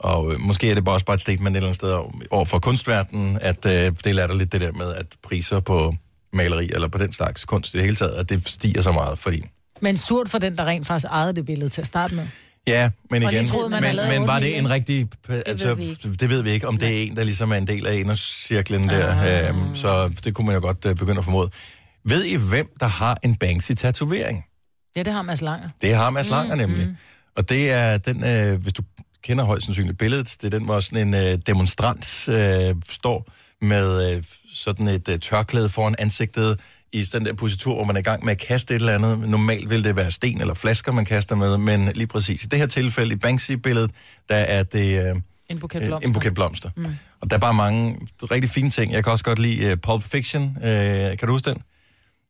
Og 0.03 0.33
øh, 0.33 0.39
måske 0.39 0.69
er 0.69 0.75
det 0.75 0.85
bare 0.85 0.95
også 0.95 1.05
bare 1.05 1.15
et 1.15 1.21
statement 1.21 1.55
et 1.55 1.57
eller 1.57 1.67
andet 1.67 1.75
sted 1.75 1.91
over 2.31 2.45
for 2.45 2.59
kunstverdenen, 2.59 3.37
at 3.41 3.65
øh, 3.65 3.91
det 4.03 4.15
lader 4.15 4.33
lidt 4.33 4.51
det 4.51 4.61
der 4.61 4.71
med, 4.71 4.93
at 4.93 5.05
priser 5.23 5.59
på 5.59 5.95
maleri, 6.33 6.69
eller 6.73 6.87
på 6.87 6.97
den 6.97 7.13
slags 7.13 7.45
kunst 7.45 7.73
i 7.73 7.77
det 7.77 7.83
hele 7.83 7.95
taget, 7.95 8.11
at 8.11 8.29
det 8.29 8.47
stiger 8.47 8.81
så 8.81 8.91
meget, 8.91 9.19
fordi... 9.19 9.43
Men 9.81 9.97
surt 9.97 10.29
for 10.29 10.37
den, 10.37 10.57
der 10.57 10.65
rent 10.65 10.87
faktisk 10.87 11.11
ejede 11.11 11.33
det 11.33 11.45
billede 11.45 11.69
til 11.69 11.81
at 11.81 11.87
starte 11.87 12.15
med. 12.15 12.27
Ja, 12.67 12.89
men 13.09 13.23
Og 13.23 13.31
det 13.31 13.37
igen, 13.37 13.47
troede 13.47 13.69
man, 13.69 13.81
men, 13.81 13.95
men 14.19 14.27
var 14.27 14.39
det 14.39 14.57
en 14.57 14.69
rigtig... 14.69 15.09
Altså, 15.29 15.67
ved 15.67 15.75
vi 15.75 15.83
ikke. 15.83 16.13
det 16.13 16.29
ved 16.29 16.41
vi 16.41 16.51
ikke, 16.51 16.67
om 16.67 16.77
det 16.77 16.89
er 16.89 17.03
en, 17.03 17.15
der 17.15 17.23
ligesom 17.23 17.51
er 17.51 17.55
en 17.55 17.67
del 17.67 17.87
af 17.87 17.95
indercirklen 17.95 18.89
der. 18.89 19.49
Øhm, 19.49 19.75
så 19.75 20.11
det 20.23 20.33
kunne 20.33 20.45
man 20.45 20.55
jo 20.55 20.61
godt 20.61 20.85
øh, 20.85 20.95
begynde 20.95 21.19
at 21.19 21.25
formode. 21.25 21.49
Ved 22.05 22.23
I, 22.23 22.35
hvem 22.35 22.69
der 22.79 22.85
har 22.85 23.17
en 23.23 23.35
Banksy-tatovering? 23.35 24.45
Ja, 24.95 25.03
det 25.03 25.13
har 25.13 25.21
Mads 25.21 25.41
Langer. 25.41 25.69
Det 25.81 25.95
har 25.95 26.09
Mads 26.09 26.29
Langer 26.29 26.55
nemlig. 26.55 26.97
Og 27.35 27.49
det 27.49 27.71
er 27.71 27.97
den, 27.97 28.25
øh, 28.25 28.61
hvis 28.61 28.73
du 28.73 28.83
kender 29.23 29.43
højst 29.43 29.65
sandsynligt 29.65 29.97
billedet, 29.97 30.37
det 30.41 30.53
er 30.53 30.57
den, 30.57 30.65
hvor 30.65 30.79
sådan 30.79 31.07
en 31.07 31.13
øh, 31.13 31.37
demonstrant 31.47 32.27
øh, 32.29 32.75
står 32.89 33.27
med 33.61 34.15
øh, 34.15 34.23
sådan 34.53 34.87
et 34.87 35.09
øh, 35.09 35.19
tørklæde 35.19 35.69
foran 35.69 35.95
ansigtet 35.99 36.59
i 36.91 37.03
sådan 37.03 37.25
der 37.25 37.33
positur, 37.33 37.75
hvor 37.75 37.83
man 37.83 37.95
er 37.95 37.99
i 37.99 38.03
gang 38.03 38.25
med 38.25 38.31
at 38.31 38.39
kaste 38.39 38.75
et 38.75 38.79
eller 38.79 38.95
andet. 38.95 39.29
Normalt 39.29 39.69
vil 39.69 39.83
det 39.83 39.95
være 39.95 40.11
sten 40.11 40.41
eller 40.41 40.53
flasker, 40.53 40.91
man 40.91 41.05
kaster 41.05 41.35
med, 41.35 41.57
men 41.57 41.89
lige 41.95 42.07
præcis 42.07 42.43
i 42.43 42.47
det 42.47 42.59
her 42.59 42.65
tilfælde, 42.67 43.13
i 43.13 43.15
Banksy-billedet, 43.15 43.91
der 44.29 44.35
er 44.35 44.63
det 44.63 45.09
øh, 45.09 45.15
En 45.49 45.59
buket 45.59 45.81
blomster. 45.81 46.07
en 46.07 46.13
buket 46.13 46.33
blomster. 46.33 46.69
Mm. 46.75 46.85
Og 47.21 47.29
der 47.29 47.35
er 47.35 47.39
bare 47.39 47.53
mange 47.53 47.97
rigtig 48.31 48.49
fine 48.49 48.69
ting. 48.69 48.93
Jeg 48.93 49.03
kan 49.03 49.11
også 49.11 49.23
godt 49.23 49.39
lide 49.39 49.71
uh, 49.71 49.79
Pulp 49.79 50.03
Fiction. 50.03 50.43
Uh, 50.57 50.63
kan 50.63 51.17
du 51.21 51.31
huske 51.31 51.49
den? 51.49 51.57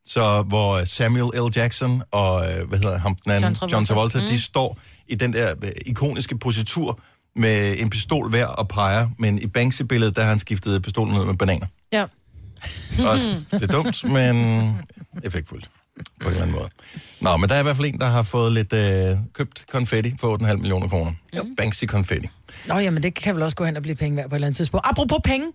Så 0.05 0.41
hvor 0.41 0.85
Samuel 0.85 1.41
L. 1.43 1.51
Jackson 1.55 2.03
og, 2.11 2.35
uh, 2.35 2.69
hvad 2.69 2.79
hedder 2.79 2.97
ham, 2.97 3.15
den 3.15 3.31
anden, 3.31 3.43
John 3.43 3.55
Travolta. 3.55 3.75
John 3.75 3.85
Travolta, 3.85 4.21
mm. 4.21 4.27
De 4.27 4.41
står 4.41 4.79
i 5.07 5.15
den 5.15 5.33
der 5.33 5.53
uh, 5.55 5.69
ikoniske 5.85 6.37
positur 6.37 6.99
med 7.35 7.75
en 7.79 7.89
pistol 7.89 8.29
hver 8.29 8.45
og 8.45 8.67
peger, 8.67 9.09
men 9.19 9.39
i 9.39 9.47
Banksy-billedet, 9.47 10.15
der 10.15 10.21
har 10.21 10.29
han 10.29 10.39
skiftet 10.39 10.81
pistolen 10.83 11.17
ud 11.19 11.25
med 11.25 11.33
bananer. 11.33 11.67
Ja. 11.93 12.05
Også, 13.11 13.45
det 13.51 13.61
er 13.61 13.67
dumt, 13.67 14.03
men 14.03 14.65
effektfuldt 15.23 15.69
på 16.21 16.27
en 16.27 16.27
eller 16.27 16.41
anden 16.41 16.55
måde. 16.55 16.69
Nå, 17.21 17.37
men 17.37 17.49
der 17.49 17.55
er 17.55 17.59
i 17.59 17.63
hvert 17.63 17.75
fald 17.75 17.87
en, 17.87 17.99
der 17.99 18.09
har 18.09 18.23
fået 18.23 18.51
lidt 18.51 18.73
øh, 18.73 19.17
købt 19.33 19.65
konfetti 19.71 20.13
for 20.19 20.37
8,5 20.37 20.55
millioner 20.55 20.87
kroner. 20.87 21.11
Banksy 21.57 21.85
konfetti. 21.85 22.27
Nå, 22.67 22.79
jamen 22.79 23.03
det 23.03 23.13
kan 23.13 23.35
vel 23.35 23.43
også 23.43 23.55
gå 23.55 23.65
hen 23.65 23.77
og 23.77 23.83
blive 23.83 23.95
penge 23.95 24.17
værd 24.17 24.29
på 24.29 24.35
et 24.35 24.37
eller 24.37 24.47
andet 24.47 24.57
tidspunkt. 24.57 24.85
Apropos 24.89 25.19
penge. 25.23 25.51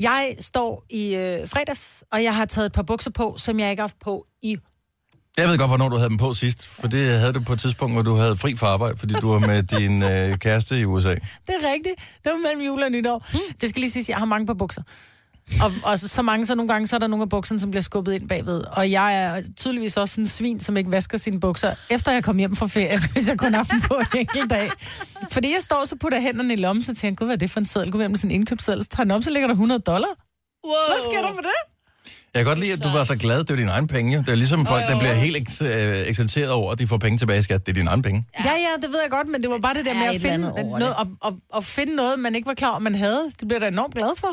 Jeg 0.00 0.36
står 0.38 0.84
i 0.90 1.14
øh, 1.14 1.48
fredags, 1.48 2.04
og 2.12 2.24
jeg 2.24 2.34
har 2.34 2.44
taget 2.44 2.66
et 2.66 2.72
par 2.72 2.82
bukser 2.82 3.10
på, 3.10 3.34
som 3.38 3.60
jeg 3.60 3.70
ikke 3.70 3.80
har 3.80 3.88
haft 3.88 3.98
på 4.04 4.26
i... 4.42 4.56
Jeg 5.36 5.48
ved 5.48 5.58
godt, 5.58 5.70
hvornår 5.70 5.88
du 5.88 5.96
havde 5.96 6.08
dem 6.08 6.18
på 6.18 6.34
sidst, 6.34 6.66
for 6.66 6.88
det 6.88 7.18
havde 7.18 7.32
du 7.32 7.40
på 7.40 7.52
et 7.52 7.60
tidspunkt, 7.60 7.94
hvor 7.94 8.02
du 8.02 8.14
havde 8.14 8.36
fri 8.36 8.56
fra 8.56 8.66
arbejde, 8.66 8.96
fordi 8.96 9.14
du 9.14 9.32
var 9.32 9.38
med 9.38 9.62
din 9.62 10.02
øh, 10.02 10.38
kæreste 10.38 10.80
i 10.80 10.84
USA. 10.84 11.14
Det 11.14 11.20
er 11.48 11.72
rigtigt. 11.72 11.94
Det 12.24 12.32
var 12.32 12.38
mellem 12.38 12.66
jul 12.66 12.82
og 12.82 12.90
nytår. 12.90 13.26
Hmm. 13.30 13.40
Det 13.60 13.68
skal 13.68 13.80
lige 13.80 13.90
sige, 13.90 14.02
at 14.02 14.08
jeg 14.08 14.16
har 14.16 14.24
mange 14.24 14.46
par 14.46 14.54
bukser. 14.54 14.82
Og, 15.62 15.72
og 15.84 15.98
så, 15.98 16.08
så 16.08 16.22
mange, 16.22 16.46
så 16.46 16.54
nogle 16.54 16.72
gange, 16.72 16.86
så 16.86 16.96
er 16.96 17.00
der 17.00 17.06
nogle 17.06 17.22
af 17.22 17.28
bukserne, 17.28 17.60
som 17.60 17.70
bliver 17.70 17.82
skubbet 17.82 18.12
ind 18.12 18.28
bagved. 18.28 18.62
Og 18.72 18.90
jeg 18.90 19.22
er 19.22 19.42
tydeligvis 19.56 19.96
også 19.96 20.12
sådan 20.14 20.24
en 20.24 20.28
svin, 20.28 20.60
som 20.60 20.76
ikke 20.76 20.90
vasker 20.90 21.18
sine 21.18 21.40
bukser, 21.40 21.74
efter 21.90 22.12
jeg 22.12 22.24
kom 22.24 22.36
hjem 22.36 22.56
fra 22.56 22.66
ferie, 22.66 23.00
hvis 23.12 23.28
jeg 23.28 23.38
kun 23.38 23.52
dem 23.54 23.64
på 23.88 23.94
en 23.94 24.18
enkelt 24.18 24.50
dag. 24.50 24.70
Fordi 25.30 25.52
jeg 25.52 25.62
står 25.62 25.84
så 25.84 25.96
putter 25.96 26.20
hænderne 26.20 26.52
i 26.54 26.56
lommen, 26.56 26.82
så 26.82 26.86
tænker 26.94 27.08
jeg, 27.08 27.16
gud, 27.16 27.26
hvad 27.26 27.34
er 27.34 27.38
det 27.38 27.50
for 27.50 27.60
en 27.60 27.66
seddel? 27.66 27.90
Gud, 27.92 27.98
hvad 27.98 28.06
er 28.06 28.10
det 28.10 28.18
sådan 28.20 28.30
en 28.30 28.34
indkøbsseddel? 28.40 28.82
Så 28.82 28.88
tager 28.88 29.04
den 29.04 29.10
op, 29.10 29.22
så 29.22 29.30
ligger 29.30 29.46
der 29.46 29.54
100 29.54 29.80
dollar. 29.80 30.08
Wow. 30.64 30.74
Hvad 30.88 31.12
sker 31.12 31.22
der 31.28 31.34
for 31.34 31.40
det? 31.42 31.58
Jeg 32.34 32.40
kan 32.40 32.46
godt 32.46 32.58
lide, 32.58 32.72
at 32.72 32.84
du 32.84 32.88
var 32.88 33.04
så 33.04 33.16
glad. 33.16 33.38
Det 33.38 33.50
er 33.50 33.56
dine 33.56 33.70
egne 33.70 33.86
penge. 33.86 34.18
Det 34.18 34.28
er 34.28 34.34
ligesom 34.34 34.66
folk, 34.66 34.82
der 34.88 34.98
bliver 34.98 35.12
helt 35.14 35.48
eks- 35.48 35.64
øh, 35.64 36.08
eksalteret 36.08 36.50
over, 36.50 36.72
at 36.72 36.78
de 36.78 36.86
får 36.86 36.98
penge 36.98 37.18
tilbage 37.18 37.38
i 37.38 37.42
skat. 37.42 37.66
Det 37.66 37.72
er 37.72 37.74
dine 37.74 37.90
egne 37.90 38.02
penge. 38.02 38.24
Ja, 38.44 38.50
ja, 38.52 38.68
det 38.82 38.88
ved 38.92 39.00
jeg 39.02 39.10
godt, 39.10 39.28
men 39.28 39.42
det 39.42 39.50
var 39.50 39.58
bare 39.58 39.74
det 39.74 39.84
der 39.86 39.94
med 39.94 40.02
at 40.14 40.20
finde 40.20 40.38
noget, 40.78 40.94
at, 41.00 41.06
at, 41.26 41.32
at 41.56 41.64
finde 41.64 41.94
noget, 41.96 42.18
man 42.18 42.34
ikke 42.34 42.46
var 42.46 42.54
klar 42.54 42.70
over, 42.70 42.78
man 42.78 42.94
havde. 42.94 43.30
Det 43.40 43.48
bliver 43.48 43.54
jeg 43.54 43.60
da 43.60 43.66
enormt 43.68 43.94
glad 43.94 44.10
for. 44.16 44.28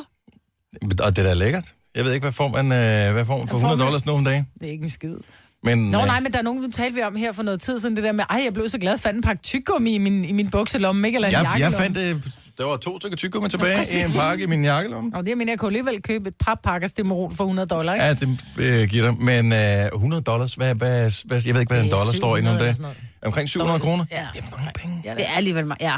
Og 0.84 1.16
det 1.16 1.18
er 1.18 1.24
da 1.24 1.34
lækkert. 1.34 1.64
Jeg 1.96 2.06
ved 2.06 2.14
ikke, 2.14 2.24
hvad 2.24 2.32
får 2.32 2.48
man, 2.48 2.66
øh, 2.66 3.14
hvad 3.14 3.26
får 3.26 3.38
man 3.38 3.48
for 3.48 3.56
Hvad 3.56 3.62
får 3.62 3.68
100 3.68 3.78
man? 3.78 3.86
dollars 3.86 4.06
nu 4.06 4.12
om 4.14 4.24
dagen? 4.26 4.48
Det 4.60 4.68
er 4.68 4.72
ikke 4.72 4.84
en 4.84 4.90
skid. 4.90 5.16
Men, 5.64 5.78
Nå 5.78 6.00
øh, 6.00 6.06
nej, 6.06 6.20
men 6.20 6.32
der 6.32 6.38
er 6.40 6.44
nogen, 6.44 6.64
der 6.64 6.70
talte 6.72 6.96
vi 6.96 7.02
om 7.02 7.16
her 7.16 7.32
for 7.32 7.44
noget 7.44 7.60
tid 7.62 7.80
siden, 7.80 7.96
det 7.96 8.04
der 8.04 8.12
med, 8.12 8.24
ej, 8.30 8.42
jeg 8.46 8.54
blev 8.54 8.70
så 8.70 8.78
glad, 8.78 8.98
fandt 8.98 9.18
en 9.18 9.24
pakke 9.24 9.42
tyggegummi 9.42 9.96
i 9.96 9.98
min, 9.98 10.26
i 10.26 10.32
min 10.32 10.50
bukselomme, 10.50 11.08
ikke? 11.08 11.16
Eller 11.16 11.30
jeg, 11.30 11.56
jeg 11.60 11.74
fandt, 11.74 11.98
øh, 11.98 12.22
der 12.58 12.66
var 12.66 12.78
to 12.78 13.00
stykker 13.00 13.18
tyggegummi 13.18 13.50
tilbage 13.50 14.00
i 14.00 14.04
en 14.04 14.12
pakke 14.12 14.44
i 14.44 14.48
min 14.48 14.64
jakkelomme. 14.64 15.12
Og 15.16 15.26
det 15.26 15.38
mener, 15.38 15.52
jeg 15.52 15.60
kunne 15.60 15.70
alligevel 15.70 16.02
købe 16.02 16.28
et 16.30 16.36
par 16.40 16.60
pakker 16.64 16.88
stemmerol 16.88 17.36
for 17.36 17.44
100 17.44 17.68
dollar, 17.68 17.94
ikke? 17.94 18.06
Ja, 18.06 18.14
det 18.14 18.40
øh, 18.58 18.90
giver 18.90 19.12
dig. 19.12 19.24
Men 19.24 19.54
øh, 19.54 19.86
100 19.94 20.22
dollars, 20.24 20.54
hvad, 20.54 20.76
hvad, 20.76 21.12
hvad, 21.26 21.42
jeg 21.46 21.54
ved 21.54 21.62
ikke, 21.62 21.74
hvad 21.74 21.84
en 21.84 21.92
dollar 21.92 22.14
står 22.14 22.38
i 22.38 22.42
nu 22.42 22.50
om 22.50 22.56
700 22.56 22.56
eller 22.56 22.64
dagen. 22.64 22.76
sådan 22.76 22.82
noget. 22.82 22.98
Omkring 23.26 23.50
700 23.50 23.80
kroner? 23.80 24.06
Ja. 24.12 24.28
Det 24.34 24.44
er 24.44 24.58
mange 24.58 24.72
penge. 24.76 25.02
Det 25.04 25.12
er 25.30 25.36
alligevel 25.36 25.66
meget. 25.68 25.82
Ja. 25.82 25.98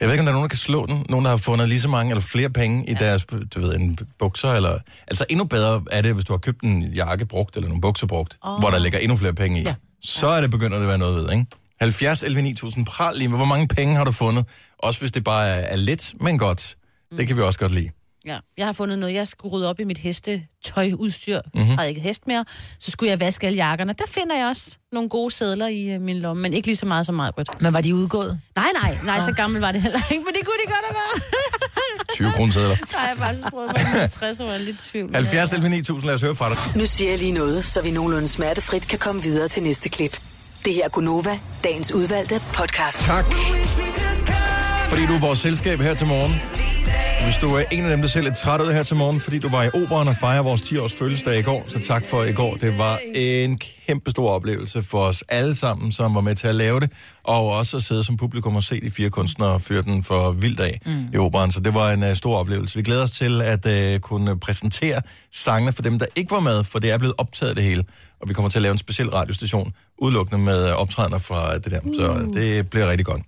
Jeg 0.00 0.08
ved 0.08 0.14
ikke, 0.14 0.20
om 0.20 0.26
der 0.26 0.32
er 0.32 0.34
nogen, 0.34 0.44
der 0.44 0.48
kan 0.48 0.58
slå 0.58 0.86
den. 0.86 1.06
Nogen, 1.08 1.24
der 1.24 1.30
har 1.30 1.36
fundet 1.36 1.68
lige 1.68 1.80
så 1.80 1.88
mange 1.88 2.10
eller 2.10 2.20
flere 2.20 2.50
penge 2.50 2.88
i 2.88 2.92
ja. 2.92 2.98
deres, 2.98 3.24
du 3.24 3.60
ved, 3.60 3.76
en 3.76 3.98
bukser. 4.18 4.52
Eller... 4.52 4.78
Altså 5.06 5.24
endnu 5.28 5.44
bedre 5.44 5.82
er 5.90 6.02
det, 6.02 6.14
hvis 6.14 6.24
du 6.24 6.32
har 6.32 6.38
købt 6.38 6.62
en 6.62 6.82
jakke 6.82 7.26
brugt, 7.26 7.56
eller 7.56 7.68
nogle 7.68 7.80
bukser 7.80 8.06
brugt, 8.06 8.36
oh. 8.42 8.60
hvor 8.60 8.70
der 8.70 8.78
ligger 8.78 8.98
endnu 8.98 9.16
flere 9.16 9.34
penge 9.34 9.60
i. 9.60 9.62
Ja. 9.62 9.74
Så 10.02 10.26
er 10.26 10.40
det 10.40 10.50
begynder 10.50 10.76
det 10.76 10.84
at 10.84 10.88
være 10.88 10.98
noget 10.98 11.16
ved, 11.16 11.32
ikke? 11.32 11.46
70 11.80 12.22
11 12.22 12.42
9000 12.42 12.86
pral 12.86 13.16
lige 13.16 13.28
med, 13.28 13.36
hvor 13.38 13.46
mange 13.46 13.68
penge 13.68 13.96
har 13.96 14.04
du 14.04 14.12
fundet? 14.12 14.44
Også 14.78 15.00
hvis 15.00 15.12
det 15.12 15.24
bare 15.24 15.48
er, 15.48 15.60
er 15.60 15.76
lidt, 15.76 16.14
men 16.20 16.38
godt. 16.38 16.76
Det 17.16 17.26
kan 17.26 17.36
vi 17.36 17.42
også 17.42 17.58
godt 17.58 17.72
lide. 17.72 17.90
Ja, 18.26 18.38
jeg 18.56 18.66
har 18.66 18.72
fundet 18.72 18.98
noget. 18.98 19.14
Jeg 19.14 19.28
skulle 19.28 19.52
rydde 19.52 19.68
op 19.68 19.80
i 19.80 19.84
mit 19.84 19.98
hestetøjudstyr. 19.98 21.40
Mhm. 21.44 21.50
Mm-hmm. 21.54 21.68
Jeg 21.70 21.76
havde 21.76 21.88
ikke 21.88 22.00
hest 22.00 22.26
mere. 22.26 22.44
Så 22.80 22.90
skulle 22.90 23.10
jeg 23.10 23.20
vaske 23.20 23.46
alle 23.46 23.56
jakkerne. 23.56 23.92
Der 23.98 24.04
finder 24.08 24.36
jeg 24.36 24.46
også 24.46 24.76
nogle 24.92 25.08
gode 25.08 25.30
sædler 25.34 25.66
i 25.66 25.96
uh, 25.96 26.02
min 26.02 26.18
lomme, 26.18 26.42
men 26.42 26.52
ikke 26.52 26.66
lige 26.68 26.76
så 26.76 26.86
meget 26.86 27.06
som 27.06 27.14
mig, 27.14 27.32
Britt. 27.34 27.62
Men 27.62 27.72
var 27.74 27.80
de 27.80 27.94
udgået? 27.94 28.40
Nej, 28.56 28.68
nej, 28.82 28.96
nej, 29.04 29.20
så 29.20 29.32
gammel 29.32 29.60
var 29.60 29.72
det 29.72 29.82
heller 29.82 30.00
ikke, 30.10 30.24
men 30.24 30.34
det 30.34 30.44
kunne 30.44 30.56
det 30.64 30.66
godt 30.74 30.84
have 30.88 30.96
været. 30.96 31.22
20 32.16 32.32
kroner 32.32 32.52
sædler. 32.52 32.76
Nej, 32.92 33.02
jeg 33.02 33.08
har 33.08 33.14
faktisk 33.26 33.46
prøvet 33.50 33.72
mig 33.76 33.86
50 33.86 34.40
og 34.40 34.46
var 34.46 34.58
lidt 34.58 34.86
i 34.86 34.90
tvivl. 34.90 35.14
70 35.14 35.52
11 35.52 35.68
9000, 35.68 36.06
lad 36.06 36.14
os 36.14 36.22
høre 36.22 36.34
fra 36.34 36.48
dig. 36.50 36.58
Nu 36.76 36.86
siger 36.86 37.10
jeg 37.10 37.18
lige 37.18 37.32
noget, 37.32 37.64
så 37.64 37.82
vi 37.82 37.90
nogenlunde 37.90 38.28
smertefrit 38.28 38.88
kan 38.88 38.98
komme 38.98 39.22
videre 39.22 39.48
til 39.48 39.62
næste 39.62 39.88
klip. 39.88 40.20
Det 40.64 40.74
her 40.74 40.84
er 40.84 40.88
Gunova, 40.88 41.38
dagens 41.64 41.92
udvalgte 41.92 42.42
podcast. 42.54 43.00
Tak. 43.00 43.24
Fordi 44.88 45.06
du 45.06 45.12
er 45.12 45.20
vores 45.20 45.38
selskab 45.38 45.78
her 45.78 45.94
til 45.94 46.06
morgen. 46.06 46.55
Hvis 47.24 47.36
du 47.40 47.54
er 47.54 47.62
en 47.70 47.84
af 47.84 47.90
dem, 47.90 48.00
der 48.00 48.08
ser 48.08 48.20
lidt 48.22 48.36
træt 48.36 48.60
ud 48.60 48.72
her 48.72 48.82
til 48.82 48.96
morgen, 48.96 49.20
fordi 49.20 49.38
du 49.38 49.48
var 49.48 49.62
i 49.62 49.68
operan 49.68 50.08
og 50.08 50.16
fejrer 50.16 50.42
vores 50.42 50.62
10-års 50.62 50.92
fødselsdag 50.92 51.38
i 51.38 51.42
går, 51.42 51.64
så 51.68 51.80
tak 51.86 52.04
for 52.04 52.24
i 52.24 52.32
går. 52.32 52.54
Det 52.54 52.78
var 52.78 53.00
en 53.14 53.58
kæmpe 53.86 54.10
stor 54.10 54.30
oplevelse 54.30 54.82
for 54.82 54.98
os 54.98 55.24
alle 55.28 55.54
sammen, 55.54 55.92
som 55.92 56.14
var 56.14 56.20
med 56.20 56.34
til 56.34 56.48
at 56.48 56.54
lave 56.54 56.80
det, 56.80 56.90
og 57.24 57.48
også 57.48 57.76
at 57.76 57.82
sidde 57.82 58.04
som 58.04 58.16
publikum 58.16 58.56
og 58.56 58.62
se 58.62 58.80
de 58.80 58.90
fire 58.90 59.10
kunstnere 59.10 59.60
føre 59.60 59.82
den 59.82 60.02
for 60.04 60.30
vildt 60.30 60.60
af 60.60 60.80
mm. 60.86 61.06
i 61.14 61.16
operan. 61.16 61.52
Så 61.52 61.60
det 61.60 61.74
var 61.74 61.90
en 61.92 62.02
uh, 62.02 62.14
stor 62.14 62.36
oplevelse. 62.36 62.76
Vi 62.76 62.82
glæder 62.82 63.02
os 63.02 63.10
til 63.10 63.42
at 63.42 63.94
uh, 63.94 64.00
kunne 64.00 64.38
præsentere 64.38 65.00
sangene 65.32 65.72
for 65.72 65.82
dem, 65.82 65.98
der 65.98 66.06
ikke 66.16 66.30
var 66.30 66.40
med, 66.40 66.64
for 66.64 66.78
det 66.78 66.90
er 66.90 66.98
blevet 66.98 67.14
optaget 67.18 67.56
det 67.56 67.64
hele. 67.64 67.84
Og 68.20 68.28
vi 68.28 68.34
kommer 68.34 68.48
til 68.48 68.58
at 68.58 68.62
lave 68.62 68.72
en 68.72 68.78
speciel 68.78 69.08
radiostation, 69.10 69.72
udelukkende 69.98 70.42
med 70.42 70.70
uh, 70.70 70.76
optrædener 70.76 71.18
fra 71.18 71.58
det 71.58 71.70
der. 71.72 71.80
Så 71.98 72.30
det 72.34 72.70
bliver 72.70 72.90
rigtig 72.90 73.06
godt. 73.06 73.22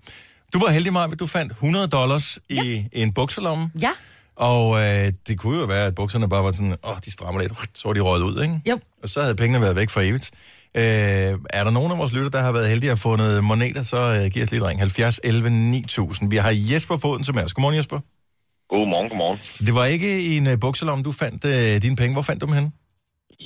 Du 0.54 0.58
var 0.58 0.70
heldig, 0.70 0.92
Maja, 0.92 1.06
du 1.06 1.26
fandt 1.26 1.52
100 1.52 1.88
dollars 1.88 2.38
i, 2.48 2.54
ja. 2.54 2.62
i 2.92 3.02
en 3.02 3.12
bukselomme. 3.12 3.70
Ja. 3.82 3.90
Og 4.36 4.64
øh, 4.82 5.12
det 5.28 5.38
kunne 5.38 5.58
jo 5.58 5.66
være, 5.66 5.86
at 5.86 5.94
bukserne 5.94 6.28
bare 6.28 6.44
var 6.44 6.52
sådan, 6.52 6.74
åh, 6.88 6.96
de 7.04 7.10
strammer 7.12 7.40
lidt, 7.40 7.52
så 7.74 7.88
var 7.88 7.92
de 7.92 8.00
røget 8.00 8.22
ud, 8.22 8.42
ikke? 8.42 8.60
Jo. 8.70 8.76
Og 9.02 9.08
så 9.08 9.20
havde 9.22 9.36
pengene 9.36 9.60
været 9.60 9.76
væk 9.76 9.90
for 9.90 10.00
evigt. 10.00 10.30
Øh, 10.76 10.82
er 11.58 11.62
der 11.64 11.70
nogen 11.70 11.92
af 11.92 11.98
vores 11.98 12.12
lytter, 12.12 12.30
der 12.30 12.42
har 12.46 12.52
været 12.52 12.68
heldige 12.68 12.90
at 12.90 12.96
have 12.98 13.06
fundet 13.08 13.44
moneter, 13.44 13.82
så 13.82 14.00
øh, 14.16 14.24
giv 14.32 14.42
os 14.42 14.50
lige 14.50 14.62
et 14.62 14.68
ring. 14.68 14.80
70 14.80 15.20
11 15.24 15.50
9000. 15.50 16.30
Vi 16.30 16.36
har 16.36 16.52
Jesper 16.72 16.96
på 17.04 17.08
den 17.16 17.24
som 17.24 17.36
er 17.38 17.44
os. 17.44 17.54
Godmorgen, 17.54 17.76
Jesper. 17.76 17.98
Godmorgen, 18.72 19.08
godmorgen. 19.08 19.38
Så 19.52 19.64
det 19.64 19.74
var 19.74 19.84
ikke 19.84 20.10
i 20.28 20.36
en 20.36 20.46
øh, 20.52 20.60
bukselomme, 20.60 21.02
du 21.08 21.12
fandt 21.22 21.44
øh, 21.52 21.82
dine 21.84 21.96
penge. 21.96 22.12
Hvor 22.16 22.26
fandt 22.28 22.40
du 22.42 22.46
dem 22.46 22.54
henne? 22.58 22.70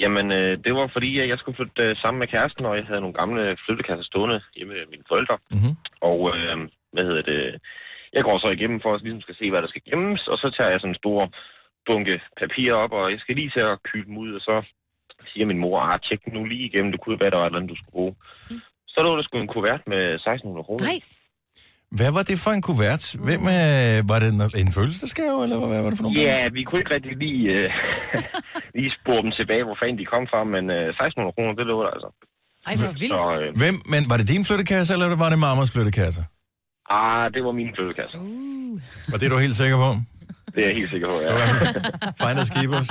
Jamen, 0.03 0.27
øh, 0.39 0.53
det 0.65 0.73
var 0.79 0.87
fordi, 0.97 1.11
at 1.23 1.29
jeg 1.33 1.39
skulle 1.39 1.57
flytte 1.59 1.83
øh, 1.85 1.93
sammen 2.03 2.19
med 2.23 2.29
kæresten, 2.35 2.65
og 2.69 2.75
jeg 2.79 2.85
havde 2.89 3.03
nogle 3.05 3.17
gamle 3.21 3.43
flyttekasser 3.65 4.05
stående 4.11 4.39
hjemme 4.57 4.73
med 4.79 4.87
mine 4.95 5.05
forældre. 5.11 5.37
Mm-hmm. 5.55 5.75
Og 6.11 6.19
øh, 6.35 6.57
hvad 6.93 7.05
hedder 7.09 7.25
det? 7.33 7.43
Jeg 8.17 8.23
går 8.27 8.37
så 8.39 8.49
igennem 8.57 8.81
for 8.85 8.91
at 8.95 9.03
ligesom 9.03 9.25
skal 9.27 9.37
se, 9.41 9.47
hvad 9.51 9.63
der 9.63 9.71
skal 9.73 9.87
gemmes, 9.89 10.23
og 10.33 10.37
så 10.43 10.47
tager 10.57 10.71
jeg 10.73 10.81
sådan 10.81 10.95
en 10.95 11.03
stor 11.03 11.21
bunke 11.87 12.15
papir 12.41 12.71
op, 12.83 12.93
og 12.99 13.05
jeg 13.13 13.21
skal 13.21 13.35
lige 13.37 13.53
til 13.55 13.65
at 13.71 13.83
kyle 13.89 14.07
dem 14.09 14.17
ud, 14.25 14.31
og 14.39 14.43
så 14.49 14.57
siger 15.33 15.47
min 15.51 15.63
mor, 15.65 15.77
ah, 15.89 15.99
tjek 16.07 16.21
nu 16.37 16.41
lige 16.53 16.65
igennem, 16.69 16.93
det 16.93 17.01
kunne 17.01 17.21
være, 17.23 17.33
der 17.33 17.41
var 17.41 17.47
et 17.47 17.51
eller 17.51 17.61
andet, 17.61 17.73
du 17.75 17.79
skulle 17.81 17.97
bruge. 17.99 18.15
Så 18.93 18.99
lå 19.05 19.11
der 19.17 19.23
sgu 19.23 19.35
en 19.39 19.55
kuvert 19.57 19.83
med 19.93 20.03
1600 20.15 20.65
kroner. 20.67 20.85
Nej. 20.91 21.01
Hvad 21.99 22.11
var 22.17 22.23
det 22.31 22.39
for 22.45 22.53
en 22.59 22.65
kuvert? 22.69 23.05
Hvem, 23.27 23.43
øh, 23.57 23.97
var 24.11 24.19
det 24.23 24.29
en, 24.35 24.41
en 24.63 24.71
fødselsdagsgave, 24.77 25.39
eller 25.45 25.59
hvad 25.71 25.81
var 25.85 25.91
det 25.91 25.99
for 25.99 26.05
nogle 26.05 26.17
penge? 26.17 26.33
Ja, 26.33 26.49
vi 26.57 26.63
kunne 26.65 26.81
ikke 26.83 26.95
rigtig 26.97 27.15
lige, 27.25 27.43
øh, 27.57 27.69
lige 28.79 28.93
spore 28.99 29.21
dem 29.25 29.33
tilbage, 29.39 29.65
hvor 29.67 29.77
fanden 29.81 29.99
de 30.03 30.07
kom 30.15 30.25
fra, 30.33 30.41
men 30.55 30.65
øh, 30.77 30.89
1600 30.89 31.35
kroner, 31.37 31.53
det 31.59 31.67
lå 31.73 31.77
der 31.85 31.93
altså. 31.97 32.11
Ej, 32.69 32.75
hvor 32.81 32.93
vildt. 33.03 33.23
Så, 33.23 33.33
øh, 33.41 33.49
Hvem, 33.63 33.77
men 33.93 34.03
var 34.11 34.17
det 34.21 34.27
din 34.35 34.45
flyttekasse, 34.49 34.91
eller 34.95 35.07
var 35.25 35.31
det 35.33 35.39
mammas 35.47 35.71
flyttekasse? 35.75 36.23
Ah, 36.91 37.31
det 37.35 37.45
var 37.45 37.53
min 37.53 37.69
flyttekasse. 37.77 38.17
Og 39.13 39.21
det 39.21 39.25
er 39.27 39.31
du 39.31 39.39
helt 39.39 39.55
sikker 39.63 39.77
på? 39.77 39.91
Det 40.55 40.63
er 40.65 40.67
jeg 40.69 40.77
helt 40.77 40.91
sikker 40.91 41.09
på, 41.09 41.17
ja. 41.21 41.33
Finders 42.23 42.51
keepers. 42.51 42.87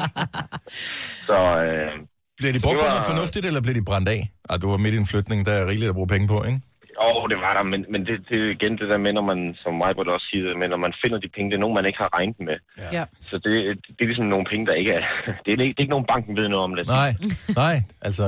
Så, 1.30 1.38
øh, 1.66 1.92
Bliver 2.38 2.54
de 2.54 2.60
brugt 2.66 2.76
Det 2.78 2.82
på 2.82 2.86
var- 2.86 2.94
noget 2.96 3.06
fornuftigt, 3.12 3.46
eller 3.46 3.62
bliver 3.62 3.74
de 3.80 3.86
brændt 3.86 4.10
af? 4.10 4.22
Ah, 4.50 4.62
du 4.62 4.70
var 4.70 4.78
midt 4.78 4.96
i 4.96 4.98
en 4.98 5.06
flytning, 5.14 5.46
der 5.46 5.52
er 5.52 5.66
rigeligt 5.68 5.90
at 5.90 5.96
bruge 5.96 6.08
penge 6.08 6.28
på, 6.28 6.44
ikke? 6.50 6.62
åh, 7.08 7.24
det 7.32 7.38
var 7.46 7.54
der, 7.58 7.64
men, 7.74 7.82
men 7.94 8.02
det, 8.08 8.16
det 8.30 8.38
er 8.44 8.48
igen 8.58 8.74
det 8.82 8.88
der 8.92 9.00
med, 9.06 9.12
når 9.18 9.26
man, 9.32 9.40
som 9.64 9.74
mig 9.82 9.92
også 10.16 10.28
siger, 10.32 10.58
men 10.62 10.68
når 10.74 10.80
man 10.86 10.94
finder 11.04 11.18
de 11.24 11.30
penge, 11.36 11.48
det 11.52 11.56
er 11.60 11.64
nogen, 11.66 11.76
man 11.80 11.86
ikke 11.90 12.00
har 12.06 12.12
regnet 12.18 12.40
med. 12.50 12.58
Ja. 12.98 13.04
Så 13.30 13.36
det, 13.46 13.52
det 13.96 14.02
er 14.06 14.10
ligesom 14.12 14.26
nogle 14.34 14.46
penge, 14.52 14.64
der 14.70 14.74
ikke 14.82 14.92
er... 15.00 15.04
Det 15.46 15.50
er, 15.54 15.58
ikke, 15.64 15.74
det 15.76 15.80
er 15.80 15.86
ikke 15.86 15.96
nogen 15.98 16.10
banken 16.14 16.34
ved 16.40 16.48
noget 16.54 16.64
om 16.70 16.74
det. 16.78 16.84
Nej, 16.88 17.12
nej, 17.64 17.76
altså... 18.08 18.24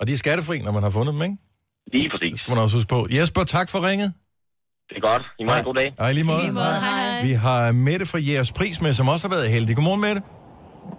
Og 0.00 0.06
de 0.06 0.12
er 0.12 0.16
skattefri, 0.24 0.56
når 0.66 0.72
man 0.76 0.82
har 0.86 0.90
fundet 0.98 1.12
dem, 1.14 1.22
ikke? 1.22 1.36
Lige 1.94 2.08
præcis. 2.12 2.30
Det 2.32 2.40
skal 2.40 2.50
man 2.54 2.62
også 2.64 2.76
huske 2.76 2.88
på. 2.96 3.00
Jesper, 3.16 3.44
tak 3.56 3.68
for 3.72 3.78
ringet. 3.88 4.10
Det 4.88 4.96
er 5.00 5.04
godt. 5.10 5.22
I 5.40 5.44
må 5.44 5.50
have 5.50 5.58
en 5.64 5.68
god 5.70 5.74
dag. 5.82 5.88
Hej, 6.02 6.12
lige 6.18 6.26
måde. 6.30 6.40
Lige 6.40 6.52
måde, 6.60 6.74
hej, 6.86 6.96
hej. 7.10 7.22
Vi 7.28 7.32
har 7.46 7.60
Mette 7.86 8.06
fra 8.12 8.18
Jægers 8.28 8.52
Pris 8.58 8.76
med, 8.84 8.92
som 8.98 9.06
også 9.14 9.24
har 9.28 9.32
været 9.36 9.48
heldig. 9.54 9.72
Godmorgen, 9.76 10.02
Mette. 10.06 10.20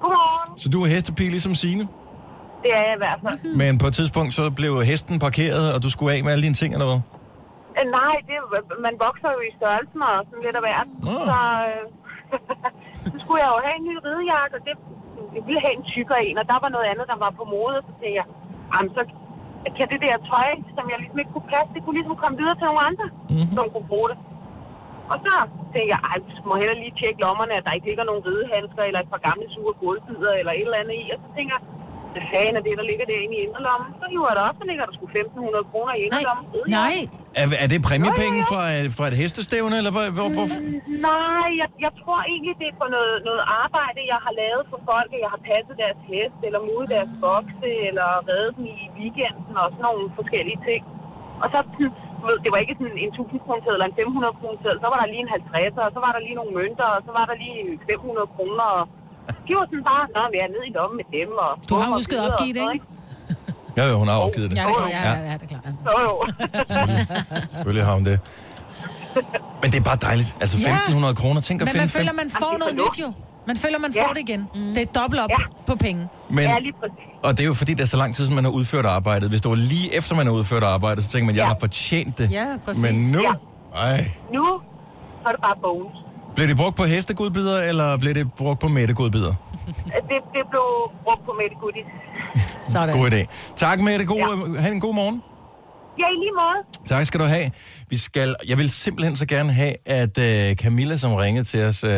Godmorgen. 0.01 0.49
Så 0.61 0.67
du 0.73 0.77
er 0.85 0.87
hestepige 0.95 1.29
ligesom 1.35 1.53
Signe, 1.61 1.83
Det 2.63 2.69
er 2.77 2.83
jeg 2.87 2.93
i 2.99 3.01
hvert 3.03 3.19
fald. 3.25 3.37
men 3.61 3.71
på 3.81 3.87
et 3.89 3.95
tidspunkt 3.99 4.31
så 4.39 4.43
blev 4.59 4.71
hesten 4.91 5.15
parkeret, 5.27 5.65
og 5.75 5.79
du 5.85 5.89
skulle 5.93 6.09
af 6.15 6.19
med 6.25 6.31
alle 6.33 6.43
dine 6.47 6.57
ting, 6.61 6.71
eller 6.75 6.87
hvad? 6.91 7.01
Øh, 7.79 7.85
Nej, 7.99 8.15
det, 8.29 8.37
man 8.85 8.93
vokser 9.05 9.29
jo 9.35 9.39
i 9.49 9.51
størrelsen 9.59 9.99
og 10.09 10.15
sådan 10.27 10.43
lidt 10.47 10.55
af 10.59 10.63
hvert. 10.67 10.87
Nå. 11.07 11.15
Så, 11.29 11.39
øh, 11.69 11.83
så 13.13 13.17
skulle 13.23 13.39
jeg 13.43 13.49
jo 13.55 13.59
have 13.65 13.75
en 13.81 13.85
ny 13.91 13.95
ridejakke, 14.07 14.53
og 14.59 14.61
det, 14.67 14.73
jeg 15.35 15.43
ville 15.47 15.61
have 15.65 15.75
en 15.79 15.85
tykkere 15.93 16.21
en, 16.27 16.35
og 16.41 16.45
der 16.51 16.57
var 16.63 16.69
noget 16.75 16.87
andet, 16.91 17.05
der 17.11 17.17
var 17.25 17.31
på 17.39 17.43
mode, 17.53 17.75
og 17.79 17.83
så 17.87 17.91
tænkte 17.99 18.17
jeg, 18.21 18.27
jamen 18.73 18.89
så 18.97 19.01
kan 19.77 19.87
det 19.93 19.99
der 20.05 20.15
tøj, 20.31 20.49
som 20.77 20.85
jeg 20.91 20.97
ligesom 21.01 21.19
ikke 21.21 21.33
kunne 21.35 21.49
plads, 21.51 21.69
det 21.75 21.81
kunne 21.83 21.97
ligesom 21.99 22.17
komme 22.23 22.35
videre 22.41 22.57
til 22.57 22.67
nogle 22.69 22.83
andre, 22.89 23.07
mm-hmm. 23.11 23.53
som 23.55 23.65
kunne 23.73 23.91
bruge 23.93 24.09
det. 24.11 24.17
Og 25.11 25.17
så 25.25 25.33
tænkte 25.73 25.91
jeg, 25.93 25.99
ej, 26.09 26.17
jeg 26.35 26.45
må 26.49 26.53
hellere 26.61 26.79
lige 26.83 26.97
tjekke 26.99 27.23
lommerne, 27.25 27.53
at 27.57 27.65
der 27.65 27.75
ikke 27.75 27.89
ligger 27.89 28.05
nogen 28.09 28.25
ridehandsker, 28.27 28.83
eller 28.83 29.01
et 29.01 29.11
par 29.13 29.25
gamle 29.27 29.47
sure 29.53 29.73
gulvbider, 29.81 30.33
eller 30.39 30.53
et 30.53 30.65
eller 30.67 30.81
andet 30.81 30.95
i. 31.03 31.05
Og 31.13 31.19
så 31.23 31.27
tænker 31.37 31.53
jeg, 31.57 31.63
hvad 32.13 32.25
fanden 32.33 32.55
er 32.59 32.63
det, 32.67 32.73
der 32.79 32.85
ligger 32.91 33.05
derinde 33.11 33.35
i 33.39 33.41
inderlommen? 33.47 33.89
Så 33.99 34.05
hiver 34.13 34.27
jeg 34.31 34.35
det 34.37 34.43
op, 34.49 34.55
så 34.61 34.65
ligger 34.69 34.83
der 34.87 34.93
sgu 34.97 35.05
1.500 35.07 35.71
kroner 35.71 35.93
i 35.99 36.01
inderlommen. 36.07 36.45
Nej. 36.79 36.95
Er, 37.41 37.45
er 37.63 37.67
det 37.73 37.79
præmiepenge 37.89 38.39
fra, 38.51 38.61
et- 38.79 38.93
fra 38.97 39.05
et 39.11 39.15
hestestævne, 39.21 39.75
eller 39.81 39.91
hvor, 39.95 40.05
hvor, 40.17 40.27
hvor? 40.35 40.47
Nej, 41.09 41.47
jeg, 41.61 41.69
jeg 41.85 41.91
tror 42.01 42.19
egentlig, 42.33 42.53
det 42.61 42.67
er 42.71 42.77
for 42.81 42.89
noget, 42.95 43.15
noget 43.29 43.43
arbejde, 43.63 43.99
jeg 44.13 44.19
har 44.25 44.33
lavet 44.43 44.63
for 44.71 44.79
folk, 44.91 45.09
at 45.15 45.19
jeg 45.25 45.31
har 45.35 45.41
passet 45.51 45.75
deres 45.83 45.99
hest, 46.11 46.37
eller 46.47 46.59
mudet 46.69 46.89
deres 46.95 47.11
bokse, 47.23 47.69
eller 47.89 48.09
reddet 48.29 48.51
dem 48.57 48.65
i 48.75 48.77
weekenden, 48.99 49.53
og 49.61 49.67
sådan 49.73 49.85
nogle 49.87 50.03
forskellige 50.19 50.59
ting. 50.69 50.81
Og 51.43 51.47
så, 51.53 51.59
ved, 52.25 52.35
det 52.43 52.49
var 52.53 52.59
ikke 52.63 52.75
sådan 52.79 52.99
en 53.05 53.11
1000 53.13 53.39
kroner 53.45 53.71
eller 53.75 53.87
en 53.91 53.97
500 54.01 54.37
kroner 54.39 54.57
så 54.83 54.87
var 54.93 54.99
der 55.01 55.07
lige 55.13 55.23
en 55.25 55.33
50'er, 55.37 55.81
og 55.87 55.91
så 55.95 55.99
var 56.05 56.11
der 56.15 56.21
lige 56.25 56.37
nogle 56.39 56.53
mønter, 56.59 56.87
og 56.97 57.01
så 57.07 57.11
var 57.17 57.25
der 57.29 57.35
lige 57.45 57.61
500 57.91 58.33
kroner, 58.35 58.67
og 58.77 58.83
de 59.47 59.51
var 59.57 59.65
sådan 59.69 59.83
bare, 59.91 60.03
nå, 60.15 60.21
vi 60.33 60.37
er 60.45 60.49
nede 60.55 60.65
i 60.69 60.73
lommen 60.77 60.95
med 61.01 61.07
dem, 61.17 61.29
og... 61.45 61.51
Du 61.69 61.75
har 61.81 61.87
husket 61.95 62.15
at 62.17 62.23
opgive 62.33 62.53
det, 62.59 62.65
ikke? 62.73 62.85
Ja, 63.77 63.83
jo, 63.89 63.95
hun 64.01 64.07
har 64.07 64.15
afgivet 64.15 64.51
det. 64.51 64.57
Ja, 64.57 64.61
det 64.63 64.69
er 64.69 64.75
klart. 64.77 64.91
Ja, 64.91 65.11
ja, 65.11 65.31
ja, 65.31 65.33
det 65.33 65.43
er 65.43 65.47
klart. 65.47 65.63
Så 65.85 65.91
jo. 66.07 66.13
Selvfølgelig 67.53 67.85
har 67.85 67.93
hun 67.93 68.05
det. 68.05 68.19
Men 69.61 69.71
det 69.71 69.75
er 69.79 69.83
bare 69.83 69.97
dejligt. 70.01 70.35
Altså 70.41 70.57
Ja. 70.57 70.75
1.500 70.77 71.13
kroner. 71.13 71.41
Tænk 71.41 71.61
at 71.61 71.65
Men 71.65 71.71
finde 71.71 71.79
man 71.85 71.89
føler, 71.89 72.13
man 72.13 72.29
får 72.29 72.57
noget 72.59 72.75
nyt 72.75 73.01
jo. 73.01 73.13
Man 73.47 73.57
føler, 73.57 73.79
man 73.79 73.93
får 73.93 74.13
det 74.13 74.21
igen. 74.29 74.47
Det 74.75 74.81
er 74.81 75.01
dobbelt 75.01 75.21
op 75.21 75.29
på 75.67 75.75
penge. 75.75 76.07
Men, 76.29 76.43
Ja, 76.43 76.59
lige 76.59 76.73
præcis. 76.79 76.97
og 77.23 77.31
det 77.37 77.39
er 77.39 77.47
jo 77.47 77.53
fordi, 77.53 77.73
det 77.73 77.81
er 77.81 77.85
så 77.87 77.97
lang 77.97 78.15
tid, 78.15 78.25
siden 78.25 78.35
man 78.35 78.43
har 78.43 78.51
udført 78.51 78.85
arbejdet. 78.85 79.29
Hvis 79.29 79.41
det 79.41 79.49
var 79.49 79.55
lige 79.55 79.93
efter, 79.95 80.15
man 80.15 80.25
har 80.25 80.33
udført 80.33 80.63
arbejdet, 80.63 81.03
så 81.03 81.09
tænker 81.11 81.25
man, 81.25 81.35
jeg 81.35 81.45
har 81.47 81.55
fortjent 81.59 82.17
det. 82.17 82.31
Ja, 82.31 82.45
præcis. 82.65 82.83
Men 82.83 82.95
nu... 83.15 83.21
Ja. 83.21 83.33
Ej, 83.79 84.11
Nu 84.33 84.43
er 85.25 85.31
det 85.31 85.41
bare 85.41 85.55
bones. 85.61 85.97
Blev 86.37 86.47
det 86.47 86.57
brugt 86.57 86.75
på 86.75 86.83
hestegodbider, 86.83 87.61
eller 87.61 87.97
blev 87.97 88.13
det 88.13 88.33
brugt 88.33 88.59
på 88.59 88.67
mættegodbider? 88.67 89.33
Det, 90.09 90.19
det 90.35 90.43
blev 90.51 90.67
brugt 91.03 91.25
på 91.25 91.31
Mette 91.39 91.55
Goodies. 91.61 91.85
Sådan. 92.73 92.97
God 92.97 93.11
idé. 93.11 93.25
Tak, 93.55 93.79
Mette. 93.79 94.05
God, 94.05 94.53
ja. 94.55 94.61
Ha' 94.61 94.71
en 94.71 94.79
god 94.79 94.93
morgen. 94.95 95.21
Ja, 95.99 96.03
i 96.05 96.17
lige 96.19 96.31
måde. 96.31 96.87
Tak 96.87 97.05
skal 97.05 97.19
du 97.19 97.25
have. 97.25 97.51
Vi 97.89 97.97
skal, 97.97 98.35
jeg 98.47 98.57
vil 98.57 98.69
simpelthen 98.69 99.15
så 99.15 99.25
gerne 99.25 99.53
have, 99.53 99.73
at 99.85 100.17
øh, 100.17 100.55
Camilla, 100.55 100.97
som 100.97 101.13
ringede 101.13 101.45
til 101.45 101.63
os, 101.63 101.83
øh, 101.83 101.91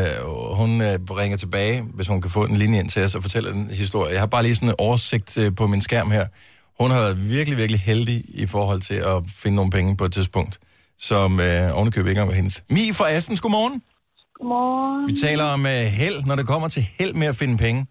hun 0.54 0.82
øh, 0.82 1.00
ringer 1.10 1.38
tilbage, 1.38 1.84
hvis 1.94 2.08
hun 2.08 2.22
kan 2.22 2.32
få 2.32 2.44
en 2.46 2.56
linje 2.58 2.80
ind 2.80 2.90
til 2.90 3.04
os 3.04 3.16
og 3.16 3.22
fortælle 3.22 3.52
den 3.52 3.70
historie. 3.72 4.12
Jeg 4.12 4.22
har 4.22 4.28
bare 4.28 4.44
lige 4.44 4.56
sådan 4.56 4.70
en 4.70 4.76
oversigt 4.78 5.38
øh, 5.38 5.56
på 5.56 5.68
min 5.68 5.82
skærm 5.82 6.12
her. 6.12 6.26
Hun 6.80 6.92
har 6.92 7.00
været 7.00 7.30
virkelig, 7.30 7.58
virkelig 7.58 7.82
heldig 7.82 8.24
i 8.28 8.48
forhold 8.48 8.82
til 8.82 8.94
at 8.96 9.24
finde 9.28 9.56
nogle 9.56 9.72
penge 9.72 9.98
på 9.98 10.06
et 10.06 10.14
tidspunkt, 10.14 10.60
som 11.00 11.40
øh, 11.40 11.76
ovenikøbet 11.78 12.10
ikke 12.10 12.20
engang 12.20 12.28
var 12.30 12.36
hendes. 12.36 12.64
Mi 12.70 12.92
fra 12.94 13.12
Astens, 13.12 13.42
godmorgen. 13.42 13.82
Godmorgen. 14.40 15.08
Vi 15.10 15.16
taler 15.28 15.46
om 15.56 15.62
øh, 15.66 15.84
held, 16.02 16.18
når 16.30 16.36
det 16.40 16.46
kommer 16.52 16.68
til 16.76 16.84
held 17.00 17.14
med 17.22 17.28
at 17.34 17.36
finde 17.42 17.58
penge. 17.66 17.82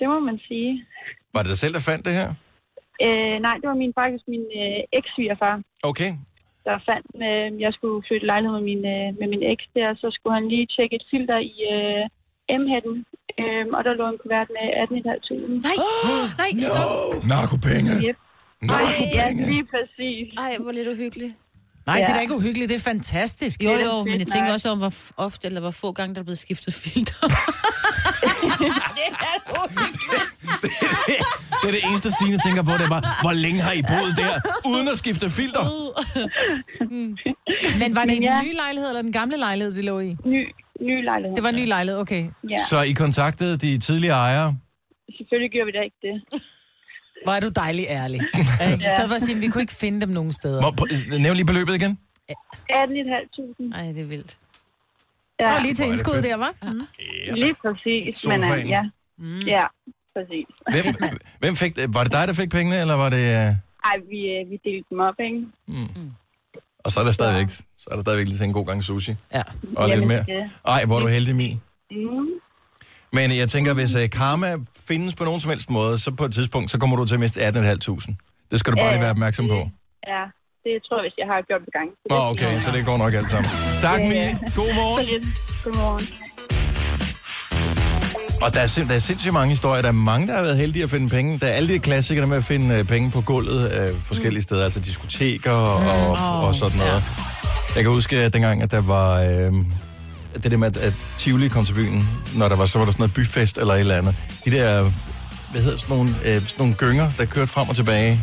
Det 0.00 0.06
må 0.12 0.18
man 0.28 0.38
sige. 0.48 0.70
Var 1.34 1.40
det 1.42 1.50
dig 1.52 1.58
selv, 1.64 1.74
der 1.74 1.80
fandt 1.90 2.02
det 2.08 2.14
her? 2.20 2.28
Øh, 3.06 3.36
nej, 3.46 3.54
det 3.60 3.66
var 3.72 3.78
min, 3.84 3.92
faktisk 4.00 4.24
min 4.34 4.44
øh, 4.60 4.78
eks-svigerfar, 4.98 5.54
Okay. 5.90 6.10
der 6.66 6.76
fandt, 6.88 7.06
øh, 7.26 7.46
jeg 7.64 7.70
skulle 7.76 7.98
flytte 8.08 8.26
lejlighed 8.32 8.54
med 8.58 8.66
min, 8.70 8.82
øh, 8.94 9.06
med 9.20 9.26
min 9.32 9.42
eks 9.52 9.66
der, 9.78 9.88
så 10.02 10.06
skulle 10.16 10.34
han 10.38 10.46
lige 10.52 10.66
tjekke 10.74 10.94
et 11.00 11.06
filter 11.12 11.38
i 11.52 11.54
øh, 11.74 12.02
M-hætten, 12.60 12.96
øh, 13.40 13.64
og 13.76 13.80
der 13.86 13.92
lå 14.00 14.04
en 14.12 14.18
kuvert 14.22 14.48
med 14.56 14.64
18.500. 14.82 15.68
Nej, 15.68 15.76
nej, 16.42 16.50
stop. 16.68 17.24
Narkopenge. 17.32 17.92
Yep. 18.08 18.18
Ja, 19.18 19.26
lige 19.50 19.64
præcis. 19.74 20.26
Ej, 20.44 20.52
hvor 20.62 20.72
lidt 20.78 20.88
uhyggeligt. 20.94 21.34
Nej, 21.86 21.98
det 22.00 22.08
er 22.08 22.14
da 22.14 22.20
ikke 22.20 22.34
uhyggeligt, 22.34 22.68
det 22.68 22.74
er 22.74 22.80
fantastisk. 22.80 23.62
Jo, 23.62 23.70
Det 23.72 23.80
er 23.80 23.84
jo, 23.84 24.04
men 24.04 24.18
jeg 24.18 24.26
tænker 24.26 24.52
også 24.52 24.68
om, 24.68 24.78
hvor 24.78 24.92
ofte 25.16 25.46
eller 25.46 25.60
hvor 25.60 25.70
få 25.70 25.92
gange, 25.92 26.14
der 26.14 26.20
er 26.20 26.24
blevet 26.24 26.38
skiftet 26.38 26.74
filter. 26.74 27.28
Det 31.62 31.68
er 31.68 31.72
det 31.72 31.84
eneste, 31.90 32.10
Signe 32.18 32.38
tænker 32.46 32.62
på, 32.62 32.70
det 32.72 32.80
er 32.80 32.88
bare, 32.88 33.02
hvor 33.22 33.32
længe 33.32 33.60
har 33.60 33.72
I 33.72 33.82
boet 33.82 34.16
der, 34.16 34.32
uden 34.66 34.88
at 34.88 34.98
skifte 34.98 35.30
filter? 35.30 35.62
Men 37.78 37.94
var 37.96 38.00
det 38.04 38.10
Men 38.10 38.16
en 38.16 38.22
ja. 38.22 38.42
ny 38.42 38.54
lejlighed, 38.54 38.88
eller 38.88 39.02
den 39.02 39.12
gamle 39.12 39.36
lejlighed, 39.36 39.74
det 39.74 39.84
lå 39.84 40.00
i? 40.00 40.16
Ny, 40.24 40.42
ny 40.80 41.04
lejlighed. 41.04 41.34
Det 41.36 41.42
var 41.42 41.48
en 41.48 41.56
ny 41.56 41.66
lejlighed, 41.68 42.00
okay. 42.00 42.24
Ja, 42.50 42.56
Så 42.70 42.82
I 42.82 42.92
kontaktede 42.92 43.56
de 43.58 43.78
tidligere 43.78 44.16
ejere? 44.16 44.56
selvfølgelig 45.18 45.50
gjorde 45.52 45.66
vi 45.66 45.72
da 45.72 45.82
ikke 45.88 45.96
det. 46.02 46.42
Hvor 47.24 47.32
er 47.32 47.40
du 47.40 47.48
dejlig 47.56 47.86
ærlig. 47.88 48.20
ja. 48.60 48.76
I 48.76 48.90
stedet 48.90 49.08
for 49.08 49.14
at 49.14 49.22
sige, 49.22 49.36
at 49.36 49.42
vi 49.42 49.48
kunne 49.48 49.62
ikke 49.62 49.72
finde 49.74 50.00
dem 50.00 50.08
nogen 50.08 50.32
steder. 50.32 50.60
Hvor, 50.60 50.70
prøv- 50.70 51.18
nævn 51.20 51.36
lige 51.36 51.46
beløbet 51.46 51.74
igen. 51.74 51.98
18.500. 52.30 53.68
Nej, 53.68 53.82
det 53.92 53.98
er 54.00 54.04
vildt. 54.04 54.36
Ja. 55.40 55.48
Ja, 55.48 55.54
Og 55.56 55.62
lige 55.62 55.74
til 55.74 55.86
indskud 55.86 56.22
der, 56.22 56.36
var? 56.36 56.52
Mm. 56.62 56.80
lige 57.34 57.54
præcis. 57.54 58.26
Men, 58.26 58.42
Sofaen. 58.42 58.66
øh, 58.66 58.68
ja. 58.68 58.82
ja, 59.46 59.64
præcis. 60.16 60.46
Hvem, 60.70 61.18
hvem 61.38 61.56
fik, 61.56 61.78
var 61.88 62.02
det 62.04 62.12
dig, 62.12 62.28
der 62.28 62.34
fik 62.34 62.50
pengene, 62.50 62.80
eller 62.80 62.94
var 62.94 63.08
det... 63.08 63.16
øh, 63.16 63.24
Ej, 63.84 63.96
vi, 64.10 64.18
øh, 64.20 64.50
vi 64.50 64.60
delte 64.64 64.86
dem 64.90 65.00
op, 65.00 65.14
ikke? 65.20 65.46
Og 66.84 66.92
så 66.92 67.00
er 67.00 67.04
der 67.04 67.12
stadigvæk, 67.12 67.48
så 67.78 67.88
er 67.90 67.94
der 67.94 68.02
stadigvæk 68.02 68.26
lige 68.26 68.38
til 68.38 68.44
en 68.44 68.52
god 68.52 68.66
gang 68.66 68.84
sushi. 68.84 69.14
Ja. 69.34 69.42
Og 69.76 69.88
lidt 69.88 70.06
mere. 70.06 70.24
ja. 70.28 70.48
Ej, 70.66 70.84
hvor 70.84 70.96
er 70.96 71.00
du 71.00 71.06
heldig, 71.06 71.36
Mi. 71.36 71.58
Mm. 71.90 72.28
Men 73.18 73.26
jeg 73.42 73.48
tænker, 73.54 73.72
hvis 73.74 73.94
uh, 73.94 74.00
karma 74.20 74.50
findes 74.88 75.14
på 75.14 75.24
nogen 75.24 75.40
som 75.40 75.50
helst 75.50 75.70
måde, 75.70 75.94
så 75.98 76.10
på 76.20 76.24
et 76.24 76.32
tidspunkt, 76.38 76.70
så 76.70 76.76
kommer 76.80 76.96
du 76.96 77.04
til 77.04 77.14
at 77.14 77.20
miste 77.20 77.38
18.500. 77.48 77.48
Det 78.50 78.60
skal 78.60 78.72
du 78.72 78.76
bare 78.76 78.86
Ja, 78.86 78.92
lige 78.92 79.00
være 79.00 79.10
opmærksom 79.10 79.48
på. 79.48 79.58
Ja, 80.12 80.22
det 80.64 80.72
tror 80.86 80.96
jeg, 80.98 81.04
hvis 81.06 81.14
jeg 81.22 81.26
har 81.32 81.40
gjort 81.48 81.60
det 81.66 81.72
gang. 81.78 81.88
Nå, 82.10 82.16
okay, 82.32 82.60
så 82.60 82.70
det 82.76 82.84
går 82.86 82.96
nok 83.04 83.14
alt 83.14 83.30
sammen. 83.30 83.50
Tak, 83.80 84.00
Ja, 84.00 84.08
Mi. 84.08 84.14
ja. 84.14 84.38
God 84.56 84.74
morgen. 84.74 85.34
Godmorgen. 85.64 86.04
Og 88.42 88.54
der 88.54 88.60
er, 88.60 88.66
sind- 88.66 88.88
der 88.88 88.94
er 88.94 88.98
sindssygt 88.98 89.32
mange 89.32 89.50
historier. 89.50 89.82
Der 89.82 89.88
er 89.88 89.92
mange, 89.92 90.26
der 90.26 90.34
har 90.34 90.42
været 90.42 90.56
heldige 90.56 90.82
at 90.82 90.90
finde 90.90 91.08
penge. 91.08 91.38
Der 91.38 91.46
er 91.46 91.50
alle 91.52 91.68
de 91.74 91.78
klassikere 91.78 92.26
med 92.26 92.36
at 92.36 92.44
finde 92.44 92.74
øh, 92.74 92.84
penge 92.84 93.10
på 93.10 93.20
gulvet 93.20 93.72
øh, 93.72 93.94
forskellige 94.02 94.42
steder, 94.42 94.64
altså 94.64 94.80
diskoteker 94.80 95.50
og, 95.52 95.76
og, 96.10 96.46
og 96.48 96.54
sådan 96.54 96.78
noget. 96.78 97.02
Jeg 97.76 97.82
kan 97.84 97.92
huske, 97.92 98.16
at 98.16 98.32
dengang, 98.32 98.62
at 98.62 98.70
der 98.70 98.80
var... 98.80 99.20
Øh, 99.22 99.52
det 100.42 100.50
der 100.50 100.56
med, 100.56 100.66
at, 100.68 100.76
at 100.76 100.92
Tivoli 101.18 101.48
kom 101.48 101.64
til 101.64 101.72
byen, 101.74 102.08
når 102.34 102.48
der 102.48 102.56
var, 102.56 102.66
så 102.66 102.78
var 102.78 102.84
der 102.84 102.92
sådan 102.92 103.02
noget 103.02 103.14
byfest 103.14 103.58
eller 103.58 103.74
et 103.74 103.80
eller 103.80 103.96
andet. 103.96 104.14
De 104.44 104.50
der, 104.50 104.90
hvad 105.52 105.62
hedder 105.62 105.78
sådan 105.78 105.96
nogle, 105.96 106.10
øh, 106.24 106.34
sådan 106.34 106.48
nogle 106.58 106.74
gynger, 106.74 107.10
der 107.18 107.24
kørte 107.24 107.46
frem 107.52 107.68
og 107.68 107.76
tilbage, 107.76 108.20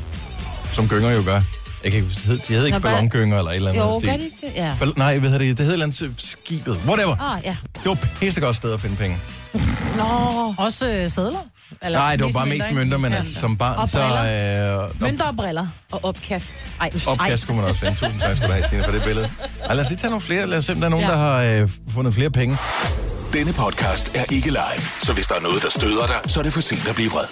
som 0.73 0.87
gynger 0.87 1.11
jo 1.11 1.21
gør. 1.25 1.41
Jeg 1.83 1.91
kan 1.91 2.01
ikke, 2.01 2.09
de 2.47 2.53
hedder 2.53 2.65
ikke 2.65 2.77
Nå, 2.77 2.81
ballongynger 2.81 3.37
eller 3.37 3.51
et 3.51 3.55
eller 3.55 3.69
andet. 3.69 3.83
Jo, 3.83 3.99
stil. 3.99 4.09
gør 4.09 4.17
det 4.17 4.23
ikke 4.23 4.37
det? 4.41 4.51
Ja. 4.55 4.73
Nej, 4.97 5.17
hvad 5.17 5.29
hedder 5.29 5.45
det? 5.45 5.57
Det 5.57 5.65
hedder 5.65 5.85
et 5.85 5.91
eller 5.91 6.05
andet 6.07 6.21
skibet. 6.25 6.79
Whatever. 6.87 7.15
Ah, 7.35 7.41
ja. 7.45 7.55
Det 7.73 7.85
var 7.85 7.91
et 7.91 7.99
pissegodt 8.19 8.55
sted 8.55 8.73
at 8.73 8.79
finde 8.79 8.95
penge. 8.95 9.17
Nå, 9.97 10.53
også 10.57 10.87
øh, 10.89 11.09
sædler? 11.09 11.39
Eller 11.81 11.99
Nej, 11.99 12.15
det 12.15 12.25
var 12.25 12.31
bare 12.31 12.45
mest 12.45 12.65
mønter, 12.73 12.97
men 12.97 13.13
altså, 13.13 13.33
som 13.39 13.57
barn, 13.57 13.77
Og 13.79 13.89
så... 13.89 13.99
Øh, 13.99 15.01
Mønter 15.01 15.25
og 15.25 15.35
briller. 15.35 15.67
Og 15.91 15.99
opkast. 16.03 16.69
Ej, 16.81 16.91
opkast 17.07 17.47
kunne 17.47 17.57
man 17.57 17.65
også 17.69 17.79
finde. 17.79 17.95
Tusind 17.95 18.19
tak 18.21 18.35
skal 18.35 18.47
du 18.47 18.53
have, 18.53 18.65
Signe, 18.69 18.83
for 18.83 18.91
det 18.91 19.03
billede. 19.03 19.29
Ej, 19.65 19.75
lad 19.75 19.83
os 19.83 19.89
lige 19.89 19.97
tage 19.99 20.09
nogle 20.09 20.21
flere. 20.21 20.47
Lad 20.47 20.57
os 20.57 20.65
se, 20.65 20.71
om 20.73 20.77
der 20.79 20.85
er 20.85 20.89
nogen, 20.89 21.05
Ja. 21.05 21.11
der 21.11 21.17
har 21.17 21.41
øh, 21.41 21.69
fundet 21.93 22.13
flere 22.13 22.29
penge. 22.29 22.57
Denne 23.33 23.53
podcast 23.53 24.15
er 24.15 24.33
ikke 24.33 24.49
live, 24.49 24.81
så 25.01 25.13
hvis 25.13 25.27
der 25.27 25.35
er 25.35 25.39
noget, 25.39 25.63
der 25.63 25.69
støder 25.69 26.07
dig, 26.07 26.19
så 26.27 26.39
er 26.39 26.43
det 26.43 26.53
for 26.53 26.61
sent 26.61 26.87
at 26.87 26.95
blive 26.95 27.09
vred. 27.11 27.25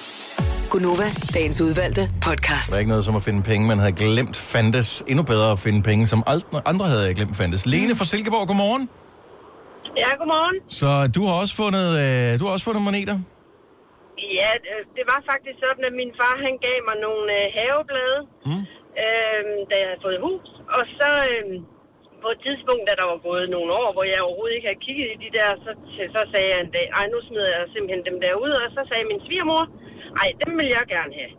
Gunova, 0.70 1.12
dagens 1.34 1.62
udvalgte 1.62 2.10
podcast. 2.22 2.70
Der 2.70 2.76
er 2.76 2.80
ikke 2.80 2.90
noget 2.90 3.06
som 3.06 3.16
at 3.16 3.24
finde 3.24 3.44
penge, 3.44 3.68
man 3.68 3.80
havde 3.80 3.92
glemt 3.92 4.38
fandtes. 4.38 5.04
Endnu 5.08 5.24
bedre 5.24 5.52
at 5.52 5.60
finde 5.60 5.82
penge, 5.84 6.08
som 6.08 6.24
andre 6.66 6.88
havde 6.88 7.14
glemt 7.14 7.38
fandtes. 7.38 7.66
Lene 7.66 7.96
fra 7.96 8.06
Silkeborg, 8.06 8.48
godmorgen. 8.48 8.90
Ja, 9.98 10.16
godmorgen. 10.18 10.56
Så 10.70 11.08
du 11.08 11.26
har 11.26 11.34
også 11.34 11.56
fundet, 11.56 12.00
øh, 12.00 12.40
du 12.40 12.46
har 12.46 12.52
også 12.54 12.64
fundet 12.64 12.82
moneter? 12.84 13.20
Ja, 14.40 14.50
det- 14.64 14.88
det 14.98 15.04
var 15.12 15.20
faktisk 15.32 15.58
sådan, 15.66 15.84
at 15.90 15.94
min 16.02 16.12
far 16.20 16.36
han 16.46 16.56
gav 16.68 16.78
mig 16.90 16.98
nogle 17.08 17.26
øh, 17.40 17.46
haveblade, 17.58 18.20
mm. 18.50 18.64
øhm, 19.06 19.58
da 19.70 19.74
jeg 19.82 19.88
havde 19.90 20.06
fået 20.08 20.20
hus. 20.28 20.48
Og 20.78 20.84
så 20.98 21.10
øhm, 21.32 21.58
på 22.24 22.28
et 22.36 22.40
tidspunkt, 22.48 22.84
da 22.90 22.94
der 23.02 23.08
var 23.14 23.20
gået 23.30 23.46
nogle 23.56 23.72
år, 23.82 23.90
hvor 23.96 24.06
jeg 24.12 24.20
overhovedet 24.28 24.56
ikke 24.58 24.70
havde 24.70 24.86
kigget 24.88 25.08
i 25.16 25.18
de 25.26 25.30
der, 25.38 25.50
så, 25.66 25.72
så 26.16 26.22
sagde 26.32 26.48
jeg 26.54 26.60
en 26.62 26.74
dag, 26.78 26.86
ej, 27.00 27.06
nu 27.14 27.18
smider 27.28 27.52
jeg 27.56 27.64
simpelthen 27.74 28.04
dem 28.10 28.18
der 28.24 28.34
ud. 28.46 28.52
Og 28.64 28.70
så 28.76 28.82
sagde 28.90 29.06
min 29.12 29.22
svigermor, 29.26 29.64
ej, 30.22 30.30
dem 30.44 30.52
vil 30.60 30.70
jeg 30.78 30.84
gerne 30.96 31.14
have. 31.22 31.34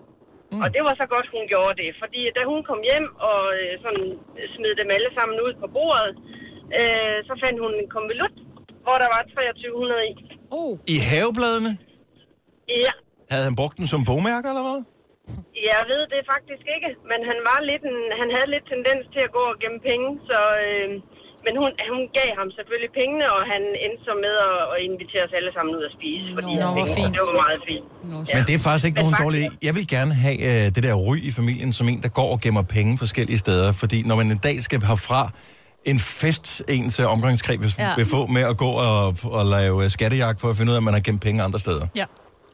Mm. 0.52 0.60
Og 0.64 0.68
det 0.74 0.82
var 0.88 0.94
så 1.00 1.06
godt, 1.14 1.26
hun 1.36 1.44
gjorde 1.52 1.74
det. 1.82 1.90
Fordi 2.02 2.20
da 2.36 2.42
hun 2.52 2.60
kom 2.68 2.80
hjem 2.90 3.06
og 3.30 3.40
øh, 3.60 3.72
sådan 3.84 4.06
smed 4.54 4.72
dem 4.80 4.88
alle 4.96 5.10
sammen 5.18 5.36
ud 5.46 5.52
på 5.62 5.66
bordet, 5.76 6.12
øh, 6.80 7.16
så 7.28 7.32
fandt 7.42 7.58
hun 7.64 7.72
en 7.82 7.88
konvolut, 7.96 8.36
hvor 8.84 8.96
der 9.02 9.08
var 9.14 9.20
2300 9.22 10.10
i. 10.10 10.12
Oh. 10.60 10.72
I 10.94 10.96
havebladene? 11.10 11.72
Ja, 12.86 12.92
Havde 13.32 13.44
han 13.48 13.56
brugt 13.60 13.76
dem 13.80 13.86
som 13.92 14.00
bogmærker, 14.10 14.48
eller 14.52 14.64
hvad? 14.68 14.80
jeg 15.70 15.80
ved 15.92 16.02
det 16.14 16.20
faktisk 16.34 16.64
ikke, 16.76 16.88
men 17.10 17.20
han 17.30 17.38
var 17.48 17.58
lidt 17.70 17.84
en, 17.92 17.98
han 18.20 18.28
havde 18.36 18.48
lidt 18.54 18.66
tendens 18.74 19.04
til 19.14 19.22
at 19.26 19.32
gå 19.38 19.42
og 19.52 19.56
gemme 19.62 19.80
penge, 19.90 20.08
så 20.30 20.38
øh, 20.64 20.88
men 21.46 21.52
hun, 21.60 21.70
hun 21.94 22.02
gav 22.18 22.30
ham 22.40 22.48
selvfølgelig 22.58 22.92
pengene, 23.00 23.26
og 23.36 23.40
han 23.52 23.62
endte 23.84 24.00
så 24.08 24.12
med 24.24 24.34
at, 24.50 24.56
at 24.72 24.78
invitere 24.88 25.22
os 25.28 25.32
alle 25.38 25.50
sammen 25.56 25.70
ud 25.78 25.82
at 25.88 25.92
spise, 25.98 26.26
fordi 26.38 26.52
Nå, 26.54 26.60
han 26.66 26.74
fik- 26.78 26.94
fint. 26.98 27.12
det 27.16 27.22
var 27.28 27.36
meget 27.44 27.60
fint. 27.70 27.86
Men 28.34 28.42
det 28.48 28.54
er 28.58 28.62
faktisk 28.68 28.86
ikke 28.88 28.96
Men 28.98 29.02
nogen 29.04 29.14
faktisk- 29.16 29.26
dårlig. 29.26 29.64
Jeg 29.68 29.72
vil 29.78 29.86
gerne 29.96 30.12
have 30.24 30.36
øh, 30.50 30.64
det 30.74 30.82
der 30.86 30.94
ry 31.08 31.16
i 31.28 31.30
familien 31.40 31.70
som 31.78 31.84
en, 31.92 31.98
der 32.06 32.10
går 32.20 32.28
og 32.34 32.38
gemmer 32.44 32.64
penge 32.76 32.90
forskellige 33.04 33.38
steder. 33.44 33.68
Fordi 33.82 33.98
når 34.08 34.16
man 34.20 34.26
en 34.36 34.42
dag 34.48 34.56
skal 34.66 34.78
herfra 34.92 35.22
en 35.90 35.98
fest, 36.22 36.44
ens 36.76 36.94
omgangskreds 37.14 37.60
vil, 37.64 37.70
Ja. 37.78 37.88
ja. 37.88 37.94
vil 38.00 38.06
få 38.16 38.20
med 38.36 38.44
at 38.52 38.56
gå 38.64 38.70
og, 38.88 39.00
og 39.38 39.44
lave 39.56 39.76
øh, 39.84 39.88
skattejagt 39.96 40.38
for 40.42 40.48
at 40.52 40.56
finde 40.58 40.70
ud 40.70 40.76
af, 40.78 40.80
at 40.82 40.86
man 40.88 40.94
har 40.98 41.00
gemt 41.08 41.22
penge 41.26 41.38
andre 41.48 41.58
steder. 41.66 41.86
Ja. 42.00 42.04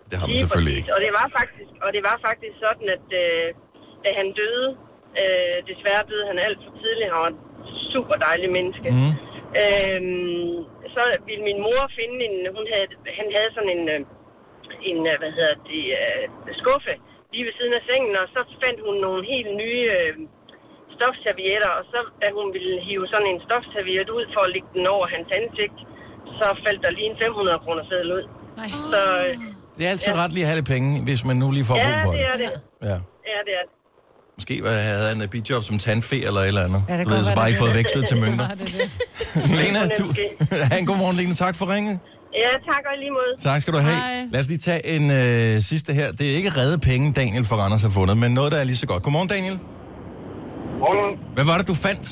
Det 0.08 0.16
har 0.18 0.26
man 0.26 0.34
Lige 0.34 0.44
selvfølgelig 0.44 0.74
præcis. 0.74 0.86
ikke. 0.86 0.94
Og 0.94 1.00
det 1.04 1.12
var 1.18 1.26
faktisk, 1.38 1.70
og 1.84 1.90
det 1.96 2.02
var 2.08 2.16
faktisk 2.28 2.56
sådan, 2.66 2.86
at 2.96 3.06
øh, 3.22 3.46
da 4.04 4.08
han 4.20 4.28
døde, 4.40 4.68
øh, 5.22 5.56
desværre 5.70 6.08
døde 6.10 6.24
han 6.30 6.38
alt 6.46 6.60
for 6.64 6.72
tidligt, 6.82 7.08
han 7.10 7.18
var 7.22 7.30
et 7.34 7.40
super 7.92 8.16
dejlig 8.26 8.48
menneske. 8.58 8.88
Mm. 8.98 9.12
Øhm, 9.62 10.54
så 10.94 11.02
ville 11.28 11.44
min 11.48 11.60
mor 11.66 11.82
finde 11.98 12.18
en, 12.28 12.36
hun 12.56 12.66
havde, 12.72 12.88
han 13.20 13.28
havde 13.36 13.50
sådan 13.56 13.72
en, 13.76 13.84
øh, 13.94 14.00
en 14.90 15.00
øh, 15.10 15.16
hvad 15.20 15.32
hedder 15.38 15.54
det, 15.70 15.84
øh, 16.00 16.24
skuffe 16.62 16.94
lige 17.32 17.46
ved 17.48 17.54
siden 17.58 17.74
af 17.78 17.82
sengen, 17.88 18.14
og 18.22 18.26
så 18.34 18.40
fandt 18.62 18.78
hun 18.86 18.96
nogle 19.06 19.22
helt 19.32 19.50
nye 19.62 19.84
øh, 19.98 20.14
stofservietter, 20.96 21.70
og 21.78 21.84
så 21.92 21.98
da 22.22 22.26
hun 22.38 22.48
ville 22.56 22.74
hive 22.86 23.06
sådan 23.12 23.30
en 23.32 23.40
stofserviet 23.46 24.08
ud 24.18 24.24
for 24.34 24.40
at 24.44 24.52
lægge 24.54 24.70
den 24.76 24.86
over 24.94 25.06
hans 25.14 25.28
ansigt, 25.40 25.78
så 26.38 26.46
faldt 26.64 26.80
der 26.84 26.90
lige 26.90 27.10
en 27.12 27.18
500 27.22 27.58
kroner 27.64 27.84
seddel 27.88 28.12
ud. 28.18 28.24
Nej. 28.60 28.68
Så, 28.92 29.02
øh, 29.26 29.36
Det 29.78 29.86
er 29.86 29.90
altid 29.90 30.12
ja. 30.14 30.22
ret 30.22 30.32
lige 30.32 30.44
at 30.44 30.48
have 30.48 30.56
lidt 30.60 30.66
penge, 30.66 31.02
hvis 31.02 31.24
man 31.24 31.36
nu 31.36 31.50
lige 31.50 31.64
får 31.64 31.74
brug 31.74 31.82
ja, 31.82 32.04
for 32.04 32.10
det 32.12 32.20
det. 32.20 32.26
er 32.32 32.36
det. 32.36 32.50
Ja. 32.82 32.88
Ja, 33.32 33.38
det 33.46 33.52
er 33.60 33.64
det. 33.66 33.74
Måske 34.38 34.54
hvad, 34.60 34.72
havde 34.82 35.08
han 35.12 35.20
et 35.20 35.30
bidjob 35.30 35.62
som 35.62 35.78
tandfe 35.78 36.16
eller 36.26 36.40
et 36.40 36.48
eller 36.48 36.64
andet. 36.68 36.82
Ja, 36.88 36.98
det 36.98 37.06
ved, 37.12 37.24
så 37.24 37.34
bare 37.34 37.48
ikke 37.48 37.58
det 37.58 37.66
fået 37.66 37.76
vekslet 37.80 38.02
til 38.10 38.16
mønter. 38.24 38.46
Lena, 39.58 39.80
du, 39.98 40.04
ha' 40.70 40.78
en 40.78 40.86
god 40.86 40.98
morgen, 41.02 41.16
Lene. 41.16 41.34
Tak 41.34 41.54
for 41.60 41.66
ringet. 41.74 41.98
Ja, 42.44 42.52
tak 42.70 42.82
og 42.90 42.96
lige 43.02 43.12
måde. 43.18 43.32
Tak 43.48 43.60
skal 43.62 43.72
du 43.76 43.78
have. 43.88 43.98
Lad 44.32 44.40
os 44.40 44.48
lige 44.52 44.62
tage 44.68 44.82
en 44.96 45.04
øh, 45.20 45.62
sidste 45.70 45.90
her. 45.98 46.08
Det 46.18 46.24
er 46.30 46.34
ikke 46.40 46.50
redde 46.60 46.78
penge, 46.90 47.04
Daniel 47.20 47.44
fra 47.50 47.56
Randers 47.62 47.82
har 47.82 47.92
fundet, 47.98 48.16
men 48.22 48.30
noget, 48.38 48.50
der 48.52 48.58
er 48.62 48.64
lige 48.64 48.80
så 48.84 48.86
godt. 48.92 49.02
Godmorgen, 49.02 49.28
Daniel. 49.36 49.56
Godmorgen. 50.82 51.14
Hvad 51.36 51.44
var 51.50 51.56
det, 51.60 51.66
du 51.72 51.76
fandt? 51.86 52.06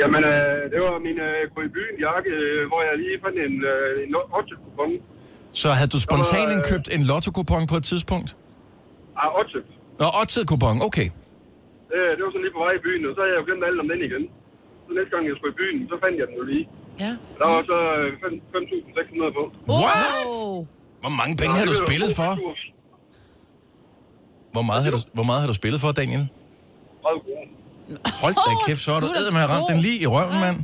Jamen, 0.00 0.22
øh, 0.32 0.60
det 0.72 0.78
var 0.86 0.92
min 1.08 1.18
øh, 1.28 1.40
gå 1.54 1.60
i 1.68 1.70
byen 1.76 1.96
jakke, 2.06 2.30
øh, 2.44 2.60
hvor 2.70 2.80
jeg 2.86 2.92
lige 3.02 3.16
fandt 3.24 3.36
en, 3.46 3.54
øh, 3.72 3.88
en 4.04 4.10
Otto-kupon. 4.38 4.90
Så 5.52 5.68
havde 5.78 5.90
du 5.94 6.00
spontant 6.06 6.50
øh, 6.56 6.64
købt 6.70 6.86
en 6.96 7.02
lotto-kupon 7.10 7.62
på 7.72 7.76
et 7.80 7.84
tidspunkt? 7.90 8.30
Ah, 9.22 9.38
Otto. 9.38 9.58
Nå, 10.00 10.06
Otted-kupon, 10.20 10.76
okay. 10.88 11.08
Det, 11.90 11.98
det 12.16 12.22
var 12.26 12.32
så 12.36 12.40
lige 12.44 12.54
på 12.58 12.62
vej 12.66 12.72
i 12.80 12.82
byen, 12.86 13.02
og 13.08 13.12
så 13.14 13.20
havde 13.22 13.32
jeg 13.34 13.40
jo 13.42 13.46
glemt 13.48 13.64
alt 13.68 13.78
om 13.84 13.88
den 13.92 14.00
igen. 14.08 14.22
Så 14.86 14.90
næste 14.98 15.10
gang 15.14 15.22
jeg 15.30 15.34
skulle 15.38 15.52
i 15.56 15.58
byen, 15.62 15.78
så 15.92 15.96
fandt 16.04 16.14
jeg 16.20 16.26
den 16.30 16.36
jo 16.40 16.44
lige. 16.52 16.64
Ja. 17.04 17.12
Der 17.40 17.46
var 17.54 17.60
så 17.72 17.78
øh, 18.00 18.08
fem- 18.22 18.42
5.600 18.54 19.38
på. 19.38 19.42
What? 19.84 20.18
Hvor 21.02 21.12
mange 21.20 21.34
penge 21.40 21.54
har 21.60 21.66
du 21.72 21.76
spillet 21.86 22.10
for? 22.20 22.30
Hvor 24.54 24.64
meget, 24.70 24.82
har 24.84 24.90
du, 24.96 25.00
hvor 25.16 25.26
meget 25.30 25.40
har 25.44 25.48
du 25.52 25.56
spillet 25.62 25.80
for, 25.84 25.90
Daniel? 26.00 26.24
30 27.02 27.20
kroner. 27.26 27.46
Hold 28.22 28.34
da 28.48 28.52
kæft, 28.66 28.82
så 28.86 28.90
har 28.94 29.00
du 29.00 29.08
med 29.38 29.44
ramt 29.52 29.66
den 29.70 29.78
lige 29.86 29.98
i 30.04 30.06
røven, 30.14 30.38
mand. 30.44 30.56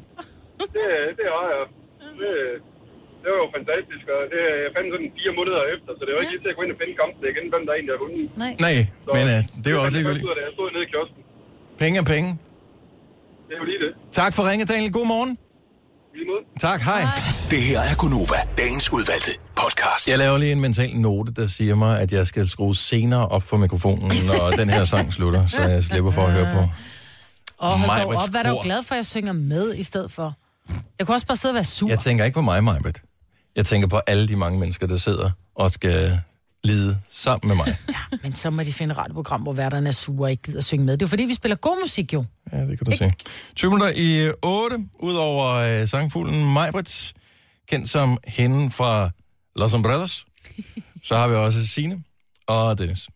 Det, 0.77 0.89
det 1.19 1.27
har 1.37 1.47
jeg. 1.57 1.65
Det, 2.21 2.33
det 3.29 3.37
var 3.37 3.43
jo 3.47 3.51
fantastisk, 3.59 4.05
og 4.15 4.21
det, 4.33 4.41
jeg 4.65 4.71
fandt 4.77 4.89
sådan 4.95 5.11
fire 5.19 5.33
måneder 5.39 5.63
efter, 5.75 5.91
så 5.99 6.03
det 6.07 6.13
var 6.15 6.21
ikke 6.25 6.33
lige 6.35 6.43
til 6.45 6.51
at 6.53 6.57
gå 6.59 6.63
ind 6.67 6.73
og 6.75 6.79
finde 6.83 6.95
kampen 7.03 7.21
igen, 7.33 7.45
hvem 7.53 7.63
der 7.67 7.73
egentlig 7.77 7.95
har 7.97 8.01
vundet. 8.05 8.25
Nej. 8.45 8.53
Nej, 8.67 8.77
men 9.17 9.25
uh, 9.35 9.41
det 9.63 9.69
er 9.71 9.75
jo 9.77 9.81
også 9.87 9.97
af, 9.99 10.37
da 10.39 10.43
jeg 10.49 10.53
stod 10.57 10.67
nede 10.75 10.85
i 10.87 10.91
kiosken. 10.93 11.21
Penge 11.83 11.97
er 12.03 12.07
penge. 12.15 12.29
Det 13.47 13.53
er 13.57 13.61
jo 13.63 13.67
lige 13.73 13.81
det. 13.85 13.93
Tak 14.21 14.31
for 14.37 14.43
ringet, 14.51 14.67
Daniel. 14.73 14.91
God 14.99 15.07
morgen. 15.15 15.33
Lige. 16.15 16.41
Tak, 16.69 16.81
hej. 16.91 17.03
Det 17.53 17.61
her 17.69 17.81
er 17.91 17.95
Gunova, 18.01 18.41
dagens 18.61 18.87
udvalgte 18.97 19.33
podcast. 19.61 20.03
Jeg 20.13 20.19
laver 20.19 20.39
lige 20.43 20.53
en 20.59 20.63
mental 20.67 20.93
note, 21.07 21.31
der 21.39 21.47
siger 21.47 21.75
mig, 21.85 21.93
at 22.05 22.11
jeg 22.13 22.25
skal 22.27 22.45
skrue 22.55 22.75
senere 22.91 23.25
op 23.37 23.45
for 23.51 23.57
mikrofonen, 23.65 24.11
når 24.31 24.41
den 24.63 24.69
her 24.71 24.85
sang 24.85 25.13
slutter, 25.13 25.47
så 25.47 25.61
jeg 25.63 25.85
slipper 25.85 26.11
for 26.11 26.25
at 26.29 26.33
høre 26.33 26.49
på. 26.57 26.63
Og 27.59 27.79
hold 27.81 28.03
dog 28.03 28.11
op, 28.23 28.31
hvad 28.31 28.45
er 28.45 28.51
du 28.51 28.59
glad 28.63 28.83
for, 28.83 28.93
at 28.95 28.97
jeg 28.97 29.07
synger 29.07 29.33
med 29.33 29.75
i 29.75 29.83
stedet 29.83 30.13
for? 30.13 30.29
Jeg 30.99 31.07
kunne 31.07 31.15
også 31.17 31.27
bare 31.27 31.37
sidde 31.37 31.53
og 31.53 31.55
være 31.55 31.65
sur. 31.65 31.89
Jeg 31.89 31.99
tænker 31.99 32.25
ikke 32.25 32.35
på 32.35 32.41
mig, 32.41 32.65
Majbet. 32.65 33.03
Jeg 33.59 33.67
tænker 33.67 33.89
på 33.89 34.01
alle 34.07 34.29
de 34.29 34.37
mange 34.37 34.59
mennesker, 34.59 34.87
der 34.87 34.97
sidder 34.97 35.31
og 35.55 35.71
skal 35.71 36.21
lide 36.65 37.01
sammen 37.11 37.49
med 37.49 37.57
mig. 37.57 37.77
Men 38.23 38.35
så 38.35 38.51
må 38.51 38.63
de 38.63 38.73
finde 38.73 38.93
et 38.93 38.99
radioprogram, 38.99 39.43
hvor 39.43 39.53
værterne 39.53 39.89
er 39.89 39.93
sure 39.93 40.27
og 40.27 40.31
ikke 40.31 40.43
gider 40.43 40.61
synge 40.61 40.85
med. 40.85 40.97
Det 40.97 41.07
er 41.07 41.09
fordi, 41.09 41.23
vi 41.23 41.35
spiller 41.35 41.57
god 41.57 41.83
musik 41.83 42.13
jo. 42.13 42.25
Ja, 42.53 42.61
det 42.61 42.79
kan 42.79 42.87
du 42.87 42.97
se. 42.97 43.13
20 43.57 43.71
minutter 43.71 43.93
i 43.97 44.33
8, 44.43 44.77
udover 45.01 45.55
øh, 45.55 45.89
sangfuglen 45.89 46.53
Majbrits, 46.53 47.15
kendt 47.69 47.91
som 47.91 48.19
hende 48.25 48.71
fra 48.71 49.11
Los 49.57 49.75
Umbrellas. 49.75 50.25
Så 51.03 51.17
har 51.17 51.29
vi 51.29 51.35
også 51.35 51.67
Signe 51.67 52.03
og 52.47 52.79
Dennis. 52.79 53.09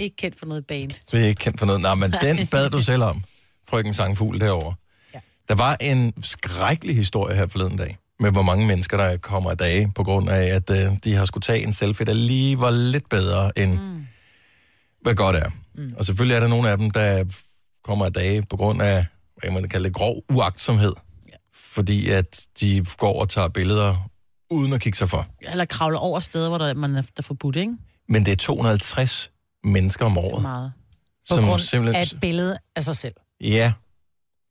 Ikke 0.00 0.16
kendt 0.16 0.38
for 0.38 0.46
noget 0.46 0.66
band. 0.66 1.12
Vi 1.12 1.18
er 1.18 1.26
ikke 1.26 1.38
kendt 1.38 1.58
for 1.58 1.66
noget. 1.66 1.80
Nej, 1.80 1.94
men 1.94 2.12
den 2.20 2.46
bad 2.46 2.70
du 2.70 2.82
selv 2.82 3.02
om, 3.02 3.22
frøken 3.68 3.94
sangfugl 3.94 4.40
derovre. 4.40 4.74
Ja. 5.14 5.20
Der 5.48 5.54
var 5.54 5.76
en 5.80 6.12
skrækkelig 6.22 6.96
historie 6.96 7.36
her 7.36 7.46
forleden 7.46 7.76
dag, 7.76 7.98
med 8.20 8.30
hvor 8.32 8.42
mange 8.42 8.66
mennesker, 8.66 8.96
der 8.96 9.16
kommer 9.16 9.50
af 9.50 9.58
dage, 9.58 9.92
på 9.94 10.04
grund 10.04 10.30
af, 10.30 10.44
at 10.44 10.70
øh, 10.70 10.92
de 11.04 11.14
har 11.14 11.24
skulle 11.24 11.42
tage 11.42 11.62
en 11.62 11.72
selfie, 11.72 12.06
der 12.06 12.12
lige 12.12 12.58
var 12.58 12.70
lidt 12.70 13.08
bedre 13.08 13.58
end, 13.58 13.72
mm. 13.78 14.06
hvad 15.02 15.14
godt 15.14 15.36
er. 15.36 15.50
Mm. 15.74 15.94
Og 15.98 16.04
selvfølgelig 16.04 16.34
er 16.36 16.40
der 16.40 16.48
nogle 16.48 16.70
af 16.70 16.78
dem, 16.78 16.90
der 16.90 17.24
kommer 17.84 18.04
af 18.04 18.12
dage 18.12 18.42
på 18.42 18.56
grund 18.56 18.82
af, 18.82 19.06
hvad 19.36 19.50
kan 19.50 19.52
man 19.60 19.68
kalde 19.68 19.84
det, 19.84 19.94
grov 19.94 20.22
uagtsomhed. 20.32 20.92
Ja. 21.28 21.32
Fordi 21.54 22.10
at 22.10 22.46
de 22.60 22.86
går 22.98 23.20
og 23.20 23.28
tager 23.28 23.48
billeder 23.48 24.10
uden 24.50 24.72
at 24.72 24.80
kigge 24.80 24.98
sig 24.98 25.10
for. 25.10 25.26
Eller 25.42 25.64
kravler 25.64 25.98
over 25.98 26.20
steder, 26.20 26.48
hvor 26.48 26.58
der, 26.58 26.74
man 26.74 26.96
er 26.96 27.02
der 27.02 27.08
er 27.18 27.22
forbudt, 27.22 27.56
ikke? 27.56 27.72
Men 28.08 28.24
det 28.24 28.32
er 28.32 28.36
250 28.36 29.30
mennesker 29.64 30.04
om 30.06 30.18
året. 30.18 30.42
Meget. 30.42 30.72
På 31.30 31.36
Som 31.36 31.44
grund 31.44 31.60
simpelthen- 31.60 31.96
af 32.00 32.02
et 32.12 32.20
billede 32.20 32.56
af 32.76 32.84
sig 32.84 32.96
selv. 32.96 33.14
Ja, 33.40 33.72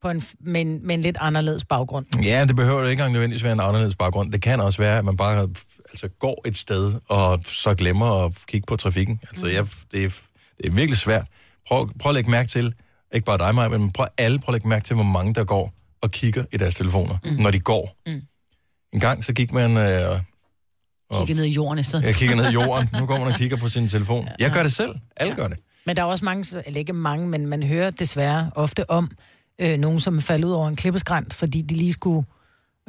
På 0.06 0.10
en, 0.10 0.24
med, 0.40 0.62
en, 0.62 0.88
med 0.88 0.96
en 0.96 1.02
lidt 1.02 1.18
anderledes 1.20 1.66
baggrund. 1.66 2.06
Ja, 2.24 2.46
det 2.46 2.56
behøver 2.56 2.80
jo 2.80 2.86
ikke 2.86 2.92
engang 2.92 3.14
nødvendigvis 3.14 3.44
være 3.44 3.54
en 3.54 3.60
anderledes 3.60 3.96
baggrund. 3.96 4.32
Det 4.32 4.42
kan 4.42 4.60
også 4.60 4.78
være, 4.78 4.98
at 4.98 5.06
man 5.06 5.18
bare 5.18 5.42
altså, 5.90 6.08
går 6.20 6.42
et 6.48 6.58
sted, 6.58 6.94
og 7.10 7.40
så 7.44 7.76
glemmer 7.76 8.26
at 8.26 8.34
kigge 8.48 8.66
på 8.66 8.76
trafikken. 8.76 9.20
Altså, 9.30 9.46
jeg, 9.46 9.68
det, 9.92 10.06
er, 10.06 10.10
det 10.58 10.66
er 10.66 10.72
virkelig 10.72 10.98
svært. 10.98 11.28
Prøv, 11.68 11.90
prøv 12.00 12.10
at 12.10 12.14
lægge 12.14 12.32
mærke 12.32 12.50
til, 12.50 12.74
ikke 13.14 13.26
bare 13.26 13.38
dig, 13.38 13.56
Maja, 13.56 13.68
men 13.68 13.92
prøv 13.92 14.06
alle 14.18 14.40
prøv 14.40 14.52
at 14.52 14.56
lægge 14.56 14.68
mærke 14.68 14.86
til, 14.86 14.94
hvor 14.94 15.04
mange 15.04 15.34
der 15.34 15.44
går 15.44 15.74
og 16.02 16.12
kigger 16.12 16.46
i 16.54 16.58
deres 16.58 16.76
telefoner, 16.76 17.18
mm. 17.26 17.32
når 17.32 17.52
de 17.52 17.60
går. 17.60 17.98
Mm. 18.06 18.22
En 18.94 19.00
gang 19.00 19.24
så 19.24 19.34
gik 19.34 19.54
man... 19.54 19.78
Øh, 19.78 20.20
og, 21.10 21.28
Kigge 21.28 21.34
ned 21.34 21.44
i 21.44 21.54
jorden 21.54 21.80
i 21.80 21.84
stedet. 21.84 22.06
jeg 22.06 22.16
kigger 22.16 22.36
ned 22.36 22.50
i 22.50 22.54
jorden. 22.54 22.90
Nu 23.00 23.06
går 23.06 23.18
man 23.18 23.28
og 23.28 23.34
kigger 23.42 23.58
på 23.58 23.70
sin 23.70 23.90
telefon. 23.90 24.28
Jeg 24.40 24.52
gør 24.52 24.64
det 24.64 24.74
selv. 24.74 24.96
Alle 25.18 25.36
gør 25.36 25.48
det. 25.48 25.58
Men 25.86 25.96
der 25.96 26.02
er 26.02 26.06
også 26.06 26.26
mange, 26.26 26.64
eller 26.66 26.80
ikke 26.80 26.94
mange, 26.94 27.28
men 27.28 27.48
man 27.48 27.64
hører 27.64 27.90
desværre 27.90 28.52
ofte 28.56 28.90
om 28.90 29.12
øh, 29.62 29.80
nogen, 29.80 30.00
som 30.00 30.18
er 30.18 30.22
faldet 30.22 30.48
ud 30.48 30.54
over 30.54 30.68
en 30.68 30.76
klippeskrænt, 30.76 31.34
fordi 31.34 31.62
de 31.62 31.76
lige 31.76 31.94
skulle... 31.94 32.26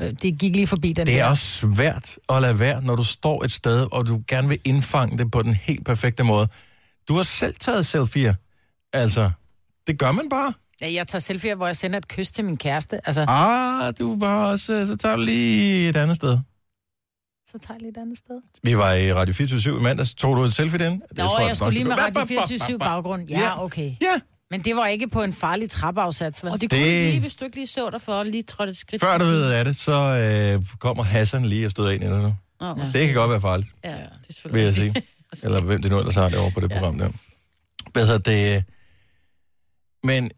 Øh, 0.01 0.13
de 0.23 0.33
gik 0.33 0.57
lige 0.57 0.67
forbi 0.67 0.93
den 0.93 1.07
Det 1.07 1.19
er 1.19 1.23
der. 1.25 1.31
også 1.31 1.45
svært 1.45 2.17
at 2.29 2.43
lade 2.43 2.61
være, 2.61 2.83
når 2.83 2.97
du 2.97 3.05
står 3.05 3.45
et 3.45 3.53
sted, 3.53 3.89
og 3.93 4.07
du 4.07 4.23
gerne 4.29 4.49
vil 4.49 4.59
indfange 4.65 5.19
det 5.19 5.31
på 5.31 5.43
den 5.43 5.55
helt 5.55 5.85
perfekte 5.85 6.25
måde. 6.25 6.49
Du 7.09 7.15
har 7.15 7.23
selv 7.23 7.55
taget 7.61 7.95
selfie'er. 7.95 8.35
Altså, 8.93 9.31
det 9.87 9.99
gør 9.99 10.13
man 10.13 10.29
bare. 10.29 10.53
Ja, 10.81 10.93
jeg 10.93 11.07
tager 11.09 11.21
selfie, 11.21 11.55
hvor 11.55 11.67
jeg 11.67 11.77
sender 11.77 11.99
et 11.99 12.09
kys 12.09 12.31
til 12.31 12.45
min 12.45 12.57
kæreste. 12.57 13.07
Altså, 13.07 13.25
Ah, 13.29 13.95
du 13.99 14.17
bare 14.17 14.49
også, 14.49 14.87
så 14.87 14.97
tager 14.97 15.17
du 15.17 15.23
lige 15.23 15.89
et 15.89 15.97
andet 15.97 16.17
sted. 16.17 16.39
så 17.51 17.59
tager 17.59 17.75
jeg 17.75 17.81
lige 17.81 17.91
et 17.91 17.97
andet 17.97 18.19
sted. 18.19 18.41
Vi 18.63 18.77
var 18.77 18.93
i 18.93 19.13
Radio 19.15 19.35
24 19.35 19.79
i 19.79 19.83
mandags. 19.83 20.15
Tog 20.15 20.37
du 20.37 20.43
et 20.43 20.53
selfie 20.55 20.79
den? 20.79 21.03
Nå, 21.17 21.23
jeg, 21.39 21.47
jeg 21.49 21.57
skulle 21.57 21.75
lige 21.75 21.85
med 21.85 21.99
Radio 21.99 22.25
24 22.25 22.79
baggrund. 22.79 23.29
Ja. 23.29 23.65
okay. 23.65 23.93
Ja. 24.01 24.21
Men 24.51 24.61
det 24.61 24.77
var 24.77 24.87
ikke 24.87 25.09
på 25.09 25.23
en 25.23 25.33
farlig 25.33 25.71
trappeafsats, 25.71 26.45
vel? 26.45 26.53
Og 26.53 26.61
det 26.61 26.71
kunne 26.71 26.81
Det- 26.81 26.87
det... 26.87 27.11
lige, 27.11 27.21
hvis 27.21 27.35
du 27.35 27.45
ikke 27.45 27.57
lige 27.57 27.67
så 27.67 27.91
dig 27.91 28.03
for, 28.03 28.23
lige 28.23 28.43
trådte 28.43 28.71
et 28.71 28.77
skridt. 28.77 29.03
Før 29.03 29.19
du 29.19 29.25
ved 29.25 29.51
af 29.51 29.65
det, 29.65 29.77
så 29.77 29.93
øh, 29.93 30.65
kommer 30.79 31.03
Hassan 31.03 31.45
lige 31.45 31.67
og 31.67 31.71
støder 31.71 31.91
ind 31.91 32.03
i 32.05 32.07
det 32.07 32.17
nu. 32.23 32.35
Nå, 32.61 32.77
Så 32.87 32.99
det 32.99 33.07
kan 33.07 33.15
godt 33.17 33.31
være 33.31 33.41
farligt, 33.41 33.69
Ja, 33.85 33.89
det 33.91 33.97
er 33.97 34.01
vil 34.27 34.35
selvfølgelig 34.35 34.65
jeg 34.67 34.75
sige. 34.75 34.95
Eller 35.45 35.61
hvem 35.61 35.83
det 35.83 35.91
nu 35.91 35.99
ellers 35.99 36.15
har 36.15 36.29
det 36.29 36.39
over 36.39 36.51
på 36.51 36.61
det 36.61 36.71
program 36.71 36.99
der. 36.99 37.11
Hvad 37.93 38.07
hedder 38.07 38.19
det? 38.19 38.65
Men 40.05 40.31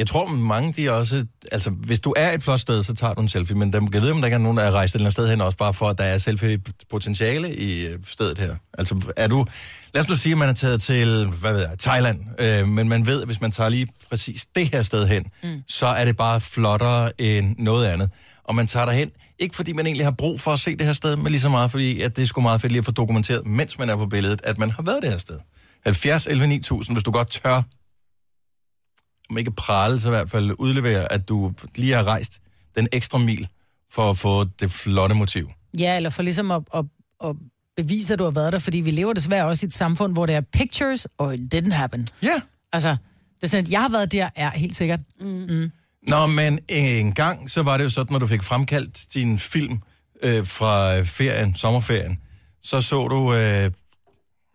jeg 0.00 0.06
tror, 0.06 0.26
mange 0.26 0.72
de 0.72 0.90
også... 0.90 1.26
Altså, 1.52 1.70
hvis 1.70 2.00
du 2.00 2.14
er 2.16 2.32
et 2.32 2.42
flot 2.42 2.60
sted, 2.60 2.82
så 2.82 2.94
tager 2.94 3.14
du 3.14 3.20
en 3.20 3.28
selfie. 3.28 3.56
Men 3.56 3.72
der, 3.72 3.80
jeg 3.92 4.02
ved, 4.02 4.10
om 4.10 4.18
der 4.18 4.26
ikke 4.26 4.34
er 4.34 4.38
nogen, 4.38 4.58
der 4.58 4.64
er 4.64 4.70
rejst 4.70 4.94
et 4.94 4.98
eller 4.98 5.04
andet 5.04 5.12
sted 5.12 5.30
hen, 5.30 5.40
også 5.40 5.58
bare 5.58 5.74
for, 5.74 5.88
at 5.88 5.98
der 5.98 6.04
er 6.04 6.18
selfie-potentiale 6.18 7.56
i 7.56 7.86
øh, 7.86 7.98
stedet 8.06 8.38
her. 8.38 8.56
Altså, 8.78 9.12
er 9.16 9.26
du... 9.28 9.46
Lad 9.94 10.02
os 10.02 10.08
nu 10.08 10.14
sige, 10.14 10.32
at 10.32 10.38
man 10.38 10.48
er 10.48 10.52
taget 10.52 10.82
til, 10.82 11.26
hvad 11.26 11.52
ved 11.52 11.60
jeg, 11.60 11.78
Thailand. 11.78 12.20
Øh, 12.38 12.68
men 12.68 12.88
man 12.88 13.06
ved, 13.06 13.20
at 13.20 13.28
hvis 13.28 13.40
man 13.40 13.52
tager 13.52 13.70
lige 13.70 13.88
præcis 14.10 14.46
det 14.54 14.68
her 14.74 14.82
sted 14.82 15.06
hen, 15.06 15.26
mm. 15.42 15.62
så 15.68 15.86
er 15.86 16.04
det 16.04 16.16
bare 16.16 16.40
flottere 16.40 17.20
end 17.20 17.54
noget 17.58 17.86
andet. 17.86 18.10
Og 18.44 18.54
man 18.54 18.66
tager 18.66 18.86
derhen, 18.86 19.10
ikke 19.38 19.56
fordi 19.56 19.72
man 19.72 19.86
egentlig 19.86 20.06
har 20.06 20.14
brug 20.18 20.40
for 20.40 20.50
at 20.50 20.60
se 20.60 20.76
det 20.76 20.86
her 20.86 20.92
sted, 20.92 21.16
men 21.16 21.26
lige 21.26 21.40
så 21.40 21.48
meget 21.48 21.70
fordi, 21.70 22.00
at 22.00 22.16
det 22.16 22.22
er 22.22 22.26
sgu 22.26 22.40
meget 22.40 22.60
fedt 22.60 22.72
lige 22.72 22.78
at 22.78 22.84
få 22.84 22.92
dokumenteret, 22.92 23.46
mens 23.46 23.78
man 23.78 23.90
er 23.90 23.96
på 23.96 24.06
billedet, 24.06 24.40
at 24.44 24.58
man 24.58 24.70
har 24.70 24.82
været 24.82 25.02
det 25.02 25.10
her 25.10 25.18
sted. 25.18 25.38
70 25.84 26.26
11 26.26 26.46
9000, 26.46 26.96
hvis 26.96 27.04
du 27.04 27.10
godt 27.10 27.30
tør 27.30 27.62
om 29.30 29.38
ikke 29.38 29.50
prale, 29.50 30.00
så 30.00 30.08
i 30.08 30.10
hvert 30.10 30.30
fald 30.30 30.52
udlevere, 30.58 31.12
at 31.12 31.28
du 31.28 31.52
lige 31.76 31.92
har 31.92 32.04
rejst 32.04 32.40
den 32.76 32.88
ekstra 32.92 33.18
mil 33.18 33.48
for 33.92 34.10
at 34.10 34.18
få 34.18 34.44
det 34.44 34.70
flotte 34.70 35.14
motiv. 35.14 35.50
Ja, 35.78 35.96
eller 35.96 36.10
for 36.10 36.22
ligesom 36.22 36.50
at, 36.50 36.62
at, 36.74 36.84
at 37.24 37.36
bevise, 37.76 38.12
at 38.12 38.18
du 38.18 38.24
har 38.24 38.30
været 38.30 38.52
der, 38.52 38.58
fordi 38.58 38.78
vi 38.78 38.90
lever 38.90 39.12
desværre 39.12 39.46
også 39.46 39.66
i 39.66 39.68
et 39.68 39.74
samfund, 39.74 40.12
hvor 40.12 40.26
det 40.26 40.34
er 40.34 40.40
pictures, 40.40 41.06
or 41.18 41.30
it 41.30 41.54
didn't 41.54 41.72
happen. 41.72 42.08
Ja. 42.22 42.40
Altså, 42.72 42.88
det 43.34 43.42
er 43.42 43.46
sådan, 43.46 43.64
at 43.64 43.70
jeg 43.70 43.80
har 43.80 43.88
været 43.88 44.12
der, 44.12 44.28
er 44.36 44.50
helt 44.50 44.76
sikkert. 44.76 45.00
Mm. 45.20 45.26
Mm. 45.26 45.70
Nå, 46.08 46.26
men 46.26 46.58
en 46.68 47.12
gang, 47.12 47.50
så 47.50 47.62
var 47.62 47.76
det 47.76 47.84
jo 47.84 47.88
sådan, 47.88 48.12
når 48.12 48.18
du 48.18 48.26
fik 48.26 48.42
fremkaldt 48.42 49.14
din 49.14 49.38
film 49.38 49.82
øh, 50.22 50.46
fra 50.46 51.00
ferien, 51.00 51.56
sommerferien, 51.56 52.18
så 52.62 52.80
så 52.80 53.08
du, 53.08 53.34
øh, 53.34 53.70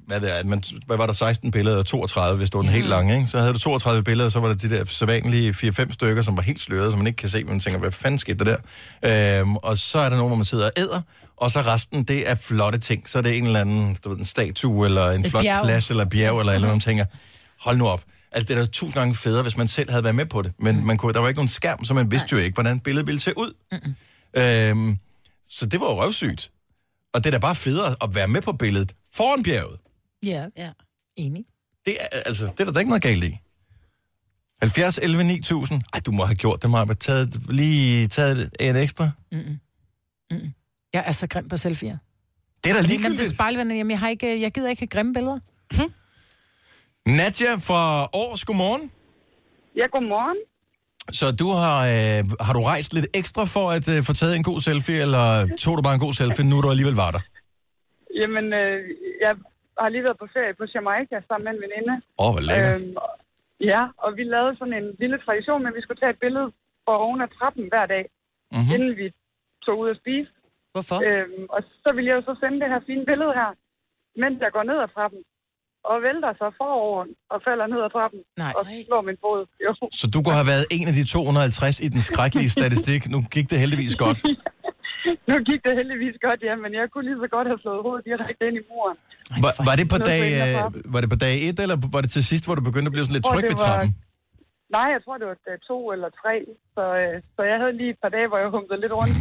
hvad, 0.08 0.22
det 0.22 0.40
er, 0.40 0.44
man, 0.44 0.64
hvad 0.86 0.98
var 0.98 1.06
der, 1.06 1.14
16 1.14 1.52
billeder, 1.52 1.78
og 1.78 1.86
32, 1.86 2.38
hvis 2.38 2.50
det 2.50 2.56
var 2.58 2.62
den 2.62 2.72
helt 2.72 2.90
lange, 2.90 3.16
ikke? 3.16 3.28
Så 3.28 3.40
havde 3.40 3.54
du 3.54 3.60
32 3.60 4.04
billeder, 4.04 4.30
så 4.30 4.40
var 4.40 4.48
der 4.48 4.56
de 4.56 4.70
der 4.70 4.86
sædvanlige 4.86 5.52
4-5 5.52 5.92
stykker, 5.94 6.22
som 6.22 6.38
var 6.38 6.44
helt 6.44 6.62
slørede, 6.62 6.92
som 6.92 6.98
man 6.98 7.08
ikke 7.08 7.18
kan 7.18 7.30
se, 7.30 7.38
men 7.44 7.48
man 7.52 7.60
tænker, 7.60 7.80
hvad 7.80 7.92
fanden 7.92 8.18
skete 8.20 8.46
der 8.46 8.58
der? 9.02 9.40
Øhm, 9.42 9.56
og 9.56 9.78
så 9.78 10.00
er 10.00 10.10
der 10.10 10.18
nogle, 10.18 10.30
hvor 10.30 10.36
man 10.36 10.46
sidder 10.46 10.66
og 10.66 10.72
æder, 10.78 11.02
og 11.38 11.52
så 11.52 11.60
resten, 11.60 12.04
det 12.04 12.30
er 12.30 12.36
flotte 12.36 12.80
ting. 12.80 13.10
Så 13.10 13.18
er 13.18 13.22
det 13.22 13.38
en 13.38 13.46
eller 13.46 13.62
anden, 13.62 13.98
du 14.04 14.10
ved, 14.10 14.18
en 14.18 14.26
statue, 14.26 14.86
eller 14.86 15.12
en 15.12 15.26
Et 15.26 15.32
flot 15.32 15.44
bjerg. 15.44 15.64
plads, 15.64 15.90
eller 15.90 16.06
bjerg, 16.06 16.40
eller 16.40 16.54
eller 16.54 16.68
man 16.68 16.80
tænker, 16.80 17.06
hold 17.62 17.78
nu 17.78 17.88
op. 17.88 18.02
Altså, 18.32 18.48
det 18.48 18.58
er 18.60 18.66
da 18.66 18.68
tusind 18.68 18.94
gange 18.94 19.16
federe, 19.16 19.42
hvis 19.44 19.58
man 19.58 19.68
selv 19.68 19.90
havde 19.90 20.04
været 20.04 20.16
med 20.16 20.26
på 20.26 20.42
det. 20.42 20.52
Men 20.60 20.86
man 20.86 20.98
kunne, 20.98 21.14
der 21.14 21.20
var 21.20 21.28
ikke 21.28 21.38
nogen 21.38 21.48
skærm, 21.48 21.84
så 21.84 21.94
man 21.94 22.12
vidste 22.12 22.28
jo 22.32 22.38
ikke, 22.38 22.54
hvordan 22.54 22.80
billedet 22.80 23.08
ville 23.08 23.20
se 23.20 23.38
ud. 23.38 23.54
Mm-mm. 23.72 24.42
Øhm, 24.42 24.98
så 25.50 25.66
det 25.66 25.80
var 25.80 25.86
jo 25.86 26.02
røvsygt. 26.04 26.52
Og 27.14 27.24
det 27.24 27.30
er 27.30 27.32
da 27.32 27.38
bare 27.38 27.56
federe 27.56 27.96
at 28.04 28.16
være 28.16 28.28
med 28.28 28.42
på 28.42 28.52
billedet 28.54 28.92
foran 29.16 29.44
bjerget. 29.44 29.78
Ja. 30.26 30.46
ja. 30.58 30.72
Enig. 31.16 31.46
Det 31.86 31.98
er, 32.02 32.20
altså, 32.26 32.46
det 32.46 32.60
er 32.60 32.66
der 32.66 32.72
da 32.72 32.80
ikke 32.80 32.90
noget 32.90 33.04
galt 33.04 33.24
i. 33.24 33.38
70, 34.62 34.98
11, 34.98 35.24
9000. 35.24 35.82
Ej, 35.94 36.00
du 36.00 36.12
må 36.12 36.26
have 36.26 36.36
gjort 36.36 36.62
det, 36.62 36.70
Maja. 36.70 36.94
Taget, 36.94 37.42
lige 37.50 38.08
taget 38.08 38.52
en 38.60 38.76
ekstra. 38.76 39.10
Mm-mm. 39.32 39.60
Mm-mm. 40.32 40.54
Jeg 40.94 41.04
er 41.08 41.12
så 41.12 41.28
grim 41.28 41.50
på 41.50 41.56
selfie'er. 41.56 41.98
Det 42.64 42.70
er 42.70 42.74
da 42.74 42.80
Jamen, 42.80 42.86
ligegyldigt. 42.86 43.20
det 43.20 43.26
er 43.30 43.34
spejlvenner. 43.34 43.76
Jamen, 43.76 43.92
jeg, 43.92 44.00
har 44.00 44.10
ikke, 44.10 44.42
jeg 44.42 44.52
gider 44.52 44.70
ikke 44.70 44.80
have 44.82 44.88
grimme 44.88 45.14
billeder. 45.14 45.40
Nadja 47.10 47.56
fra 47.56 48.04
Års, 48.14 48.46
godmorgen. 48.46 48.92
Ja, 49.76 49.86
godmorgen. 49.92 50.38
Så 51.12 51.32
du 51.32 51.50
har, 51.52 51.80
øh, 51.82 52.24
har 52.42 52.54
du 52.54 52.62
rejst 52.62 52.94
lidt 52.94 53.08
ekstra 53.14 53.46
for 53.46 53.72
at 53.72 53.88
øh, 53.88 54.04
få 54.04 54.14
taget 54.14 54.36
en 54.36 54.44
god 54.44 54.62
selfie, 54.62 55.02
eller 55.02 55.48
tog 55.60 55.78
du 55.78 55.82
bare 55.82 55.94
en 55.94 56.00
god 56.00 56.14
selfie, 56.14 56.46
nu 56.46 56.62
du 56.62 56.70
alligevel 56.70 56.96
var 56.96 57.12
der? 57.12 57.20
Jamen, 58.22 58.46
øh, 58.54 58.80
jeg 59.22 59.34
har 59.84 59.90
lige 59.94 60.06
været 60.08 60.20
på 60.24 60.28
ferie 60.36 60.54
på 60.60 60.66
Jamaica 60.74 61.16
sammen 61.28 61.44
med 61.46 61.54
en 61.56 61.62
veninde. 61.66 61.94
Åh, 62.22 62.24
oh, 62.26 62.30
hvor 62.34 62.44
lækkert. 62.50 62.82
Øhm, 62.82 62.96
ja, 63.72 63.82
og 64.04 64.10
vi 64.18 64.24
lavede 64.36 64.54
sådan 64.60 64.78
en 64.82 64.88
lille 65.04 65.18
tradition 65.26 65.68
at 65.68 65.74
vi 65.78 65.82
skulle 65.84 66.02
tage 66.02 66.14
et 66.16 66.22
billede 66.26 66.48
fra 66.86 66.94
oven 67.06 67.22
af 67.26 67.30
trappen 67.38 67.66
hver 67.74 67.86
dag, 67.96 68.06
Mhm. 68.10 68.58
mm-hmm. 68.58 68.76
inden 68.76 68.92
vi 69.02 69.08
tog 69.66 69.76
ud 69.84 69.90
og 69.94 69.98
spise. 70.04 70.32
Hvorfor? 70.74 70.98
Øhm, 71.08 71.44
og 71.56 71.60
så 71.84 71.90
ville 71.96 72.08
jeg 72.10 72.16
jo 72.20 72.24
så 72.30 72.34
sende 72.42 72.58
det 72.62 72.68
her 72.74 72.82
fine 72.90 73.06
billede 73.12 73.34
her, 73.42 73.50
mens 74.24 74.36
jeg 74.46 74.52
går 74.56 74.64
ned 74.72 74.78
ad 74.86 74.90
trappen. 74.98 75.22
Og 75.92 75.98
vælter 76.08 76.32
så 76.42 76.48
forover 76.60 77.02
og 77.34 77.38
falder 77.48 77.68
ned 77.74 77.80
ad 77.88 77.92
trappen. 77.96 78.20
Nej. 78.44 78.54
Og 78.58 78.64
slår 78.88 79.02
min 79.10 79.18
fod. 79.24 79.40
Jo. 79.66 79.72
Så 80.02 80.06
du 80.14 80.18
kunne 80.24 80.38
have 80.42 80.52
været 80.54 80.66
en 80.78 80.86
af 80.92 80.94
de 81.00 81.04
250 81.06 81.80
i 81.86 81.88
den 81.96 82.02
skrækkelige 82.10 82.50
statistik. 82.60 83.02
Nu 83.14 83.20
gik 83.36 83.48
det 83.52 83.58
heldigvis 83.64 83.96
godt. 84.06 84.20
Nu 85.30 85.36
gik 85.50 85.60
det 85.66 85.74
heldigvis 85.80 86.16
godt, 86.28 86.40
ja, 86.50 86.54
men 86.64 86.72
jeg 86.80 86.86
kunne 86.92 87.06
lige 87.10 87.20
så 87.24 87.28
godt 87.36 87.48
have 87.52 87.60
slået 87.64 87.82
hovedet 87.86 88.04
direkte 88.10 88.42
ind 88.50 88.58
i 88.62 88.64
muren. 88.72 88.98
Var, 89.46 89.54
var, 89.68 89.76
det 89.80 89.88
på 89.96 90.00
dag, 90.12 90.24
øh, 90.42 90.94
var 90.94 91.00
det 91.04 91.10
på 91.16 91.20
dag 91.26 91.34
1, 91.50 91.60
eller 91.66 91.78
var 91.96 92.02
det 92.04 92.10
til 92.16 92.24
sidst, 92.32 92.44
hvor 92.46 92.56
du 92.60 92.64
begyndte 92.70 92.90
at 92.90 92.94
blive 92.96 93.06
sådan 93.06 93.18
lidt 93.20 93.26
tryg 93.32 93.44
ved 93.52 93.58
var- 93.58 93.66
trappen? 93.68 93.90
Nej, 94.78 94.88
jeg 94.96 95.02
tror, 95.06 95.16
det 95.22 95.28
var 95.32 95.38
dag 95.48 95.58
to 95.72 95.78
eller 95.96 96.10
tre. 96.22 96.36
Så, 96.76 96.84
øh, 97.02 97.14
så 97.36 97.42
jeg 97.52 97.58
havde 97.62 97.74
lige 97.82 97.90
et 97.96 98.00
par 98.04 98.12
dage, 98.16 98.28
hvor 98.30 98.38
jeg 98.44 98.50
humlede 98.56 98.82
lidt 98.86 98.94
rundt. 99.00 99.16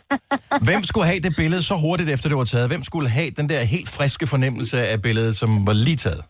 Hvem 0.68 0.82
skulle 0.82 1.06
have 1.06 1.20
det 1.26 1.32
billede 1.36 1.62
så 1.62 1.74
hurtigt 1.74 2.10
efter 2.10 2.28
det 2.28 2.38
var 2.38 2.44
taget? 2.44 2.68
Hvem 2.68 2.82
skulle 2.82 3.08
have 3.08 3.30
den 3.30 3.48
der 3.48 3.60
helt 3.74 3.88
friske 3.88 4.26
fornemmelse 4.26 4.88
af 4.88 5.02
billedet, 5.02 5.36
som 5.36 5.66
var 5.66 5.72
lige 5.72 5.96
taget? 5.96 6.22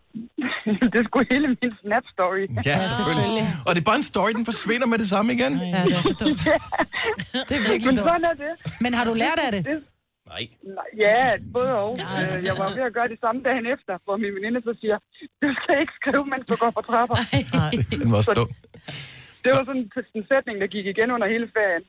det 0.95 1.01
skulle 1.07 1.25
hele 1.33 1.47
min 1.47 1.71
Snap-story. 1.81 2.43
Ja, 2.69 2.75
selvfølgelig. 2.97 3.43
Og 3.67 3.71
det 3.75 3.81
er 3.83 3.87
bare 3.91 3.99
en 4.03 4.07
story, 4.13 4.31
den 4.39 4.45
forsvinder 4.51 4.87
med 4.91 4.97
det 5.03 5.09
samme 5.15 5.29
igen. 5.37 5.53
Ja, 5.59 5.83
det 5.85 5.93
er 5.97 6.01
så 6.01 6.15
dumt. 6.21 6.39
Det 7.49 7.55
er 7.57 7.63
virkelig 7.69 7.85
Men 7.89 7.95
dumt. 7.95 8.07
sådan 8.11 8.25
er 8.31 8.35
det. 8.43 8.51
Men 8.83 8.91
har 8.93 9.03
du 9.09 9.13
lært 9.23 9.39
af 9.47 9.51
det? 9.55 9.61
Nej. 10.31 10.43
Nej, 10.77 10.89
Ja, 11.05 11.17
både 11.53 11.71
og. 11.83 11.91
Øh, 12.01 12.45
Jeg 12.47 12.53
var 12.61 12.69
ved 12.77 12.83
at 12.89 12.93
gøre 12.97 13.07
det 13.13 13.19
samme 13.25 13.39
dagen 13.47 13.65
efter, 13.75 13.93
hvor 14.05 14.15
min 14.23 14.31
veninde 14.37 14.59
så 14.67 14.73
siger, 14.81 14.97
du 15.43 15.47
skal 15.61 15.75
ikke 15.83 15.93
skrive, 16.01 16.23
mens 16.31 16.43
du 16.51 16.55
går 16.63 16.71
på 16.77 16.81
trapper. 16.89 17.15
Den 18.03 18.11
var 18.11 18.17
også 18.17 18.33
dum. 18.39 18.49
Det 19.43 19.51
var 19.55 19.63
sådan 19.69 19.81
en 20.15 20.23
sætning, 20.33 20.55
der 20.61 20.67
gik 20.75 20.85
igen 20.93 21.09
under 21.15 21.27
hele 21.33 21.47
ferien. 21.57 21.83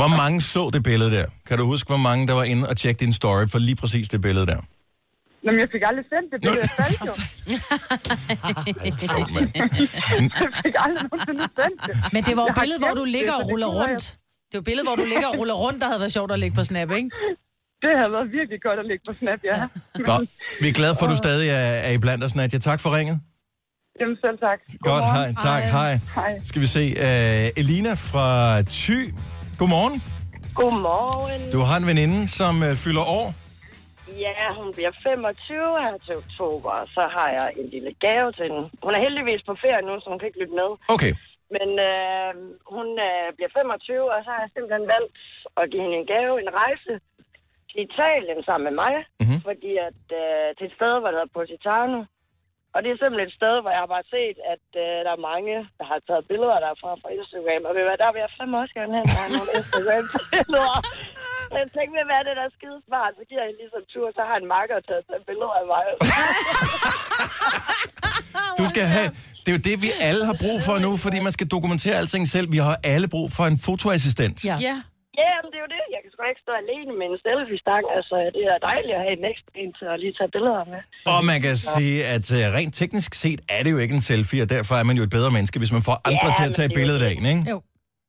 Hvor 0.00 0.16
mange 0.22 0.40
så 0.40 0.70
det 0.72 0.82
billede 0.82 1.10
der? 1.10 1.26
Kan 1.46 1.58
du 1.58 1.64
huske, 1.64 1.86
hvor 1.86 1.96
mange 2.08 2.26
der 2.28 2.32
var 2.40 2.44
inde 2.44 2.68
og 2.68 2.76
tjekke 2.76 2.98
din 3.04 3.12
story 3.12 3.44
for 3.52 3.58
lige 3.58 3.76
præcis 3.76 4.08
det 4.08 4.20
billede 4.20 4.46
der? 4.46 4.60
Nå, 5.44 5.48
men 5.52 5.60
jeg 5.60 5.68
fik 5.74 5.82
aldrig 5.90 6.04
sendt 6.12 6.28
det 6.32 6.38
billede, 6.44 6.60
jeg 6.66 6.70
faldt 6.80 7.00
jo. 7.08 7.14
jeg 10.42 10.50
fik 10.64 10.74
aldrig 10.84 11.02
nogensinde 11.10 11.44
sendt 11.58 11.78
det. 11.86 11.94
Men 12.14 12.20
det 12.28 12.36
var 12.36 12.42
jo 12.48 12.52
billedet, 12.60 12.82
hvor 12.84 12.94
du 13.00 13.04
ligger 13.16 13.32
og 13.32 13.44
det 13.44 13.50
ruller 13.52 13.66
rundt. 13.80 14.04
Det 14.50 14.56
var 14.60 14.62
billedet, 14.70 14.86
hvor 14.88 14.96
du 14.96 15.04
ligger 15.04 15.26
og 15.32 15.38
ruller 15.38 15.54
rundt, 15.54 15.80
der 15.80 15.86
havde 15.86 16.00
været 16.00 16.12
sjovt 16.12 16.32
at 16.32 16.38
lægge 16.38 16.54
på 16.56 16.64
Snap, 16.64 16.90
ikke? 16.90 17.10
Det 17.82 17.92
har 17.98 18.08
været 18.08 18.32
virkelig 18.32 18.60
godt 18.62 18.78
at 18.78 18.86
lægge 18.86 19.02
på 19.08 19.14
Snap, 19.20 19.40
ja. 19.44 19.58
Nå, 20.08 20.26
vi 20.60 20.68
er 20.68 20.72
glade 20.72 20.94
for, 20.98 21.06
at 21.06 21.10
du 21.10 21.16
stadig 21.16 21.48
er, 21.48 21.54
er 21.88 21.92
i 21.92 21.98
blandt 21.98 22.24
os, 22.24 22.34
Nadia. 22.34 22.58
Tak 22.58 22.80
for 22.80 22.96
ringet. 22.96 23.20
Jamen 24.00 24.16
selv 24.24 24.38
tak. 24.38 24.60
Godt, 24.80 25.04
hej. 25.04 25.34
Tak, 25.42 25.62
hej. 25.62 26.00
Hej. 26.14 26.38
Skal 26.44 26.60
vi 26.62 26.66
se. 26.66 26.84
Uh, 26.96 27.60
Elina 27.62 27.94
fra 27.94 28.62
Thy. 28.62 29.14
Godmorgen. 29.58 30.02
Godmorgen. 30.54 31.52
Du 31.52 31.58
har 31.58 31.76
en 31.76 31.86
veninde, 31.86 32.28
som 32.28 32.62
uh, 32.62 32.74
fylder 32.74 33.02
år. 33.02 33.34
Ja, 34.26 34.46
hun 34.58 34.68
bliver 34.76 34.92
25 35.02 35.82
her 35.84 35.96
til 36.06 36.14
oktober, 36.22 36.70
og 36.80 36.86
så 36.96 37.02
har 37.16 37.28
jeg 37.38 37.48
en 37.60 37.68
lille 37.74 37.92
gave 38.04 38.28
til 38.32 38.44
hende. 38.46 38.62
Hun 38.84 38.92
er 38.94 39.04
heldigvis 39.06 39.42
på 39.48 39.54
ferie 39.62 39.86
nu, 39.86 39.92
så 40.00 40.06
hun 40.10 40.18
kan 40.18 40.28
ikke 40.28 40.42
lytte 40.42 40.56
med. 40.62 40.70
Okay. 40.94 41.12
Men 41.56 41.68
øh, 41.88 42.32
hun 42.74 42.88
øh, 43.06 43.26
bliver 43.36 43.50
25, 43.54 44.12
og 44.14 44.18
så 44.24 44.30
har 44.34 44.40
jeg 44.42 44.50
simpelthen 44.52 44.86
valgt 44.94 45.12
at 45.60 45.64
give 45.70 45.82
hende 45.84 45.98
en 46.00 46.10
gave, 46.14 46.34
en 46.44 46.52
rejse 46.62 46.92
til 47.70 47.80
Italien 47.86 48.40
sammen 48.48 48.64
med 48.68 48.74
mig. 48.82 48.94
Mm-hmm. 49.20 49.40
Fordi 49.48 49.72
at 49.88 50.04
øh, 50.22 50.48
til 50.56 50.66
et 50.68 50.76
sted, 50.78 50.92
hvor 50.98 51.10
der 51.10 51.18
hedder 51.18 51.36
Positano. 51.38 52.00
Og 52.74 52.78
det 52.82 52.90
er 52.90 52.98
simpelthen 53.00 53.30
et 53.30 53.38
sted, 53.40 53.54
hvor 53.60 53.72
jeg 53.74 53.82
har 53.84 53.92
bare 53.96 54.10
set, 54.16 54.36
at 54.54 54.66
øh, 54.84 54.96
der 55.06 55.12
er 55.14 55.26
mange, 55.32 55.54
der 55.78 55.86
har 55.90 55.98
taget 56.08 56.28
billeder 56.30 56.58
derfra 56.66 56.90
fra 57.02 57.12
Instagram. 57.18 57.62
Og 57.68 57.72
ved 57.76 57.84
hvad, 57.86 57.98
der 58.02 58.10
vil 58.12 58.24
jeg 58.24 58.34
fandme 58.36 58.60
også 58.62 58.74
gerne 58.78 58.94
have 58.98 59.08
mig 59.14 59.26
nogle 59.34 59.50
Instagram-billeder. 59.58 60.78
Så 61.52 61.56
jeg 61.62 61.68
tænkte, 61.78 61.96
hvad 62.08 62.18
er 62.20 62.24
det, 62.28 62.34
der 62.40 62.44
er 62.50 62.52
skide 62.58 62.78
smart? 62.88 63.12
Så 63.18 63.22
giver 63.28 63.40
jeg 63.42 63.48
hende 63.50 63.58
lige 63.60 63.70
sådan 63.74 63.84
en 63.86 63.90
tur, 63.94 64.06
så 64.18 64.22
har 64.30 64.36
en 64.42 64.48
marker 64.56 64.76
taget 64.88 65.02
tage 65.10 65.22
billeder 65.28 65.54
af 65.60 65.66
mig. 65.74 65.84
Du 68.60 68.64
skal 68.72 68.84
have... 68.96 69.08
Det 69.42 69.48
er 69.52 69.56
jo 69.58 69.62
det, 69.70 69.76
vi 69.86 69.90
alle 70.08 70.22
har 70.30 70.36
brug 70.44 70.58
for 70.68 70.76
nu, 70.86 70.90
fordi 71.04 71.18
man 71.26 71.32
skal 71.36 71.46
dokumentere 71.56 71.94
alting 72.02 72.24
selv. 72.34 72.46
Vi 72.56 72.60
har 72.68 72.76
alle 72.94 73.08
brug 73.14 73.26
for 73.36 73.44
en 73.52 73.58
fotoassistent. 73.66 74.36
Ja. 74.44 74.56
Ja, 75.22 75.32
men 75.42 75.48
det 75.52 75.58
er 75.60 75.64
jo 75.66 75.72
det. 75.78 75.84
Jeg 75.94 76.00
kan 76.02 76.10
sgu 76.12 76.18
ikke 76.32 76.44
stå 76.46 76.52
alene 76.62 76.90
med 77.00 77.06
en 77.12 77.18
selfie-stang. 77.26 77.84
Altså, 77.96 78.16
det 78.36 78.42
er 78.52 78.58
dejligt 78.70 78.94
at 78.98 79.02
have 79.06 79.14
en 79.20 79.24
ekstra 79.32 79.50
en 79.62 79.70
til 79.78 79.86
at 79.92 79.96
lige 80.02 80.14
tage 80.18 80.30
billeder 80.36 80.64
med. 80.72 80.80
Og 81.14 81.20
man 81.30 81.38
kan 81.46 81.56
sige, 81.74 81.96
at 82.14 82.26
uh, 82.36 82.54
rent 82.58 82.74
teknisk 82.80 83.10
set 83.24 83.40
er 83.56 83.60
det 83.64 83.70
jo 83.74 83.78
ikke 83.84 83.94
en 84.00 84.04
selfie, 84.12 84.42
og 84.44 84.48
derfor 84.56 84.74
er 84.80 84.84
man 84.90 84.96
jo 84.98 85.02
et 85.08 85.12
bedre 85.18 85.30
menneske, 85.36 85.56
hvis 85.62 85.72
man 85.76 85.82
får 85.88 85.96
andre 86.10 86.28
Ja, 86.30 86.34
til 86.38 86.44
at 86.50 86.54
tage 86.58 86.70
billedet 86.78 87.02
af 87.06 87.10
en, 87.16 87.24
ikke? 87.32 87.44
Jo. 87.52 87.58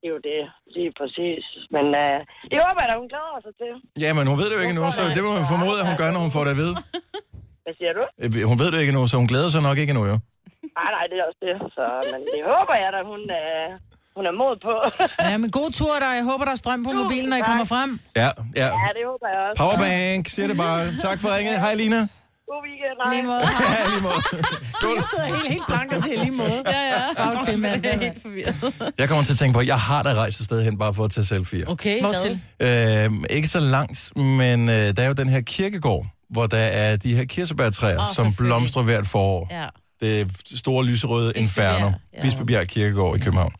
Det 0.05 0.11
er 0.13 0.17
jo 0.19 0.25
det. 0.33 0.41
Lige 0.77 0.91
præcis. 0.99 1.43
Men 1.75 1.85
uh, 2.03 2.17
det 2.51 2.57
håber 2.65 2.79
jeg 2.83 2.89
da, 2.91 2.95
hun 3.03 3.09
glæder 3.13 3.39
sig 3.45 3.53
til. 3.61 3.71
Ja, 4.03 4.09
men 4.17 4.23
hun 4.29 4.35
ved 4.41 4.45
det 4.49 4.55
jo 4.57 4.61
ikke 4.63 4.73
endnu, 4.75 4.85
så 4.97 5.01
det 5.15 5.21
må 5.27 5.31
man 5.39 5.45
formode, 5.53 5.77
at 5.81 5.85
hun 5.89 5.97
gør, 6.01 6.09
når 6.15 6.21
hun 6.25 6.33
får 6.35 6.43
det 6.45 6.51
at 6.55 6.59
vide. 6.63 6.75
Hvad 7.65 7.73
siger 7.79 7.93
du? 7.99 8.03
Øh, 8.21 8.29
Hun 8.51 8.57
ved 8.61 8.67
det 8.71 8.77
ikke 8.83 8.91
endnu, 8.93 9.03
så 9.11 9.15
hun 9.21 9.27
glæder 9.31 9.49
sig 9.55 9.61
nok 9.67 9.77
ikke 9.81 9.91
endnu, 9.93 10.05
jo. 10.11 10.15
Nej, 10.79 10.89
nej, 10.95 11.03
det 11.11 11.15
er 11.21 11.25
også 11.29 11.41
det. 11.47 11.55
Så, 11.75 11.83
men 12.11 12.19
det 12.33 12.41
håber 12.53 12.75
jeg 12.83 12.89
da, 12.95 12.99
hun, 13.11 13.21
uh, 13.41 13.67
hun 14.17 14.23
er 14.29 14.35
mod 14.41 14.53
på. 14.67 14.73
Ja, 15.29 15.35
men 15.41 15.49
god 15.59 15.69
tur 15.79 15.93
der. 16.03 16.11
Jeg 16.19 16.23
håber, 16.31 16.43
der 16.47 16.53
er 16.57 16.61
strøm 16.63 16.79
på 16.87 16.91
mobilen, 17.01 17.27
når 17.31 17.37
I 17.41 17.45
kommer 17.51 17.65
frem. 17.73 17.89
Ja, 18.21 18.29
ja. 18.61 18.67
ja, 18.83 18.89
det 18.97 19.03
håber 19.11 19.27
jeg 19.33 19.39
også. 19.47 19.57
Powerbank, 19.63 20.23
siger 20.35 20.47
det 20.51 20.57
bare. 20.65 20.79
Tak 21.07 21.17
for 21.21 21.27
ringet. 21.35 21.55
Hej, 21.65 21.73
Lina. 21.81 22.01
God 22.49 22.61
weekend. 22.67 22.97
Hej. 23.05 23.13
Lige 23.13 23.23
måde. 23.31 23.41
Ja, 23.75 23.89
lige 23.93 24.01
måde. 24.01 24.21
Jeg 24.97 25.03
sidder 25.11 25.25
helt, 25.35 25.47
helt 25.49 25.63
blank 25.67 25.91
og 25.91 25.97
siger 25.99 26.19
lige 26.23 26.31
måde. 26.31 26.63
Ja, 26.65 26.81
ja. 26.93 27.29
Fuck 27.31 27.47
det, 27.51 27.59
mand. 27.59 27.85
Jeg 27.85 27.93
er 27.93 27.99
helt 27.99 28.21
forvirret. 28.21 28.93
Jeg 28.97 29.09
kommer 29.09 29.23
til 29.23 29.33
at 29.33 29.39
tænke 29.39 29.53
på, 29.53 29.59
at 29.59 29.67
jeg 29.67 29.79
har 29.79 30.03
da 30.03 30.13
rejst 30.13 30.39
et 30.39 30.45
sted 30.45 30.63
hen 30.63 30.77
bare 30.77 30.93
for 30.93 31.05
at 31.05 31.11
tage 31.11 31.25
selfie. 31.25 31.69
Okay, 31.69 31.99
Hvor 32.01 32.09
hvad? 32.09 32.19
til? 32.99 33.11
Øh, 33.19 33.23
ikke 33.37 33.47
så 33.47 33.59
langt, 33.59 34.11
men 34.15 34.69
øh, 34.69 34.75
der 34.75 35.03
er 35.03 35.07
jo 35.07 35.13
den 35.13 35.29
her 35.29 35.41
kirkegård, 35.41 36.05
hvor 36.29 36.47
der 36.47 36.57
er 36.57 36.95
de 36.95 37.15
her 37.15 37.25
kirsebærtræer, 37.25 37.99
oh, 37.99 38.07
som 38.15 38.33
blomstrer 38.33 38.83
hvert 38.83 39.05
forår. 39.07 39.47
Ja. 39.51 39.65
Det 40.01 40.31
store 40.55 40.85
lyserøde 40.85 41.33
Bispebjerg, 41.35 41.73
inferno. 41.75 41.91
ja. 42.13 42.21
Bispebjerg 42.21 42.67
Kirkegård 42.67 43.17
i 43.17 43.19
København. 43.19 43.53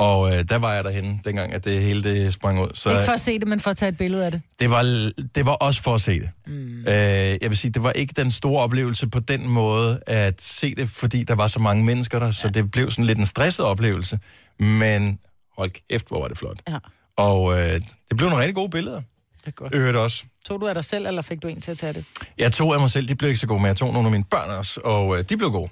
Ja. 0.00 0.04
Og 0.04 0.36
øh, 0.36 0.44
der 0.48 0.56
var 0.58 0.74
jeg 0.74 0.84
derhenne, 0.84 1.18
dengang 1.24 1.52
at 1.54 1.64
det 1.64 1.82
hele 1.82 2.02
det 2.02 2.32
sprang 2.32 2.60
ud. 2.62 2.68
Så 2.74 2.90
Ikke 2.90 3.04
for 3.04 3.12
at 3.12 3.20
se 3.20 3.38
det, 3.38 3.48
men 3.48 3.60
for 3.60 3.70
at 3.70 3.76
tage 3.76 3.88
et 3.88 3.96
billede 3.96 4.24
af 4.24 4.30
det. 4.30 4.40
det, 4.60 4.70
var, 4.70 5.10
det 5.34 5.46
var 5.46 5.52
også 5.52 5.82
for 5.82 5.94
at 5.94 6.00
se 6.00 6.20
det. 6.20 6.30
Mm. 6.46 6.80
Øh, 6.80 6.86
jeg 6.88 7.38
vil 7.42 7.56
sige, 7.56 7.70
det 7.70 7.82
var 7.82 7.92
ikke 7.92 8.14
den 8.16 8.30
store 8.30 8.62
oplevelse 8.62 9.08
på 9.08 9.20
den 9.20 9.48
måde 9.48 10.00
at 10.06 10.42
se 10.42 10.74
det, 10.74 10.90
fordi 10.90 11.22
der 11.24 11.34
var 11.34 11.46
så 11.46 11.58
mange 11.60 11.84
mennesker 11.84 12.18
der, 12.18 12.30
så 12.30 12.48
det 12.48 12.70
blev 12.70 12.90
sådan 12.90 13.04
lidt 13.04 13.18
en 13.18 13.26
stresset 13.26 13.64
oplevelse. 13.64 14.18
Men 14.58 15.18
hold 15.58 15.70
kæft, 15.90 16.08
hvor 16.08 16.20
var 16.20 16.28
det 16.28 16.38
flot. 16.38 16.58
Ja. 16.68 16.78
Og 17.16 17.52
øh, 17.60 17.80
det 18.08 18.16
blev 18.16 18.28
nogle 18.28 18.42
rigtig 18.42 18.54
gode 18.54 18.70
billeder. 18.70 18.96
Det 19.40 19.46
er 19.46 19.50
godt. 19.50 19.74
Øvrigt 19.74 19.96
også. 19.96 20.24
Tog 20.46 20.60
du 20.60 20.66
af 20.68 20.74
dig 20.74 20.84
selv, 20.84 21.06
eller 21.06 21.22
fik 21.22 21.42
du 21.42 21.48
en 21.48 21.60
til 21.60 21.70
at 21.70 21.78
tage 21.78 21.92
det? 21.92 22.04
Jeg 22.38 22.52
tog 22.52 22.74
af 22.74 22.80
mig 22.80 22.90
selv, 22.90 23.08
de 23.08 23.14
blev 23.14 23.28
ikke 23.28 23.40
så 23.40 23.46
gode, 23.46 23.60
men 23.60 23.66
jeg 23.66 23.76
tog 23.76 23.92
nogle 23.92 24.06
af 24.06 24.12
mine 24.12 24.24
børn 24.30 24.58
også, 24.58 24.80
og 24.84 25.18
øh, 25.18 25.24
de 25.28 25.36
blev 25.36 25.50
gode. 25.50 25.70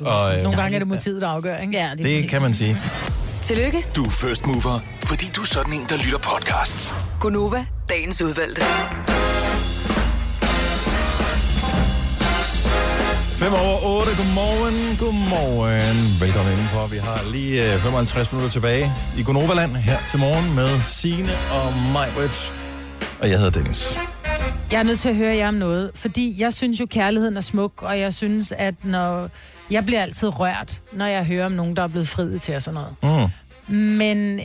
Og, 0.00 0.36
øh, 0.36 0.42
Nogle 0.42 0.56
gange 0.62 0.74
er 0.74 0.78
det 0.78 0.88
motivet, 0.88 1.20
der 1.22 1.28
afgør, 1.28 1.58
ikke? 1.58 1.72
Ja, 1.72 1.94
det 1.98 2.28
kan 2.28 2.42
man 2.42 2.54
sige. 2.54 2.76
Tillykke, 3.46 3.86
Du 3.96 4.04
er 4.04 4.10
first 4.10 4.46
mover, 4.46 4.80
fordi 5.02 5.26
du 5.36 5.40
er 5.40 5.46
sådan 5.46 5.72
en, 5.72 5.86
der 5.88 5.96
lytter 5.96 6.18
podcasts. 6.18 6.94
Gunova, 7.20 7.66
dagens 7.88 8.22
udvalgte. 8.22 8.60
5 13.42 13.52
over 13.52 14.00
8, 14.00 14.10
godmorgen, 14.16 14.96
godmorgen. 14.96 16.20
Velkommen 16.20 16.52
indenfor. 16.52 16.86
Vi 16.86 16.96
har 16.96 17.30
lige 17.32 17.72
øh, 17.74 17.78
55 17.78 18.32
minutter 18.32 18.52
tilbage 18.52 18.92
i 19.18 19.22
Gonoverland 19.22 19.76
her 19.76 19.98
til 20.10 20.20
morgen 20.20 20.54
med 20.54 20.80
Sine 20.80 21.30
og 21.52 21.72
Majbrit. 21.92 22.52
Og 23.20 23.30
jeg 23.30 23.38
hedder 23.38 23.60
Dennis. 23.60 23.94
Jeg 24.72 24.78
er 24.78 24.82
nødt 24.82 25.00
til 25.00 25.08
at 25.08 25.16
høre 25.16 25.36
jer 25.36 25.48
om 25.48 25.54
noget, 25.54 25.90
fordi 25.94 26.34
jeg 26.38 26.52
synes 26.52 26.80
jo, 26.80 26.86
kærligheden 26.86 27.36
er 27.36 27.40
smuk, 27.40 27.82
og 27.82 28.00
jeg 28.00 28.14
synes, 28.14 28.52
at 28.52 28.74
når... 28.82 29.30
Jeg 29.70 29.86
bliver 29.86 30.02
altid 30.02 30.28
rørt, 30.40 30.82
når 30.92 31.06
jeg 31.06 31.24
hører 31.24 31.46
om 31.46 31.52
nogen, 31.52 31.76
der 31.76 31.82
er 31.82 31.88
blevet 31.88 32.08
friet 32.08 32.42
til 32.42 32.54
og 32.54 32.62
sådan 32.62 32.80
noget. 33.02 33.30
Mm. 33.68 33.76
Men 33.76 34.40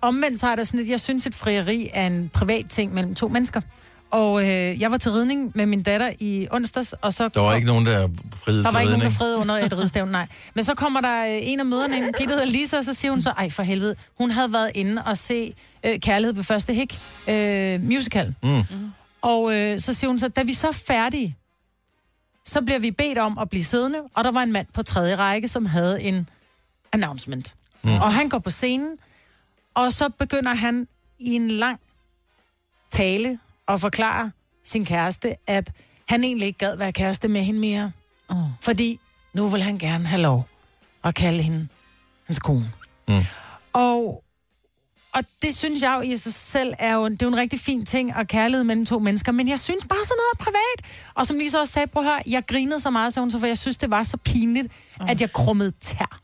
omvendt 0.00 0.38
så 0.38 0.46
er 0.46 0.56
der 0.56 0.64
sådan, 0.64 0.80
at 0.80 0.88
jeg 0.88 1.00
synes, 1.00 1.26
at 1.26 1.34
frieri 1.34 1.90
er 1.94 2.06
en 2.06 2.30
privat 2.34 2.66
ting 2.70 2.94
mellem 2.94 3.14
to 3.14 3.28
mennesker. 3.28 3.60
Og 4.10 4.42
øh, 4.42 4.80
jeg 4.80 4.90
var 4.90 4.96
til 4.96 5.12
ridning 5.12 5.52
med 5.54 5.66
min 5.66 5.82
datter 5.82 6.10
i 6.20 6.46
onsdags, 6.50 6.92
og 6.92 7.12
så... 7.12 7.28
Der 7.28 7.40
var 7.40 7.54
ikke 7.54 7.66
nogen, 7.66 7.86
der 7.86 8.08
friede 8.44 8.58
Der 8.58 8.70
til 8.70 8.72
var 8.72 8.80
ikke 8.80 8.92
nogen, 8.92 9.04
der 9.04 9.10
friede 9.10 9.38
under 9.38 9.54
et 9.58 9.78
ridestævn, 9.78 10.08
nej. 10.10 10.26
Men 10.54 10.64
så 10.64 10.74
kommer 10.74 11.00
der 11.00 11.24
øh, 11.24 11.38
en 11.42 11.60
af 11.60 11.66
møderne 11.66 11.96
en 11.96 12.14
pige, 12.16 12.28
der 12.28 12.32
hedder 12.34 12.46
Lisa, 12.46 12.76
og 12.76 12.84
så 12.84 12.94
siger 12.94 13.12
hun 13.12 13.20
så, 13.20 13.30
ej 13.30 13.50
for 13.50 13.62
helvede, 13.62 13.94
hun 14.18 14.30
havde 14.30 14.52
været 14.52 14.70
inde 14.74 15.02
og 15.02 15.16
se 15.16 15.54
øh, 15.84 15.98
Kærlighed 16.00 16.34
på 16.34 16.42
første 16.42 16.74
hik, 16.74 17.00
øh, 17.28 17.82
musical. 17.82 18.34
Mm. 18.42 18.62
Og 19.22 19.54
øh, 19.54 19.80
så 19.80 19.94
siger 19.94 20.08
hun 20.08 20.18
så, 20.18 20.28
da 20.28 20.42
vi 20.42 20.54
så 20.54 20.68
er 20.68 20.72
færdige, 20.72 21.36
så 22.44 22.62
bliver 22.62 22.78
vi 22.78 22.90
bedt 22.90 23.18
om 23.18 23.38
at 23.38 23.50
blive 23.50 23.64
siddende, 23.64 24.02
og 24.14 24.24
der 24.24 24.30
var 24.30 24.42
en 24.42 24.52
mand 24.52 24.66
på 24.74 24.82
tredje 24.82 25.16
række, 25.16 25.48
som 25.48 25.66
havde 25.66 26.02
en 26.02 26.28
announcement. 26.92 27.54
Mm. 27.82 27.90
Og 27.90 28.14
han 28.14 28.28
går 28.28 28.38
på 28.38 28.50
scenen, 28.50 28.96
og 29.74 29.92
så 29.92 30.08
begynder 30.08 30.54
han 30.54 30.88
i 31.18 31.34
en 31.34 31.50
lang 31.50 31.80
tale 32.90 33.38
at 33.68 33.80
forklare 33.80 34.30
sin 34.64 34.84
kæreste, 34.84 35.36
at 35.46 35.72
han 36.08 36.24
egentlig 36.24 36.46
ikke 36.46 36.58
gad 36.58 36.76
være 36.76 36.92
kæreste 36.92 37.28
med 37.28 37.42
hende 37.42 37.60
mere. 37.60 37.92
Oh. 38.28 38.36
Fordi 38.60 39.00
nu 39.34 39.46
vil 39.46 39.62
han 39.62 39.78
gerne 39.78 40.06
have 40.06 40.22
lov 40.22 40.48
at 41.04 41.14
kalde 41.14 41.42
hende 41.42 41.68
hans 42.26 42.38
kone. 42.38 42.72
Mm. 43.08 43.24
Og, 43.72 44.21
og 45.14 45.22
det 45.42 45.54
synes 45.56 45.82
jeg 45.82 45.94
jo 45.96 46.12
i 46.12 46.16
sig 46.16 46.34
selv 46.34 46.72
er 46.78 46.94
jo, 46.94 47.08
det 47.08 47.22
er 47.22 47.26
jo 47.26 47.32
en 47.32 47.36
rigtig 47.38 47.60
fin 47.60 47.84
ting 47.84 48.16
at 48.16 48.28
kærlighed 48.28 48.64
mellem 48.64 48.86
to 48.86 48.98
mennesker, 48.98 49.32
men 49.32 49.48
jeg 49.48 49.58
synes 49.58 49.84
bare 49.84 49.98
sådan 50.04 50.16
noget 50.16 50.40
er 50.40 50.44
privat. 50.44 50.92
Og 51.14 51.26
som 51.26 51.38
Lisa 51.38 51.58
også 51.58 51.72
sagde, 51.72 51.86
prøv 51.86 52.02
at 52.02 52.08
høre, 52.10 52.22
jeg 52.26 52.42
grinede 52.46 52.80
så 52.80 52.90
meget, 52.90 53.12
sagde 53.12 53.24
hun 53.24 53.30
så, 53.30 53.38
for 53.38 53.46
jeg 53.46 53.58
synes, 53.58 53.76
det 53.76 53.90
var 53.90 54.02
så 54.02 54.16
pinligt, 54.16 54.68
at 55.08 55.20
jeg 55.20 55.32
krummede 55.32 55.72
tær. 55.80 56.18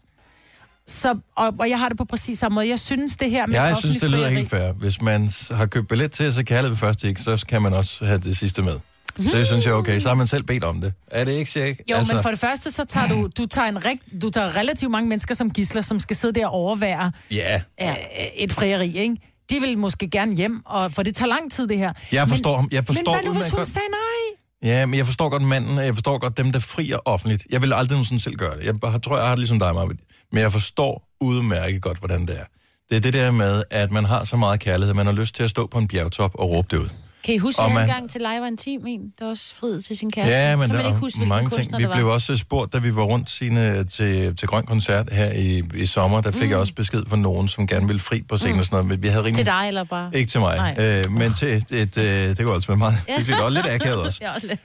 Så, 0.87 1.19
og, 1.37 1.55
og 1.59 1.71
jeg 1.71 1.79
har 1.79 1.89
det 1.89 1.99
på 1.99 2.05
præcis 2.05 2.39
samme 2.39 2.55
måde. 2.55 2.69
Jeg 2.69 2.79
synes 2.81 3.17
det 3.17 3.31
her 3.31 3.47
med 3.47 3.55
Jeg 3.55 3.77
synes, 3.81 3.97
det 3.97 4.11
lyder 4.11 4.29
frieri- 4.29 4.35
helt 4.37 4.51
fair. 4.51 4.73
Hvis 4.73 5.01
man 5.01 5.31
har 5.51 5.67
købt 5.67 5.89
billet 5.89 6.13
til 6.13 6.25
at 6.25 6.35
se 6.35 6.43
kærlighed 6.43 6.69
ved 6.71 6.77
første 6.77 7.09
ikke, 7.09 7.23
så 7.23 7.45
kan 7.49 7.63
man 7.63 7.73
også 7.75 8.05
have 8.07 8.19
det 8.19 8.37
sidste 8.37 8.63
med. 8.63 8.79
Det 9.19 9.47
synes 9.47 9.65
jeg 9.65 9.71
er 9.71 9.75
okay. 9.75 10.01
Så 10.01 10.09
har 10.09 10.15
man 10.15 10.27
selv 10.27 10.43
bedt 10.43 10.65
om 10.65 10.81
det. 10.81 10.93
Er 11.11 11.25
det 11.25 11.33
ikke, 11.33 11.51
Sjæk? 11.51 11.81
Jo, 11.91 11.97
altså... 11.97 12.15
men 12.15 12.23
for 12.23 12.29
det 12.31 12.39
første, 12.39 12.71
så 12.71 12.85
tager 12.85 13.07
du, 13.09 13.29
du 13.39 13.47
tager, 13.47 13.69
en 13.69 13.85
rigt, 13.85 14.03
du 14.23 14.31
tager 14.31 14.57
relativt 14.57 14.91
mange 14.91 15.09
mennesker 15.09 15.35
som 15.35 15.51
gisler, 15.51 15.81
som 15.83 16.01
skal 16.01 16.17
sidde 16.17 16.41
der 16.41 16.47
og 16.47 16.53
overvære 16.53 17.13
Ja, 17.31 17.61
ja. 17.81 17.95
et 18.37 18.53
frieri, 18.53 18.97
ikke? 18.99 19.17
De 19.51 19.61
vil 19.61 19.79
måske 19.79 20.11
gerne 20.11 20.37
hjem, 20.37 20.63
og, 20.67 20.93
for 20.95 21.03
det 21.03 21.17
tager 21.17 21.29
lang 21.29 21.53
tid, 21.53 21.67
det 21.67 21.79
her. 21.79 21.93
Jeg 22.13 22.29
forstår 22.29 22.51
men, 22.51 22.61
ham. 22.61 22.69
Jeg 22.73 22.87
forstår 22.87 23.13
men 23.15 23.25
hvad 23.25 23.33
nu, 23.35 23.41
hvis 23.41 23.51
hun 23.51 23.57
godt- 23.59 23.69
sagde 23.69 23.89
nej? 23.91 24.71
Ja, 24.73 24.87
men 24.87 24.99
jeg 24.99 25.07
forstår 25.07 25.29
godt 25.29 25.43
manden, 25.43 25.79
jeg 25.79 25.95
forstår 25.95 26.19
godt 26.19 26.37
dem, 26.37 26.53
der 26.53 26.59
frier 26.59 26.99
offentligt. 27.05 27.47
Jeg 27.51 27.63
vil 27.63 27.73
aldrig 27.73 27.91
nogensinde 27.91 28.23
selv 28.23 28.37
gøre 28.37 28.57
det. 28.59 28.65
Jeg 28.65 28.81
bare- 28.81 28.99
tror, 28.99 29.17
jeg 29.17 29.25
har 29.27 29.31
det 29.35 29.39
ligesom 29.39 29.59
dig, 29.59 29.75
Marvind. 29.75 29.99
Men 30.33 30.41
jeg 30.43 30.53
forstår 30.53 31.09
udmærket 31.21 31.83
godt, 31.83 31.99
hvordan 31.99 32.21
det 32.27 32.31
er. 32.41 32.45
Det 32.89 32.97
er 32.97 33.01
det 33.01 33.13
der 33.13 33.31
med, 33.31 33.63
at 33.71 33.91
man 33.93 34.05
har 34.05 34.25
så 34.25 34.37
meget 34.37 34.61
kærlighed, 34.61 34.91
at 34.91 34.97
man 34.97 35.07
har 35.07 35.13
lyst 35.13 35.35
til 35.35 35.43
at 35.43 35.51
stå 35.51 35.67
på 35.67 35.79
en 35.79 35.89
bjergtop 35.89 36.31
og 36.35 36.51
råbe 36.51 36.69
det 36.71 36.77
ud. 36.83 36.89
Kan 37.29 37.35
I 37.35 37.39
huske, 37.39 37.63
at 37.63 37.73
man- 37.73 37.89
gang 37.89 38.11
til 38.11 38.21
live 38.21 38.41
var 38.41 38.47
en 38.47 38.57
team 38.57 38.87
en, 38.87 39.01
der 39.19 39.27
også 39.27 39.55
friede 39.55 39.83
til 39.83 39.99
sin 39.99 40.11
kæreste? 40.11 40.35
Ja, 40.35 40.57
men 40.57 40.67
så 40.67 40.73
der 40.73 40.79
man 40.79 40.87
ikke 40.87 40.99
huske, 40.99 41.19
mange 41.21 41.51
kunstner 41.51 41.79
ting. 41.79 41.91
Vi 41.91 41.95
blev 41.95 42.07
også 42.09 42.37
spurgt, 42.37 42.73
da 42.73 42.79
vi 42.79 42.97
var 42.97 43.03
rundt 43.03 43.31
sine, 43.31 43.85
til, 43.85 44.37
til 44.37 44.49
Grøn 44.49 44.67
Koncert 44.67 45.13
her 45.13 45.33
i, 45.33 45.63
i 45.75 45.87
sommer. 45.87 46.21
Der 46.21 46.31
fik 46.31 46.43
mm. 46.43 46.51
jeg 46.51 46.59
også 46.59 46.75
besked 46.75 47.03
fra 47.09 47.17
nogen, 47.17 47.49
som 47.49 47.67
gerne 47.67 47.87
ville 47.87 48.01
fri 48.01 48.23
på 48.29 48.37
scenen 48.37 48.55
mm. 48.55 48.61
og 48.61 48.65
sådan 48.65 48.75
noget. 48.77 48.87
Men 48.89 49.03
vi 49.03 49.09
havde 49.09 49.21
rimelig... 49.25 49.37
Til 49.37 49.47
dig, 49.47 49.65
eller 49.69 49.85
bare? 49.85 50.11
Ikke 50.15 50.31
til 50.31 50.41
mig, 50.41 50.75
Nej. 50.77 50.87
øh, 51.07 51.11
men 51.13 51.35
til 51.35 51.49
et, 51.49 51.73
et, 51.73 51.99
øh, 51.99 52.05
det 52.29 52.39
kunne 52.39 52.53
også 52.53 52.69
være 52.69 52.77
meget 52.79 52.95
hyggeligt, 53.09 53.41
og 53.41 53.53
lidt 53.53 53.67
akavet 53.75 54.03
også. 54.03 54.21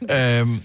Ja. 0.10 0.40
Øhm, 0.40 0.60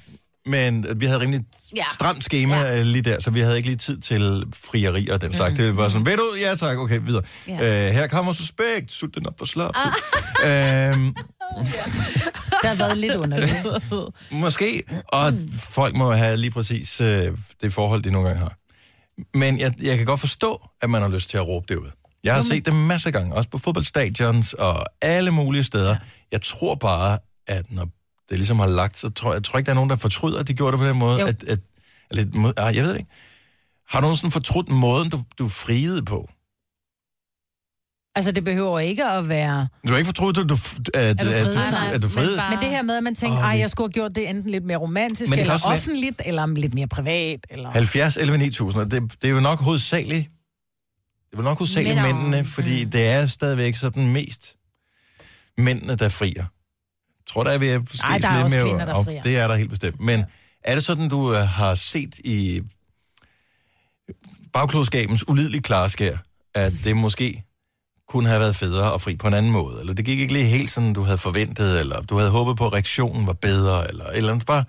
men 0.46 0.86
vi 1.00 1.06
havde 1.06 1.20
rimelig 1.20 1.40
Ja. 1.76 1.84
stramt 1.92 2.24
schema 2.24 2.56
ja. 2.56 2.82
lige 2.82 3.02
der, 3.02 3.20
så 3.20 3.30
vi 3.30 3.40
havde 3.40 3.56
ikke 3.56 3.68
lige 3.68 3.78
tid 3.78 4.00
til 4.00 4.44
frieri 4.64 5.08
og 5.08 5.20
den 5.20 5.34
slags. 5.34 5.50
Mm. 5.50 5.56
Det 5.56 5.76
var 5.76 5.88
sådan, 5.88 6.06
ved 6.06 6.16
du, 6.16 6.24
ja 6.40 6.54
tak, 6.54 6.78
okay, 6.78 7.00
videre. 7.06 7.22
Ja. 7.48 7.88
Øh, 7.88 7.94
her 7.94 8.06
kommer 8.06 8.32
suspekt, 8.32 8.92
sut 8.92 9.14
den 9.14 9.26
op 9.26 9.34
for 9.38 9.46
slap. 9.46 9.70
Ah. 10.44 10.90
Øhm, 10.90 11.14
Det 12.62 12.68
har 12.68 12.74
været 12.74 12.98
lidt 12.98 13.14
underligt. 13.14 13.66
måske, 14.30 14.82
og 15.08 15.32
folk 15.52 15.96
må 15.96 16.12
have 16.12 16.36
lige 16.36 16.50
præcis 16.50 17.00
øh, 17.00 17.38
det 17.62 17.72
forhold, 17.72 18.02
de 18.02 18.10
nogle 18.10 18.28
gange 18.28 18.42
har. 18.42 18.56
Men 19.38 19.60
jeg, 19.60 19.74
jeg 19.82 19.96
kan 19.96 20.06
godt 20.06 20.20
forstå, 20.20 20.68
at 20.82 20.90
man 20.90 21.02
har 21.02 21.08
lyst 21.08 21.30
til 21.30 21.36
at 21.36 21.48
råbe 21.48 21.66
det 21.68 21.76
ud. 21.76 21.90
Jeg 22.24 22.34
har 22.34 22.42
set 22.42 22.66
det 22.66 22.74
masser 22.74 23.08
af 23.08 23.12
gange, 23.12 23.34
også 23.34 23.50
på 23.50 23.58
fodboldstadions 23.58 24.52
og 24.52 24.84
alle 25.02 25.30
mulige 25.30 25.64
steder. 25.64 25.96
Jeg 26.32 26.42
tror 26.42 26.74
bare, 26.74 27.18
at 27.46 27.72
når 27.72 27.88
det 28.28 28.38
ligesom 28.38 28.58
har 28.58 28.66
lagt, 28.66 28.98
så 28.98 29.10
tror 29.10 29.30
jeg, 29.30 29.34
jeg 29.34 29.44
tror 29.44 29.58
ikke, 29.58 29.66
der 29.66 29.72
er 29.72 29.74
nogen, 29.74 29.90
der 29.90 29.96
fortryder, 29.96 30.40
at 30.40 30.48
de 30.48 30.54
gjorde 30.54 30.72
det 30.72 30.78
på 30.78 30.86
den 30.86 30.96
måde. 30.96 31.20
Jo. 31.20 31.26
At, 31.26 31.44
at, 31.44 31.58
eller, 32.10 32.52
ah, 32.56 32.76
jeg 32.76 32.84
ved 32.84 32.90
det 32.90 32.98
ikke. 32.98 33.10
Har 33.88 34.00
du 34.00 34.04
nogensinde 34.04 34.32
fortrudt 34.32 34.68
måden, 34.68 35.10
du, 35.10 35.22
du 35.38 35.48
friede 35.48 36.02
på? 36.02 36.28
Altså, 38.18 38.32
det 38.32 38.44
behøver 38.44 38.78
ikke 38.78 39.04
at 39.04 39.28
være... 39.28 39.68
Du 39.86 39.92
har 39.92 39.98
ikke 39.98 40.06
fortrudt, 40.06 40.38
at 40.38 40.48
du, 40.48 40.56
at, 40.94 41.04
at, 41.04 41.20
Er 41.20 41.24
du 41.24 41.30
at, 41.30 41.54
friet? 41.54 41.72
du, 41.90 41.94
at 41.94 42.02
du 42.02 42.08
friede? 42.08 42.42
Men 42.50 42.58
det 42.60 42.68
her 42.70 42.82
med, 42.82 42.96
at 42.96 43.02
man 43.02 43.14
tænker, 43.14 43.38
ej, 43.38 43.52
det- 43.52 43.60
jeg 43.60 43.70
skulle 43.70 43.86
have 43.88 43.92
gjort 43.92 44.14
det 44.14 44.30
enten 44.30 44.50
lidt 44.50 44.64
mere 44.64 44.76
romantisk, 44.76 45.30
Men 45.30 45.38
eller 45.38 45.52
også 45.52 45.68
være- 45.68 45.76
offentligt, 45.76 46.22
eller 46.26 46.46
lidt 46.46 46.74
mere 46.74 46.86
privat, 46.86 47.46
eller... 47.50 47.70
70, 47.70 48.16
11, 48.16 48.38
9000, 48.38 48.82
og 48.82 48.90
det, 48.90 49.02
det 49.22 49.28
er 49.28 49.32
jo 49.32 49.40
nok 49.40 49.60
hovedsageligt, 49.60 50.22
det 51.30 51.32
er 51.32 51.38
jo 51.38 51.42
nok 51.42 51.58
hovedsageligt 51.58 52.02
Mænd 52.02 52.16
mændene, 52.16 52.44
fordi 52.44 52.84
mm. 52.84 52.90
det 52.90 53.06
er 53.08 53.26
stadigvæk 53.26 53.76
sådan 53.76 54.06
mest 54.12 54.54
mændene, 55.58 55.94
der 55.96 56.08
frier. 56.08 56.32
Jeg 56.36 56.46
tror, 57.26 57.44
der 57.44 57.50
er 57.50 57.58
ved 57.58 57.68
at 57.68 57.80
ske 57.94 58.04
Ej, 58.04 58.18
der 58.18 58.28
er 58.28 58.34
lidt 58.34 58.44
også 58.44 58.56
mere, 58.56 58.66
kvinder, 58.66 58.84
der 58.84 59.04
frier. 59.04 59.22
Det 59.22 59.36
er 59.36 59.48
der 59.48 59.56
helt 59.56 59.70
bestemt. 59.70 60.00
Men 60.00 60.24
er 60.64 60.74
det 60.74 60.84
sådan, 60.84 61.08
du 61.08 61.30
øh, 61.34 61.38
har 61.40 61.74
set 61.74 62.18
i 62.18 62.60
bagklodskabens 64.52 65.28
ulidelige 65.28 65.62
klarskær, 65.62 66.16
at 66.54 66.72
det 66.84 66.96
måske 66.96 67.42
kunne 68.08 68.28
have 68.28 68.40
været 68.40 68.56
federe 68.56 68.94
at 68.94 69.00
fri 69.00 69.16
på 69.16 69.26
en 69.26 69.34
anden 69.34 69.52
måde, 69.52 69.80
eller 69.80 69.94
det 69.94 70.04
gik 70.04 70.20
ikke 70.20 70.32
lige 70.32 70.44
helt 70.44 70.70
sådan, 70.70 70.92
du 70.92 71.02
havde 71.02 71.18
forventet, 71.18 71.80
eller 71.80 72.00
du 72.00 72.16
havde 72.16 72.30
håbet 72.30 72.56
på, 72.56 72.66
at 72.66 72.72
reaktionen 72.72 73.26
var 73.26 73.32
bedre, 73.32 73.88
eller 73.88 74.04
et 74.04 74.16
eller 74.16 74.30
andet 74.32 74.46
bare. 74.46 74.64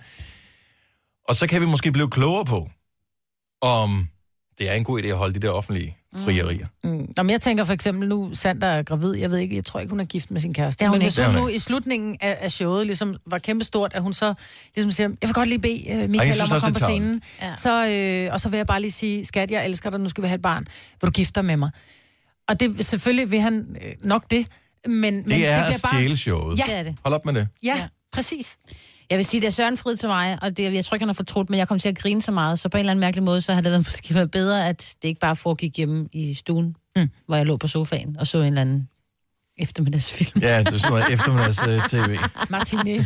Og 1.28 1.36
så 1.36 1.48
kan 1.48 1.62
vi 1.62 1.66
måske 1.66 1.92
blive 1.92 2.10
klogere 2.10 2.46
på, 2.46 2.70
om 3.62 4.08
det 4.58 4.70
er 4.70 4.74
en 4.74 4.84
god 4.84 5.04
idé 5.04 5.08
at 5.08 5.18
holde 5.18 5.34
de 5.34 5.48
der 5.48 5.50
offentlige 5.50 5.98
frierier. 6.16 6.68
Mm. 6.84 7.14
Nå, 7.18 7.24
men 7.24 7.30
jeg 7.30 7.42
tænker 7.42 7.64
for 7.64 7.74
eksempel 7.74 8.10
nu, 8.10 8.30
Sandra 8.34 8.68
er 8.68 8.84
gravid, 8.84 9.16
jeg 9.16 9.32
ved 9.32 9.38
ikke, 9.38 9.56
jeg 9.56 9.66
tror 9.66 9.80
ikke, 9.80 9.90
hun 9.90 10.00
er 10.00 10.06
gift 10.06 10.32
med 10.32 10.40
sin 10.40 10.54
kæreste. 10.54 10.86
Er 10.86 10.90
hun 10.90 10.98
men 10.98 11.02
hvis 11.02 11.18
hun 11.26 11.36
nu 11.36 11.48
i 11.48 11.60
slutningen 11.60 12.18
af, 12.22 12.38
af 12.42 12.52
showet 12.52 12.86
ligesom 12.86 13.16
var 13.26 13.38
kæmpestort, 13.38 13.94
at 13.94 14.02
hun 14.02 14.14
så 14.14 14.34
ligesom 14.76 14.92
siger, 14.92 15.10
jeg 15.22 15.28
vil 15.28 15.34
godt 15.34 15.50
lige 15.50 15.60
bede 15.60 15.84
uh, 15.90 15.96
Ej, 15.96 16.08
Michael 16.08 16.34
synes 16.34 16.52
om 16.52 16.56
at 16.56 16.62
komme 16.62 16.74
på 16.74 16.80
scenen. 16.80 17.22
Ja. 17.42 17.56
Så, 17.56 17.88
øh, 17.88 18.34
og 18.34 18.40
så 18.40 18.50
vil 18.50 18.58
jeg 18.58 18.68
bare 18.68 18.82
lige 18.82 18.92
sige, 18.92 19.26
skat, 19.26 19.52
jeg 19.52 19.66
elsker 19.66 19.90
dig, 19.90 20.00
nu 20.00 20.10
skal 20.10 20.22
vi 20.22 20.28
have 20.28 20.36
et 20.36 20.42
barn. 20.42 20.66
Vil 21.02 21.08
du 21.08 21.12
gifte 21.12 21.34
dig 21.36 21.46
med 21.46 21.58
mig? 21.58 21.70
Og 22.50 22.60
det, 22.60 22.86
selvfølgelig 22.86 23.32
vil 23.32 23.42
han 23.42 23.78
øh, 23.86 23.94
nok 24.04 24.24
det, 24.32 24.48
men, 24.86 24.94
men 25.02 25.24
Det 25.24 25.48
er 25.48 25.64
bliver 25.64 25.66
at 25.68 25.80
stjæle 25.80 26.18
showet. 26.18 26.60
Ja, 26.60 26.64
Det 26.68 26.74
er 26.76 26.84
det. 26.84 26.96
Hold 27.04 27.14
op 27.16 27.26
med 27.26 27.34
det. 27.34 27.48
ja, 27.64 27.74
Ja. 27.78 27.88
præcis. 28.14 28.58
Jeg 29.10 29.18
vil 29.18 29.26
sige, 29.26 29.42
det 29.42 29.48
er 29.48 29.52
Søren 29.52 29.78
frid 29.78 29.96
til 29.98 30.10
mig, 30.10 30.38
og 30.42 30.58
det, 30.58 30.74
jeg 30.74 30.86
tror 30.86 30.96
ikke, 30.96 31.02
han 31.04 31.10
har 31.10 31.14
fortrudt, 31.14 31.50
men 31.50 31.60
jeg 31.60 31.68
kom 31.68 31.80
til 31.80 31.90
at 31.90 31.98
grine 31.98 32.22
så 32.22 32.32
meget, 32.32 32.60
så 32.60 32.70
på 32.70 32.78
en 32.78 32.80
eller 32.80 32.92
anden 32.92 33.00
mærkelig 33.00 33.24
måde, 33.24 33.42
så 33.42 33.54
har 33.54 33.62
det 33.62 33.72
været, 33.72 33.86
måske 33.88 34.14
været 34.16 34.32
bedre, 34.32 34.68
at 34.70 34.96
det 35.02 35.08
ikke 35.08 35.20
bare 35.20 35.36
foregik 35.36 35.78
hjemme 35.78 36.08
i 36.14 36.34
stuen, 36.34 36.76
mm. 36.96 37.10
hvor 37.26 37.36
jeg 37.36 37.46
lå 37.46 37.58
på 37.58 37.68
sofaen 37.68 38.16
og 38.20 38.28
så 38.28 38.38
en 38.38 38.46
eller 38.46 38.62
anden 38.62 38.90
eftermiddagsfilm. 39.58 40.42
Ja, 40.42 40.60
det 40.60 40.68
er 40.74 40.78
sådan 40.78 40.92
noget 40.92 41.14
eftermiddags 41.14 41.60
uh, 41.68 41.88
tv. 41.88 42.18
Martine. 42.50 43.06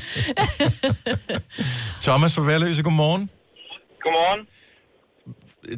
Thomas 2.02 2.36
fra 2.36 2.42
Værløse, 2.42 2.84
godmorgen. 2.84 3.30
Godmorgen. 4.04 4.48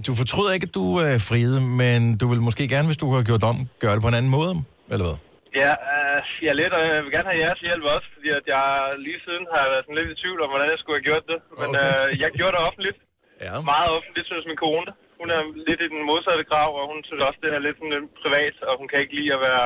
Du 0.07 0.11
fortryder 0.21 0.51
ikke, 0.55 0.67
at 0.69 0.75
du 0.79 0.85
er 1.05 1.13
uh, 1.15 1.21
friede, 1.29 1.59
men 1.81 1.99
du 2.21 2.25
vil 2.31 2.41
måske 2.47 2.63
gerne, 2.73 2.87
hvis 2.89 3.01
du 3.03 3.07
har 3.15 3.21
gjort 3.29 3.43
om, 3.51 3.57
gøre 3.83 3.95
det 3.95 4.03
på 4.05 4.09
en 4.11 4.17
anden 4.19 4.33
måde, 4.39 4.53
eller 4.93 5.05
hvad? 5.07 5.17
Ja, 5.63 5.71
øh, 5.93 6.17
jeg 6.43 6.49
er 6.53 6.59
lidt, 6.63 6.73
og 6.77 6.81
jeg 6.93 6.99
vil 7.05 7.11
gerne 7.15 7.29
have 7.31 7.41
jeres 7.45 7.61
hjælp 7.67 7.83
også, 7.95 8.07
fordi 8.15 8.29
at 8.39 8.45
jeg 8.55 8.65
lige 9.05 9.19
siden 9.25 9.43
har 9.53 9.63
været 9.71 9.83
sådan 9.85 9.97
lidt 9.99 10.09
i 10.13 10.17
tvivl 10.23 10.39
om, 10.45 10.49
hvordan 10.53 10.69
jeg 10.73 10.79
skulle 10.81 10.97
have 10.99 11.07
gjort 11.09 11.25
det. 11.31 11.39
Men 11.61 11.69
Okay. 11.71 12.03
øh, 12.03 12.07
jeg 12.23 12.29
gjorde 12.37 12.53
det 12.55 12.61
offentligt. 12.67 12.97
Ja. 13.45 13.53
Meget 13.73 13.89
offentligt, 13.97 14.25
synes 14.31 14.45
min 14.51 14.59
kone. 14.65 14.89
Hun 15.21 15.27
er 15.35 15.41
lidt 15.67 15.79
i 15.85 15.87
den 15.93 16.01
modsatte 16.11 16.43
grav, 16.51 16.69
og 16.79 16.85
hun 16.91 16.99
synes 17.07 17.21
også, 17.27 17.39
det 17.43 17.49
er 17.57 17.61
lidt 17.67 17.77
sådan 17.79 17.93
lidt 17.95 18.07
privat, 18.23 18.55
og 18.67 18.73
hun 18.79 18.87
kan 18.91 18.97
ikke 19.03 19.15
lide 19.19 19.31
at 19.37 19.41
være, 19.47 19.65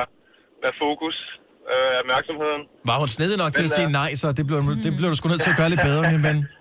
være 0.64 0.74
fokus 0.84 1.16
øh, 1.72 1.92
opmærksomheden. 2.02 2.62
Var 2.90 2.96
hun 3.02 3.10
snedig 3.16 3.36
nok 3.42 3.52
til 3.56 3.62
Men, 3.64 3.70
at 3.70 3.76
sige 3.78 3.88
øh, 3.92 4.00
nej, 4.00 4.10
så 4.20 4.26
det 4.38 4.44
blev, 4.48 4.58
det 4.84 4.90
blev 4.98 5.08
du 5.12 5.16
sgu 5.18 5.26
nødt 5.32 5.42
til 5.46 5.52
at 5.54 5.58
gøre 5.60 5.70
lidt 5.72 5.84
bedre, 5.90 6.02
min 6.14 6.22
ven. 6.28 6.38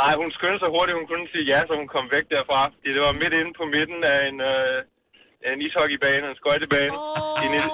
Nej, 0.00 0.12
hun 0.20 0.28
skyndte 0.36 0.60
sig 0.62 0.70
hurtigt, 0.76 0.98
hun 1.00 1.08
kunne 1.10 1.26
sige 1.32 1.46
ja, 1.52 1.58
så 1.68 1.72
hun 1.80 1.88
kom 1.94 2.06
væk 2.14 2.26
derfra. 2.34 2.60
Fordi 2.74 2.88
det 2.96 3.02
var 3.06 3.14
midt 3.22 3.34
inde 3.40 3.52
på 3.60 3.64
midten 3.76 4.00
af 4.14 4.18
en, 4.30 4.38
øh, 4.52 4.78
en 5.50 5.58
ishockeybane, 5.66 6.24
en 6.32 6.38
skøjtebane, 6.40 6.94
oh. 6.98 7.44
inde, 7.44 7.56
i, 7.62 7.64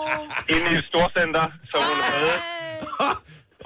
inde 0.54 0.66
i 0.72 0.76
et 0.80 0.86
storcenter, 0.90 1.44
som 1.70 1.80
hun 1.88 1.98
havde. 2.10 2.34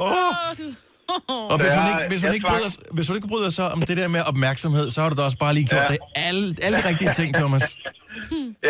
Oh. 0.06 0.32
Og 1.52 1.56
hvis 1.62 1.72
hun, 1.78 1.84
ikke, 1.92 2.04
hvis, 2.12 2.20
hun 2.24 2.32
ikke 2.36 2.48
bryder, 2.52 2.70
hvis 2.96 3.06
hun 3.08 3.16
ikke 3.18 3.30
bryder 3.34 3.50
sig 3.58 3.66
om 3.74 3.80
det 3.88 3.96
der 4.00 4.08
med 4.16 4.22
opmærksomhed, 4.32 4.86
så 4.94 4.98
har 5.02 5.08
du 5.10 5.16
da 5.18 5.22
også 5.28 5.40
bare 5.44 5.54
lige 5.58 5.68
gjort 5.72 5.86
Ja. 5.86 5.92
det 5.94 6.00
alle, 6.28 6.46
alle 6.64 6.76
de 6.80 6.84
rigtige 6.90 7.12
ting, 7.18 7.28
Thomas. 7.42 7.64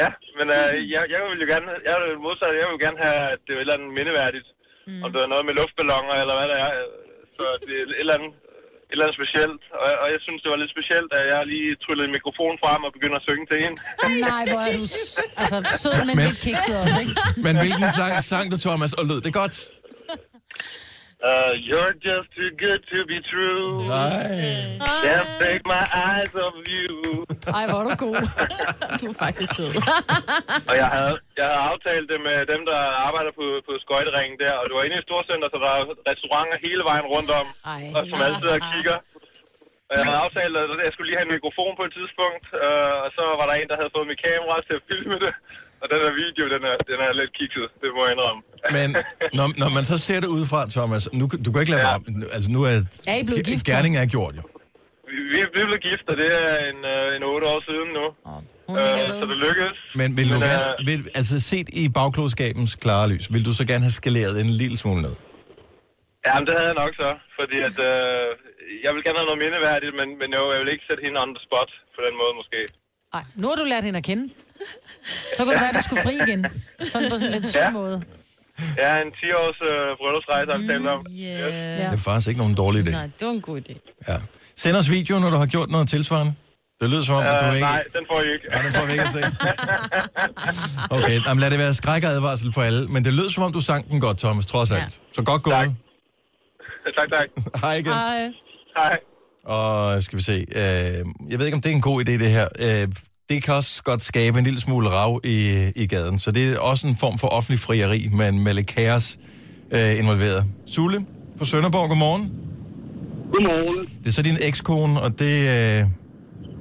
Ja, 0.00 0.08
men 0.38 0.46
øh, 0.58 0.72
jeg, 0.94 1.02
jeg 1.12 1.20
vil 1.28 1.38
jo 1.44 1.46
gerne, 1.54 1.70
jeg 1.88 1.96
vil 2.02 2.12
modsat, 2.26 2.52
jeg 2.62 2.68
vil 2.72 2.80
gerne 2.86 3.00
have, 3.06 3.20
at 3.34 3.40
det 3.44 3.52
er 3.52 3.58
et 3.58 3.64
eller 3.64 3.76
andet 3.78 3.90
mindeværdigt. 3.98 4.48
Mm. 4.88 5.02
Om 5.04 5.08
det 5.12 5.20
er 5.22 5.30
noget 5.34 5.44
med 5.48 5.54
luftballoner, 5.60 6.14
eller 6.22 6.34
hvad 6.38 6.48
det 6.52 6.58
er. 6.66 6.70
Så 7.36 7.44
det 7.66 7.74
er 7.78 7.82
et 7.84 8.02
eller 8.02 8.16
andet, 8.18 8.32
et 8.34 8.43
eller 8.94 9.06
andet 9.06 9.18
specielt. 9.20 9.60
Og, 9.84 9.90
og 10.02 10.06
jeg 10.14 10.20
synes, 10.26 10.38
det 10.42 10.50
var 10.52 10.58
lidt 10.62 10.72
specielt, 10.76 11.10
at 11.18 11.24
jeg 11.32 11.40
lige 11.52 11.68
tryllede 11.84 12.06
en 12.08 12.14
mikrofon 12.18 12.54
frem 12.62 12.80
og 12.86 12.90
begyndte 12.96 13.16
at 13.20 13.24
synge 13.28 13.44
til 13.50 13.58
hende. 13.64 13.76
Nej, 14.30 14.42
hvor 14.50 14.60
er 14.68 14.72
du 14.80 14.84
s- 14.96 15.20
altså, 15.42 15.56
sød, 15.82 15.94
men, 16.08 16.14
Men- 16.18 16.26
lidt 16.28 16.40
kikset 16.48 16.74
også, 16.82 16.98
ikke? 17.04 17.14
Men 17.46 17.52
hvilken 17.62 17.88
sang 17.98 18.12
sang 18.32 18.44
du, 18.52 18.56
Thomas, 18.66 18.92
og 18.98 19.04
lød 19.10 19.20
det 19.26 19.32
godt? 19.42 19.56
Uh, 21.30 21.52
you're 21.68 21.94
just 22.08 22.28
too 22.36 22.50
good 22.64 22.80
to 22.92 22.98
be 23.12 23.18
true. 23.32 23.64
Nej. 23.88 24.76
Can't 25.04 25.30
take 25.44 25.62
my 25.74 25.84
eyes 26.06 26.32
off 26.44 26.56
you. 26.74 26.90
Ej, 27.58 27.64
hvor 27.70 27.78
er 27.82 27.86
du 27.88 27.94
god. 28.06 28.24
Du 29.00 29.06
er 29.14 29.18
faktisk 29.26 29.50
sød. 29.58 29.72
Og 30.70 30.74
jeg 30.82 30.88
havde, 30.96 31.16
jeg 31.38 31.46
havde 31.50 31.62
aftalt 31.72 32.06
det 32.12 32.20
med 32.28 32.38
dem, 32.52 32.60
der 32.70 32.80
arbejder 33.08 33.32
på, 33.40 33.46
på 33.68 33.72
skøjteringen 33.84 34.36
der, 34.44 34.54
og 34.60 34.64
det 34.66 34.74
var 34.76 34.84
inde 34.86 34.96
i 34.96 35.00
et 35.02 35.06
storcenter, 35.08 35.48
så 35.54 35.58
der 35.64 35.70
er 35.78 35.82
restauranter 36.10 36.56
hele 36.66 36.82
vejen 36.90 37.06
rundt 37.14 37.30
om, 37.40 37.46
Ej. 37.74 37.82
og 37.96 38.00
som 38.10 38.18
altid 38.26 38.48
og 38.58 38.62
kigger. 38.72 38.98
Og 39.88 39.92
jeg 39.98 40.04
havde 40.08 40.22
aftalt, 40.26 40.54
at 40.62 40.84
jeg 40.86 40.92
skulle 40.92 41.08
lige 41.08 41.18
have 41.20 41.28
en 41.30 41.36
mikrofon 41.36 41.72
på 41.78 41.84
et 41.88 41.94
tidspunkt, 41.98 42.44
øh, 42.64 42.94
og 43.04 43.10
så 43.16 43.24
var 43.38 43.46
der 43.48 43.54
en, 43.56 43.68
der 43.70 43.80
havde 43.80 43.94
fået 43.96 44.10
mit 44.12 44.20
kamera 44.28 44.56
til 44.66 44.74
at 44.78 44.86
filme 44.90 45.16
det. 45.24 45.32
Og 45.84 45.90
den 45.92 46.00
her 46.06 46.14
video, 46.24 46.44
den 46.54 46.62
er, 46.70 46.76
den 46.90 46.98
er 47.06 47.12
lidt 47.20 47.32
kikset, 47.38 47.66
det 47.82 47.88
må 47.96 48.00
jeg 48.06 48.12
indrømme. 48.14 48.40
Men 48.76 48.88
når, 49.38 49.46
når 49.62 49.70
man 49.76 49.84
så 49.92 49.96
ser 50.06 50.18
det 50.24 50.28
udefra, 50.36 50.60
Thomas, 50.76 51.02
nu, 51.18 51.24
du 51.44 51.48
kan 51.52 51.58
ikke 51.64 51.74
lade 51.76 51.86
ja. 51.88 51.94
om, 51.96 52.02
altså 52.36 52.48
nu 52.56 52.60
er, 52.70 52.74
Er 53.12 53.16
I 53.22 53.24
blevet 53.28 53.44
gift, 53.50 53.64
så? 53.66 53.72
gerningen 53.72 53.98
er 54.04 54.08
gjort 54.16 54.34
jo. 54.38 54.42
Vi, 55.10 55.16
vi 55.32 55.38
vi 55.54 55.60
er 55.62 55.68
blevet 55.70 55.82
gift, 55.88 56.06
og 56.12 56.16
det 56.22 56.28
er 56.42 56.50
en, 56.70 56.80
øh, 56.94 57.16
en 57.16 57.22
8 57.22 57.46
år 57.52 57.60
siden 57.68 57.88
nu. 57.98 58.06
Øh, 58.78 59.08
så 59.20 59.24
det 59.32 59.38
lykkedes. 59.46 59.78
Men 60.00 60.08
vil 60.18 60.26
du 60.34 60.38
gerne, 60.46 60.66
øh, 60.80 60.86
vil, 60.88 60.98
altså 61.20 61.36
set 61.52 61.68
i 61.82 61.84
bagklodskabens 61.98 62.72
klare 62.84 63.06
lys, 63.12 63.26
vil 63.34 63.44
du 63.48 63.52
så 63.60 63.64
gerne 63.70 63.84
have 63.88 63.96
skaleret 64.00 64.34
en 64.44 64.50
lille 64.62 64.76
smule 64.82 65.00
ned? 65.06 65.14
Jamen, 66.26 66.44
det 66.48 66.54
havde 66.58 66.70
jeg 66.72 66.78
nok 66.84 66.92
så, 67.02 67.10
fordi 67.38 67.56
at, 67.68 67.76
øh, 67.90 68.26
jeg 68.84 68.90
vil 68.94 69.02
gerne 69.06 69.18
have 69.20 69.28
noget 69.30 69.42
mindeværdigt, 69.44 69.94
men, 70.00 70.08
men 70.20 70.28
jo, 70.38 70.42
jeg 70.52 70.58
vil 70.60 70.70
ikke 70.74 70.86
sætte 70.88 71.02
hende 71.06 71.18
on 71.24 71.30
the 71.36 71.42
spot 71.46 71.70
på 71.96 72.00
den 72.06 72.14
måde 72.20 72.32
måske. 72.40 72.60
Nej, 73.14 73.24
nu 73.34 73.48
har 73.48 73.54
du 73.54 73.64
lært 73.64 73.84
hende 73.84 73.96
at 73.98 74.04
kende. 74.04 74.24
Så 75.36 75.44
kunne 75.44 75.52
det 75.54 75.60
være, 75.60 75.68
at 75.68 75.76
du 75.76 75.82
skulle 75.88 76.02
fri 76.02 76.14
igen. 76.28 76.46
Sådan 76.92 77.10
på 77.10 77.16
sådan 77.18 77.26
en 77.26 77.32
lidt 77.32 77.46
sød 77.46 77.60
Ja. 77.60 77.70
måde. 77.70 78.02
Ja, 78.82 78.90
en 79.02 79.08
10-års 79.20 79.58
øh, 79.70 79.96
bryllupsrejse 80.00 80.48
har 80.52 80.58
vi 80.58 80.66
talt 80.66 80.86
om. 80.86 81.06
Yeah. 81.10 81.90
Det 81.90 81.98
er 81.98 82.02
faktisk 82.10 82.28
ikke 82.28 82.38
nogen 82.40 82.54
dårlig 82.54 82.78
idé. 82.88 82.90
Nej, 82.90 83.08
det 83.18 83.26
var 83.26 83.32
en 83.32 83.40
god 83.40 83.60
idé. 83.60 83.74
Ja. 84.08 84.16
Send 84.56 84.76
os 84.76 84.90
video, 84.90 85.18
når 85.18 85.30
du 85.30 85.36
har 85.36 85.46
gjort 85.46 85.70
noget 85.70 85.88
tilsvarende. 85.88 86.34
Det 86.80 86.90
lyder 86.90 87.02
som 87.02 87.14
om, 87.14 87.22
at 87.24 87.40
du 87.40 87.46
Øh, 87.46 87.54
ikke... 87.54 87.66
nej, 87.66 87.82
den 87.96 88.04
får 88.10 88.18
I 88.22 88.32
ikke. 88.34 88.46
Nej, 88.48 88.62
den 88.62 88.72
får 88.72 88.84
vi 88.86 88.92
ikke 88.92 89.04
at 89.04 89.10
se. 89.16 89.22
Okay, 90.96 91.16
jamen, 91.26 91.40
lad 91.40 91.50
det 91.50 91.58
være 91.58 91.74
skræk 91.74 92.04
og 92.04 92.10
advarsel 92.10 92.52
for 92.52 92.62
alle. 92.62 92.88
Men 92.88 93.04
det 93.04 93.12
lød 93.12 93.30
som 93.30 93.42
om, 93.42 93.52
du 93.52 93.60
sang 93.60 93.90
den 93.90 94.00
godt, 94.00 94.18
Thomas, 94.18 94.46
trods 94.46 94.70
alt. 94.70 95.00
Så 95.12 95.22
godt 95.22 95.42
gået. 95.42 95.54
Tak. 95.54 95.68
tak, 96.98 97.08
tak. 97.12 97.28
Hej 97.62 97.74
igen. 97.74 97.92
Hej. 97.92 98.30
Hej. 98.78 98.96
Og 99.46 100.02
skal 100.02 100.18
vi 100.18 100.22
se. 100.22 100.32
Øh, 100.32 101.04
jeg 101.30 101.38
ved 101.38 101.46
ikke, 101.46 101.56
om 101.56 101.62
det 101.62 101.70
er 101.70 101.74
en 101.74 101.80
god 101.90 102.00
idé, 102.00 102.12
det 102.24 102.30
her. 102.38 102.46
Øh, 102.66 102.88
det 103.28 103.42
kan 103.44 103.54
også 103.54 103.82
godt 103.82 104.02
skabe 104.02 104.38
en 104.38 104.44
lille 104.44 104.60
smule 104.60 104.88
rav 104.88 105.20
i, 105.24 105.38
i 105.76 105.86
gaden. 105.86 106.18
Så 106.18 106.30
det 106.36 106.42
er 106.52 106.58
også 106.60 106.86
en 106.86 106.96
form 107.04 107.18
for 107.18 107.28
offentlig 107.28 107.58
frieri, 107.58 108.00
men 108.20 108.44
med 108.44 108.54
lidt 108.54 108.66
kaos 108.66 109.06
øh, 109.76 109.92
involveret. 110.02 110.42
Sule 110.66 110.98
på 111.38 111.44
Sønderborg, 111.44 111.88
godmorgen. 111.88 112.24
Godmorgen. 113.32 113.78
Det 114.02 114.08
er 114.10 114.16
så 114.18 114.22
din 114.30 114.38
ekskone, 114.48 114.94
og 115.04 115.10
det, 115.22 115.34
øh, 115.56 115.80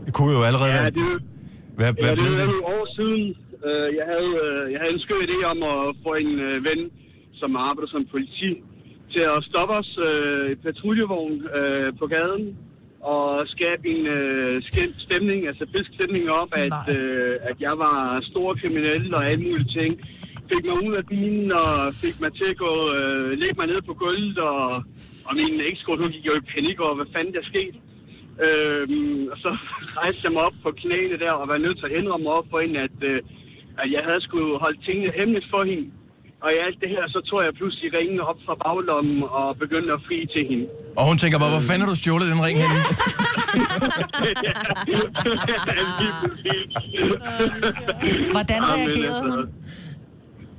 det 0.05 0.11
kunne 0.17 0.31
jo 0.37 0.41
allerede 0.49 0.71
Ja, 0.71 0.85
det, 0.85 0.95
Hvad, 1.77 1.87
ja, 1.87 1.93
hvad 2.01 2.11
det 2.11 2.19
blev 2.23 2.31
det? 2.39 2.45
nogle 2.51 2.65
år 2.75 2.85
siden. 2.97 3.23
Øh, 3.67 3.87
Jeg 3.99 4.05
havde, 4.11 4.31
øh, 4.45 4.63
jeg 4.73 4.79
havde 4.81 4.93
en 4.97 5.01
skør 5.05 5.19
idé 5.27 5.37
om 5.53 5.59
at 5.73 5.79
få 6.03 6.11
en 6.23 6.31
øh, 6.47 6.55
ven, 6.69 6.81
som 7.41 7.49
arbejder 7.67 7.89
som 7.95 8.01
politi, 8.13 8.51
til 9.13 9.23
at 9.35 9.39
stoppe 9.49 9.73
os 9.81 9.91
øh, 10.09 10.45
i 10.53 10.55
patruljevogn 10.65 11.35
øh, 11.59 11.87
på 12.01 12.05
gaden 12.15 12.45
og 13.03 13.47
skabe 13.47 13.83
en 13.89 14.07
øh, 14.07 14.63
stemning, 15.05 15.47
altså 15.47 15.65
fisk 15.75 15.89
stemning 15.93 16.29
op, 16.31 16.49
at, 16.53 16.95
øh, 16.97 17.35
at 17.49 17.57
jeg 17.59 17.75
var 17.77 18.21
stor 18.31 18.53
kriminel 18.53 19.15
og 19.15 19.29
alle 19.29 19.43
mulige 19.43 19.73
ting. 19.79 19.91
Fik 20.51 20.65
mig 20.65 20.77
ud 20.87 20.93
af 20.93 21.05
bilen 21.05 21.51
og 21.51 21.69
fik 22.03 22.15
mig 22.21 22.31
til 22.33 22.47
at 22.53 22.57
gå, 22.57 22.73
øh, 22.95 23.29
lægge 23.41 23.55
mig 23.57 23.67
ned 23.67 23.81
på 23.81 23.93
gulvet, 23.93 24.37
og, 24.37 24.63
og 25.27 25.33
min 25.35 25.61
ekskone, 25.71 26.01
hun 26.01 26.11
gik 26.11 26.25
jo 26.25 26.35
i 26.37 26.49
panik 26.53 26.79
over, 26.79 26.95
hvad 26.95 27.13
fanden 27.15 27.33
der 27.33 27.43
skete. 27.51 27.77
Øhm, 28.45 29.27
og 29.31 29.37
så 29.37 29.49
rejste 29.99 30.25
jeg 30.25 30.33
mig 30.33 30.43
op 30.47 30.57
på 30.63 30.71
knæene 30.71 31.19
der 31.19 31.31
og 31.31 31.47
var 31.47 31.57
nødt 31.57 31.77
til 31.77 31.85
at 31.85 32.01
indrømme 32.01 32.29
op 32.29 32.47
for 32.51 32.59
hende, 32.59 32.79
at, 32.79 32.97
øh, 33.01 33.21
at 33.81 33.91
jeg 33.91 34.01
havde 34.07 34.21
skulle 34.21 34.59
holde 34.59 34.79
tingene 34.85 35.11
hemmeligt 35.19 35.49
for 35.49 35.63
hende. 35.63 35.91
Og 36.43 36.49
i 36.55 36.57
alt 36.65 36.77
det 36.83 36.89
her, 36.95 37.03
så 37.15 37.19
tog 37.29 37.39
jeg 37.45 37.51
pludselig 37.59 37.87
ringen 37.97 38.19
op 38.19 38.39
fra 38.45 38.55
baglommen 38.65 39.17
og 39.39 39.47
begyndte 39.63 39.91
at 39.97 40.01
fri 40.07 40.17
til 40.35 40.43
hende. 40.49 40.65
Og 40.99 41.03
hun 41.09 41.17
tænker 41.17 41.37
bare, 41.43 41.51
hvor 41.55 41.65
fanden 41.69 41.83
har 41.83 41.89
du 41.93 41.97
stjålet 42.01 42.27
den 42.33 42.41
ring 42.47 42.57
henne? 42.63 42.79
Hvordan 48.35 48.61
reagerede 48.73 49.07
altså, 49.07 49.23
hun? 49.23 49.31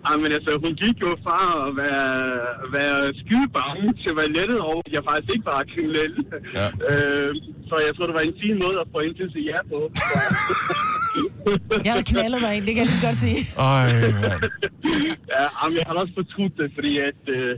Jamen 0.08 0.30
altså, 0.38 0.50
hun 0.64 0.72
gik 0.82 0.96
jo 1.06 1.10
fra 1.26 1.40
at 1.66 1.72
være, 1.82 2.14
være 2.76 2.98
skide 3.22 3.48
bange 3.58 3.86
til 4.00 4.08
at 4.12 4.16
være 4.20 4.30
lettet 4.38 4.58
over, 4.70 4.82
at 4.86 4.92
jeg 4.96 5.02
faktisk 5.10 5.30
ikke 5.34 5.46
var 5.52 5.60
kriminel. 5.74 6.12
Ja. 6.58 6.66
Øh, 6.90 7.30
så 7.68 7.74
jeg 7.86 7.92
tror, 7.94 8.06
det 8.08 8.14
var 8.20 8.24
en 8.32 8.38
fin 8.44 8.56
måde 8.64 8.76
at 8.82 8.86
få 8.92 8.98
hende 9.04 9.16
til 9.18 9.26
at 9.28 9.32
sige 9.36 9.46
ja 9.52 9.60
på. 9.72 9.78
Jeg 11.86 11.92
havde 11.94 12.06
knaldet 12.12 12.40
mig 12.44 12.52
ind, 12.56 12.64
det 12.66 12.72
kan 12.74 12.82
jeg 12.84 12.90
lige 12.92 13.00
så 13.02 13.06
godt 13.08 13.20
sige. 13.26 13.40
Ej, 13.72 13.86
mand. 14.22 14.40
ja, 15.34 15.44
jamen, 15.58 15.74
jeg 15.78 15.84
har 15.88 15.94
også 16.02 16.14
fortrudt 16.20 16.54
det, 16.60 16.68
fordi 16.76 16.92
at, 17.08 17.20
øh, 17.36 17.52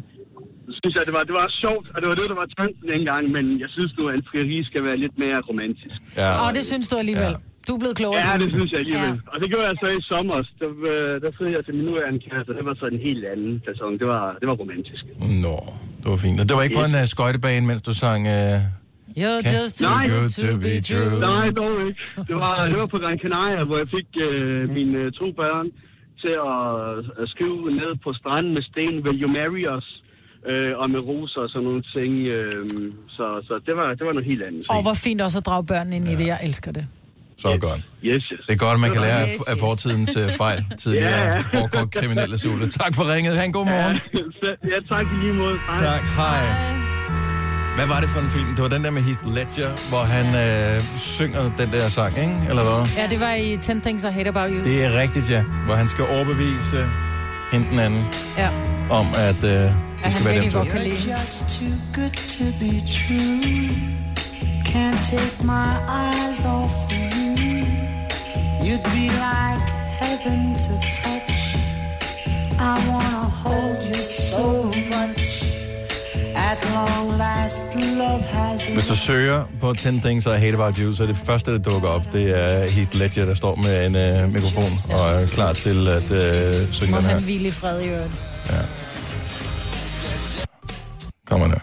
synes 0.81 0.95
jeg, 0.97 1.05
det 1.09 1.15
var, 1.19 1.23
det 1.31 1.35
var 1.43 1.49
sjovt, 1.65 1.87
og 1.95 1.99
det 2.01 2.07
var 2.11 2.17
det, 2.21 2.27
der 2.33 2.39
var 2.43 2.49
tanken 2.61 2.85
dengang, 2.95 3.23
men 3.37 3.45
jeg 3.65 3.71
synes 3.77 3.93
nu, 3.99 4.03
at 4.09 4.15
en 4.19 4.25
frieri 4.31 4.59
skal 4.71 4.83
være 4.89 4.97
lidt 5.05 5.17
mere 5.25 5.39
romantisk. 5.51 5.97
Ja. 6.17 6.31
Og 6.45 6.49
det 6.57 6.65
synes 6.71 6.87
du 6.93 6.97
alligevel. 7.05 7.35
Du 7.69 7.73
er 7.77 7.81
blevet 7.83 7.97
klogere. 8.01 8.23
Ja, 8.29 8.33
det 8.43 8.49
synes 8.57 8.71
jeg 8.73 8.81
alligevel. 8.85 9.13
Ja. 9.15 9.23
Ja. 9.27 9.33
Og 9.33 9.37
det 9.41 9.49
gjorde 9.53 9.67
jeg 9.71 9.77
så 9.85 9.89
i 9.99 10.03
sommer. 10.13 10.37
Der, 10.61 10.69
øh, 10.93 11.13
der 11.23 11.31
fødte 11.37 11.53
jeg 11.57 11.63
til 11.67 11.75
min 11.79 11.85
nuværende 11.89 12.21
kæreste, 12.27 12.49
og 12.53 12.57
det 12.59 12.65
var 12.71 12.75
så 12.83 12.87
en 12.95 13.01
helt 13.09 13.25
anden 13.33 13.55
person. 13.69 13.93
Det 14.01 14.07
var, 14.15 14.25
det 14.41 14.47
var 14.51 14.57
romantisk. 14.63 15.03
Nå, 15.47 15.57
det 16.03 16.09
var 16.13 16.19
fint. 16.27 16.37
Og 16.41 16.45
det 16.49 16.55
var 16.57 16.63
ikke 16.67 16.79
på 16.83 16.87
en 16.91 16.97
uh, 17.01 17.07
skøjtebane, 17.15 17.65
mens 17.71 17.83
du 17.89 17.93
sang... 18.05 18.23
Uh... 18.39 18.59
You're 19.23 19.43
just 19.57 19.75
too 19.79 19.89
Nej. 19.91 20.05
good 20.15 20.29
to 20.43 20.49
be 20.67 20.75
true. 20.89 21.21
Nej, 21.31 21.47
dog 21.61 21.73
ikke. 21.87 22.01
Det 22.31 22.37
var, 22.45 22.55
det 22.73 22.79
var 22.83 22.89
på 22.95 22.99
Gran 23.03 23.19
Canaria, 23.25 23.65
hvor 23.69 23.79
jeg 23.83 23.89
fik 23.97 24.09
øh, 24.27 24.71
mine 24.77 24.99
øh, 24.99 25.13
to 25.21 25.27
børn 25.41 25.67
til 26.23 26.35
at, 26.53 26.65
at 27.23 27.27
skrive 27.35 27.59
ned 27.81 27.93
på 28.05 28.11
stranden 28.21 28.51
med 28.57 28.63
sten, 28.71 28.95
Will 29.05 29.19
you 29.23 29.29
marry 29.39 29.63
us? 29.77 29.87
Øh, 30.51 30.73
og 30.83 30.87
med 30.91 31.01
roser 31.01 31.41
og 31.41 31.49
sådan 31.49 31.65
nogle 31.69 31.83
ting. 31.97 32.13
Øh, 32.37 32.53
så 33.17 33.25
så 33.49 33.55
det, 33.67 33.75
var, 33.77 33.87
det 33.99 34.05
var 34.07 34.13
noget 34.13 34.27
helt 34.33 34.43
andet. 34.43 34.63
Og 34.71 34.83
hvor 34.83 34.97
fint 35.07 35.21
også 35.27 35.39
at 35.39 35.47
drage 35.47 35.67
børnene 35.67 35.97
ind 35.97 36.09
i 36.09 36.15
det. 36.21 36.27
Jeg 36.27 36.39
elsker 36.49 36.73
det. 36.73 36.87
Så 37.39 37.59
godt. 37.61 37.81
Yes, 38.05 38.23
yes. 38.33 38.41
Det 38.47 38.53
er 38.53 38.57
godt, 38.57 38.75
at 38.75 38.81
man 38.81 38.93
kan 38.93 39.01
lære 39.01 39.21
af, 39.21 39.35
Yes, 39.35 39.49
af 39.49 39.59
fortidens 39.59 40.17
uh, 40.17 40.23
fejl 40.33 40.65
tidligere 40.83 41.19
Ja, 41.19 41.37
ja. 41.37 41.85
kriminelle 41.93 42.39
Sule. 42.39 42.67
Tak 42.69 42.95
for 42.95 43.13
ringet. 43.15 43.37
Ha' 43.37 43.45
en 43.45 43.53
god 43.53 43.65
morgen. 43.67 43.97
Ja, 44.43 44.49
ja 44.75 44.79
tak 44.95 45.07
i 45.13 45.17
lige 45.25 45.33
måde. 45.33 45.59
Hej. 45.67 45.77
Tak, 45.77 46.01
hej. 46.17 46.47
Hvad 47.77 47.87
var 47.87 48.01
det 48.01 48.09
for 48.11 48.21
en 48.21 48.31
film? 48.31 48.49
Det 48.55 48.63
var 48.63 48.69
den 48.69 48.85
der 48.85 48.91
med 48.91 49.03
Heath 49.03 49.25
Ledger, 49.37 49.89
hvor 49.89 49.99
han 50.17 50.27
øh, 50.47 50.83
synger 50.97 51.51
den 51.59 51.73
der 51.73 51.89
sang, 51.89 52.19
ikke? 52.19 52.35
Eller 52.49 52.63
hvad? 52.63 52.89
Ja, 52.97 53.07
det 53.11 53.21
var 53.21 53.35
i 53.35 53.57
10 53.63 53.81
Things 53.81 54.05
I 54.05 54.07
Hate 54.09 54.29
About 54.29 54.51
You. 54.55 54.65
Det 54.65 54.85
er 54.85 55.01
rigtigt, 55.01 55.31
ja. 55.31 55.43
Hvor 55.67 55.75
han 55.75 55.89
skal 55.89 56.05
overbevise 56.05 56.87
hende 57.53 57.67
den 57.71 57.79
anden 57.79 58.05
Ja. 58.39 58.49
om, 58.91 59.07
at 59.17 59.45
øh, 59.45 59.51
det 59.51 59.73
skal 60.13 60.25
være 60.25 60.43
dem 60.43 60.51
to. 60.51 60.59
godt 60.59 60.69
kan 60.69 60.81
lide. 60.83 60.95
just 61.21 61.45
too 61.59 61.73
good 61.95 62.15
to 62.37 62.45
be 62.61 62.73
true. 62.97 63.77
Can't 64.71 65.01
take 65.11 65.37
my 65.55 65.69
eyes 66.05 66.45
off 66.45 66.73
of 66.85 66.93
you. 66.93 67.26
You'd 68.67 68.83
be 68.83 69.07
like 69.27 69.67
heaven 70.01 70.41
to 70.65 70.73
touch. 71.03 71.39
I 72.59 72.75
wanna 72.91 73.25
hold 73.45 73.79
you 73.91 74.03
so 74.33 74.45
much. 74.95 75.27
At 76.35 76.59
long 76.75 77.19
last, 77.19 77.67
love 77.75 78.23
has 78.23 78.63
Hvis 78.63 78.87
du 78.89 78.97
søger 78.97 79.45
på 79.61 79.75
10 79.75 80.01
Things 80.01 80.27
I 80.27 80.29
Hate 80.29 80.55
About 80.55 80.77
You, 80.77 80.95
så 80.95 81.03
er 81.03 81.07
det 81.07 81.17
første, 81.17 81.53
der 81.53 81.59
dukker 81.59 81.89
op, 81.89 82.03
det 82.13 82.39
er 82.39 82.71
Heath 82.71 82.97
Ledger, 82.97 83.25
der 83.25 83.35
står 83.35 83.57
med 83.57 83.87
en 83.87 83.97
øh, 83.97 84.33
mikrofon 84.33 84.71
og 84.91 85.09
er 85.11 85.27
klar 85.27 85.53
til 85.53 85.89
at 85.89 86.11
øh, 86.11 86.73
synge 86.73 86.91
Må 86.91 86.97
den 86.97 87.07
her. 87.07 87.15
han 87.15 87.23
hvile 87.23 87.49
i 87.49 87.51
fred 87.51 87.81
i 87.81 87.89
øvrigt. 87.89 88.23
Ja. 88.51 88.59
Kommer 91.27 91.47
nu. 91.47 91.57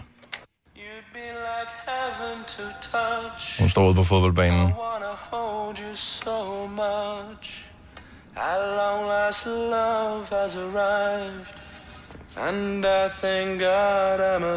Hun 3.58 3.68
står 3.68 3.86
ude 3.86 3.94
på 3.94 4.04
fodboldbanen. 4.04 4.72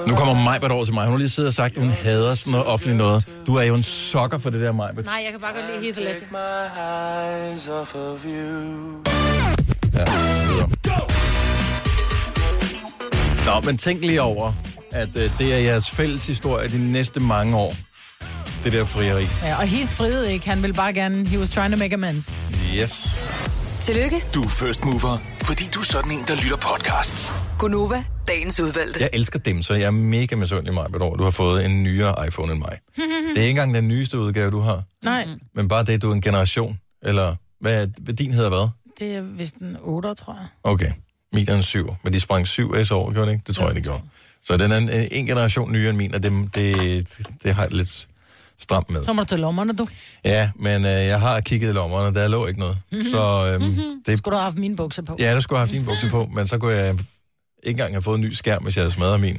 Nu 0.07 0.15
kommer 0.15 0.43
Majbert 0.43 0.72
over 0.72 0.85
til 0.85 0.93
mig. 0.93 1.05
Hun 1.05 1.13
har 1.13 1.17
lige 1.17 1.30
siddet 1.30 1.47
og 1.47 1.53
sagt, 1.53 1.77
at 1.77 1.84
hun 1.84 1.91
hader 1.91 2.35
sådan 2.35 2.51
noget 2.51 2.67
offentligt 2.67 2.97
noget. 2.97 3.27
Du 3.47 3.55
er 3.55 3.63
jo 3.63 3.76
en 3.76 3.84
sokker 3.84 4.38
for 4.38 4.49
det 4.49 4.61
der, 4.61 4.72
Majbert. 4.72 5.05
Nej, 5.05 5.22
jeg 5.23 5.31
kan 5.31 5.41
bare 5.41 5.53
godt 5.53 5.65
lide 5.65 5.77
of 7.95 8.23
you. 8.26 9.03
Ja, 9.93 10.05
videre. 10.47 10.69
Nå, 13.45 13.61
men 13.61 13.77
tænk 13.77 14.01
lige 14.01 14.22
over, 14.22 14.53
at 14.91 15.09
øh, 15.15 15.31
det 15.39 15.53
er 15.53 15.57
jeres 15.57 15.89
fælles 15.91 16.27
historie 16.27 16.69
de 16.69 16.91
næste 16.91 17.19
mange 17.19 17.57
år. 17.57 17.73
Det 18.63 18.73
der 18.73 18.85
frieri. 18.85 19.25
Ja, 19.43 19.55
og 19.57 19.67
Heath 19.67 19.91
friede 19.91 20.34
ikke. 20.34 20.49
Han 20.49 20.61
ville 20.61 20.73
bare 20.73 20.93
gerne... 20.93 21.27
He 21.27 21.39
was 21.39 21.49
trying 21.49 21.71
to 21.71 21.77
make 21.79 21.93
amends. 21.93 22.35
Yes. 22.75 23.19
Tillykke, 23.79 24.21
Du 24.34 24.43
er 24.43 24.47
first 24.47 24.85
mover, 24.85 25.17
fordi 25.41 25.63
du 25.73 25.79
er 25.79 25.84
sådan 25.84 26.11
en, 26.11 26.19
der 26.27 26.35
lytter 26.35 26.57
podcasts. 26.57 27.31
Gunova, 27.59 28.03
dagens 28.27 28.59
udvalgte. 28.59 28.99
Jeg 29.01 29.09
elsker 29.13 29.39
dem, 29.39 29.61
så 29.63 29.73
jeg 29.73 29.84
er 29.88 29.91
mega 29.91 30.35
misundelig 30.35 30.73
mig, 30.73 31.01
over, 31.01 31.15
du 31.17 31.23
har 31.23 31.31
fået 31.31 31.65
en 31.65 31.84
nyere 31.84 32.27
iPhone 32.27 32.51
end 32.53 32.59
mig. 32.59 32.77
Det 33.35 33.38
er 33.38 33.41
ikke 33.41 33.49
engang 33.49 33.73
den 33.73 33.88
nyeste 33.88 34.19
udgave, 34.19 34.51
du 34.51 34.59
har. 34.59 34.84
Nej, 35.03 35.27
Men 35.55 35.67
bare 35.67 35.84
det, 35.85 36.01
du 36.01 36.09
er 36.09 36.13
en 36.15 36.21
generation. 36.21 36.79
Eller 37.03 37.35
hvad, 37.61 37.84
er- 37.84 37.88
hvad 38.01 38.13
din 38.13 38.34
hedder 38.34 38.49
hvad? 38.49 38.67
det 38.99 39.15
er 39.15 39.21
vist 39.21 39.55
en 39.55 39.77
8, 39.81 40.13
tror 40.13 40.34
jeg. 40.34 40.47
Okay. 40.63 40.91
Min 41.34 41.49
er 41.49 41.55
en 41.55 41.63
7. 41.63 41.95
Men 42.03 42.13
de 42.13 42.19
sprang 42.19 42.47
7 42.47 42.85
S 42.85 42.91
år, 42.91 43.11
gjorde 43.13 43.27
det 43.27 43.34
ikke? 43.34 43.43
Det 43.47 43.55
tror 43.55 43.67
jeg, 43.67 43.75
de 43.75 43.81
gjorde. 43.81 44.01
Så 44.43 44.57
den 44.57 44.71
er 44.71 44.77
en, 44.77 44.89
en 45.11 45.25
generation 45.25 45.71
nyere 45.71 45.89
end 45.89 45.97
min, 45.97 46.15
og 46.15 46.23
det, 46.23 46.49
det, 46.55 47.07
det 47.43 47.55
har 47.55 47.63
jeg 47.63 47.73
lidt 47.73 48.07
stramt 48.59 48.89
med. 48.89 49.03
Så 49.03 49.13
må 49.13 49.21
du 49.21 49.25
tage 49.27 49.41
lommerne, 49.41 49.73
du. 49.73 49.88
Ja, 50.25 50.49
men 50.55 50.85
øh, 50.85 50.91
jeg 50.91 51.19
har 51.19 51.41
kigget 51.41 51.69
i 51.69 51.71
lommerne, 51.71 52.15
der 52.19 52.27
lå 52.27 52.45
ikke 52.47 52.59
noget. 52.59 52.77
Mhm. 52.91 53.03
Så 53.11 53.51
øhm, 53.53 53.63
Mhm. 53.69 54.03
det, 54.05 54.17
Skulle 54.17 54.34
du 54.34 54.38
have 54.38 54.43
haft 54.43 54.57
mine 54.57 54.75
bukser 54.75 55.01
på? 55.01 55.15
ja, 55.19 55.34
der 55.34 55.39
skulle 55.39 55.57
have 55.57 55.65
haft 55.67 55.71
dine 55.73 55.85
bukser 55.85 56.09
på, 56.09 56.25
men 56.34 56.47
så 56.47 56.57
kunne 56.57 56.73
jeg 56.73 56.89
ikke 56.89 57.01
engang 57.63 57.93
have 57.93 58.01
fået 58.01 58.15
en 58.15 58.21
ny 58.21 58.31
skærm, 58.34 58.63
hvis 58.63 58.75
jeg 58.77 58.81
havde 58.84 58.91
smadret 58.93 59.19
min. 59.19 59.38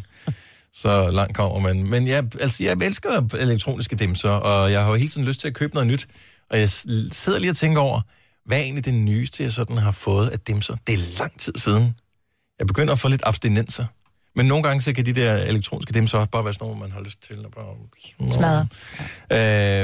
Så 0.74 1.10
langt 1.10 1.36
kommer 1.36 1.58
man. 1.58 1.84
Men 1.90 2.06
jeg, 2.08 2.24
altså, 2.40 2.62
jeg 2.64 2.76
elsker 2.82 3.28
elektroniske 3.38 3.96
dimser, 3.96 4.30
og 4.30 4.72
jeg 4.72 4.80
har 4.82 4.88
jo 4.88 4.94
hele 4.94 5.08
tiden 5.08 5.26
lyst 5.26 5.40
til 5.40 5.48
at 5.48 5.54
købe 5.54 5.74
noget 5.74 5.86
nyt. 5.86 6.08
Og 6.50 6.58
jeg 6.60 6.70
sidder 6.70 7.38
lige 7.38 7.50
og 7.50 7.56
tænker 7.56 7.80
over, 7.80 8.00
hvad 8.46 8.58
er 8.58 8.62
egentlig 8.62 8.84
det 8.84 8.94
nyeste, 8.94 9.42
jeg 9.42 9.52
sådan 9.52 9.78
har 9.78 9.92
fået 9.92 10.28
af 10.28 10.40
dimser? 10.40 10.76
Det 10.86 10.94
er 10.94 10.98
lang 11.18 11.40
tid 11.40 11.52
siden. 11.56 11.94
Jeg 12.58 12.66
begynder 12.66 12.92
at 12.92 12.98
få 12.98 13.08
lidt 13.08 13.22
abstinenser. 13.26 13.84
Men 14.38 14.46
nogle 14.46 14.62
gange, 14.62 14.82
så 14.82 14.92
kan 14.92 15.06
de 15.06 15.12
der 15.12 15.34
elektroniske 15.34 15.92
dimser 15.92 16.18
også 16.18 16.30
bare 16.30 16.44
være 16.44 16.54
sådan 16.54 16.66
nogle, 16.66 16.80
man 16.80 16.90
har 16.90 17.00
lyst 17.00 17.22
til 17.22 17.34
at 17.44 17.50
bare 17.50 18.32
Smadre. 18.32 18.66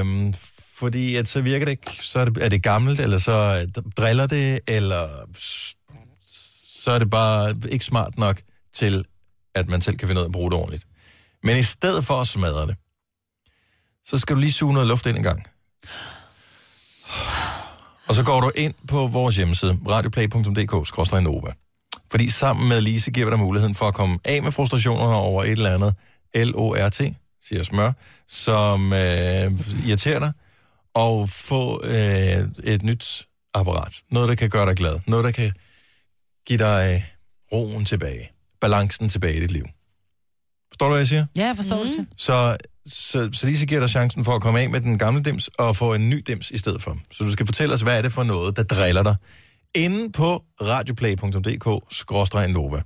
Øhm, 0.01 0.35
fordi 0.75 1.17
at 1.17 1.29
så 1.29 1.41
virker 1.41 1.67
det 1.67 1.73
ikke, 1.73 1.99
så 2.01 2.19
er 2.19 2.25
det, 2.25 2.45
er 2.45 2.49
det 2.49 2.63
gammelt, 2.63 3.01
eller 3.01 3.19
så 3.19 3.67
driller 3.97 4.27
det, 4.27 4.61
eller 4.67 5.09
så 6.83 6.91
er 6.91 6.99
det 6.99 7.11
bare 7.11 7.55
ikke 7.69 7.85
smart 7.85 8.19
nok 8.19 8.41
til, 8.75 9.05
at 9.55 9.69
man 9.69 9.81
selv 9.81 9.97
kan 9.97 10.09
finde 10.09 10.21
ud 10.21 10.25
af 10.25 10.29
at 10.29 10.33
bruge 10.33 10.51
det 10.51 10.59
ordentligt. 10.59 10.87
Men 11.43 11.57
i 11.57 11.63
stedet 11.63 12.05
for 12.05 12.21
at 12.21 12.27
smadre 12.27 12.67
det, 12.67 12.77
så 14.07 14.19
skal 14.19 14.37
du 14.37 14.41
lige 14.41 14.53
suge 14.53 14.73
noget 14.73 14.89
luft 14.89 15.07
ind 15.07 15.17
en 15.17 15.23
gang. 15.23 15.47
Og 18.09 18.15
så 18.15 18.23
går 18.25 18.41
du 18.41 18.51
ind 18.55 18.75
på 18.89 19.07
vores 19.07 19.37
hjemmeside, 19.37 19.79
radioplay.dk-nova. 19.89 21.53
Fordi 22.15 22.31
sammen 22.31 22.69
med 22.69 22.81
Lise 22.81 23.11
giver 23.11 23.27
vi 23.27 23.31
dig 23.31 23.39
muligheden 23.39 23.75
for 23.75 23.89
at 23.89 23.95
komme 23.95 24.19
af 24.25 24.43
med 24.43 24.53
frustrationerne 24.53 25.15
over 25.17 25.45
et 25.45 25.51
eller 25.51 25.75
andet 25.75 25.95
L-O-R-T, 26.35 27.01
siger 27.49 27.63
smør, 27.63 27.93
som 28.29 28.93
øh, 28.93 29.53
irriterer 29.87 30.19
dig, 30.19 30.33
og 30.95 31.29
få 31.29 31.85
øh, 31.85 32.49
et 32.65 32.83
nyt 32.83 33.27
apparat. 33.55 34.03
Noget, 34.11 34.29
der 34.29 34.35
kan 34.35 34.51
gøre 34.51 34.67
dig 34.67 34.77
glad. 34.77 35.01
Noget, 35.07 35.25
der 35.25 35.31
kan 35.31 35.53
give 36.47 36.59
dig 36.59 36.95
øh, 36.95 37.03
roen 37.53 37.85
tilbage. 37.85 38.31
Balancen 38.61 39.09
tilbage 39.09 39.37
i 39.37 39.41
dit 39.41 39.51
liv. 39.51 39.65
Forstår 40.71 40.87
du, 40.87 40.91
hvad 40.91 41.01
jeg 41.01 41.09
siger? 41.09 41.27
Ja, 41.37 41.47
jeg 41.47 41.57
forstår 41.57 41.83
mm. 41.83 41.89
det. 41.89 42.07
Så, 42.17 42.57
så, 42.87 43.31
så 43.33 43.47
Lise 43.47 43.67
giver 43.67 43.81
dig 43.81 43.91
chancen 43.91 44.25
for 44.25 44.33
at 44.33 44.43
komme 44.43 44.61
af 44.61 44.71
med 44.71 44.81
den 44.81 44.99
gamle 44.99 45.23
dims 45.23 45.49
og 45.49 45.77
få 45.77 45.95
en 45.95 46.11
ny 46.11 46.23
dims 46.27 46.51
i 46.51 46.59
stedet 46.59 46.83
for. 46.83 46.99
Så 47.13 47.25
du 47.25 47.33
skal 47.33 47.47
fortælle 47.47 47.75
os, 47.75 47.81
hvad 47.81 47.99
er 47.99 48.03
det 48.03 48.13
for 48.13 48.23
noget, 48.23 48.57
der 48.57 48.63
driller 48.63 49.03
dig. 49.03 49.17
Inde 49.75 50.13
på 50.13 50.45
radioplay.dk-nova. 50.63 52.83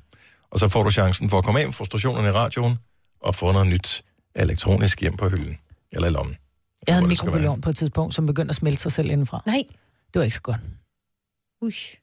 Og 0.51 0.59
så 0.59 0.69
får 0.69 0.83
du 0.83 0.91
chancen 0.91 1.31
for 1.31 1.39
at 1.39 1.45
komme 1.45 1.61
af 1.61 1.67
med 1.67 1.73
frustrationerne 1.73 2.29
i 2.29 2.31
radioen 2.31 2.79
og 3.21 3.35
få 3.35 3.53
noget 3.53 3.67
nyt 3.67 4.05
elektronisk 4.35 5.01
hjem 5.01 5.17
på 5.17 5.29
hylden. 5.29 5.59
Eller 5.93 6.09
i 6.09 6.11
lommen. 6.11 6.37
Jeg 6.87 6.95
havde 6.95 7.03
en 7.03 7.09
mikrobølgeovn 7.09 7.61
på 7.61 7.71
et 7.71 7.77
tidspunkt, 7.77 8.15
som 8.15 8.27
begyndte 8.27 8.51
at 8.51 8.57
smelte 8.57 8.83
sig 8.83 8.93
selv 8.93 9.11
indenfra. 9.11 9.43
Nej. 9.47 9.63
Det 10.13 10.19
var 10.19 10.23
ikke 10.23 10.35
så 10.35 10.43
godt. 10.43 10.61
Ush. 11.63 11.97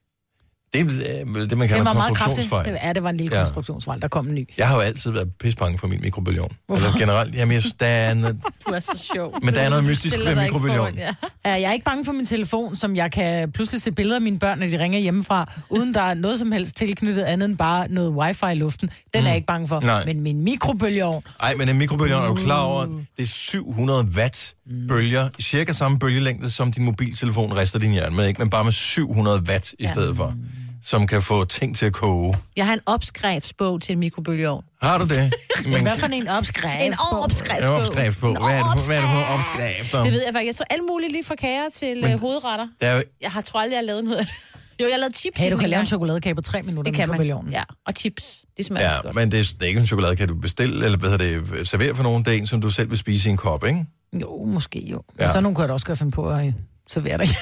Det 0.74 0.80
er 0.80 1.20
øh, 1.20 1.34
vel 1.34 1.50
det, 1.50 1.58
man 1.58 1.68
Det 1.68 1.68
kalder 1.68 1.84
var 1.84 1.90
en 1.90 1.96
meget 1.98 2.16
kraftigt. 2.16 2.50
konstruktionsfejl. 2.50 2.78
Ja, 2.86 2.92
det 2.92 3.02
var 3.02 3.10
en 3.10 3.16
lille 3.16 3.36
Ja. 3.36 3.42
konstruktionsfejl. 3.42 4.02
Der 4.02 4.08
kom 4.08 4.28
en 4.28 4.34
ny. 4.34 4.48
Jeg 4.58 4.68
har 4.68 4.74
jo 4.74 4.80
altid 4.80 5.10
været 5.10 5.28
pisbange 5.40 5.78
for 5.78 5.86
min 5.86 6.00
mikrobølgeovn. 6.02 6.52
Eller 6.74 6.98
generelt, 6.98 7.34
jamen 7.34 7.52
jeg 7.54 7.62
synes, 7.62 7.74
der 7.80 7.86
er 7.86 8.14
noget, 8.14 8.36
Du 8.68 8.72
er 8.72 8.78
så 8.78 9.08
sjov. 9.14 9.34
Men 9.42 9.54
der 9.54 9.60
er 9.60 9.68
noget 9.68 9.84
mystisk 9.84 10.18
ved 10.18 10.24
foran, 10.50 10.94
Ja. 10.96 11.14
Jeg 11.44 11.62
er 11.62 11.72
ikke 11.72 11.84
bange 11.84 12.04
for 12.04 12.12
min 12.12 12.26
telefon, 12.26 12.76
som 12.76 12.96
jeg 12.96 13.12
kan 13.12 13.52
pludselig 13.52 13.82
se 13.82 13.92
billeder 13.92 14.16
af 14.16 14.22
mine 14.22 14.38
børn, 14.38 14.58
når 14.58 14.66
de 14.66 14.78
ringer 14.78 14.98
hjemmefra, 14.98 15.52
uden 15.70 15.94
der 15.94 16.00
er 16.02 16.14
noget 16.14 16.38
som 16.38 16.52
helst 16.52 16.76
tilknyttet 16.76 17.22
andet 17.22 17.48
end 17.48 17.56
bare 17.58 17.88
noget 17.88 18.10
wifi 18.10 18.46
i 18.52 18.54
luften. 18.54 18.90
Den 19.14 19.22
er 19.22 19.26
jeg 19.26 19.36
ikke 19.36 19.46
bange 19.46 19.68
for. 19.68 19.80
Nej. 19.80 20.04
Men 20.04 20.20
min 20.20 20.40
mikrobølgeovn, 20.40 21.22
Ej, 21.42 21.54
men 21.54 21.68
en 21.68 21.78
mikrobølgeovn, 21.78 22.24
er 22.24 22.28
du 22.28 22.34
klar 22.34 22.62
over, 22.62 22.84
det 23.16 23.22
er 23.22 23.26
700 23.26 24.04
watt 24.16 24.54
bølger, 24.88 25.28
cirka 25.40 25.72
samme 25.72 25.98
bølgelængde, 25.98 26.50
som 26.50 26.72
din 26.72 26.84
mobiltelefon 26.84 27.52
rister 27.56 27.78
din 27.78 27.90
hjerne 27.92 28.16
med, 28.16 28.26
ikke? 28.28 28.38
men 28.38 28.50
bare 28.50 28.64
med 28.64 28.72
700 28.72 29.42
watt 29.48 29.74
i 29.78 29.86
stedet 29.86 30.16
for, 30.16 30.34
som 30.82 31.06
kan 31.06 31.22
få 31.22 31.44
ting 31.44 31.76
til 31.76 31.86
at 31.86 31.92
koge. 31.92 32.36
Jeg 32.56 32.66
har 32.66 32.72
en 32.72 32.80
opskriftsbog 32.86 33.82
til 33.82 33.92
en 33.92 33.98
mikrobølgeovn. 33.98 34.64
Har 34.82 34.98
du 34.98 35.04
det? 35.04 35.32
men... 35.72 35.82
hvad 35.82 35.96
for 35.98 36.06
en 36.06 36.28
opskrift? 36.28 36.74
En 36.80 36.94
opskrift. 37.22 37.64
En 37.64 37.68
opskrift 37.68 38.20
på. 38.20 38.26
Hvad 38.26 38.58
er 38.58 38.62
det 38.62 38.84
for, 38.84 38.86
hvad 38.86 38.96
er 38.96 39.00
det 39.00 39.10
for 39.10 39.34
opskrifter? 39.34 40.02
Det 40.04 40.12
ved 40.12 40.22
jeg 40.24 40.34
faktisk. 40.34 40.46
Jeg 40.46 40.56
tror 40.56 40.66
alt 40.70 40.82
muligt 40.90 41.12
lige 41.12 41.24
fra 41.24 41.34
kager 41.34 41.68
til 41.74 42.00
Men- 42.02 42.12
øh, 42.12 42.20
hovedretter. 42.20 42.66
Der 42.80 42.86
er 42.86 42.96
jo, 42.96 43.02
Jeg 43.22 43.30
har 43.30 43.40
tror 43.40 43.60
aldrig, 43.60 43.72
jeg 43.74 43.78
har 43.80 43.86
lavet 43.86 44.04
noget. 44.04 44.28
Jo, 44.80 44.86
jeg 44.86 44.94
har 44.94 44.98
lavet 44.98 45.16
chips. 45.16 45.40
Hey, 45.40 45.50
du 45.50 45.56
kan 45.56 45.70
lave 45.70 45.80
en 45.80 45.86
chokoladekage 45.86 46.34
på 46.34 46.40
tre 46.40 46.62
minutter 46.62 46.92
Det 46.92 46.98
kan 46.98 47.08
man. 47.08 47.48
Ja, 47.52 47.62
og 47.86 47.92
chips. 47.98 48.44
Det 48.56 48.64
smager 48.66 48.92
ja, 48.92 49.00
godt. 49.00 49.14
men 49.14 49.30
det 49.30 49.40
er, 49.40 49.44
det 49.44 49.62
er 49.62 49.66
ikke 49.66 49.80
en 49.80 49.86
chokolade, 49.86 50.16
kan 50.16 50.28
du 50.28 50.34
bestille, 50.34 50.84
eller 50.84 50.98
hvad 50.98 51.10
hedder 51.10 51.40
det, 51.54 51.68
servere 51.68 51.94
for 51.94 52.02
nogen. 52.02 52.24
Det 52.24 52.34
er 52.34 52.38
en, 52.38 52.46
som 52.46 52.60
du 52.60 52.70
selv 52.70 52.90
vil 52.90 52.98
spise 52.98 53.28
i 53.28 53.30
en 53.30 53.36
kop, 53.36 53.66
ikke? 53.66 53.84
Jo, 54.20 54.44
måske 54.44 54.86
jo. 54.86 55.02
Ja. 55.18 55.24
Ja. 55.24 55.32
Så 55.32 55.40
nogen 55.40 55.54
kunne 55.54 55.62
jeg 55.62 55.68
da 55.68 55.72
også 55.72 55.86
godt 55.86 55.98
finde 55.98 56.12
på 56.12 56.30
at 56.30 56.46
øh, 56.46 56.52
servere 56.88 57.18
dig 57.18 57.26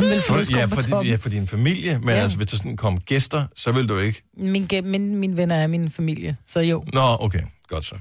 ja, 0.00 0.64
for, 0.64 0.80
din, 0.80 1.06
ja, 1.06 1.16
for 1.16 1.28
din 1.28 1.46
familie, 1.46 1.98
men 1.98 2.08
ja. 2.08 2.14
Altså, 2.14 2.36
hvis 2.36 2.46
der 2.46 2.56
sådan 2.56 2.76
kommer 2.76 3.00
gæster, 3.00 3.46
så 3.56 3.72
vil 3.72 3.88
du 3.88 3.98
ikke... 3.98 4.22
Min, 4.36 4.68
min, 4.84 5.16
min 5.16 5.36
venner 5.36 5.56
er 5.56 5.66
min 5.66 5.90
familie, 5.90 6.36
så 6.46 6.60
jo. 6.60 6.84
Nå, 6.92 7.16
okay, 7.20 7.42
godt 7.68 7.84
så. 7.84 7.94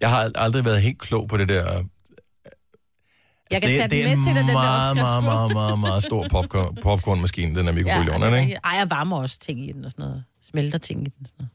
Jeg 0.00 0.10
har 0.10 0.30
aldrig 0.34 0.64
været 0.64 0.82
helt 0.82 0.98
klog 0.98 1.28
på 1.28 1.36
det 1.36 1.48
der 1.48 1.84
Jeg 3.50 3.62
kan 3.62 3.70
det, 3.70 3.78
tage 3.78 3.88
det 3.88 4.12
er 4.12 4.16
med 4.16 4.24
til, 4.24 4.30
en 4.30 4.36
den 4.36 4.46
der 4.48 4.52
meget, 4.52 4.96
meget, 4.96 5.52
meget, 5.52 5.78
meget, 5.78 6.02
stor 6.02 6.28
popcorn, 6.30 6.76
popcornmaskine, 6.82 7.58
den 7.58 7.66
der 7.66 7.72
mikrobølgeovn, 7.72 8.22
ja, 8.22 8.34
ikke? 8.34 8.58
Ej, 8.64 8.70
jeg 8.78 8.90
varmer 8.90 9.16
også 9.16 9.38
ting 9.38 9.68
i 9.68 9.72
den 9.72 9.84
og 9.84 9.90
sådan 9.90 10.04
noget. 10.04 10.24
Smelter 10.42 10.78
ting 10.78 11.06
i 11.06 11.10
den. 11.18 11.26
Sådan 11.26 11.48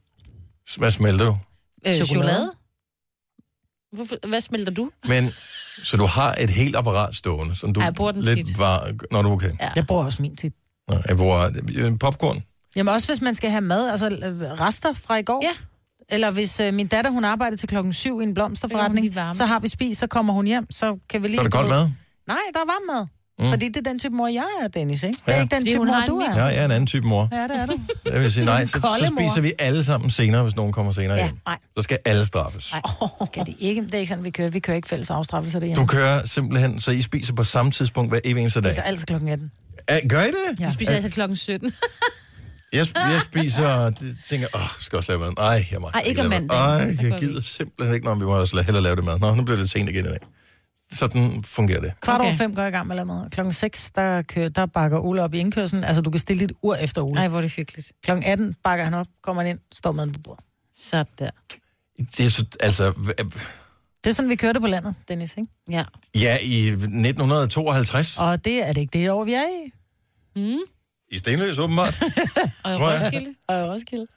Hvad 0.77 0.91
smelter 0.91 1.25
du? 1.25 1.31
noget. 1.31 1.99
Øh, 1.99 2.05
Chokolade. 2.05 2.07
chokolade? 2.07 2.51
Hvorfor, 3.91 4.27
hvad 4.27 4.41
smelter 4.41 4.73
du? 4.73 4.91
Men, 5.07 5.23
så 5.83 5.97
du 5.97 6.05
har 6.05 6.35
et 6.39 6.49
helt 6.49 6.75
apparat 6.75 7.15
stående, 7.15 7.55
som 7.55 7.73
du 7.73 7.79
Ej, 7.79 7.85
jeg 7.85 7.93
bruger 7.93 8.11
den 8.11 8.21
lidt 8.21 8.47
tit. 8.47 8.59
var... 8.59 8.91
Når 9.11 9.21
du 9.21 9.29
okay. 9.29 9.51
Ja. 9.61 9.69
Jeg 9.75 9.87
bruger 9.87 10.05
også 10.05 10.21
min 10.21 10.35
tit. 10.35 10.53
Nå, 10.87 10.97
Jeg 11.07 11.17
bruger 11.17 11.49
øh, 11.75 11.99
popcorn. 11.99 12.43
Jamen 12.75 12.93
også 12.93 13.07
hvis 13.07 13.21
man 13.21 13.35
skal 13.35 13.49
have 13.49 13.61
mad, 13.61 13.89
altså 13.91 14.07
øh, 14.09 14.41
rester 14.41 14.93
fra 14.93 15.17
i 15.17 15.23
går. 15.23 15.41
Ja. 15.43 15.51
Eller 16.15 16.31
hvis 16.31 16.59
øh, 16.59 16.73
min 16.73 16.87
datter, 16.87 17.11
hun 17.11 17.23
arbejder 17.25 17.57
til 17.57 17.69
klokken 17.69 17.93
syv 17.93 18.21
i 18.21 18.23
en 18.23 18.33
blomsterforretning, 18.33 19.13
så 19.33 19.45
har 19.45 19.59
vi 19.59 19.67
spist, 19.67 19.99
så 19.99 20.07
kommer 20.07 20.33
hun 20.33 20.45
hjem, 20.45 20.71
så 20.71 20.97
kan 21.09 21.23
vi 21.23 21.27
lige... 21.27 21.35
Så 21.37 21.41
er 21.41 21.43
det 21.43 21.53
godt 21.53 21.69
mad. 21.69 21.89
Nej, 22.27 22.37
der 22.53 22.59
er 22.59 22.65
varm 22.65 22.97
mad. 22.97 23.07
Mm. 23.41 23.49
Fordi 23.49 23.67
det 23.67 23.77
er 23.77 23.89
den 23.91 23.99
type 23.99 24.15
mor, 24.15 24.27
jeg 24.27 24.43
er, 24.63 24.67
Dennis, 24.67 25.03
ikke? 25.03 25.17
Det 25.25 25.31
Ja. 25.31 25.37
er 25.37 25.41
ikke 25.41 25.55
den 25.55 25.65
type 25.65 25.77
mor, 25.85 26.03
du 26.07 26.19
er. 26.19 26.35
Ja, 26.35 26.43
jeg 26.43 26.57
er 26.57 26.65
en 26.65 26.71
anden 26.71 26.87
type 26.87 27.07
mor. 27.07 27.29
Ja, 27.31 27.43
det 27.43 27.51
er 27.61 27.65
du. 27.65 27.79
Jeg 28.13 28.21
vil 28.21 28.31
sige, 28.31 28.45
nej, 28.45 28.65
så, 28.65 28.71
så 28.71 28.79
mor. 28.79 29.21
spiser 29.29 29.41
vi 29.41 29.53
alle 29.59 29.83
sammen 29.83 30.09
senere, 30.09 30.43
hvis 30.43 30.55
nogen 30.55 30.73
kommer 30.73 30.91
senere 30.91 31.17
Ja, 31.17 31.23
hjem. 31.25 31.37
nej. 31.45 31.57
Så 31.77 31.81
skal 31.83 31.97
alle 32.05 32.25
straffes. 32.25 32.73
Nej, 32.73 33.09
skal 33.25 33.45
det 33.45 33.55
ikke. 33.59 33.81
Det 33.81 33.93
er 33.93 33.97
ikke 33.97 34.09
sådan, 34.09 34.23
vi 34.23 34.29
kører. 34.29 34.49
Vi 34.49 34.59
kører 34.59 34.75
ikke 34.75 34.87
fælles 34.89 35.09
afstraffelser 35.09 35.59
Du 35.59 35.65
derhjemme. 35.65 35.87
kører 35.87 36.25
simpelthen, 36.25 36.81
så 36.81 36.91
I 36.91 37.01
spiser 37.01 37.33
på 37.33 37.43
samme 37.43 37.71
tidspunkt 37.71 38.11
hver 38.11 38.19
evig 38.23 38.41
eneste 38.41 38.59
Vi 38.59 38.63
dag. 38.63 38.71
spiser 38.71 38.81
altid 38.83 39.05
klokken 39.05 39.29
18. 39.29 39.51
Er, 39.87 39.99
gør 40.09 40.21
I 40.21 40.27
det? 40.27 40.59
Ja. 40.59 40.65
Du 40.67 40.73
spiser 40.73 40.93
altså 40.93 41.09
klokken 41.09 41.37
17. 41.37 41.71
Jeg, 42.73 42.87
jeg 42.95 43.21
spiser 43.31 43.67
og 43.67 43.99
det- 43.99 44.17
tænker, 44.29 44.47
åh, 44.55 44.61
skal 44.79 44.97
også 44.97 45.11
lave 45.11 45.19
mad. 45.19 45.31
Ej, 45.37 45.65
jeg 45.71 45.81
må 45.81 45.87
Ej, 45.93 46.01
ikke 46.05 46.21
om 46.21 46.29
lave 46.29 46.41
mad. 46.47 46.57
mandagen. 46.57 46.99
Ej, 46.99 47.05
jeg 47.11 47.21
vi 47.21 47.25
gider 47.27 47.41
simpelthen 47.41 47.93
ikke, 47.95 48.05
når 48.05 48.15
vi 48.15 48.25
må 48.25 48.31
også 48.39 48.61
hellere 48.61 48.83
lave 48.83 48.95
det 48.95 49.03
mad. 49.03 49.19
Nå, 49.19 49.35
nu 49.35 49.43
bliver 49.43 49.57
det 49.57 49.69
sent 49.69 49.89
igen 49.89 50.05
i 50.05 50.07
dag. 50.07 50.17
Sådan 50.91 51.43
fungerer 51.43 51.81
det. 51.81 51.93
Kvart 52.01 52.21
over 52.21 52.33
fem 52.33 52.55
går 52.55 52.61
jeg 52.61 52.69
i 52.69 52.71
gang 52.71 52.87
med 52.87 53.05
mad. 53.05 53.29
Klokken 53.29 53.53
6, 53.53 53.91
der, 53.91 54.21
kører, 54.21 54.49
der 54.49 54.65
bakker 54.65 54.99
Ole 54.99 55.23
op 55.23 55.33
i 55.33 55.39
indkørslen. 55.39 55.83
Altså, 55.83 56.01
du 56.01 56.09
kan 56.11 56.19
stille 56.19 56.39
dit 56.39 56.51
ur 56.61 56.75
efter 56.75 57.01
Ole. 57.01 57.13
Nej, 57.13 57.27
hvor 57.27 57.37
er 57.37 57.41
det 57.41 57.51
hyggeligt. 57.51 57.91
Klokken 58.03 58.23
18 58.25 58.55
bakker 58.63 58.85
han 58.85 58.93
op, 58.93 59.07
kommer 59.23 59.41
han 59.41 59.49
ind, 59.51 59.59
står 59.71 59.91
maden 59.91 60.11
på 60.11 60.19
bordet. 60.19 60.45
Så 60.75 61.03
der. 61.19 61.29
Det 62.17 62.25
er 62.25 62.29
så, 62.29 62.45
altså, 62.59 62.93
Det 64.03 64.09
er 64.09 64.11
sådan, 64.11 64.29
vi 64.29 64.35
kører 64.35 64.53
det 64.53 64.61
på 64.61 64.67
landet, 64.67 64.95
Dennis, 65.07 65.37
ikke? 65.37 65.49
Ja. 65.69 65.83
ja, 66.15 66.37
i 66.41 66.67
1952 66.67 68.17
Og 68.19 68.45
det 68.45 68.67
er 68.67 68.73
det 68.73 68.81
ikke 68.81 68.99
det 68.99 69.11
år, 69.11 69.23
vi 69.23 69.33
er 69.33 69.43
i. 69.65 69.71
Mm. 70.35 70.59
i 71.09 71.17
Stenløs, 71.17 71.57
åbenbart. 71.59 72.01
Og 72.63 72.71
i. 72.71 72.75
Roskilde. 72.75 73.35
Og 73.47 73.59
i 73.59 73.63
Roskilde. 73.63 74.07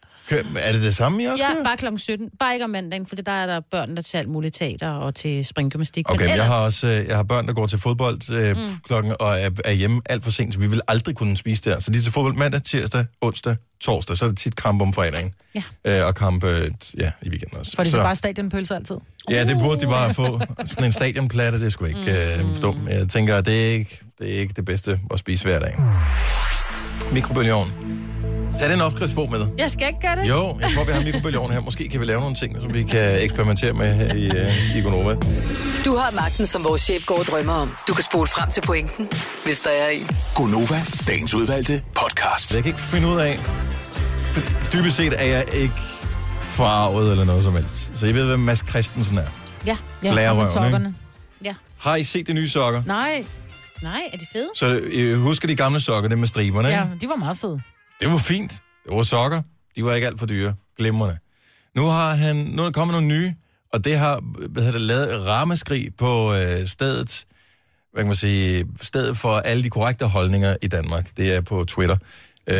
Er 0.58 0.72
det 0.72 0.82
det 0.82 0.96
samme, 0.96 1.22
I 1.22 1.26
også 1.26 1.44
Ja, 1.44 1.62
bare 1.64 1.76
klokken 1.76 1.98
17. 1.98 2.30
Bare 2.38 2.52
ikke 2.52 2.64
om 2.64 2.70
mandagen, 2.70 3.06
for 3.06 3.16
der 3.16 3.32
er 3.32 3.46
der 3.46 3.60
børn, 3.70 3.96
der 3.96 4.02
til 4.02 4.16
alt 4.16 4.28
muligt 4.28 4.54
teater 4.54 4.90
og 4.90 5.14
til 5.14 5.44
springgymnastik. 5.44 6.10
Okay, 6.10 6.20
men 6.20 6.28
jeg 6.28 6.34
ellers- 6.34 6.46
har 6.46 6.64
også 6.64 6.86
øh, 6.86 7.06
jeg 7.08 7.16
har 7.16 7.22
børn, 7.22 7.46
der 7.46 7.52
går 7.52 7.66
til 7.66 7.78
fodbold 7.78 8.30
øh, 8.32 8.56
mm. 8.56 8.64
klokken 8.86 9.12
og 9.20 9.40
er, 9.40 9.50
er 9.64 9.72
hjemme 9.72 10.00
alt 10.06 10.24
for 10.24 10.30
sent, 10.30 10.54
så 10.54 10.60
vi 10.60 10.66
vil 10.66 10.80
aldrig 10.88 11.14
kunne 11.16 11.36
spise 11.36 11.70
der. 11.70 11.80
Så 11.80 11.90
de 11.90 11.98
er 11.98 12.02
til 12.02 12.12
fodbold 12.12 12.36
mandag, 12.36 12.62
tirsdag, 12.62 13.04
onsdag, 13.20 13.56
torsdag. 13.80 14.16
Så 14.16 14.24
er 14.24 14.28
det 14.28 14.38
tit 14.38 14.56
kamp 14.56 14.82
om 14.82 14.92
fredagen. 14.92 15.32
Ja. 15.54 15.62
Øh, 16.00 16.06
og 16.06 16.14
kamp 16.14 16.44
øh, 16.44 16.70
ja, 16.98 17.10
i 17.22 17.28
weekenden 17.28 17.58
også. 17.58 17.72
For 17.76 17.82
det 17.82 17.94
er 17.94 18.02
bare 18.02 18.14
stadionpølser 18.14 18.74
altid. 18.74 18.96
Ja, 19.30 19.44
det 19.44 19.58
burde 19.58 19.80
de 19.80 19.86
bare 19.86 20.14
få. 20.14 20.40
Sådan 20.64 20.84
en 20.84 20.92
stadionplatte, 20.92 21.60
det 21.60 21.72
skulle 21.72 21.98
ikke 21.98 22.12
øh, 22.38 22.62
dumt. 22.62 22.78
Jeg 22.88 23.08
tænker, 23.08 23.40
det 23.40 23.68
er, 23.68 23.72
ikke, 23.72 24.00
det 24.18 24.34
er 24.34 24.40
ikke 24.40 24.52
det 24.56 24.64
bedste 24.64 25.00
at 25.12 25.18
spise 25.18 25.44
hver 25.44 25.60
dag. 25.60 25.74
Mikrobølgeovn. 27.12 27.72
Tag 28.58 28.68
den 28.70 28.80
opskriftsbog 28.80 29.30
med 29.30 29.38
dig. 29.38 29.48
Jeg 29.58 29.70
skal 29.70 29.86
ikke 29.86 30.00
gøre 30.00 30.16
det. 30.16 30.28
Jo, 30.28 30.58
jeg 30.60 30.70
tror, 30.74 30.84
vi 30.84 30.92
har 30.92 30.98
en 30.98 31.04
mikrobølgeovn 31.04 31.52
her. 31.52 31.60
Måske 31.60 31.88
kan 31.88 32.00
vi 32.00 32.04
lave 32.04 32.20
nogle 32.20 32.36
ting, 32.36 32.60
som 32.60 32.74
vi 32.74 32.82
kan 32.82 33.22
eksperimentere 33.22 33.72
med 33.72 33.94
her 33.94 34.14
i, 34.14 34.26
øh, 34.26 34.76
i 34.76 34.80
Gonova. 34.80 35.14
Du 35.84 35.96
har 35.96 36.14
magten, 36.22 36.46
som 36.46 36.64
vores 36.64 36.80
chef 36.82 37.06
går 37.06 37.18
og 37.18 37.24
drømmer 37.24 37.52
om. 37.52 37.76
Du 37.88 37.94
kan 37.94 38.04
spole 38.04 38.26
frem 38.26 38.50
til 38.50 38.60
pointen, 38.60 39.08
hvis 39.44 39.58
der 39.58 39.70
er 39.70 39.88
en. 39.88 40.06
Gonova, 40.34 40.82
dagens 41.06 41.34
udvalgte 41.34 41.82
podcast. 41.94 42.54
Jeg 42.54 42.62
kan 42.62 42.70
ikke 42.70 42.80
finde 42.82 43.08
ud 43.08 43.16
af... 43.18 43.38
Dybest 44.72 44.96
set 44.96 45.12
er 45.18 45.24
jeg 45.24 45.44
ikke 45.54 45.74
farvet 46.48 47.10
eller 47.10 47.24
noget 47.24 47.42
som 47.42 47.52
helst. 47.56 47.90
Så 47.94 48.06
jeg 48.06 48.14
ved, 48.14 48.26
hvem 48.26 48.38
Mads 48.40 48.64
Christensen 48.68 49.18
er. 49.18 49.22
Ja. 49.66 49.76
Ja, 50.02 50.34
med 50.34 50.46
sokkerne. 50.46 50.94
Ja. 51.44 51.54
Har 51.78 51.96
I 51.96 52.04
set 52.04 52.26
de 52.26 52.32
nye 52.32 52.48
sokker? 52.48 52.82
Nej. 52.86 53.24
Nej, 53.82 54.00
er 54.12 54.16
de 54.18 54.26
fede? 54.32 54.48
Så 54.54 54.66
øh, 54.82 55.20
husker 55.20 55.48
de 55.48 55.56
gamle 55.56 55.80
sokker, 55.80 56.08
det 56.08 56.18
med 56.18 56.28
striberne, 56.28 56.68
Ja, 56.68 56.82
ikke? 56.84 56.96
de 57.00 57.08
var 57.08 57.16
meget 57.16 57.38
fede. 57.38 57.60
Det 58.04 58.12
var 58.12 58.18
fint. 58.18 58.52
Det 58.86 58.96
var 58.96 59.02
sokker. 59.02 59.42
De 59.76 59.84
var 59.84 59.94
ikke 59.94 60.06
alt 60.06 60.18
for 60.18 60.26
dyre. 60.26 60.54
Glimrende. 60.76 61.18
Nu 61.76 61.86
har 61.86 62.14
han, 62.14 62.36
nu 62.36 62.62
er 62.62 62.66
der 62.66 62.72
kommet 62.72 62.92
nogle 62.92 63.06
nye, 63.06 63.34
og 63.72 63.84
det 63.84 63.98
har 63.98 64.20
hvad 64.48 64.62
hedder 64.62 64.78
det, 64.78 64.86
lavet 64.86 65.14
et 65.14 65.26
ramaskrig 65.26 65.96
på 65.98 66.34
øh, 66.34 66.66
stedet, 66.66 67.24
hvad 67.92 68.02
kan 68.02 68.06
man 68.06 68.16
sige, 68.16 68.66
stedet 68.82 69.16
for 69.16 69.30
alle 69.30 69.62
de 69.62 69.70
korrekte 69.70 70.06
holdninger 70.06 70.56
i 70.62 70.66
Danmark. 70.66 71.16
Det 71.16 71.34
er 71.34 71.40
på 71.40 71.64
Twitter. 71.64 71.96
Øh, 72.46 72.56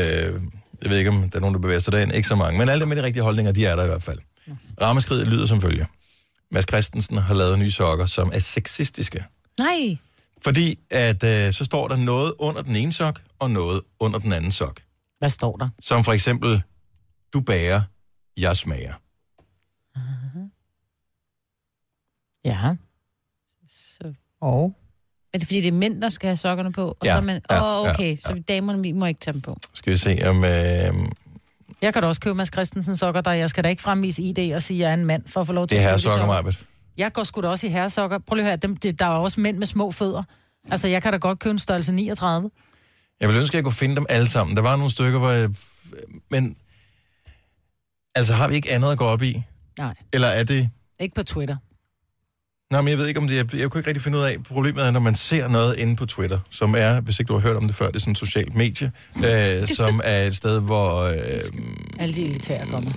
jeg 0.83 0.91
ved 0.91 0.99
ikke, 0.99 1.11
om 1.11 1.31
der 1.31 1.37
er 1.37 1.41
nogen, 1.41 1.55
der 1.55 1.61
bevæger 1.61 1.81
sig 1.81 1.93
derind. 1.93 2.13
Ikke 2.13 2.29
så 2.29 2.37
mange. 2.37 2.59
Men 2.59 2.69
alle 2.69 2.81
dem 2.81 2.89
med 2.89 2.97
de 2.97 3.03
rigtige 3.03 3.23
holdninger, 3.23 3.53
de 3.53 3.67
er 3.67 3.77
der 3.77 3.85
i 3.85 3.87
hvert 3.87 4.03
fald. 4.03 4.19
Ramaskriget 4.83 5.29
lyder 5.29 5.47
som 5.47 5.63
følger. 5.63 5.87
Mads 6.51 6.67
Christensen 6.69 7.19
har 7.19 7.35
lavet 7.35 7.59
nye 7.59 7.71
sokker, 7.71 8.07
som 8.07 8.31
er 8.35 8.39
sexistiske. 8.39 9.25
Nej. 9.59 9.97
Fordi 10.43 10.79
at 10.91 11.25
øh, 11.25 11.53
så 11.53 11.65
står 11.65 11.89
der 11.89 11.97
noget 11.97 12.33
under 12.39 12.63
den 12.63 12.77
ene 12.77 12.93
sok, 12.93 13.21
og 13.39 13.51
noget 13.51 13.81
under 14.01 14.19
den 14.19 14.33
anden 14.33 14.53
sok. 14.53 14.81
Hvad 15.19 15.29
står 15.31 15.57
der? 15.57 15.69
Som 15.81 16.05
for 16.05 16.13
eksempel, 16.13 16.63
du 17.33 17.41
bager, 17.41 17.83
jeg 18.37 18.57
smager. 18.57 18.95
Ja. 22.45 22.77
Så. 23.69 24.15
Og? 24.41 24.77
Er 25.35 25.39
det 25.39 25.47
fordi, 25.49 25.61
det 25.61 25.69
er 25.69 25.73
mænd, 25.73 26.03
der 26.03 26.09
skal 26.09 26.27
have 26.27 26.37
sokkerne 26.37 26.73
på? 26.73 26.89
Og 26.89 26.97
Ja, 27.05 27.13
så 27.13 27.17
er 27.17 27.21
man, 27.21 27.41
ja, 27.51 27.81
åh, 27.81 27.85
ja, 27.87 27.91
okay, 27.93 28.17
så 28.17 28.43
damerne 28.49 28.83
vi 28.83 28.93
må 28.93 29.07
ikke 29.07 29.21
tage 29.21 29.33
dem 29.33 29.41
på. 29.41 29.57
Skal 29.75 29.93
vi 29.93 29.99
se 29.99 30.19
om... 30.27 30.45
Øh, 30.45 30.51
Jeg 31.83 31.93
kan 31.93 32.03
da 32.03 32.09
også 32.09 32.21
købe 32.21 32.35
Mads 32.35 32.53
Christensen 32.53 32.97
sokker, 32.97 33.21
der 33.21 33.31
jeg 33.33 33.51
skal 33.51 33.65
da 33.65 33.69
ikke 33.69 33.83
fremvise 33.83 34.23
ID 34.23 34.55
og 34.55 34.63
sige, 34.63 34.77
at 34.77 34.81
jeg 34.81 34.91
er 34.91 34.95
en 34.95 35.05
mand 35.05 35.29
for 35.29 35.41
at 35.41 35.47
få 35.47 35.53
lov 35.53 35.67
til 35.67 35.77
det 35.77 35.83
at 35.85 35.89
her 35.91 35.93
købe 35.93 36.01
sokker, 36.01 36.27
Marbet. 36.27 36.67
Jeg 36.97 37.13
går 37.13 37.25
sgu 37.25 37.41
da 37.41 37.49
også 37.49 37.67
i 37.67 37.71
herresokker. 37.71 38.19
Prøv 38.19 38.35
lige 38.37 38.45
at 38.45 38.51
høre, 38.51 38.57
dem, 38.57 38.77
det, 38.77 38.99
der 38.99 39.05
er 39.07 39.11
også 39.11 39.41
mænd 39.41 39.59
med 39.59 39.67
små 39.67 39.91
fødder. 39.91 40.23
Altså, 40.71 40.89
jeg 40.89 41.03
kan 41.03 41.13
da 41.13 41.19
godt 41.19 41.39
købe 41.39 41.53
en 41.53 41.59
størrelse 41.59 41.93
39. 41.93 42.51
Jeg 43.21 43.29
vil 43.29 43.37
ønske, 43.37 43.53
at 43.53 43.55
jeg 43.55 43.65
kunne 43.65 43.73
finde 43.73 43.97
dem 43.97 44.07
alle 44.09 44.29
sammen. 44.29 44.57
Der 44.57 44.63
var 44.63 44.77
nogle 44.77 44.91
stykker, 44.91 45.19
hvor 45.19 45.31
jeg... 45.31 45.49
Men... 46.31 46.57
Altså, 48.15 48.33
har 48.35 48.49
vi 48.49 48.55
ikke 48.55 48.73
andet 48.73 48.93
at 48.93 48.99
gå 48.99 49.05
op 49.05 49.23
i? 49.23 49.43
Nej. 49.79 49.95
Eller 50.13 50.29
er 50.29 50.45
det... 50.45 50.71
Ikke 51.01 51.15
på 51.15 51.23
Twitter. 51.23 51.57
Nå, 52.71 52.81
men 52.81 52.89
jeg 52.89 52.99
ved 52.99 53.07
ikke, 53.07 53.21
om 53.21 53.29
det 53.29 53.39
er... 53.39 53.45
Jeg 53.59 53.71
kunne 53.71 53.79
ikke 53.81 53.89
rigtig 53.89 54.03
finde 54.03 54.19
ud 54.19 54.23
af... 54.23 54.43
Problemet 54.43 54.87
er, 54.87 54.91
når 54.91 55.01
man 55.01 55.15
ser 55.15 55.49
noget 55.49 55.77
inde 55.77 55.97
på 55.97 56.07
Twitter, 56.07 56.39
som 56.51 56.75
er, 56.79 57.01
hvis 57.01 57.21
ikke 57.21 57.29
du 57.29 57.33
har 57.33 57.41
hørt 57.41 57.57
om 57.57 57.67
det 57.67 57.77
før, 57.77 57.87
det 57.87 57.97
er 57.97 58.01
sådan 58.01 58.13
et 58.13 58.19
socialt 58.19 58.55
medie, 58.55 58.93
øh, 59.25 59.69
som 59.77 60.01
er 60.05 60.23
et 60.23 60.37
sted, 60.37 60.61
hvor... 60.61 61.01
Øh, 61.03 61.19
Alle 61.99 62.15
de 62.15 62.23
elitære 62.25 62.67
kommer. 62.67 62.91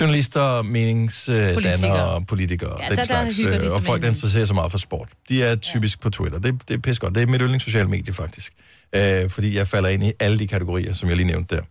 journalister, 0.00 0.62
meningsdannere 0.62 1.54
Politikere. 1.54 2.24
politikere, 2.24 2.76
Ja, 2.82 2.88
den 2.88 2.90
der- 2.90 2.96
der 2.96 3.04
slags, 3.04 3.36
hygger 3.36 3.54
øh, 3.54 3.60
sig 3.62 3.72
og 3.72 3.82
folk, 3.82 4.02
der 4.02 4.08
interesserer 4.08 4.44
sig 4.44 4.54
meget 4.54 4.70
for 4.70 4.78
sport. 4.78 5.08
De 5.28 5.42
er 5.42 5.56
typisk 5.56 5.98
ja. 5.98 6.02
på 6.02 6.10
Twitter. 6.10 6.38
Det, 6.38 6.68
det 6.68 6.74
er 6.74 6.78
pisse 6.78 7.00
godt. 7.00 7.14
Det 7.14 7.22
er 7.22 7.26
mit 7.26 7.40
yndlingssociale 7.40 7.88
medie, 7.88 8.12
faktisk. 8.12 8.52
Øh, 8.94 9.30
fordi 9.30 9.56
jeg 9.56 9.68
falder 9.68 9.88
ind 9.88 10.04
i 10.04 10.12
alle 10.20 10.38
de 10.38 10.46
kategorier, 10.46 10.92
som 10.92 11.08
jeg 11.08 11.16
lige 11.16 11.26
nævnte 11.26 11.56
der. 11.56 11.62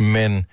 Men 0.00 0.46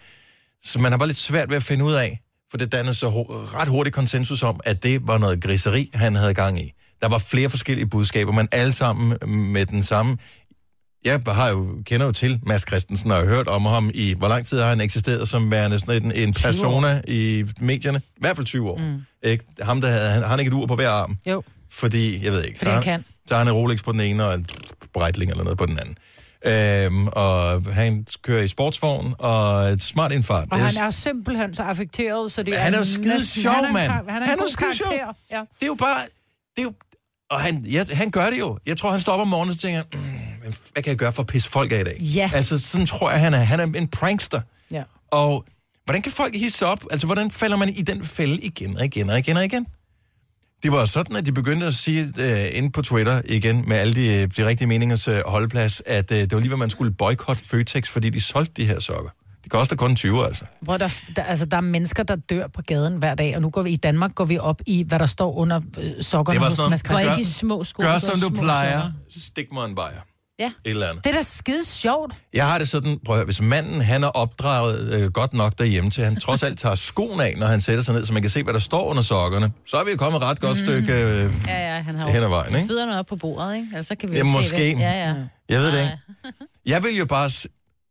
så 0.64 0.80
man 0.80 0.92
har 0.92 0.98
bare 0.98 1.08
lidt 1.08 1.18
svært 1.18 1.50
ved 1.50 1.58
at 1.58 1.64
finde 1.64 1.86
ud 1.86 1.94
af, 1.94 2.20
for 2.52 2.58
det 2.58 2.72
dannede 2.72 2.94
så 2.94 3.10
ret 3.10 3.68
hurtigt 3.68 3.96
konsensus 3.96 4.44
om, 4.44 4.60
at 4.66 4.84
det 4.84 5.08
var 5.08 5.18
noget 5.18 5.42
griseri, 5.44 5.90
han 5.94 6.16
havde 6.16 6.34
gang 6.34 6.62
i. 6.62 6.74
Der 7.02 7.08
var 7.08 7.18
flere 7.18 7.50
forskellige 7.50 7.86
budskaber, 7.86 8.32
men 8.32 8.48
alle 8.52 8.72
sammen 8.72 9.18
med 9.28 9.66
den 9.66 9.84
samme. 9.84 10.18
Jeg 11.06 11.22
har 11.28 11.50
jo, 11.50 11.68
kender 11.86 12.06
jo 12.06 12.12
til 12.12 12.40
Mads 12.44 12.68
Christensen 12.68 13.12
og 13.12 13.18
har 13.18 13.26
hørt 13.26 13.48
om 13.48 13.66
ham 13.66 13.92
i, 13.94 14.14
hvor 14.18 14.28
lang 14.28 14.48
tid 14.48 14.60
har 14.60 14.70
han 14.70 14.82
eksisteret 14.82 15.28
som 15.28 15.52
værende 15.52 15.80
sådan 15.80 16.06
en, 16.06 16.12
en 16.12 16.34
20 16.34 16.48
år. 16.48 16.52
persona 16.52 17.02
i 17.08 17.44
medierne? 17.60 18.02
I 18.06 18.20
hvert 18.20 18.36
fald 18.36 18.48
20 18.48 18.70
år. 18.70 18.78
Mm. 18.78 19.02
Ikke? 19.24 19.46
Ham, 19.62 19.82
der 19.82 19.90
havde, 19.90 20.10
han, 20.10 20.24
han 20.24 20.40
ikke 20.40 20.50
et 20.50 20.54
ur 20.54 20.66
på 20.66 20.76
hver 20.76 20.90
arm? 20.90 21.18
Jo. 21.26 21.44
Fordi, 21.72 22.26
jeg 22.26 22.32
ved 22.32 22.44
ikke, 22.44 22.58
Fordi 22.58 22.70
så, 22.70 22.74
han 22.74 22.84
kan. 22.84 23.06
så 23.28 23.34
har 23.34 23.44
han 23.44 23.48
en 23.48 23.54
Rolex 23.54 23.84
på 23.84 23.92
den 23.92 24.02
ene 24.02 24.26
og 24.26 24.34
en 24.34 24.46
Breitling 24.94 25.32
eller 25.32 25.44
noget 25.44 25.58
på 25.58 25.66
den 25.66 25.80
anden. 25.80 25.98
Øhm, 26.46 27.08
og 27.08 27.62
han 27.74 28.06
kører 28.22 28.44
i 28.44 28.48
sportsvogn 28.48 29.14
og 29.20 29.70
et 29.70 29.82
smart 29.82 30.12
indfart. 30.12 30.48
Og 30.52 30.58
han 30.60 30.78
er 30.78 30.90
simpelthen 30.90 31.54
så 31.54 31.64
affekteret, 31.64 32.32
så 32.32 32.44
det 32.44 32.58
Han 32.60 32.74
er 32.74 32.78
jo 32.78 32.84
næsten- 32.84 33.04
skide 33.04 33.26
sjov, 33.26 33.54
han 33.54 33.66
er 33.66 33.72
mand. 33.72 33.92
Han 33.92 34.08
er 34.08 34.12
Han 34.14 34.24
en 34.24 34.30
er 34.30 34.36
god 34.38 34.48
skide 34.50 34.76
sjov. 34.78 34.88
karakter. 34.98 35.14
Ja. 35.32 35.40
Det 35.40 35.62
er 35.62 35.66
jo 35.66 35.76
bare... 35.76 36.02
Det 36.56 36.62
er 36.62 36.64
jo, 36.64 36.74
og 37.32 37.40
han, 37.42 37.66
ja, 37.66 37.84
han 37.92 38.12
gør 38.12 38.30
det 38.30 38.40
jo. 38.40 38.58
Jeg 38.66 38.78
tror, 38.78 38.92
han 38.92 39.00
stopper 39.00 39.22
om 39.22 39.28
morgenen 39.28 39.52
og 39.52 39.60
tænker, 39.60 39.84
mm, 39.94 40.54
hvad 40.74 40.84
kan 40.84 40.90
jeg 40.90 40.98
gøre 40.98 41.14
for 41.14 41.22
at 41.22 41.28
pisse 41.28 41.50
folk 41.50 41.72
af 41.72 41.80
i 41.80 41.84
dag? 41.84 41.98
Ja. 42.02 42.30
Altså, 42.34 42.58
sådan 42.60 42.88
tror 42.88 43.12
jeg, 43.12 43.20
han 43.20 43.34
er. 43.34 43.38
Han 43.38 43.60
er 43.60 43.64
en 43.80 43.88
prankster. 43.88 44.42
Ja. 44.72 44.84
Og 45.12 45.46
hvordan 45.86 46.02
kan 46.02 46.12
folk 46.12 46.36
hisse 46.36 46.66
op? 46.66 46.84
Altså, 46.92 47.06
hvordan 47.06 47.32
falder 47.32 47.58
man 47.58 47.70
i 47.70 47.82
den 47.82 48.04
fælde 48.04 48.42
igen 48.42 48.78
og 48.78 48.86
igen 48.86 49.10
og 49.10 49.18
igen 49.20 49.38
og 49.38 49.46
igen? 49.46 49.66
Det 50.64 50.72
var 50.72 50.86
sådan, 50.86 51.16
at 51.16 51.26
de 51.26 51.32
begyndte 51.32 51.66
at 51.66 51.74
sige 51.74 52.04
uh, 52.04 52.58
inde 52.58 52.72
på 52.72 52.82
Twitter 52.82 53.22
igen, 53.26 53.64
med 53.68 53.78
alle 53.78 53.94
de, 53.94 54.28
de 54.28 54.48
rigtige 54.48 54.68
meningers 54.68 55.08
uh, 55.08 55.16
holdplads, 55.26 55.82
at 55.86 56.12
uh, 56.12 56.18
det 56.18 56.34
var 56.34 56.40
lige, 56.40 56.50
hvad 56.50 56.58
man 56.58 56.70
skulle 56.70 56.92
boykotte 56.92 57.44
Føtex, 57.48 57.90
fordi 57.90 58.10
de 58.10 58.22
solgte 58.22 58.62
de 58.62 58.68
her 58.68 58.80
sokker. 58.80 59.10
De 59.44 59.50
koster 59.50 59.76
kun 59.76 59.96
20, 59.96 60.26
altså. 60.26 60.46
Hvor 60.60 60.78
der, 60.78 61.02
der, 61.16 61.24
altså, 61.24 61.46
der 61.46 61.58
er 61.58 61.62
mennesker, 61.62 62.04
der 62.04 62.16
dør 62.16 62.48
på 62.48 62.62
gaden 62.62 62.98
hver 62.98 63.16
dag, 63.16 63.36
og 63.36 63.42
nu 63.42 63.50
går 63.50 63.62
vi 63.62 63.70
i 63.70 63.76
Danmark 63.76 64.16
går 64.16 64.26
vi 64.26 64.38
op 64.38 64.62
i, 64.68 64.84
hvad 64.88 65.00
der 65.00 65.06
står 65.06 65.34
under 65.34 65.62
øh, 65.80 65.92
sokkerne 66.04 66.34
Det 66.34 66.42
var 66.42 66.46
hos 66.46 66.54
sådan 66.54 66.70
noget, 67.48 67.74
gør, 67.78 67.86
gør 67.86 67.98
som 67.98 68.20
du 68.20 68.42
plejer, 68.42 68.92
stik 69.10 69.52
mig 69.52 69.66
en 69.66 69.76
bajer. 69.76 70.02
Ja. 70.40 70.46
Et 70.46 70.52
eller 70.66 70.88
andet. 70.90 71.04
Det 71.04 71.10
er 71.10 71.14
da 71.16 71.22
skide 71.22 71.66
sjovt. 71.66 72.14
Jeg 72.34 72.48
har 72.48 72.58
det 72.58 72.70
sådan, 72.70 73.00
prøv 73.06 73.16
at 73.16 73.18
høre, 73.18 73.26
hvis 73.26 73.42
manden 73.42 73.82
han 73.82 74.04
er 74.04 74.08
opdraget 74.08 74.94
øh, 74.94 75.12
godt 75.12 75.34
nok 75.34 75.58
derhjemme 75.58 75.90
til, 75.92 76.04
han 76.04 76.16
trods 76.20 76.44
alt 76.44 76.60
tager 76.60 76.76
skoen 76.76 77.20
af, 77.22 77.34
når 77.38 77.48
han 77.48 77.62
sætter 77.62 77.84
sig 77.84 77.94
ned, 77.94 78.06
så 78.06 78.14
man 78.14 78.22
kan 78.22 78.32
se, 78.32 78.44
hvad 78.44 78.54
der 78.54 78.60
står 78.60 78.86
under 78.86 79.04
sokkerne, 79.04 79.52
så 79.68 79.78
er 79.78 79.84
vi 79.84 79.92
jo 79.92 79.98
kommet 79.98 80.20
et 80.22 80.26
ret 80.26 80.40
godt 80.40 80.58
Mhm. 80.58 80.66
stykke 80.68 80.94
øh, 80.94 81.32
Ja, 81.48 81.76
ja, 81.76 81.82
han 81.82 81.96
har 81.96 82.10
hen 82.10 82.24
ad 82.24 82.28
vejen, 82.30 82.56
ikke? 82.56 82.68
fødderne 82.68 83.00
op 83.00 83.06
på 83.06 83.16
bordet, 83.16 83.56
ikke? 83.56 83.68
Altså, 83.76 83.88
så 83.88 83.96
kan 83.96 84.12
vi 84.12 84.16
Ja, 84.16 84.20
jo 84.20 84.26
se 84.26 84.32
måske. 84.32 84.56
det. 84.58 84.80
Ja, 84.80 85.08
ja. 85.10 85.14
Jeg 85.50 85.60
ved 85.62 85.72
det 85.72 85.82
ikke. 85.82 85.98
Jeg 86.66 86.84
vil 86.84 86.98
jo 86.98 87.06
bare... 87.06 87.30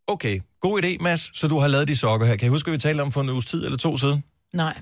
Okay, 0.06 0.40
god 0.60 0.82
idé, 0.84 0.96
Mads, 1.00 1.38
så 1.38 1.48
du 1.48 1.58
har 1.58 1.68
lavet 1.68 1.88
de 1.88 1.96
sokker 1.96 2.26
her. 2.26 2.36
Kan 2.36 2.44
jeg 2.44 2.50
huske, 2.50 2.68
at 2.68 2.72
vi 2.72 2.78
talte 2.78 3.00
om 3.00 3.12
for 3.12 3.20
en 3.20 3.28
uges 3.30 3.44
tid 3.46 3.64
eller 3.64 3.78
to 3.78 3.98
siden? 3.98 4.24
Nej. 4.54 4.74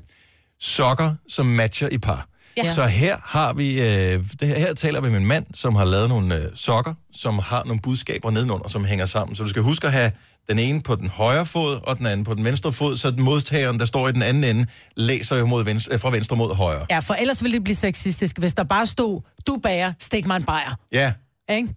Sokker, 0.60 1.14
som 1.28 1.46
matcher 1.46 1.88
i 1.92 1.98
par. 1.98 2.28
Ja. 2.64 2.72
Så 2.72 2.84
her 2.86 3.16
har 3.24 3.52
vi, 3.52 3.80
øh, 3.80 4.24
det 4.40 4.48
her, 4.48 4.58
her 4.58 4.74
taler 4.74 5.00
vi 5.00 5.10
med 5.10 5.20
en 5.20 5.26
mand, 5.26 5.46
som 5.54 5.74
har 5.76 5.84
lavet 5.84 6.08
nogle 6.08 6.36
øh, 6.36 6.42
sokker, 6.54 6.94
som 7.12 7.38
har 7.38 7.62
nogle 7.64 7.80
budskaber 7.80 8.30
nedenunder, 8.30 8.68
som 8.68 8.84
hænger 8.84 9.06
sammen. 9.06 9.36
Så 9.36 9.42
du 9.42 9.48
skal 9.48 9.62
huske 9.62 9.86
at 9.86 9.92
have 9.92 10.10
den 10.48 10.58
ene 10.58 10.80
på 10.82 10.94
den 10.94 11.08
højre 11.08 11.46
fod, 11.46 11.80
og 11.82 11.98
den 11.98 12.06
anden 12.06 12.24
på 12.24 12.34
den 12.34 12.44
venstre 12.44 12.72
fod, 12.72 12.96
så 12.96 13.10
den 13.10 13.22
modtageren, 13.22 13.78
der 13.78 13.84
står 13.84 14.08
i 14.08 14.12
den 14.12 14.22
anden 14.22 14.44
ende, 14.44 14.66
læser 14.96 15.36
jo 15.36 15.46
mod 15.46 15.64
venstre, 15.64 15.94
øh, 15.94 16.00
fra 16.00 16.10
venstre 16.10 16.36
mod 16.36 16.54
højre. 16.54 16.86
Ja, 16.90 16.98
for 16.98 17.14
ellers 17.14 17.42
ville 17.42 17.54
det 17.54 17.64
blive 17.64 17.74
sexistisk, 17.76 18.38
hvis 18.38 18.54
der 18.54 18.64
bare 18.64 18.86
stod, 18.86 19.20
du 19.46 19.58
bager, 19.62 19.92
stik 19.98 20.26
mig 20.26 20.36
en 20.36 20.42
bajer. 20.42 20.74
Ja, 20.92 21.12
Ikke? 21.50 21.68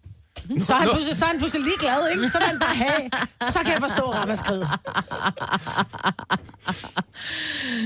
Så 0.61 0.73
er 0.73 0.77
han 0.77 0.89
pludselig, 0.93 1.17
så 1.17 1.25
er 1.25 1.29
han 1.29 1.37
pludselig 1.39 1.63
ligeglad, 1.65 2.09
ikke? 2.11 2.29
Så 2.29 2.37
vil 2.37 2.47
han 2.47 2.59
bare 2.59 2.75
have. 2.75 3.09
Så 3.51 3.59
kan 3.59 3.73
jeg 3.73 3.81
forstå 3.81 4.11
ramaskriget. 4.13 4.67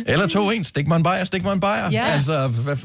eller 0.07 0.27
to 0.27 0.51
en, 0.51 0.63
stik 0.63 0.87
mig 0.87 0.95
en 0.95 1.03
bajer, 1.03 1.23
stik 1.23 1.43
mig 1.43 1.53
en 1.53 1.59
bajer. 1.59 1.91
Ja. 1.91 2.05
Altså, 2.05 2.47
hvad, 2.47 2.77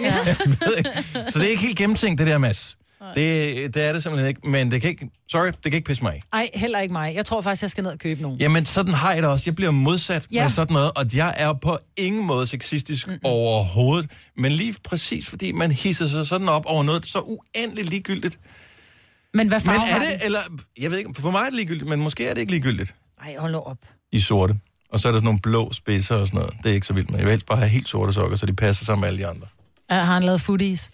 Ja. 0.00 0.34
så 1.30 1.38
det 1.38 1.46
er 1.46 1.50
ikke 1.50 1.62
helt 1.62 1.78
gennemtænkt, 1.78 2.18
det 2.18 2.26
der, 2.26 2.38
Mads. 2.38 2.76
Det, 3.14 3.74
det 3.74 3.84
er 3.84 3.92
det 3.92 4.02
simpelthen 4.02 4.28
ikke, 4.28 4.48
men 4.48 4.70
det 4.70 4.80
kan 4.80 4.90
ikke, 4.90 5.10
sorry, 5.30 5.46
det 5.46 5.62
kan 5.64 5.74
ikke 5.74 5.86
pisse 5.86 6.02
mig 6.02 6.12
af. 6.12 6.22
Ej, 6.32 6.50
heller 6.54 6.78
ikke 6.78 6.92
mig. 6.92 7.14
Jeg 7.14 7.26
tror 7.26 7.40
faktisk, 7.40 7.62
jeg 7.62 7.70
skal 7.70 7.84
ned 7.84 7.92
og 7.92 7.98
købe 7.98 8.22
nogen. 8.22 8.38
Jamen, 8.38 8.64
sådan 8.64 8.94
har 8.94 9.12
jeg 9.12 9.22
det 9.22 9.30
også. 9.30 9.42
Jeg 9.46 9.54
bliver 9.54 9.70
modsat 9.70 10.26
ja. 10.32 10.36
Ja. 10.36 10.42
med 10.42 10.50
sådan 10.50 10.72
noget, 10.72 10.90
og 10.96 11.04
jeg 11.14 11.34
er 11.36 11.52
på 11.62 11.78
ingen 11.96 12.26
måde 12.26 12.46
sexistisk 12.46 13.06
Mm-mm. 13.06 13.18
overhovedet. 13.24 14.10
Men 14.36 14.52
lige 14.52 14.74
præcis 14.84 15.28
fordi 15.28 15.52
man 15.52 15.72
hisser 15.72 16.06
sig 16.06 16.26
sådan 16.26 16.48
op 16.48 16.62
over 16.66 16.82
noget 16.82 17.06
så 17.06 17.18
uendeligt 17.18 17.90
ligegyldigt. 17.90 18.38
Men 19.34 19.48
hvad 19.48 19.60
farve 19.60 19.78
Men 19.78 19.88
er 19.88 19.92
har 19.92 19.98
det, 19.98 20.08
den? 20.08 20.18
eller, 20.24 20.40
jeg 20.80 20.90
ved 20.90 20.98
ikke, 20.98 21.10
for 21.18 21.30
mig 21.30 21.40
er 21.40 21.44
det 21.44 21.54
ligegyldigt, 21.54 21.88
men 21.88 22.00
måske 22.00 22.26
er 22.26 22.34
det 22.34 22.40
ikke 22.40 22.52
ligegyldigt 22.52 22.94
Ej, 23.24 23.36
hold 23.38 23.52
nu 23.52 23.58
op. 23.58 23.76
i 24.12 24.20
sorte. 24.20 24.54
Og 24.92 25.00
så 25.00 25.08
er 25.08 25.12
der 25.12 25.18
sådan 25.18 25.24
nogle 25.24 25.40
blå 25.40 25.72
spidser 25.72 26.14
og 26.14 26.26
sådan 26.26 26.38
noget. 26.40 26.54
Det 26.62 26.70
er 26.70 26.74
ikke 26.74 26.86
så 26.86 26.92
vildt, 26.92 27.10
men 27.10 27.18
jeg 27.18 27.24
vil 27.26 27.30
helst 27.30 27.46
bare 27.46 27.58
have 27.58 27.68
helt 27.68 27.88
sorte 27.88 28.12
sokker, 28.12 28.36
så 28.36 28.46
de 28.46 28.52
passer 28.52 28.84
sammen 28.84 29.00
med 29.00 29.08
alle 29.08 29.20
de 29.20 29.26
andre. 29.26 29.46
Uh, 29.92 29.96
har 29.96 30.04
han 30.14 30.22
lavet 30.22 30.40
footies? 30.40 30.90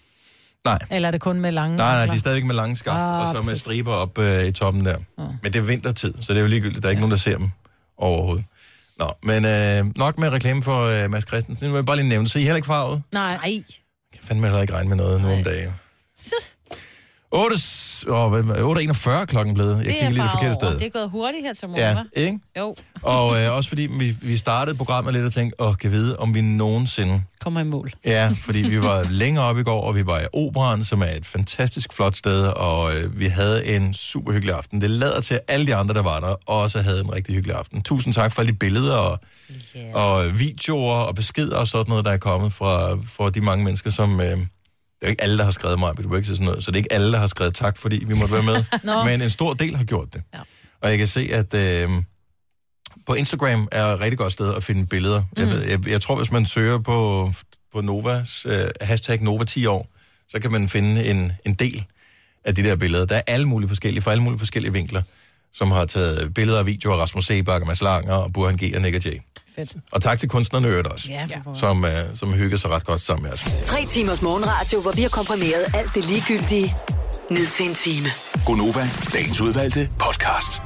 Nej. 0.65 0.77
Eller 0.91 1.07
er 1.07 1.11
det 1.11 1.21
kun 1.21 1.39
med 1.39 1.51
lange 1.51 1.77
Nej, 1.77 1.93
nej, 1.93 2.05
de 2.05 2.15
er 2.15 2.19
stadigvæk 2.19 2.45
med 2.45 2.55
lange 2.55 2.75
skaft, 2.75 2.99
Ah, 3.01 3.21
og 3.29 3.35
så 3.35 3.41
med 3.41 3.55
striber 3.55 3.93
op 3.93 4.17
øh, 4.17 4.45
i 4.45 4.51
toppen 4.51 4.85
der. 4.85 4.97
Men 5.17 5.37
det 5.43 5.55
er 5.55 5.61
vintertid, 5.61 6.13
så 6.21 6.33
det 6.33 6.37
er 6.39 6.41
jo 6.41 6.47
ligegyldigt. 6.47 6.83
Der 6.83 6.87
er 6.87 6.91
ikke 6.91 6.97
ja. 6.99 7.01
nogen, 7.01 7.11
der 7.11 7.17
ser 7.17 7.37
dem 7.37 7.49
overhovedet. 7.97 8.45
Nå, 8.99 9.11
men 9.23 9.45
øh, 9.45 9.97
nok 9.97 10.17
med 10.19 10.31
reklame 10.31 10.63
for 10.63 11.03
øh, 11.03 11.11
Mads 11.11 11.27
Christensen. 11.27 11.65
Nu 11.67 11.71
vil 11.71 11.77
jeg 11.77 11.85
bare 11.85 11.95
lige 11.95 12.07
nævne, 12.09 12.27
så 12.27 12.39
I 12.39 12.41
er 12.41 12.45
heller 12.45 12.55
ikke 12.55 12.65
farvet. 12.65 13.01
Nej. 13.13 13.37
Nej. 13.37 13.53
Jeg 14.11 14.19
kan 14.19 14.27
fandme 14.27 14.47
heller 14.47 14.61
ikke 14.61 14.73
regne 14.73 14.89
med 14.89 14.97
noget 14.97 15.21
nu 15.21 15.31
om 15.31 15.43
dagen. 15.43 15.73
8, 17.31 17.55
oh, 18.07 18.33
8.41 18.33 19.09
er 19.09 19.25
klokken 19.25 19.53
blevet. 19.53 19.77
Jeg 19.77 19.85
Det 19.85 20.03
er 20.03 20.09
lige 20.09 20.23
det 20.23 20.31
forkerte 20.31 20.53
sted. 20.53 20.79
Det 20.79 20.85
er 20.85 20.89
gået 20.89 21.09
hurtigt 21.09 21.45
her 21.45 21.53
til 21.53 21.67
morgen, 21.67 22.07
Ja, 22.15 22.21
ikke? 22.21 22.39
Jo, 22.59 22.75
Og 23.01 23.41
øh, 23.41 23.55
også 23.55 23.69
fordi 23.69 23.87
vi, 23.99 24.15
vi 24.21 24.37
startede 24.37 24.77
programmet 24.77 25.13
lidt 25.13 25.25
og 25.25 25.33
tænkte, 25.33 25.61
åh, 25.61 25.75
kan 25.75 25.91
vide, 25.91 26.17
om 26.17 26.33
vi 26.33 26.41
nogensinde... 26.41 27.23
kommer 27.41 27.59
i 27.59 27.63
mål. 27.63 27.91
Ja, 28.05 28.31
fordi 28.45 28.59
vi 28.59 28.81
var 28.81 29.03
længere 29.23 29.45
op 29.45 29.57
i 29.57 29.63
går, 29.63 29.81
og 29.81 29.95
vi 29.95 30.05
var 30.05 30.19
i 30.19 30.25
Operan, 30.33 30.83
som 30.83 31.01
er 31.01 31.05
et 31.05 31.25
fantastisk 31.25 31.93
flot 31.93 32.15
sted, 32.15 32.47
og 32.47 32.95
øh, 32.95 33.19
vi 33.19 33.25
havde 33.25 33.65
en 33.65 33.93
super 33.93 34.33
hyggelig 34.33 34.55
aften. 34.55 34.81
Det 34.81 34.89
lader 34.89 35.21
til, 35.21 35.33
at 35.33 35.41
alle 35.47 35.67
de 35.67 35.75
andre, 35.75 35.93
der 35.93 36.01
var 36.01 36.19
der, 36.19 36.35
også 36.45 36.81
havde 36.81 36.99
en 36.99 37.13
rigtig 37.13 37.35
hyggelig 37.35 37.55
aften. 37.55 37.81
Tusind 37.81 38.13
tak 38.13 38.31
for 38.31 38.41
alle 38.41 38.51
de 38.51 38.57
billeder 38.57 38.97
og, 38.97 39.19
yeah. 39.77 39.93
og 39.93 40.39
videoer 40.39 40.95
og 40.95 41.15
beskeder 41.15 41.57
og 41.57 41.67
sådan 41.67 41.89
noget, 41.89 42.05
der 42.05 42.11
er 42.11 42.17
kommet 42.17 42.53
fra, 42.53 42.95
fra 42.95 43.29
de 43.29 43.41
mange 43.41 43.63
mennesker, 43.63 43.89
som, 43.89 44.21
øh, 44.21 44.37
det 44.99 45.05
er 45.05 45.09
ikke 45.09 45.23
alle, 45.23 45.37
der 45.37 45.43
har 45.43 45.51
skrevet 45.51 45.79
mig, 45.79 45.97
du 45.97 46.15
ikke 46.15 46.27
sådan 46.27 46.45
noget, 46.45 46.63
så 46.63 46.71
det 46.71 46.75
er 46.75 46.79
ikke 46.79 46.93
alle, 46.93 47.11
der 47.11 47.19
har 47.19 47.27
skrevet 47.27 47.55
tak, 47.55 47.77
fordi 47.77 48.03
vi 48.05 48.13
måtte 48.13 48.33
være 48.33 48.43
med. 48.43 48.63
Men 49.05 49.21
en 49.21 49.29
stor 49.29 49.53
del 49.53 49.75
har 49.75 49.83
gjort 49.83 50.13
det. 50.13 50.21
Ja. 50.33 50.39
Og 50.81 50.89
jeg 50.89 50.97
kan 50.97 51.07
se, 51.07 51.29
at 51.31 51.53
øh, 51.53 51.89
på 53.07 53.13
Instagram 53.13 53.67
er 53.71 53.85
et 53.85 53.99
rigtig 53.99 54.17
godt 54.17 54.33
sted 54.33 54.53
at 54.55 54.63
finde 54.63 54.85
billeder. 54.85 55.21
Mm. 55.21 55.27
Jeg, 55.37 55.47
ved, 55.47 55.61
jeg, 55.61 55.87
jeg 55.87 56.01
tror, 56.01 56.15
hvis 56.15 56.31
man 56.31 56.45
søger 56.45 56.77
på, 56.77 57.31
på 57.73 57.81
Novas, 57.81 58.45
øh, 58.45 58.67
hashtag 58.81 59.21
Nova 59.21 59.43
10 59.43 59.65
år, 59.65 59.87
så 60.29 60.39
kan 60.39 60.51
man 60.51 60.69
finde 60.69 61.05
en, 61.05 61.31
en 61.45 61.53
del 61.53 61.85
af 62.45 62.55
de 62.55 62.63
der 62.63 62.75
billeder. 62.75 63.05
Der 63.05 63.15
er 63.15 63.21
alle 63.27 63.47
mulige 63.47 63.69
forskellige, 63.69 64.01
fra 64.01 64.11
alle 64.11 64.23
mulige 64.23 64.39
forskellige 64.39 64.73
vinkler, 64.73 65.01
som 65.53 65.71
har 65.71 65.85
taget 65.85 66.33
billeder 66.33 66.59
og 66.59 66.65
videoer 66.65 66.95
af 66.95 66.99
Rasmus 66.99 67.25
Sebak 67.25 67.61
og 67.61 67.67
Mads 67.67 67.81
Langer 67.81 68.13
og 68.13 68.33
Burhan 68.33 68.57
G. 68.57 68.71
og 68.75 68.81
Nick 68.81 68.95
og 68.95 69.05
Jay. 69.05 69.19
Fedt. 69.59 69.75
Og 69.91 70.01
tak 70.01 70.19
til 70.19 70.29
kunstnerne 70.29 70.67
øvrigt 70.67 70.87
også, 70.87 71.11
Ja, 71.11 71.27
som, 71.55 71.85
øh, 71.85 71.91
som 72.15 72.33
hygger 72.33 72.57
sig 72.57 72.69
ret 72.69 72.85
godt 72.85 73.01
sammen 73.01 73.23
med 73.23 73.33
os. 73.33 73.47
Tre 73.61 73.85
timers 73.85 74.21
morgenradio, 74.21 74.81
hvor 74.81 74.91
vi 74.91 75.01
har 75.01 75.09
komprimeret 75.09 75.65
alt 75.73 75.95
det 75.95 76.09
ligegyldige 76.09 76.75
ned 77.31 77.47
til 77.47 77.65
en 77.65 77.73
time. 77.73 78.07
Gonova, 78.45 78.89
dagens 79.13 79.41
udvalgte 79.41 79.89
podcast. 79.99 80.61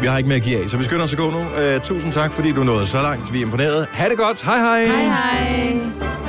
Vi 0.00 0.06
har 0.06 0.16
ikke 0.18 0.28
mere 0.28 0.36
at 0.36 0.42
give 0.42 0.64
af, 0.64 0.70
så 0.70 0.76
vi 0.76 0.84
skynder 0.84 1.04
os 1.04 1.12
at 1.12 1.18
gå 1.18 1.30
nu. 1.30 1.40
Uh, 1.40 1.82
tusind 1.82 2.12
tak, 2.12 2.32
fordi 2.32 2.52
du 2.52 2.64
nåede 2.64 2.86
så 2.86 3.02
langt. 3.02 3.32
Vi 3.32 3.38
er 3.38 3.42
imponeret. 3.42 3.86
Ha' 3.92 4.08
det 4.08 4.18
godt. 4.18 4.42
Hej 4.44 4.58
hej. 4.58 4.86
Hej 4.86 5.02
hej. 5.02 6.21